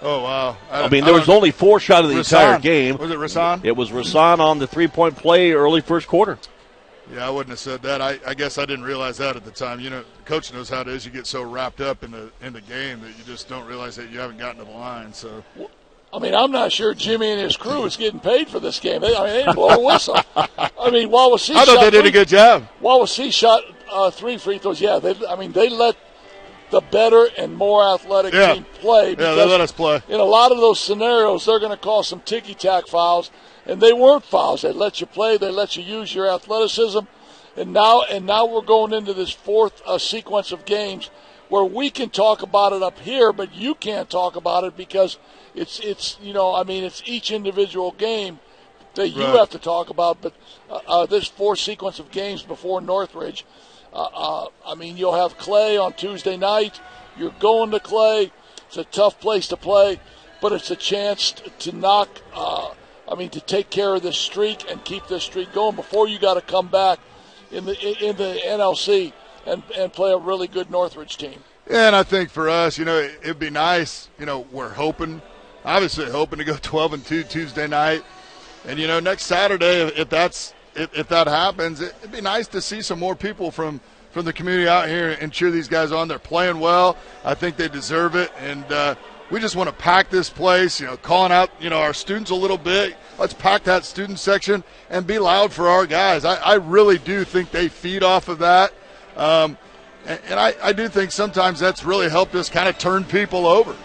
Oh 0.03 0.21
wow! 0.21 0.55
I 0.69 0.87
mean, 0.89 1.03
there 1.03 1.15
was 1.15 1.27
only 1.29 1.49
four 1.49 1.79
shot 1.79 2.03
of 2.03 2.11
the 2.11 2.19
entire 2.19 2.59
Rasan. 2.59 2.61
game. 2.61 2.97
Was 2.97 3.09
it 3.09 3.17
Rasan? 3.17 3.65
It 3.65 3.75
was 3.75 3.89
Rasan 3.89 4.37
on 4.37 4.59
the 4.59 4.67
three-point 4.67 5.15
play 5.15 5.53
early 5.53 5.81
first 5.81 6.07
quarter. 6.07 6.37
Yeah, 7.13 7.25
I 7.25 7.29
wouldn't 7.29 7.49
have 7.51 7.59
said 7.59 7.81
that. 7.83 8.01
I, 8.01 8.19
I 8.27 8.33
guess 8.33 8.57
I 8.57 8.65
didn't 8.65 8.83
realize 8.83 9.17
that 9.17 9.35
at 9.35 9.45
the 9.45 9.51
time. 9.51 9.79
You 9.79 9.89
know, 9.89 10.03
coach 10.25 10.51
knows 10.51 10.69
how 10.69 10.81
it 10.81 10.87
is. 10.89 11.05
You 11.05 11.11
get 11.11 11.25
so 11.25 11.41
wrapped 11.43 11.79
up 11.79 12.03
in 12.03 12.11
the 12.11 12.29
in 12.41 12.53
the 12.53 12.61
game 12.61 12.99
that 13.01 13.09
you 13.17 13.23
just 13.25 13.47
don't 13.47 13.65
realize 13.65 13.95
that 13.95 14.09
you 14.09 14.19
haven't 14.19 14.37
gotten 14.37 14.57
to 14.59 14.65
the 14.65 14.77
line. 14.77 15.13
So 15.13 15.43
I 16.13 16.19
mean, 16.19 16.33
I'm 16.33 16.51
not 16.51 16.71
sure 16.71 16.93
Jimmy 16.93 17.29
and 17.31 17.39
his 17.39 17.55
crew 17.57 17.85
is 17.85 17.95
getting 17.97 18.19
paid 18.19 18.49
for 18.49 18.59
this 18.59 18.79
game. 18.79 19.01
They, 19.01 19.15
I 19.15 19.23
mean, 19.23 19.33
they 19.33 19.39
didn't 19.43 19.55
blow 19.55 19.69
a 19.69 19.79
whistle. 19.85 20.17
I 20.35 20.89
mean, 20.91 21.09
Wawasee 21.09 21.55
I 21.55 21.65
thought 21.65 21.75
shot 21.75 21.81
they 21.81 21.89
did 21.91 22.01
three- 22.01 22.09
a 22.09 22.13
good 22.13 22.27
job. 22.27 22.67
Wawasee 22.81 23.31
shot 23.31 23.63
uh, 23.91 24.11
three 24.11 24.37
free 24.37 24.57
throws. 24.57 24.81
Yeah, 24.81 24.99
they, 24.99 25.15
I 25.27 25.35
mean, 25.35 25.51
they 25.51 25.69
let 25.69 25.95
the 26.69 26.81
better 26.81 27.27
and 27.37 27.55
more 27.55 27.83
athletic 27.93 28.33
Yeah. 28.33 28.53
team 28.53 28.65
play. 28.79 29.11
Yeah, 29.11 29.33
they 29.35 29.45
let 29.45 29.61
us 29.61 29.71
play. 29.71 30.01
In 30.09 30.19
a 30.19 30.25
lot 30.25 30.51
of 30.51 30.57
those 30.57 30.79
scenarios, 30.79 31.45
they're 31.45 31.59
going 31.59 31.71
to 31.71 31.77
call 31.77 32.03
some 32.03 32.21
ticky 32.21 32.53
tack 32.53 32.87
fouls, 32.87 33.31
and 33.65 33.79
they 33.81 33.93
weren't 33.93 34.25
fouls. 34.25 34.61
They 34.61 34.71
let 34.71 34.99
you 34.99 35.07
play. 35.07 35.37
They 35.37 35.49
let 35.49 35.75
you 35.77 35.83
use 35.83 36.13
your 36.13 36.29
athleticism, 36.29 36.99
and 37.55 37.73
now 37.73 38.01
and 38.01 38.25
now 38.25 38.45
we're 38.45 38.61
going 38.61 38.93
into 38.93 39.13
this 39.13 39.31
fourth 39.31 39.81
uh, 39.85 39.97
sequence 39.97 40.51
of 40.51 40.65
games 40.65 41.09
where 41.49 41.63
we 41.63 41.89
can 41.89 42.09
talk 42.09 42.41
about 42.41 42.73
it 42.73 42.83
up 42.83 42.99
here, 42.99 43.31
but 43.31 43.53
you 43.55 43.73
can't 43.73 44.09
talk 44.09 44.35
about 44.35 44.63
it 44.65 44.75
because 44.75 45.17
it's 45.55 45.79
it's 45.79 46.17
you 46.21 46.33
know 46.33 46.53
I 46.53 46.63
mean 46.63 46.83
it's 46.83 47.01
each 47.05 47.31
individual 47.31 47.91
game 47.93 48.39
that 48.95 49.09
you 49.09 49.23
Right. 49.23 49.39
have 49.39 49.49
to 49.51 49.59
talk 49.59 49.89
about. 49.89 50.21
But 50.21 50.33
uh, 50.69 50.79
uh, 50.87 51.05
this 51.05 51.27
fourth 51.27 51.59
sequence 51.59 51.99
of 51.99 52.11
games 52.11 52.43
before 52.43 52.81
Northridge, 52.81 53.45
uh, 53.97 54.09
uh, 54.13 54.47
I 54.63 54.75
mean, 54.75 54.95
you'll 54.95 55.15
have 55.15 55.39
Clay 55.39 55.75
on 55.75 55.93
Tuesday 55.93 56.37
night. 56.37 56.79
You're 57.17 57.33
going 57.39 57.71
to 57.71 57.79
Clay. 57.79 58.31
It's 58.67 58.77
a 58.77 58.83
tough 58.83 59.19
place 59.19 59.47
to 59.47 59.57
play, 59.57 59.99
but 60.39 60.51
it's 60.51 60.69
a 60.69 60.75
chance 60.75 61.31
t- 61.31 61.51
to 61.59 61.75
knock. 61.75 62.21
Uh, 62.31 62.73
I 63.09 63.15
mean, 63.15 63.29
to 63.31 63.41
take 63.41 63.71
care 63.71 63.95
of 63.95 64.03
this 64.03 64.17
streak 64.17 64.69
and 64.69 64.83
keep 64.85 65.07
this 65.07 65.23
streak 65.23 65.51
going 65.51 65.75
before 65.75 66.07
you 66.07 66.19
got 66.19 66.35
to 66.35 66.41
come 66.41 66.67
back 66.67 66.99
in 67.51 67.65
the 67.65 67.75
in 68.05 68.17
the 68.17 68.39
NLC 68.45 69.13
and 69.47 69.63
and 69.75 69.91
play 69.91 70.11
a 70.11 70.17
really 70.17 70.47
good 70.47 70.69
Northridge 70.69 71.17
team. 71.17 71.43
Yeah, 71.67 71.87
and 71.87 71.95
I 71.95 72.03
think 72.03 72.29
for 72.29 72.49
us, 72.49 72.77
you 72.77 72.85
know, 72.85 72.97
it, 72.97 73.19
it'd 73.23 73.39
be 73.39 73.49
nice. 73.49 74.09
You 74.19 74.27
know, 74.27 74.45
we're 74.51 74.69
hoping, 74.69 75.23
obviously, 75.65 76.05
hoping 76.05 76.37
to 76.37 76.45
go 76.45 76.55
12 76.61 76.93
and 76.93 77.05
two 77.05 77.23
Tuesday 77.23 77.67
night, 77.67 78.03
and 78.67 78.77
you 78.77 78.85
know, 78.85 78.99
next 78.99 79.23
Saturday, 79.23 79.81
if 79.81 80.07
that's 80.07 80.53
if, 80.77 80.97
if 80.97 81.07
that 81.09 81.27
happens, 81.27 81.81
it, 81.81 81.93
it'd 81.99 82.11
be 82.11 82.21
nice 82.21 82.47
to 82.49 82.61
see 82.61 82.81
some 82.81 82.99
more 82.99 83.15
people 83.15 83.51
from 83.51 83.81
from 84.11 84.25
the 84.25 84.33
community 84.33 84.67
out 84.67 84.87
here 84.87 85.17
and 85.21 85.31
cheer 85.31 85.51
these 85.51 85.67
guys 85.67 85.91
on. 85.91 86.07
They're 86.07 86.17
playing 86.17 86.59
well. 86.59 86.97
I 87.25 87.35
think 87.35 87.57
they 87.57 87.67
deserve 87.67 88.15
it, 88.15 88.31
and 88.39 88.63
uh, 88.71 88.95
we 89.29 89.39
just 89.39 89.55
want 89.55 89.69
to 89.69 89.75
pack 89.75 90.09
this 90.09 90.29
place. 90.29 90.79
You 90.79 90.87
know, 90.87 90.97
calling 90.97 91.31
out 91.31 91.49
you 91.59 91.69
know 91.69 91.79
our 91.79 91.93
students 91.93 92.31
a 92.31 92.35
little 92.35 92.57
bit. 92.57 92.95
Let's 93.19 93.33
pack 93.33 93.63
that 93.63 93.83
student 93.83 94.19
section 94.19 94.63
and 94.89 95.05
be 95.05 95.19
loud 95.19 95.51
for 95.51 95.67
our 95.67 95.85
guys. 95.85 96.23
I, 96.23 96.35
I 96.35 96.53
really 96.55 96.97
do 96.99 97.23
think 97.23 97.51
they 97.51 97.67
feed 97.67 98.03
off 98.03 98.29
of 98.29 98.39
that. 98.39 98.73
Um, 99.15 99.57
and 100.05 100.19
and 100.29 100.39
I, 100.39 100.53
I 100.61 100.73
do 100.73 100.87
think 100.87 101.11
sometimes 101.11 101.59
that's 101.59 101.83
really 101.83 102.09
helped 102.09 102.35
us 102.35 102.49
kind 102.49 102.69
of 102.69 102.77
turn 102.77 103.03
people 103.03 103.45
over. 103.45 103.75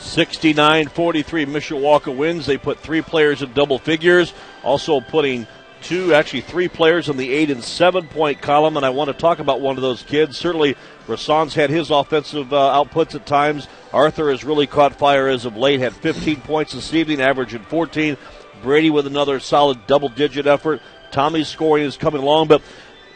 69 0.00 0.88
43 0.88 1.46
Mishawaka 1.46 2.16
wins. 2.16 2.46
They 2.46 2.58
put 2.58 2.78
three 2.80 3.02
players 3.02 3.42
in 3.42 3.52
double 3.52 3.78
figures, 3.78 4.34
also 4.62 5.00
putting 5.00 5.46
two, 5.82 6.14
actually 6.14 6.40
three 6.42 6.68
players 6.68 7.08
in 7.08 7.16
the 7.16 7.32
eight 7.32 7.50
and 7.50 7.62
seven 7.62 8.06
point 8.06 8.40
column. 8.40 8.76
And 8.76 8.86
I 8.86 8.90
want 8.90 9.08
to 9.08 9.14
talk 9.14 9.38
about 9.38 9.60
one 9.60 9.76
of 9.76 9.82
those 9.82 10.02
kids. 10.02 10.36
Certainly, 10.38 10.76
Rasan's 11.06 11.54
had 11.54 11.70
his 11.70 11.90
offensive 11.90 12.52
uh, 12.52 12.84
outputs 12.84 13.14
at 13.14 13.26
times. 13.26 13.68
Arthur 13.92 14.30
has 14.30 14.44
really 14.44 14.66
caught 14.66 14.94
fire 14.94 15.28
as 15.28 15.44
of 15.44 15.56
late, 15.56 15.80
had 15.80 15.92
15 15.94 16.40
points 16.42 16.72
this 16.72 16.94
evening, 16.94 17.20
averaging 17.20 17.62
14. 17.62 18.16
Brady 18.62 18.90
with 18.90 19.06
another 19.06 19.40
solid 19.40 19.86
double 19.86 20.08
digit 20.08 20.46
effort. 20.46 20.80
Tommy's 21.10 21.48
scoring 21.48 21.84
is 21.84 21.96
coming 21.96 22.22
along, 22.22 22.48
but 22.48 22.62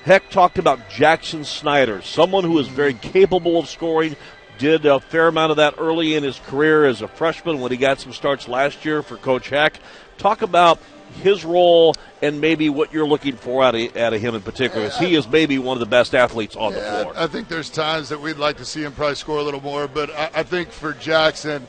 Heck 0.05 0.31
talked 0.31 0.59
about 0.59 0.89
Jackson 0.89 1.45
Snyder, 1.45 2.03
someone 2.03 2.45
who 2.45 2.59
is 2.59 2.69
very 2.69 2.95
capable 2.95 3.59
of 3.59 3.69
scoring. 3.69 4.17
Did 4.59 4.87
a 4.87 5.01
fair 5.01 5.29
amount 5.29 5.51
of 5.51 5.57
that 5.59 5.75
early 5.79 6.15
in 6.15 6.23
his 6.23 6.39
career 6.39 6.87
as 6.87 7.03
a 7.03 7.09
freshman 7.09 7.61
when 7.61 7.71
he 7.71 7.77
got 7.77 8.01
some 8.01 8.13
starts 8.13 8.49
last 8.49 8.85
year 8.85 9.03
for 9.03 9.17
Coach 9.17 9.51
Heck. 9.51 9.79
Talk 10.17 10.43
about 10.43 10.79
his 11.17 11.45
role 11.45 11.95
and 12.23 12.41
maybe 12.41 12.69
what 12.69 12.93
you're 12.93 13.07
looking 13.07 13.37
for 13.37 13.63
out 13.63 13.75
of, 13.75 13.97
out 13.97 14.15
of 14.15 14.21
him 14.21 14.35
in 14.35 14.43
particular. 14.43 14.87
As 14.87 14.99
he 14.99 15.15
is 15.15 15.29
maybe 15.29 15.59
one 15.59 15.77
of 15.77 15.81
the 15.81 15.87
best 15.87 16.15
athletes 16.15 16.57
on 16.57 16.73
the 16.73 16.81
floor. 16.81 17.13
I 17.17 17.27
think 17.27 17.49
there's 17.49 17.71
times 17.71 18.09
that 18.09 18.21
we'd 18.21 18.37
like 18.37 18.57
to 18.59 18.65
see 18.65 18.83
him 18.83 18.93
probably 18.93 19.17
score 19.17 19.39
a 19.39 19.43
little 19.43 19.61
more, 19.61 19.89
but 19.89 20.11
I, 20.11 20.31
I 20.37 20.43
think 20.43 20.71
for 20.71 20.93
Jackson, 20.95 21.67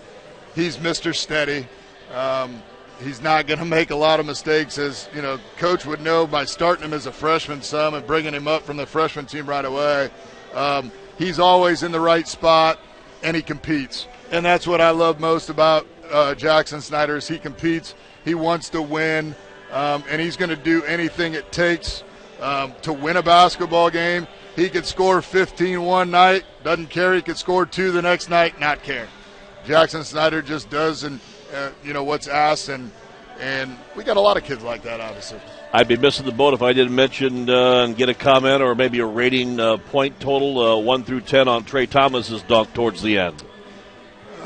he's 0.55 0.77
Mr. 0.77 1.13
Steady. 1.15 1.67
Um, 2.13 2.61
he's 3.01 3.21
not 3.21 3.47
going 3.47 3.59
to 3.59 3.65
make 3.65 3.91
a 3.91 3.95
lot 3.95 4.19
of 4.19 4.25
mistakes, 4.25 4.77
as 4.77 5.09
you 5.13 5.21
know, 5.21 5.39
coach 5.57 5.85
would 5.85 6.01
know 6.01 6.27
by 6.27 6.45
starting 6.45 6.85
him 6.85 6.93
as 6.93 7.05
a 7.05 7.11
freshman 7.11 7.61
some 7.61 7.93
and 7.93 8.05
bringing 8.05 8.33
him 8.33 8.47
up 8.47 8.63
from 8.63 8.77
the 8.77 8.85
freshman 8.85 9.25
team 9.25 9.45
right 9.45 9.65
away. 9.65 10.09
Um, 10.53 10.91
he's 11.17 11.39
always 11.39 11.83
in 11.83 11.91
the 11.91 11.99
right 11.99 12.27
spot, 12.27 12.79
and 13.23 13.35
he 13.35 13.41
competes, 13.41 14.07
and 14.31 14.45
that's 14.45 14.67
what 14.67 14.81
I 14.81 14.91
love 14.91 15.19
most 15.19 15.49
about 15.49 15.87
uh, 16.11 16.35
Jackson 16.35 16.81
Snyder. 16.81 17.17
Is 17.17 17.27
he 17.27 17.37
competes, 17.37 17.95
he 18.27 18.35
wants 18.35 18.69
to 18.69 18.81
win, 18.81 19.35
um, 19.71 20.03
and 20.09 20.21
he's 20.21 20.35
going 20.35 20.49
to 20.49 20.55
do 20.55 20.83
anything 20.83 21.33
it 21.33 21.51
takes 21.51 22.03
um, 22.41 22.73
to 22.81 22.91
win 22.91 23.17
a 23.17 23.23
basketball 23.23 23.89
game. 23.89 24.27
He 24.55 24.69
could 24.69 24.85
score 24.85 25.21
15 25.21 25.81
one 25.81 26.11
night, 26.11 26.43
doesn't 26.63 26.89
care. 26.89 27.13
He 27.15 27.21
could 27.21 27.37
score 27.37 27.65
two 27.65 27.91
the 27.91 28.01
next 28.01 28.29
night, 28.29 28.59
not 28.59 28.83
care. 28.83 29.07
Jackson 29.65 30.03
Snyder 30.03 30.41
just 30.41 30.69
does 30.69 31.03
and 31.03 31.19
uh, 31.53 31.69
you 31.83 31.93
know 31.93 32.03
what's 32.03 32.27
asked, 32.27 32.69
and 32.69 32.91
and 33.39 33.77
we 33.95 34.03
got 34.03 34.17
a 34.17 34.21
lot 34.21 34.35
of 34.37 34.43
kids 34.43 34.63
like 34.63 34.83
that, 34.83 34.99
obviously. 34.99 35.39
I'd 35.73 35.87
be 35.87 35.97
missing 35.97 36.25
the 36.25 36.31
boat 36.31 36.53
if 36.53 36.61
I 36.61 36.73
didn't 36.73 36.95
mention 36.95 37.49
uh, 37.49 37.83
and 37.83 37.95
get 37.95 38.09
a 38.09 38.13
comment 38.13 38.61
or 38.61 38.73
maybe 38.73 38.99
a 38.99 39.05
rating 39.05 39.59
uh, 39.59 39.77
point 39.77 40.19
total 40.19 40.59
uh, 40.59 40.77
1 40.77 41.03
through 41.03 41.21
10 41.21 41.47
on 41.47 41.65
Trey 41.65 41.85
Thomas's 41.85 42.41
dunk 42.43 42.73
towards 42.73 43.01
the 43.01 43.17
end. 43.19 43.43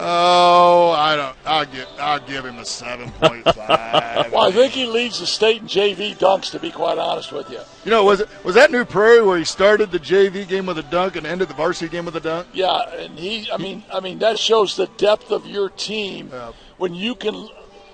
Oh, 0.04 0.90
I 0.98 1.16
don't. 1.16 1.36
I'll 1.46 1.66
give. 1.66 1.88
I'll 2.00 2.20
give 2.20 2.44
him 2.44 2.58
a 2.58 2.66
seven 2.66 3.12
point 3.12 3.46
five. 3.54 4.02
Well, 4.32 4.42
I 4.48 4.52
think 4.52 4.74
he 4.74 4.86
leads 4.86 5.20
the 5.20 5.28
state 5.28 5.62
in 5.62 5.68
JV 5.68 6.18
dunks. 6.18 6.52
To 6.52 6.60
be 6.60 6.72
quite 6.72 6.98
honest 6.98 7.32
with 7.32 7.50
you, 7.50 7.60
you 7.86 7.92
know, 7.92 8.04
was 8.04 8.22
it 8.22 8.30
was 8.44 8.56
that 8.56 8.72
New 8.72 8.86
Prairie 8.86 9.22
where 9.22 9.38
he 9.38 9.44
started 9.44 9.92
the 9.92 10.00
JV 10.00 10.48
game 10.48 10.66
with 10.66 10.78
a 10.78 10.84
dunk 10.84 11.16
and 11.18 11.28
ended 11.28 11.50
the 11.50 11.54
varsity 11.54 11.90
game 11.90 12.06
with 12.06 12.16
a 12.16 12.20
dunk? 12.20 12.48
yeah, 12.54 12.90
and 12.96 13.18
he. 13.20 13.50
I 13.52 13.58
mean, 13.58 13.84
I 13.94 14.00
mean 14.00 14.20
that 14.20 14.40
shows 14.40 14.76
the 14.76 14.88
depth 14.98 15.32
of 15.32 15.46
your 15.46 15.70
team 15.70 16.30
Yeah. 16.32 16.54
when 16.78 16.96
you 16.96 17.14
can 17.16 17.50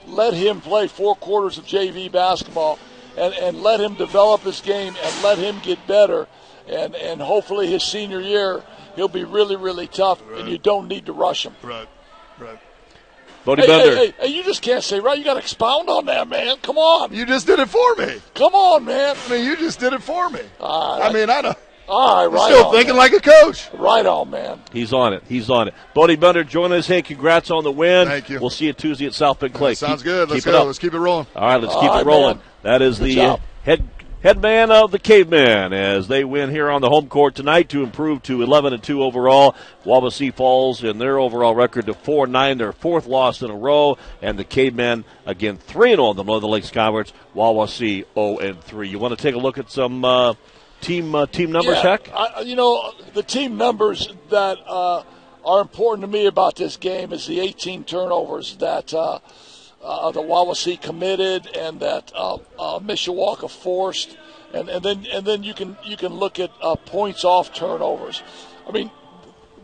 let 0.08 0.34
him 0.34 0.62
play 0.62 0.88
four 0.88 1.16
quarters 1.16 1.58
of 1.58 1.66
JV 1.66 2.10
basketball 2.12 2.80
and, 3.18 3.34
and 3.34 3.62
let 3.62 3.80
him 3.82 3.96
develop 3.96 4.42
his 4.42 4.62
game 4.62 4.96
and 5.04 5.24
let 5.24 5.38
him 5.38 5.60
get 5.64 5.86
better, 5.88 6.28
and 6.68 6.96
and 6.96 7.20
hopefully 7.22 7.68
his 7.68 7.84
senior 7.84 8.22
year 8.22 8.64
he'll 8.96 9.08
be 9.08 9.24
really 9.24 9.56
really 9.56 9.88
tough, 9.88 10.22
and 10.36 10.48
you 10.50 10.58
don't 10.58 10.88
need 10.88 11.06
to 11.08 11.14
rush 11.14 11.46
him. 11.46 11.56
Right. 11.64 11.88
Right. 12.40 12.60
Bodie 13.46 13.62
Hey, 13.62 13.68
Bender. 13.68 13.96
hey, 13.96 14.06
hey, 14.08 14.14
hey, 14.20 14.28
you 14.28 14.44
just 14.44 14.62
can't 14.62 14.84
say 14.84 15.00
right. 15.00 15.18
You 15.18 15.24
got 15.24 15.36
to 15.36 15.40
expound 15.40 15.90
on 15.90 16.06
that, 16.08 16.28
man. 16.28 16.58
Come 16.62 16.78
on, 16.78 17.14
You 17.14 17.26
just 17.26 17.48
did 17.48 17.60
it 17.60 17.70
for 17.70 17.96
me. 17.96 18.20
come 18.36 18.54
on, 18.54 18.84
man. 18.86 19.16
I 19.26 19.30
mean, 19.32 19.46
you 19.46 19.56
just 19.56 19.80
did 19.80 19.94
it 19.94 20.04
for 20.04 20.30
me. 20.30 20.42
Uh, 20.60 21.00
I 21.02 21.14
mean, 21.14 21.30
I 21.30 21.42
don't. 21.42 21.58
all 21.88 22.18
right, 22.18 22.26
I'm 22.26 22.34
right 22.34 22.52
still 22.52 22.66
on, 22.66 22.74
thinking 22.74 22.96
man. 22.96 22.98
like 22.98 23.14
a 23.14 23.22
coach. 23.22 23.70
right 23.74 24.06
on, 24.06 24.30
man. 24.30 24.62
He's 24.74 24.92
on 24.92 25.14
it. 25.14 25.24
He's 25.30 25.50
on 25.50 25.70
it. 25.70 25.74
Bodie 25.94 26.18
Bender, 26.18 26.44
join 26.44 26.74
us. 26.74 26.88
Hey, 26.88 27.02
congrats 27.02 27.50
on 27.50 27.64
the 27.64 27.72
win. 27.72 28.08
Thank 28.10 28.30
you. 28.30 28.40
We'll 28.42 28.50
see 28.50 28.66
you 28.66 28.74
Tuesday 28.74 29.06
at 29.06 29.14
South 29.14 29.40
Bend 29.40 29.54
Clay. 29.54 29.76
Sounds 29.76 30.02
Keep- 30.02 30.06
good. 30.12 30.30
Let's 30.30 30.44
keep 30.44 30.50
it 30.50 30.56
go. 30.56 30.62
up. 30.62 30.66
Let's 30.68 30.80
keep 30.80 30.94
it 30.94 31.00
rolling. 31.00 31.28
All 31.36 31.48
right, 31.48 31.62
let's 31.62 31.74
All 31.74 31.82
keep 31.82 31.92
right, 31.92 32.02
it 32.02 32.06
rolling. 32.06 32.38
man. 32.38 32.46
That 32.64 32.82
is 32.82 33.00
Good 33.00 33.06
the 33.08 33.16
job. 33.16 33.40
head 33.64 33.88
head 34.28 34.42
man 34.42 34.72
of 34.72 34.92
the 34.92 35.00
caveman 35.00 35.72
as 35.72 36.10
they 36.10 36.26
win 36.26 36.50
here 36.50 36.70
on 36.70 36.82
the 36.82 36.90
home 36.90 37.08
court 37.08 37.34
tonight 37.34 37.70
to 37.70 37.82
improve 37.82 38.22
to 38.22 38.42
11 38.42 38.74
and 38.74 38.84
2 38.84 39.02
overall. 39.02 39.56
Wawasee 39.86 40.34
falls 40.34 40.84
in 40.84 40.98
their 40.98 41.18
overall 41.18 41.56
record 41.56 41.86
to 41.86 41.94
4 41.94 42.28
9, 42.28 42.58
their 42.58 42.74
fourth 42.74 43.08
loss 43.08 43.42
in 43.42 43.50
a 43.50 43.56
row, 43.56 43.98
and 44.22 44.38
the 44.38 44.44
cavemen 44.44 45.06
again 45.26 45.58
3 45.58 45.92
and 45.92 46.00
0 46.00 46.10
on 46.10 46.16
the 46.18 46.26
Northern 46.26 46.50
Lakes 46.50 46.72
Conference. 46.72 47.14
Wawasee 47.34 48.04
0 48.16 48.38
and 48.40 48.62
3. 48.62 48.90
You 48.90 49.00
want 49.00 49.18
to 49.18 49.22
take 49.22 49.34
a 49.34 49.38
look 49.38 49.58
at 49.58 49.72
some 49.72 50.04
uh, 50.04 50.34
team 50.82 51.16
uh, 51.16 51.26
team 51.28 51.54
numbers, 51.54 51.78
Yeah, 51.78 51.92
Heck? 51.92 52.10
I, 52.14 52.42
you 52.42 52.58
know, 52.58 52.92
the 53.14 53.24
team 53.24 53.56
numbers 53.56 54.10
that 54.30 54.58
uh, 54.68 55.04
are 55.46 55.62
important 55.62 56.02
to 56.02 56.08
me 56.12 56.26
about 56.26 56.58
this 56.58 56.76
game 56.76 57.14
is 57.14 57.28
the 57.28 57.40
18 57.40 57.86
turnovers 57.86 58.58
that 58.58 58.94
uh, 59.88 60.12
the 60.12 60.22
Wawasee 60.22 60.82
committed 60.82 61.48
and 61.56 61.80
that 61.80 62.12
uh, 62.14 62.36
uh, 62.36 62.80
Mishawaka 62.80 63.50
forced, 63.50 64.18
and, 64.54 64.68
and 64.70 64.84
then 64.84 65.06
and 65.12 65.26
then 65.26 65.44
you 65.44 65.54
can 65.54 65.78
you 65.84 65.96
can 65.96 66.14
look 66.14 66.40
at 66.40 66.52
uh, 66.62 66.76
points 66.76 67.24
off 67.24 67.54
turnovers. 67.54 68.22
I 68.68 68.72
mean, 68.72 68.92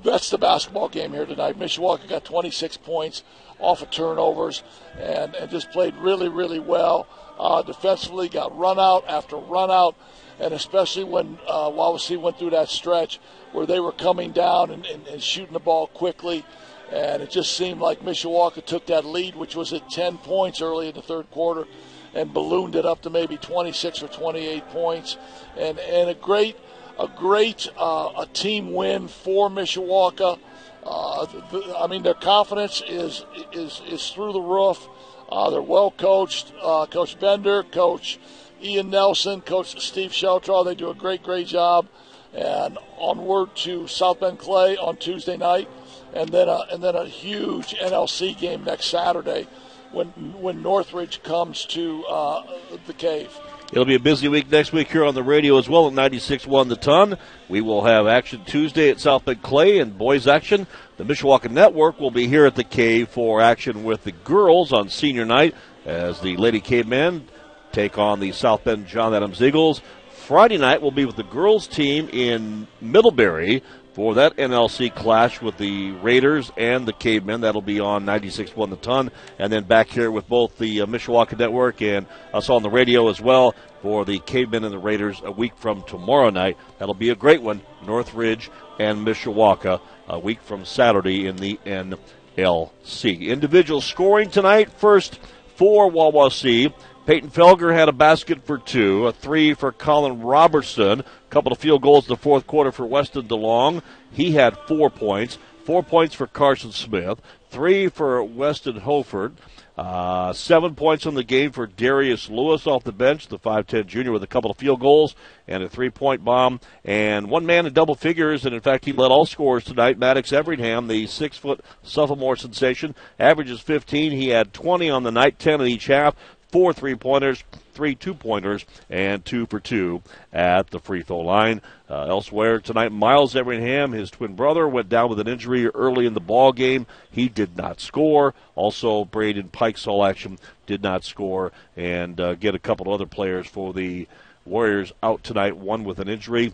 that's 0.04 0.30
the 0.30 0.38
basketball 0.38 0.88
game 0.88 1.12
here 1.12 1.26
tonight. 1.26 1.60
Mishawaka 1.60 2.08
got 2.08 2.24
26 2.24 2.78
points 2.78 3.24
off 3.60 3.82
of 3.82 3.92
turnovers 3.92 4.64
and, 4.98 5.36
and 5.36 5.52
just 5.52 5.72
played 5.72 5.96
really, 5.98 6.30
really 6.30 6.60
well. 6.60 7.08
Uh, 7.38 7.62
defensively, 7.62 8.30
got 8.30 8.56
run 8.58 8.80
out 8.80 9.04
after 9.08 9.36
run 9.36 9.72
out, 9.72 9.96
and 10.40 10.54
especially 10.54 11.04
when 11.04 11.38
uh, 11.48 11.70
Wawasee 11.70 12.20
went 12.20 12.38
through 12.38 12.52
that 12.52 12.70
stretch 12.70 13.20
where 13.52 13.66
they 13.66 13.80
were 13.80 13.92
coming 13.92 14.32
down 14.32 14.70
and, 14.70 14.86
and, 14.86 15.08
and 15.08 15.22
shooting 15.22 15.54
the 15.54 15.60
ball 15.60 15.88
quickly. 15.88 16.46
And 16.94 17.24
it 17.24 17.32
just 17.32 17.58
seemed 17.58 17.82
like 17.82 18.02
Mishawaka 18.02 18.64
took 18.64 18.86
that 18.86 19.04
lead, 19.04 19.36
which 19.36 19.56
was 19.56 19.74
at 19.74 19.90
10 19.90 20.20
points 20.20 20.62
early 20.62 20.90
in 20.90 20.94
the 20.94 21.02
third 21.02 21.30
quarter, 21.32 21.66
and 22.14 22.32
ballooned 22.32 22.76
it 22.76 22.86
up 22.86 23.02
to 23.02 23.10
maybe 23.10 23.36
26 23.36 24.04
or 24.04 24.08
28 24.10 24.68
points. 24.70 25.18
And, 25.58 25.80
and 25.80 26.10
a 26.10 26.14
great 26.14 26.56
a 27.00 27.08
great 27.08 27.68
uh, 27.78 28.12
a 28.18 28.28
team 28.28 28.74
win 28.74 29.08
for 29.08 29.50
Mishawaka. 29.50 30.40
Uh, 30.86 31.26
th- 31.26 31.64
I 31.76 31.88
mean, 31.88 32.04
their 32.04 32.14
confidence 32.14 32.84
is 32.88 33.26
is 33.52 33.82
is 33.88 34.10
through 34.12 34.34
the 34.34 34.42
roof. 34.42 34.88
Uh, 35.32 35.50
they're 35.50 35.62
well 35.62 35.92
coached. 35.92 36.54
Uh, 36.62 36.86
Coach 36.86 37.20
Bender, 37.20 37.64
Coach 37.64 38.20
Ian 38.62 38.90
Nelson, 38.90 39.42
Coach 39.42 39.82
Steve 39.82 40.12
Sheltraw. 40.12 40.64
They 40.64 40.76
do 40.76 40.90
a 40.90 40.96
great, 40.96 41.24
great 41.24 41.48
job. 41.48 41.88
And 42.34 42.78
onward 42.98 43.56
to 43.58 43.88
South 43.88 44.20
Bend 44.20 44.40
Clay 44.40 44.76
on 44.78 44.98
Tuesday 44.98 45.38
night, 45.38 45.70
and 46.14 46.30
then 46.30 46.48
a, 46.48 46.60
and 46.72 46.84
then 46.84 46.96
a 46.96 47.06
huge 47.06 47.76
NLC 47.76 48.38
game 48.38 48.64
next 48.64 48.86
Saturday 48.86 49.48
when 49.92 50.08
when 50.42 50.62
Northridge 50.62 51.24
comes 51.24 51.66
to 51.68 52.04
uh, 52.06 52.44
the 52.88 52.94
cave. 52.94 53.38
It'll 53.72 53.86
be 53.86 53.96
a 53.96 54.00
busy 54.00 54.28
week 54.28 54.52
next 54.52 54.72
week 54.72 54.92
here 54.92 55.04
on 55.04 55.16
the 55.16 55.24
radio 55.24 55.58
as 55.58 55.68
well 55.68 55.88
at 55.88 55.94
96.1 55.94 56.70
The 56.70 56.76
Ton. 56.76 57.18
We 57.50 57.62
will 57.62 57.86
have 57.86 58.06
action 58.06 58.46
Tuesday 58.46 58.92
at 58.92 59.00
South 59.00 59.26
Bend 59.26 59.42
Clay 59.42 59.80
and 59.80 59.98
boys 59.98 60.28
action. 60.28 60.68
The 60.98 61.04
Mishawaka 61.04 61.50
Network 61.50 62.00
will 62.00 62.12
be 62.12 62.28
here 62.28 62.46
at 62.46 62.54
the 62.54 62.64
Cave 62.64 63.10
for 63.10 63.42
action 63.42 63.84
with 63.84 64.04
the 64.04 64.12
girls 64.12 64.72
on 64.72 64.90
senior 64.90 65.26
night 65.26 65.56
as 65.86 66.22
the 66.22 66.38
Lady 66.38 66.60
Cavemen 66.60 67.28
take 67.72 67.98
on 67.98 68.20
the 68.20 68.32
South 68.32 68.64
Bend 68.64 68.86
John 68.86 69.14
Adams 69.14 69.42
Eagles. 69.42 69.82
Friday 70.12 70.58
night 70.58 70.82
will 70.82 70.92
be 70.92 71.06
with 71.06 71.16
the 71.16 71.24
girls 71.24 71.68
team 71.68 72.08
in 72.10 72.68
Middlebury 72.80 73.64
for 73.94 74.16
that 74.16 74.36
NLC 74.38 74.94
clash 74.94 75.42
with 75.42 75.58
the 75.58 75.92
Raiders 75.92 76.52
and 76.58 76.88
the 76.88 76.94
Cavemen. 76.94 77.42
That'll 77.42 77.62
be 77.62 77.80
on 77.80 78.06
96.1 78.06 78.70
The 78.70 78.76
Ton. 78.78 79.12
And 79.38 79.54
then 79.54 79.64
back 79.64 79.90
here 79.90 80.12
with 80.12 80.28
both 80.28 80.58
the 80.58 80.82
uh, 80.82 80.86
Mishawaka 80.88 81.38
Network 81.38 81.82
and 81.82 82.08
us 82.34 82.50
on 82.50 82.64
the 82.64 82.70
radio 82.70 83.10
as 83.10 83.22
well 83.22 83.56
for 83.82 84.04
the 84.04 84.20
Cavemen 84.20 84.64
and 84.64 84.74
the 84.74 84.80
Raiders 84.80 85.22
a 85.24 85.32
week 85.32 85.56
from 85.58 85.84
tomorrow 85.84 86.32
night. 86.32 86.58
That'll 86.80 86.96
be 86.96 87.10
a 87.10 87.16
great 87.16 87.42
one. 87.42 87.62
Northridge 87.86 88.50
and 88.80 89.06
Mishawaka 89.06 89.80
a 90.08 90.20
week 90.20 90.42
from 90.42 90.66
Saturday 90.66 91.28
in 91.28 91.36
the 91.36 91.60
NLC. 91.66 93.28
Individual 93.28 93.82
scoring 93.82 94.30
tonight. 94.30 94.72
First 94.72 95.20
for 95.56 95.92
Wawasee. 95.92 96.74
Peyton 97.06 97.30
Felger 97.30 97.76
had 97.76 97.90
a 97.90 97.94
basket 97.94 98.46
for 98.46 98.58
two, 98.58 99.08
a 99.08 99.12
three 99.12 99.54
for 99.54 99.74
Colin 99.74 100.22
Robertson, 100.22 101.02
a 101.02 101.06
couple 101.30 101.52
of 101.52 101.58
field 101.58 101.82
goals 101.82 102.06
in 102.06 102.14
the 102.14 102.18
fourth 102.18 102.48
quarter 102.48 102.72
for 102.72 102.86
Weston 102.86 103.28
DeLong. 103.28 103.82
He 104.10 104.32
had 104.32 104.58
four 104.70 104.90
points, 104.90 105.38
four 105.66 105.84
points 105.84 106.16
for 106.16 106.28
Carson 106.28 106.72
Smith, 106.72 107.20
three 107.50 107.90
for 107.90 108.24
Weston 108.24 108.80
Holforth, 108.80 109.34
uh, 109.78 110.32
seven 110.34 110.76
points 110.76 111.06
on 111.06 111.16
the 111.16 111.24
game 111.24 111.52
for 111.52 111.66
Darius 111.66 112.30
Lewis 112.30 112.68
off 112.68 112.84
the 112.84 112.92
bench, 112.92 113.28
the 113.28 113.40
5'10 113.40 113.88
junior 113.88 114.12
with 114.12 114.24
a 114.24 114.28
couple 114.28 114.52
of 114.52 114.58
field 114.58 114.80
goals 114.80 115.16
and 115.48 115.64
a 115.64 115.70
three 115.70 115.90
point 115.90 116.24
bomb, 116.24 116.60
and 116.86 117.28
one 117.30 117.46
man 117.46 117.66
in 117.66 117.74
double 117.74 117.96
figures, 117.96 118.46
and 118.46 118.54
in 118.54 118.62
fact, 118.62 118.86
he 118.86 118.94
led 118.94 119.12
all 119.12 119.26
scorers 119.26 119.64
tonight. 119.64 119.98
Maddox 119.98 120.32
Everingham, 120.32 120.88
the 120.88 121.08
six 121.08 121.38
foot 121.38 121.62
sophomore 121.82 122.36
sensation, 122.36 122.96
averages 123.20 123.60
15. 123.60 124.12
He 124.12 124.30
had 124.30 124.54
20 124.54 124.90
on 124.90 125.04
the 125.04 125.12
night, 125.12 125.40
10 125.40 125.60
in 125.60 125.68
each 125.68 125.88
half 125.88 126.16
four 126.54 126.72
three 126.72 126.94
pointers, 126.94 127.44
three 127.74 127.96
two 127.96 128.14
pointers, 128.14 128.64
and 128.88 129.26
two 129.26 129.48
for 129.48 129.60
two 129.60 130.04
at 130.32 130.70
the 130.70 130.78
free 130.78 131.02
throw 131.02 131.22
line. 131.22 131.64
Uh, 131.90 132.06
elsewhere 132.06 132.60
tonight, 132.60 132.92
Miles 132.92 133.36
Everingham, 133.36 133.92
his 133.92 134.12
twin 134.12 134.36
brother, 134.36 134.68
went 134.68 134.88
down 134.88 135.10
with 135.10 135.20
an 135.20 135.28
injury 135.28 135.66
early 135.70 136.06
in 136.06 136.14
the 136.14 136.20
ball 136.20 136.52
game. 136.52 136.86
He 137.10 137.28
did 137.28 137.58
not 137.58 137.82
score. 137.82 138.36
Also, 138.54 139.04
Braden 139.04 139.50
Pike's 139.50 139.88
all 139.88 140.06
action 140.06 140.38
did 140.68 140.84
not 140.84 141.04
score, 141.04 141.52
and 141.76 142.22
uh, 142.22 142.36
get 142.36 142.54
a 142.54 142.60
couple 142.60 142.86
of 142.86 142.94
other 142.94 143.08
players 143.08 143.48
for 143.48 143.74
the 143.74 144.08
Warriors 144.46 144.94
out 145.02 145.24
tonight. 145.24 145.58
One 145.58 145.84
with 145.84 145.98
an 145.98 146.08
injury. 146.08 146.54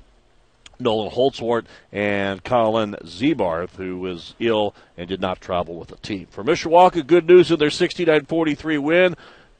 Nolan 0.81 1.11
Holtzwart 1.11 1.65
and 1.91 2.41
Colin 2.41 2.95
Zebarth, 3.03 3.71
who 3.71 3.99
was 3.99 4.33
ill 4.39 4.73
and 4.97 5.09
did 5.09 5.19
not 5.19 5.41
travel 5.41 5.75
with 5.75 5.89
the 5.89 5.97
team. 5.97 6.27
For 6.29 6.41
Mishawaka, 6.41 7.05
good 7.05 7.27
news 7.27 7.51
in 7.51 7.59
their 7.59 7.67
69-43 7.67 8.79
win. 8.79 9.15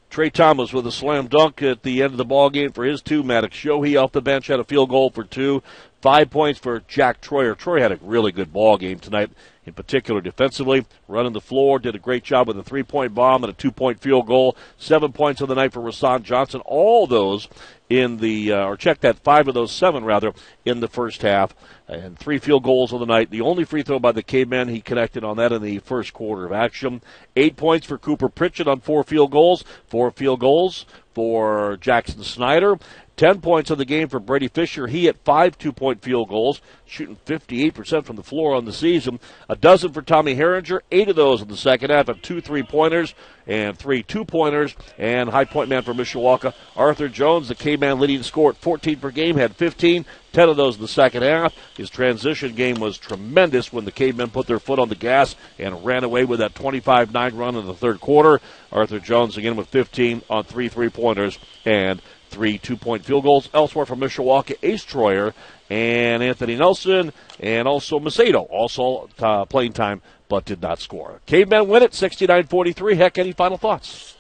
Trey 0.10 0.32
Thomas 0.32 0.74
with 0.74 0.88
a 0.88 0.92
slam 0.92 1.28
dunk 1.28 1.62
at 1.62 1.84
the 1.84 2.02
end 2.02 2.14
of 2.14 2.18
the 2.18 2.26
ball 2.26 2.50
game 2.50 2.72
for 2.72 2.84
his 2.84 3.02
two. 3.02 3.24
Maddox 3.24 3.56
Yohe 3.58 4.02
off 4.02 4.12
the 4.12 4.22
bench 4.22 4.48
had 4.48 4.60
a 4.60 4.64
field 4.64 4.90
goal 4.90 5.12
for 5.12 5.24
two. 5.24 5.62
Five 6.02 6.30
points 6.30 6.60
for 6.60 6.80
Jack 6.88 7.22
Troyer. 7.22 7.56
Troy 7.56 7.82
had 7.82 7.92
a 7.92 8.00
really 8.02 8.32
good 8.32 8.52
ball 8.52 8.78
game 8.78 9.00
tonight, 9.00 9.30
in 9.66 9.74
particular 9.74 10.22
defensively, 10.22 10.86
running 11.08 11.34
the 11.34 11.42
floor, 11.42 11.78
did 11.78 11.94
a 11.94 12.00
great 12.00 12.24
job 12.24 12.48
with 12.48 12.58
a 12.58 12.64
three-point 12.64 13.14
bomb 13.14 13.44
and 13.44 13.52
a 13.52 13.56
two-point 13.56 14.00
field 14.00 14.26
goal. 14.26 14.56
Seven 14.78 15.12
points 15.12 15.42
on 15.42 15.50
the 15.50 15.56
night 15.56 15.74
for 15.74 15.82
Rasan 15.82 16.24
Johnson. 16.24 16.62
All 16.66 17.06
those 17.06 17.50
in 17.90 18.18
the, 18.18 18.54
uh, 18.54 18.66
or 18.66 18.78
check 18.78 19.02
that, 19.02 19.20
five 19.20 19.48
of 19.48 19.54
those 19.54 19.72
seven 19.72 20.06
rather, 20.06 20.34
in 20.64 20.80
the 20.80 20.88
first 20.88 21.22
half. 21.22 21.54
And 21.90 22.20
three 22.20 22.38
field 22.38 22.64
goals 22.64 22.94
of 22.94 23.00
the 23.00 23.08
night. 23.08 23.32
The 23.32 23.42
only 23.42 23.64
free 23.64 23.82
throw 23.82 23.98
by 23.98 24.12
the 24.12 24.22
Cavemen, 24.22 24.68
he 24.68 24.80
connected 24.80 25.24
on 25.24 25.38
that 25.38 25.52
in 25.52 25.64
the 25.64 25.80
first 25.80 26.14
quarter 26.14 26.46
of 26.46 26.52
action. 26.52 27.02
Eight 27.36 27.58
points 27.58 27.88
for 27.88 27.98
Cooper 27.98 28.30
Pritchett 28.30 28.68
on 28.68 28.80
four 28.80 29.04
field 29.04 29.32
goals. 29.32 29.64
Four 29.88 30.12
field 30.12 30.40
goals 30.40 30.86
for 31.14 31.78
Jackson 31.78 32.24
Snyder. 32.24 32.78
Ten 33.20 33.42
points 33.42 33.70
on 33.70 33.78
the 33.78 33.84
game 33.84 34.08
for 34.08 34.22
Brady 34.22 34.48
Fisher. 34.48 34.88
He 34.88 35.04
hit 35.04 35.18
five 35.26 35.58
two-point 35.58 36.02
field 36.02 36.30
goals, 36.30 36.62
shooting 36.86 37.18
58% 37.26 38.06
from 38.06 38.16
the 38.16 38.24
floor 38.24 38.56
on 38.56 38.64
the 38.64 38.72
season. 38.72 39.20
A 39.50 39.58
dozen 39.58 39.92
for 39.92 40.02
Tommy 40.02 40.38
Herringer. 40.38 40.80
Eight 40.90 41.10
of 41.10 41.18
those 41.18 41.42
in 41.42 41.50
the 41.50 41.58
second 41.58 41.90
half, 41.90 42.08
and 42.08 42.24
two 42.24 42.40
three-pointers 42.40 43.14
and 43.46 43.78
three 43.78 44.04
two-pointers. 44.04 44.74
And 44.98 45.30
high 45.32 45.44
point 45.44 45.70
man 45.70 45.84
for 45.84 45.94
Mishawaka, 45.94 46.54
Arthur 46.78 47.10
Jones, 47.10 47.50
the 47.50 47.56
K-man 47.56 48.00
leading 48.00 48.24
scorer 48.24 48.52
at 48.52 48.58
14 48.58 49.00
per 49.00 49.12
game, 49.12 49.36
had 49.36 49.54
15. 49.58 50.06
10 50.32 50.50
of 50.50 50.58
those 50.58 50.76
in 50.76 50.82
the 50.82 50.88
second 50.88 51.24
half. 51.24 51.54
His 51.76 51.90
transition 51.90 52.54
game 52.54 52.80
was 52.80 52.98
tremendous 52.98 53.74
when 53.74 53.86
the 53.86 53.92
Cavemen 53.92 54.30
put 54.30 54.48
their 54.48 54.60
foot 54.60 54.80
on 54.80 54.90
the 54.90 54.96
gas 54.96 55.36
and 55.58 55.84
ran 55.84 56.04
away 56.04 56.26
with 56.26 56.40
that 56.40 56.56
25 56.56 57.14
9 57.14 57.36
run 57.36 57.56
in 57.56 57.66
the 57.66 57.74
third 57.74 58.00
quarter. 58.00 58.40
Arthur 58.72 59.00
Jones 59.00 59.38
again 59.38 59.56
with 59.56 59.68
15 59.68 60.24
on 60.30 60.44
three 60.44 60.70
three 60.70 60.90
pointers 60.90 61.40
and 61.66 62.02
three 62.30 62.58
two 62.58 62.78
point 62.78 63.06
field 63.06 63.24
goals. 63.24 63.50
Elsewhere 63.54 63.86
from 63.86 64.00
Mishawaka, 64.00 64.56
Ace 64.64 64.86
Troyer 64.86 65.34
and 65.70 66.24
Anthony 66.24 66.56
Nelson 66.56 67.14
and 67.40 67.68
also 67.68 68.00
Macedo, 68.00 68.48
also 68.50 69.10
uh, 69.20 69.46
playing 69.46 69.74
time 69.74 70.02
but 70.30 70.46
did 70.46 70.62
not 70.62 70.80
score. 70.80 71.20
Cavemen 71.26 71.68
win 71.68 71.84
it 71.84 71.94
69 71.94 72.46
43. 72.46 72.96
Heck, 72.96 73.18
any 73.18 73.32
final 73.32 73.58
thoughts? 73.58 74.16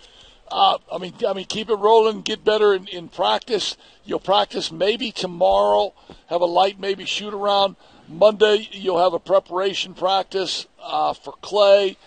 Uh, 0.51 0.80
I 0.91 0.97
mean, 0.97 1.13
I 1.27 1.34
mean, 1.34 1.45
keep 1.45 1.69
it 1.69 1.76
rolling. 1.76 2.21
Get 2.21 2.43
better 2.43 2.73
in, 2.73 2.88
in 2.88 3.07
practice. 3.07 3.77
You'll 4.03 4.19
practice 4.19 4.71
maybe 4.71 5.11
tomorrow. 5.11 5.93
Have 6.27 6.41
a 6.41 6.45
light, 6.45 6.80
maybe 6.80 7.05
shoot 7.05 7.34
around. 7.34 7.76
Monday, 8.07 8.67
you'll 8.71 8.97
have 8.97 9.13
a 9.13 9.19
preparation 9.19 9.93
practice 9.93 10.65
uh, 10.81 11.13
for 11.13 11.34
Clay, 11.41 11.97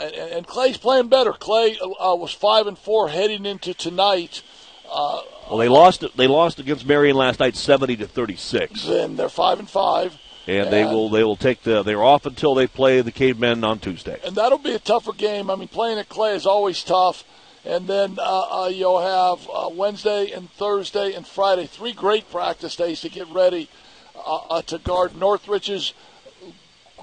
and, 0.00 0.14
and, 0.14 0.46
Clay's 0.46 0.76
playing 0.76 1.08
better. 1.08 1.32
Clay 1.32 1.78
uh, 1.78 2.14
was 2.14 2.32
five 2.32 2.66
and 2.66 2.78
four 2.78 3.08
heading 3.08 3.46
into 3.46 3.74
tonight. 3.74 4.42
Uh, 4.90 5.22
well, 5.48 5.58
they 5.58 5.68
lost. 5.68 6.04
They 6.16 6.26
lost 6.26 6.58
against 6.58 6.86
Marion 6.86 7.16
last 7.16 7.40
night, 7.40 7.56
seventy 7.56 7.96
to 7.96 8.06
thirty-six. 8.06 8.84
Then 8.84 9.16
they're 9.16 9.28
five 9.28 9.58
and 9.58 9.68
five. 9.68 10.18
And, 10.46 10.64
and 10.64 10.72
they 10.72 10.84
will 10.84 11.08
they 11.08 11.24
will 11.24 11.36
take 11.36 11.62
the 11.62 11.82
they're 11.82 12.02
off 12.02 12.26
until 12.26 12.54
they 12.54 12.66
play 12.66 13.00
the 13.00 13.12
Cavemen 13.12 13.64
on 13.64 13.78
Tuesday. 13.78 14.20
And 14.24 14.36
that'll 14.36 14.58
be 14.58 14.72
a 14.72 14.78
tougher 14.78 15.12
game. 15.12 15.50
I 15.50 15.56
mean, 15.56 15.68
playing 15.68 15.98
at 15.98 16.08
Clay 16.08 16.34
is 16.34 16.46
always 16.46 16.82
tough 16.84 17.24
and 17.64 17.86
then 17.86 18.18
uh, 18.18 18.64
uh, 18.64 18.68
you'll 18.68 19.00
have 19.00 19.48
uh, 19.52 19.68
Wednesday 19.72 20.30
and 20.32 20.50
Thursday 20.50 21.14
and 21.14 21.26
Friday 21.26 21.66
three 21.66 21.92
great 21.92 22.30
practice 22.30 22.76
days 22.76 23.00
to 23.00 23.08
get 23.08 23.28
ready 23.28 23.68
uh, 24.14 24.36
uh, 24.36 24.62
to 24.62 24.78
guard 24.78 25.16
Northridge's 25.16 25.94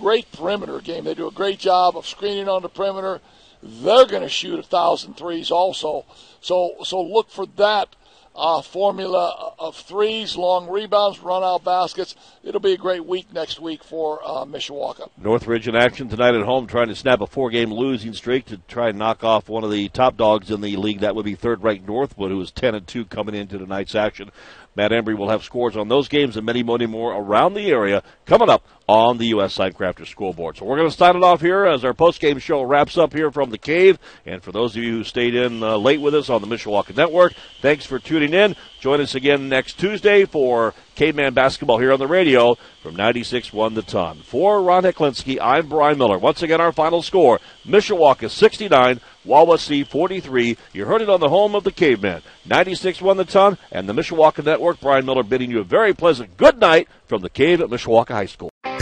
great 0.01 0.31
perimeter 0.31 0.79
game. 0.79 1.03
They 1.03 1.13
do 1.13 1.27
a 1.27 1.31
great 1.31 1.59
job 1.59 1.95
of 1.95 2.07
screening 2.07 2.49
on 2.49 2.63
the 2.63 2.69
perimeter. 2.69 3.21
They're 3.61 4.07
going 4.07 4.23
to 4.23 4.29
shoot 4.29 4.59
a 4.59 4.63
thousand 4.63 5.15
threes 5.15 5.51
also, 5.51 6.05
so 6.41 6.77
so 6.83 7.01
look 7.01 7.29
for 7.29 7.45
that 7.57 7.95
uh, 8.35 8.61
formula 8.61 9.53
of 9.59 9.75
threes, 9.75 10.37
long 10.37 10.69
rebounds, 10.69 11.19
run 11.19 11.43
out 11.43 11.63
baskets. 11.63 12.15
It'll 12.43 12.61
be 12.61 12.73
a 12.73 12.77
great 12.77 13.05
week 13.05 13.31
next 13.33 13.59
week 13.59 13.83
for 13.83 14.19
uh, 14.23 14.45
Mishawaka. 14.45 15.09
Northridge 15.17 15.67
in 15.67 15.75
action 15.75 16.07
tonight 16.07 16.35
at 16.35 16.45
home, 16.45 16.67
trying 16.67 16.87
to 16.87 16.95
snap 16.95 17.21
a 17.21 17.27
four 17.27 17.49
game 17.49 17.71
losing 17.71 18.13
streak 18.13 18.45
to 18.45 18.57
try 18.67 18.89
and 18.89 18.97
knock 18.97 19.23
off 19.23 19.49
one 19.49 19.63
of 19.63 19.71
the 19.71 19.89
top 19.89 20.17
dogs 20.17 20.49
in 20.49 20.61
the 20.61 20.75
league. 20.77 21.01
That 21.01 21.15
would 21.15 21.25
be 21.25 21.35
third 21.35 21.63
ranked 21.63 21.87
Northwood, 21.87 22.31
who 22.31 22.41
is 22.41 22.51
10 22.51 22.75
and 22.75 22.87
2 22.87 23.05
coming 23.05 23.35
into 23.35 23.57
tonight's 23.57 23.95
action. 23.95 24.31
Matt 24.75 24.91
Embry 24.91 25.17
will 25.17 25.29
have 25.29 25.43
scores 25.43 25.75
on 25.75 25.89
those 25.89 26.07
games 26.07 26.37
and 26.37 26.45
many, 26.45 26.63
many 26.63 26.85
more 26.85 27.13
around 27.13 27.53
the 27.53 27.69
area 27.69 28.03
coming 28.25 28.49
up 28.49 28.65
on 28.91 29.17
the 29.17 29.27
U.S. 29.27 29.57
Signcrafters 29.57 30.07
Scoreboard. 30.07 30.57
So 30.57 30.65
we're 30.65 30.75
going 30.75 30.89
to 30.89 30.93
start 30.93 31.15
it 31.15 31.23
off 31.23 31.39
here 31.39 31.63
as 31.63 31.85
our 31.85 31.93
post-game 31.93 32.39
show 32.39 32.61
wraps 32.61 32.97
up 32.97 33.13
here 33.13 33.31
from 33.31 33.49
the 33.49 33.57
cave. 33.57 33.97
And 34.25 34.43
for 34.43 34.51
those 34.51 34.75
of 34.75 34.83
you 34.83 34.91
who 34.91 35.03
stayed 35.05 35.33
in 35.33 35.63
uh, 35.63 35.77
late 35.77 36.01
with 36.01 36.13
us 36.13 36.29
on 36.29 36.41
the 36.41 36.47
Mishawaka 36.47 36.97
Network, 36.97 37.33
thanks 37.61 37.85
for 37.85 37.99
tuning 37.99 38.33
in. 38.33 38.53
Join 38.81 38.99
us 38.99 39.15
again 39.15 39.47
next 39.47 39.79
Tuesday 39.79 40.25
for 40.25 40.73
Caveman 40.95 41.33
Basketball 41.33 41.77
here 41.77 41.93
on 41.93 41.99
the 41.99 42.07
radio 42.07 42.55
from 42.83 42.97
96-1 42.97 43.75
the 43.75 43.81
ton. 43.81 44.23
For 44.25 44.61
Ron 44.61 44.83
Hecklinski, 44.83 45.39
I'm 45.41 45.69
Brian 45.69 45.97
Miller. 45.97 46.17
Once 46.17 46.43
again, 46.43 46.59
our 46.59 46.73
final 46.73 47.01
score, 47.01 47.39
Mishawaka 47.65 48.29
69, 48.29 48.99
Wawasee 49.25 49.87
43. 49.87 50.57
You 50.73 50.83
heard 50.83 51.01
it 51.01 51.09
on 51.09 51.21
the 51.21 51.29
home 51.29 51.55
of 51.55 51.63
the 51.63 51.71
Caveman. 51.71 52.23
96-1 52.45 53.15
the 53.15 53.23
ton, 53.23 53.57
and 53.71 53.87
the 53.87 53.93
Mishawaka 53.93 54.43
Network. 54.43 54.81
Brian 54.81 55.05
Miller 55.05 55.23
bidding 55.23 55.49
you 55.49 55.61
a 55.61 55.63
very 55.63 55.93
pleasant 55.93 56.35
good 56.35 56.59
night 56.59 56.89
from 57.07 57.21
the 57.21 57.29
cave 57.29 57.61
at 57.61 57.69
Mishawaka 57.69 58.09
High 58.09 58.25
School. 58.25 58.50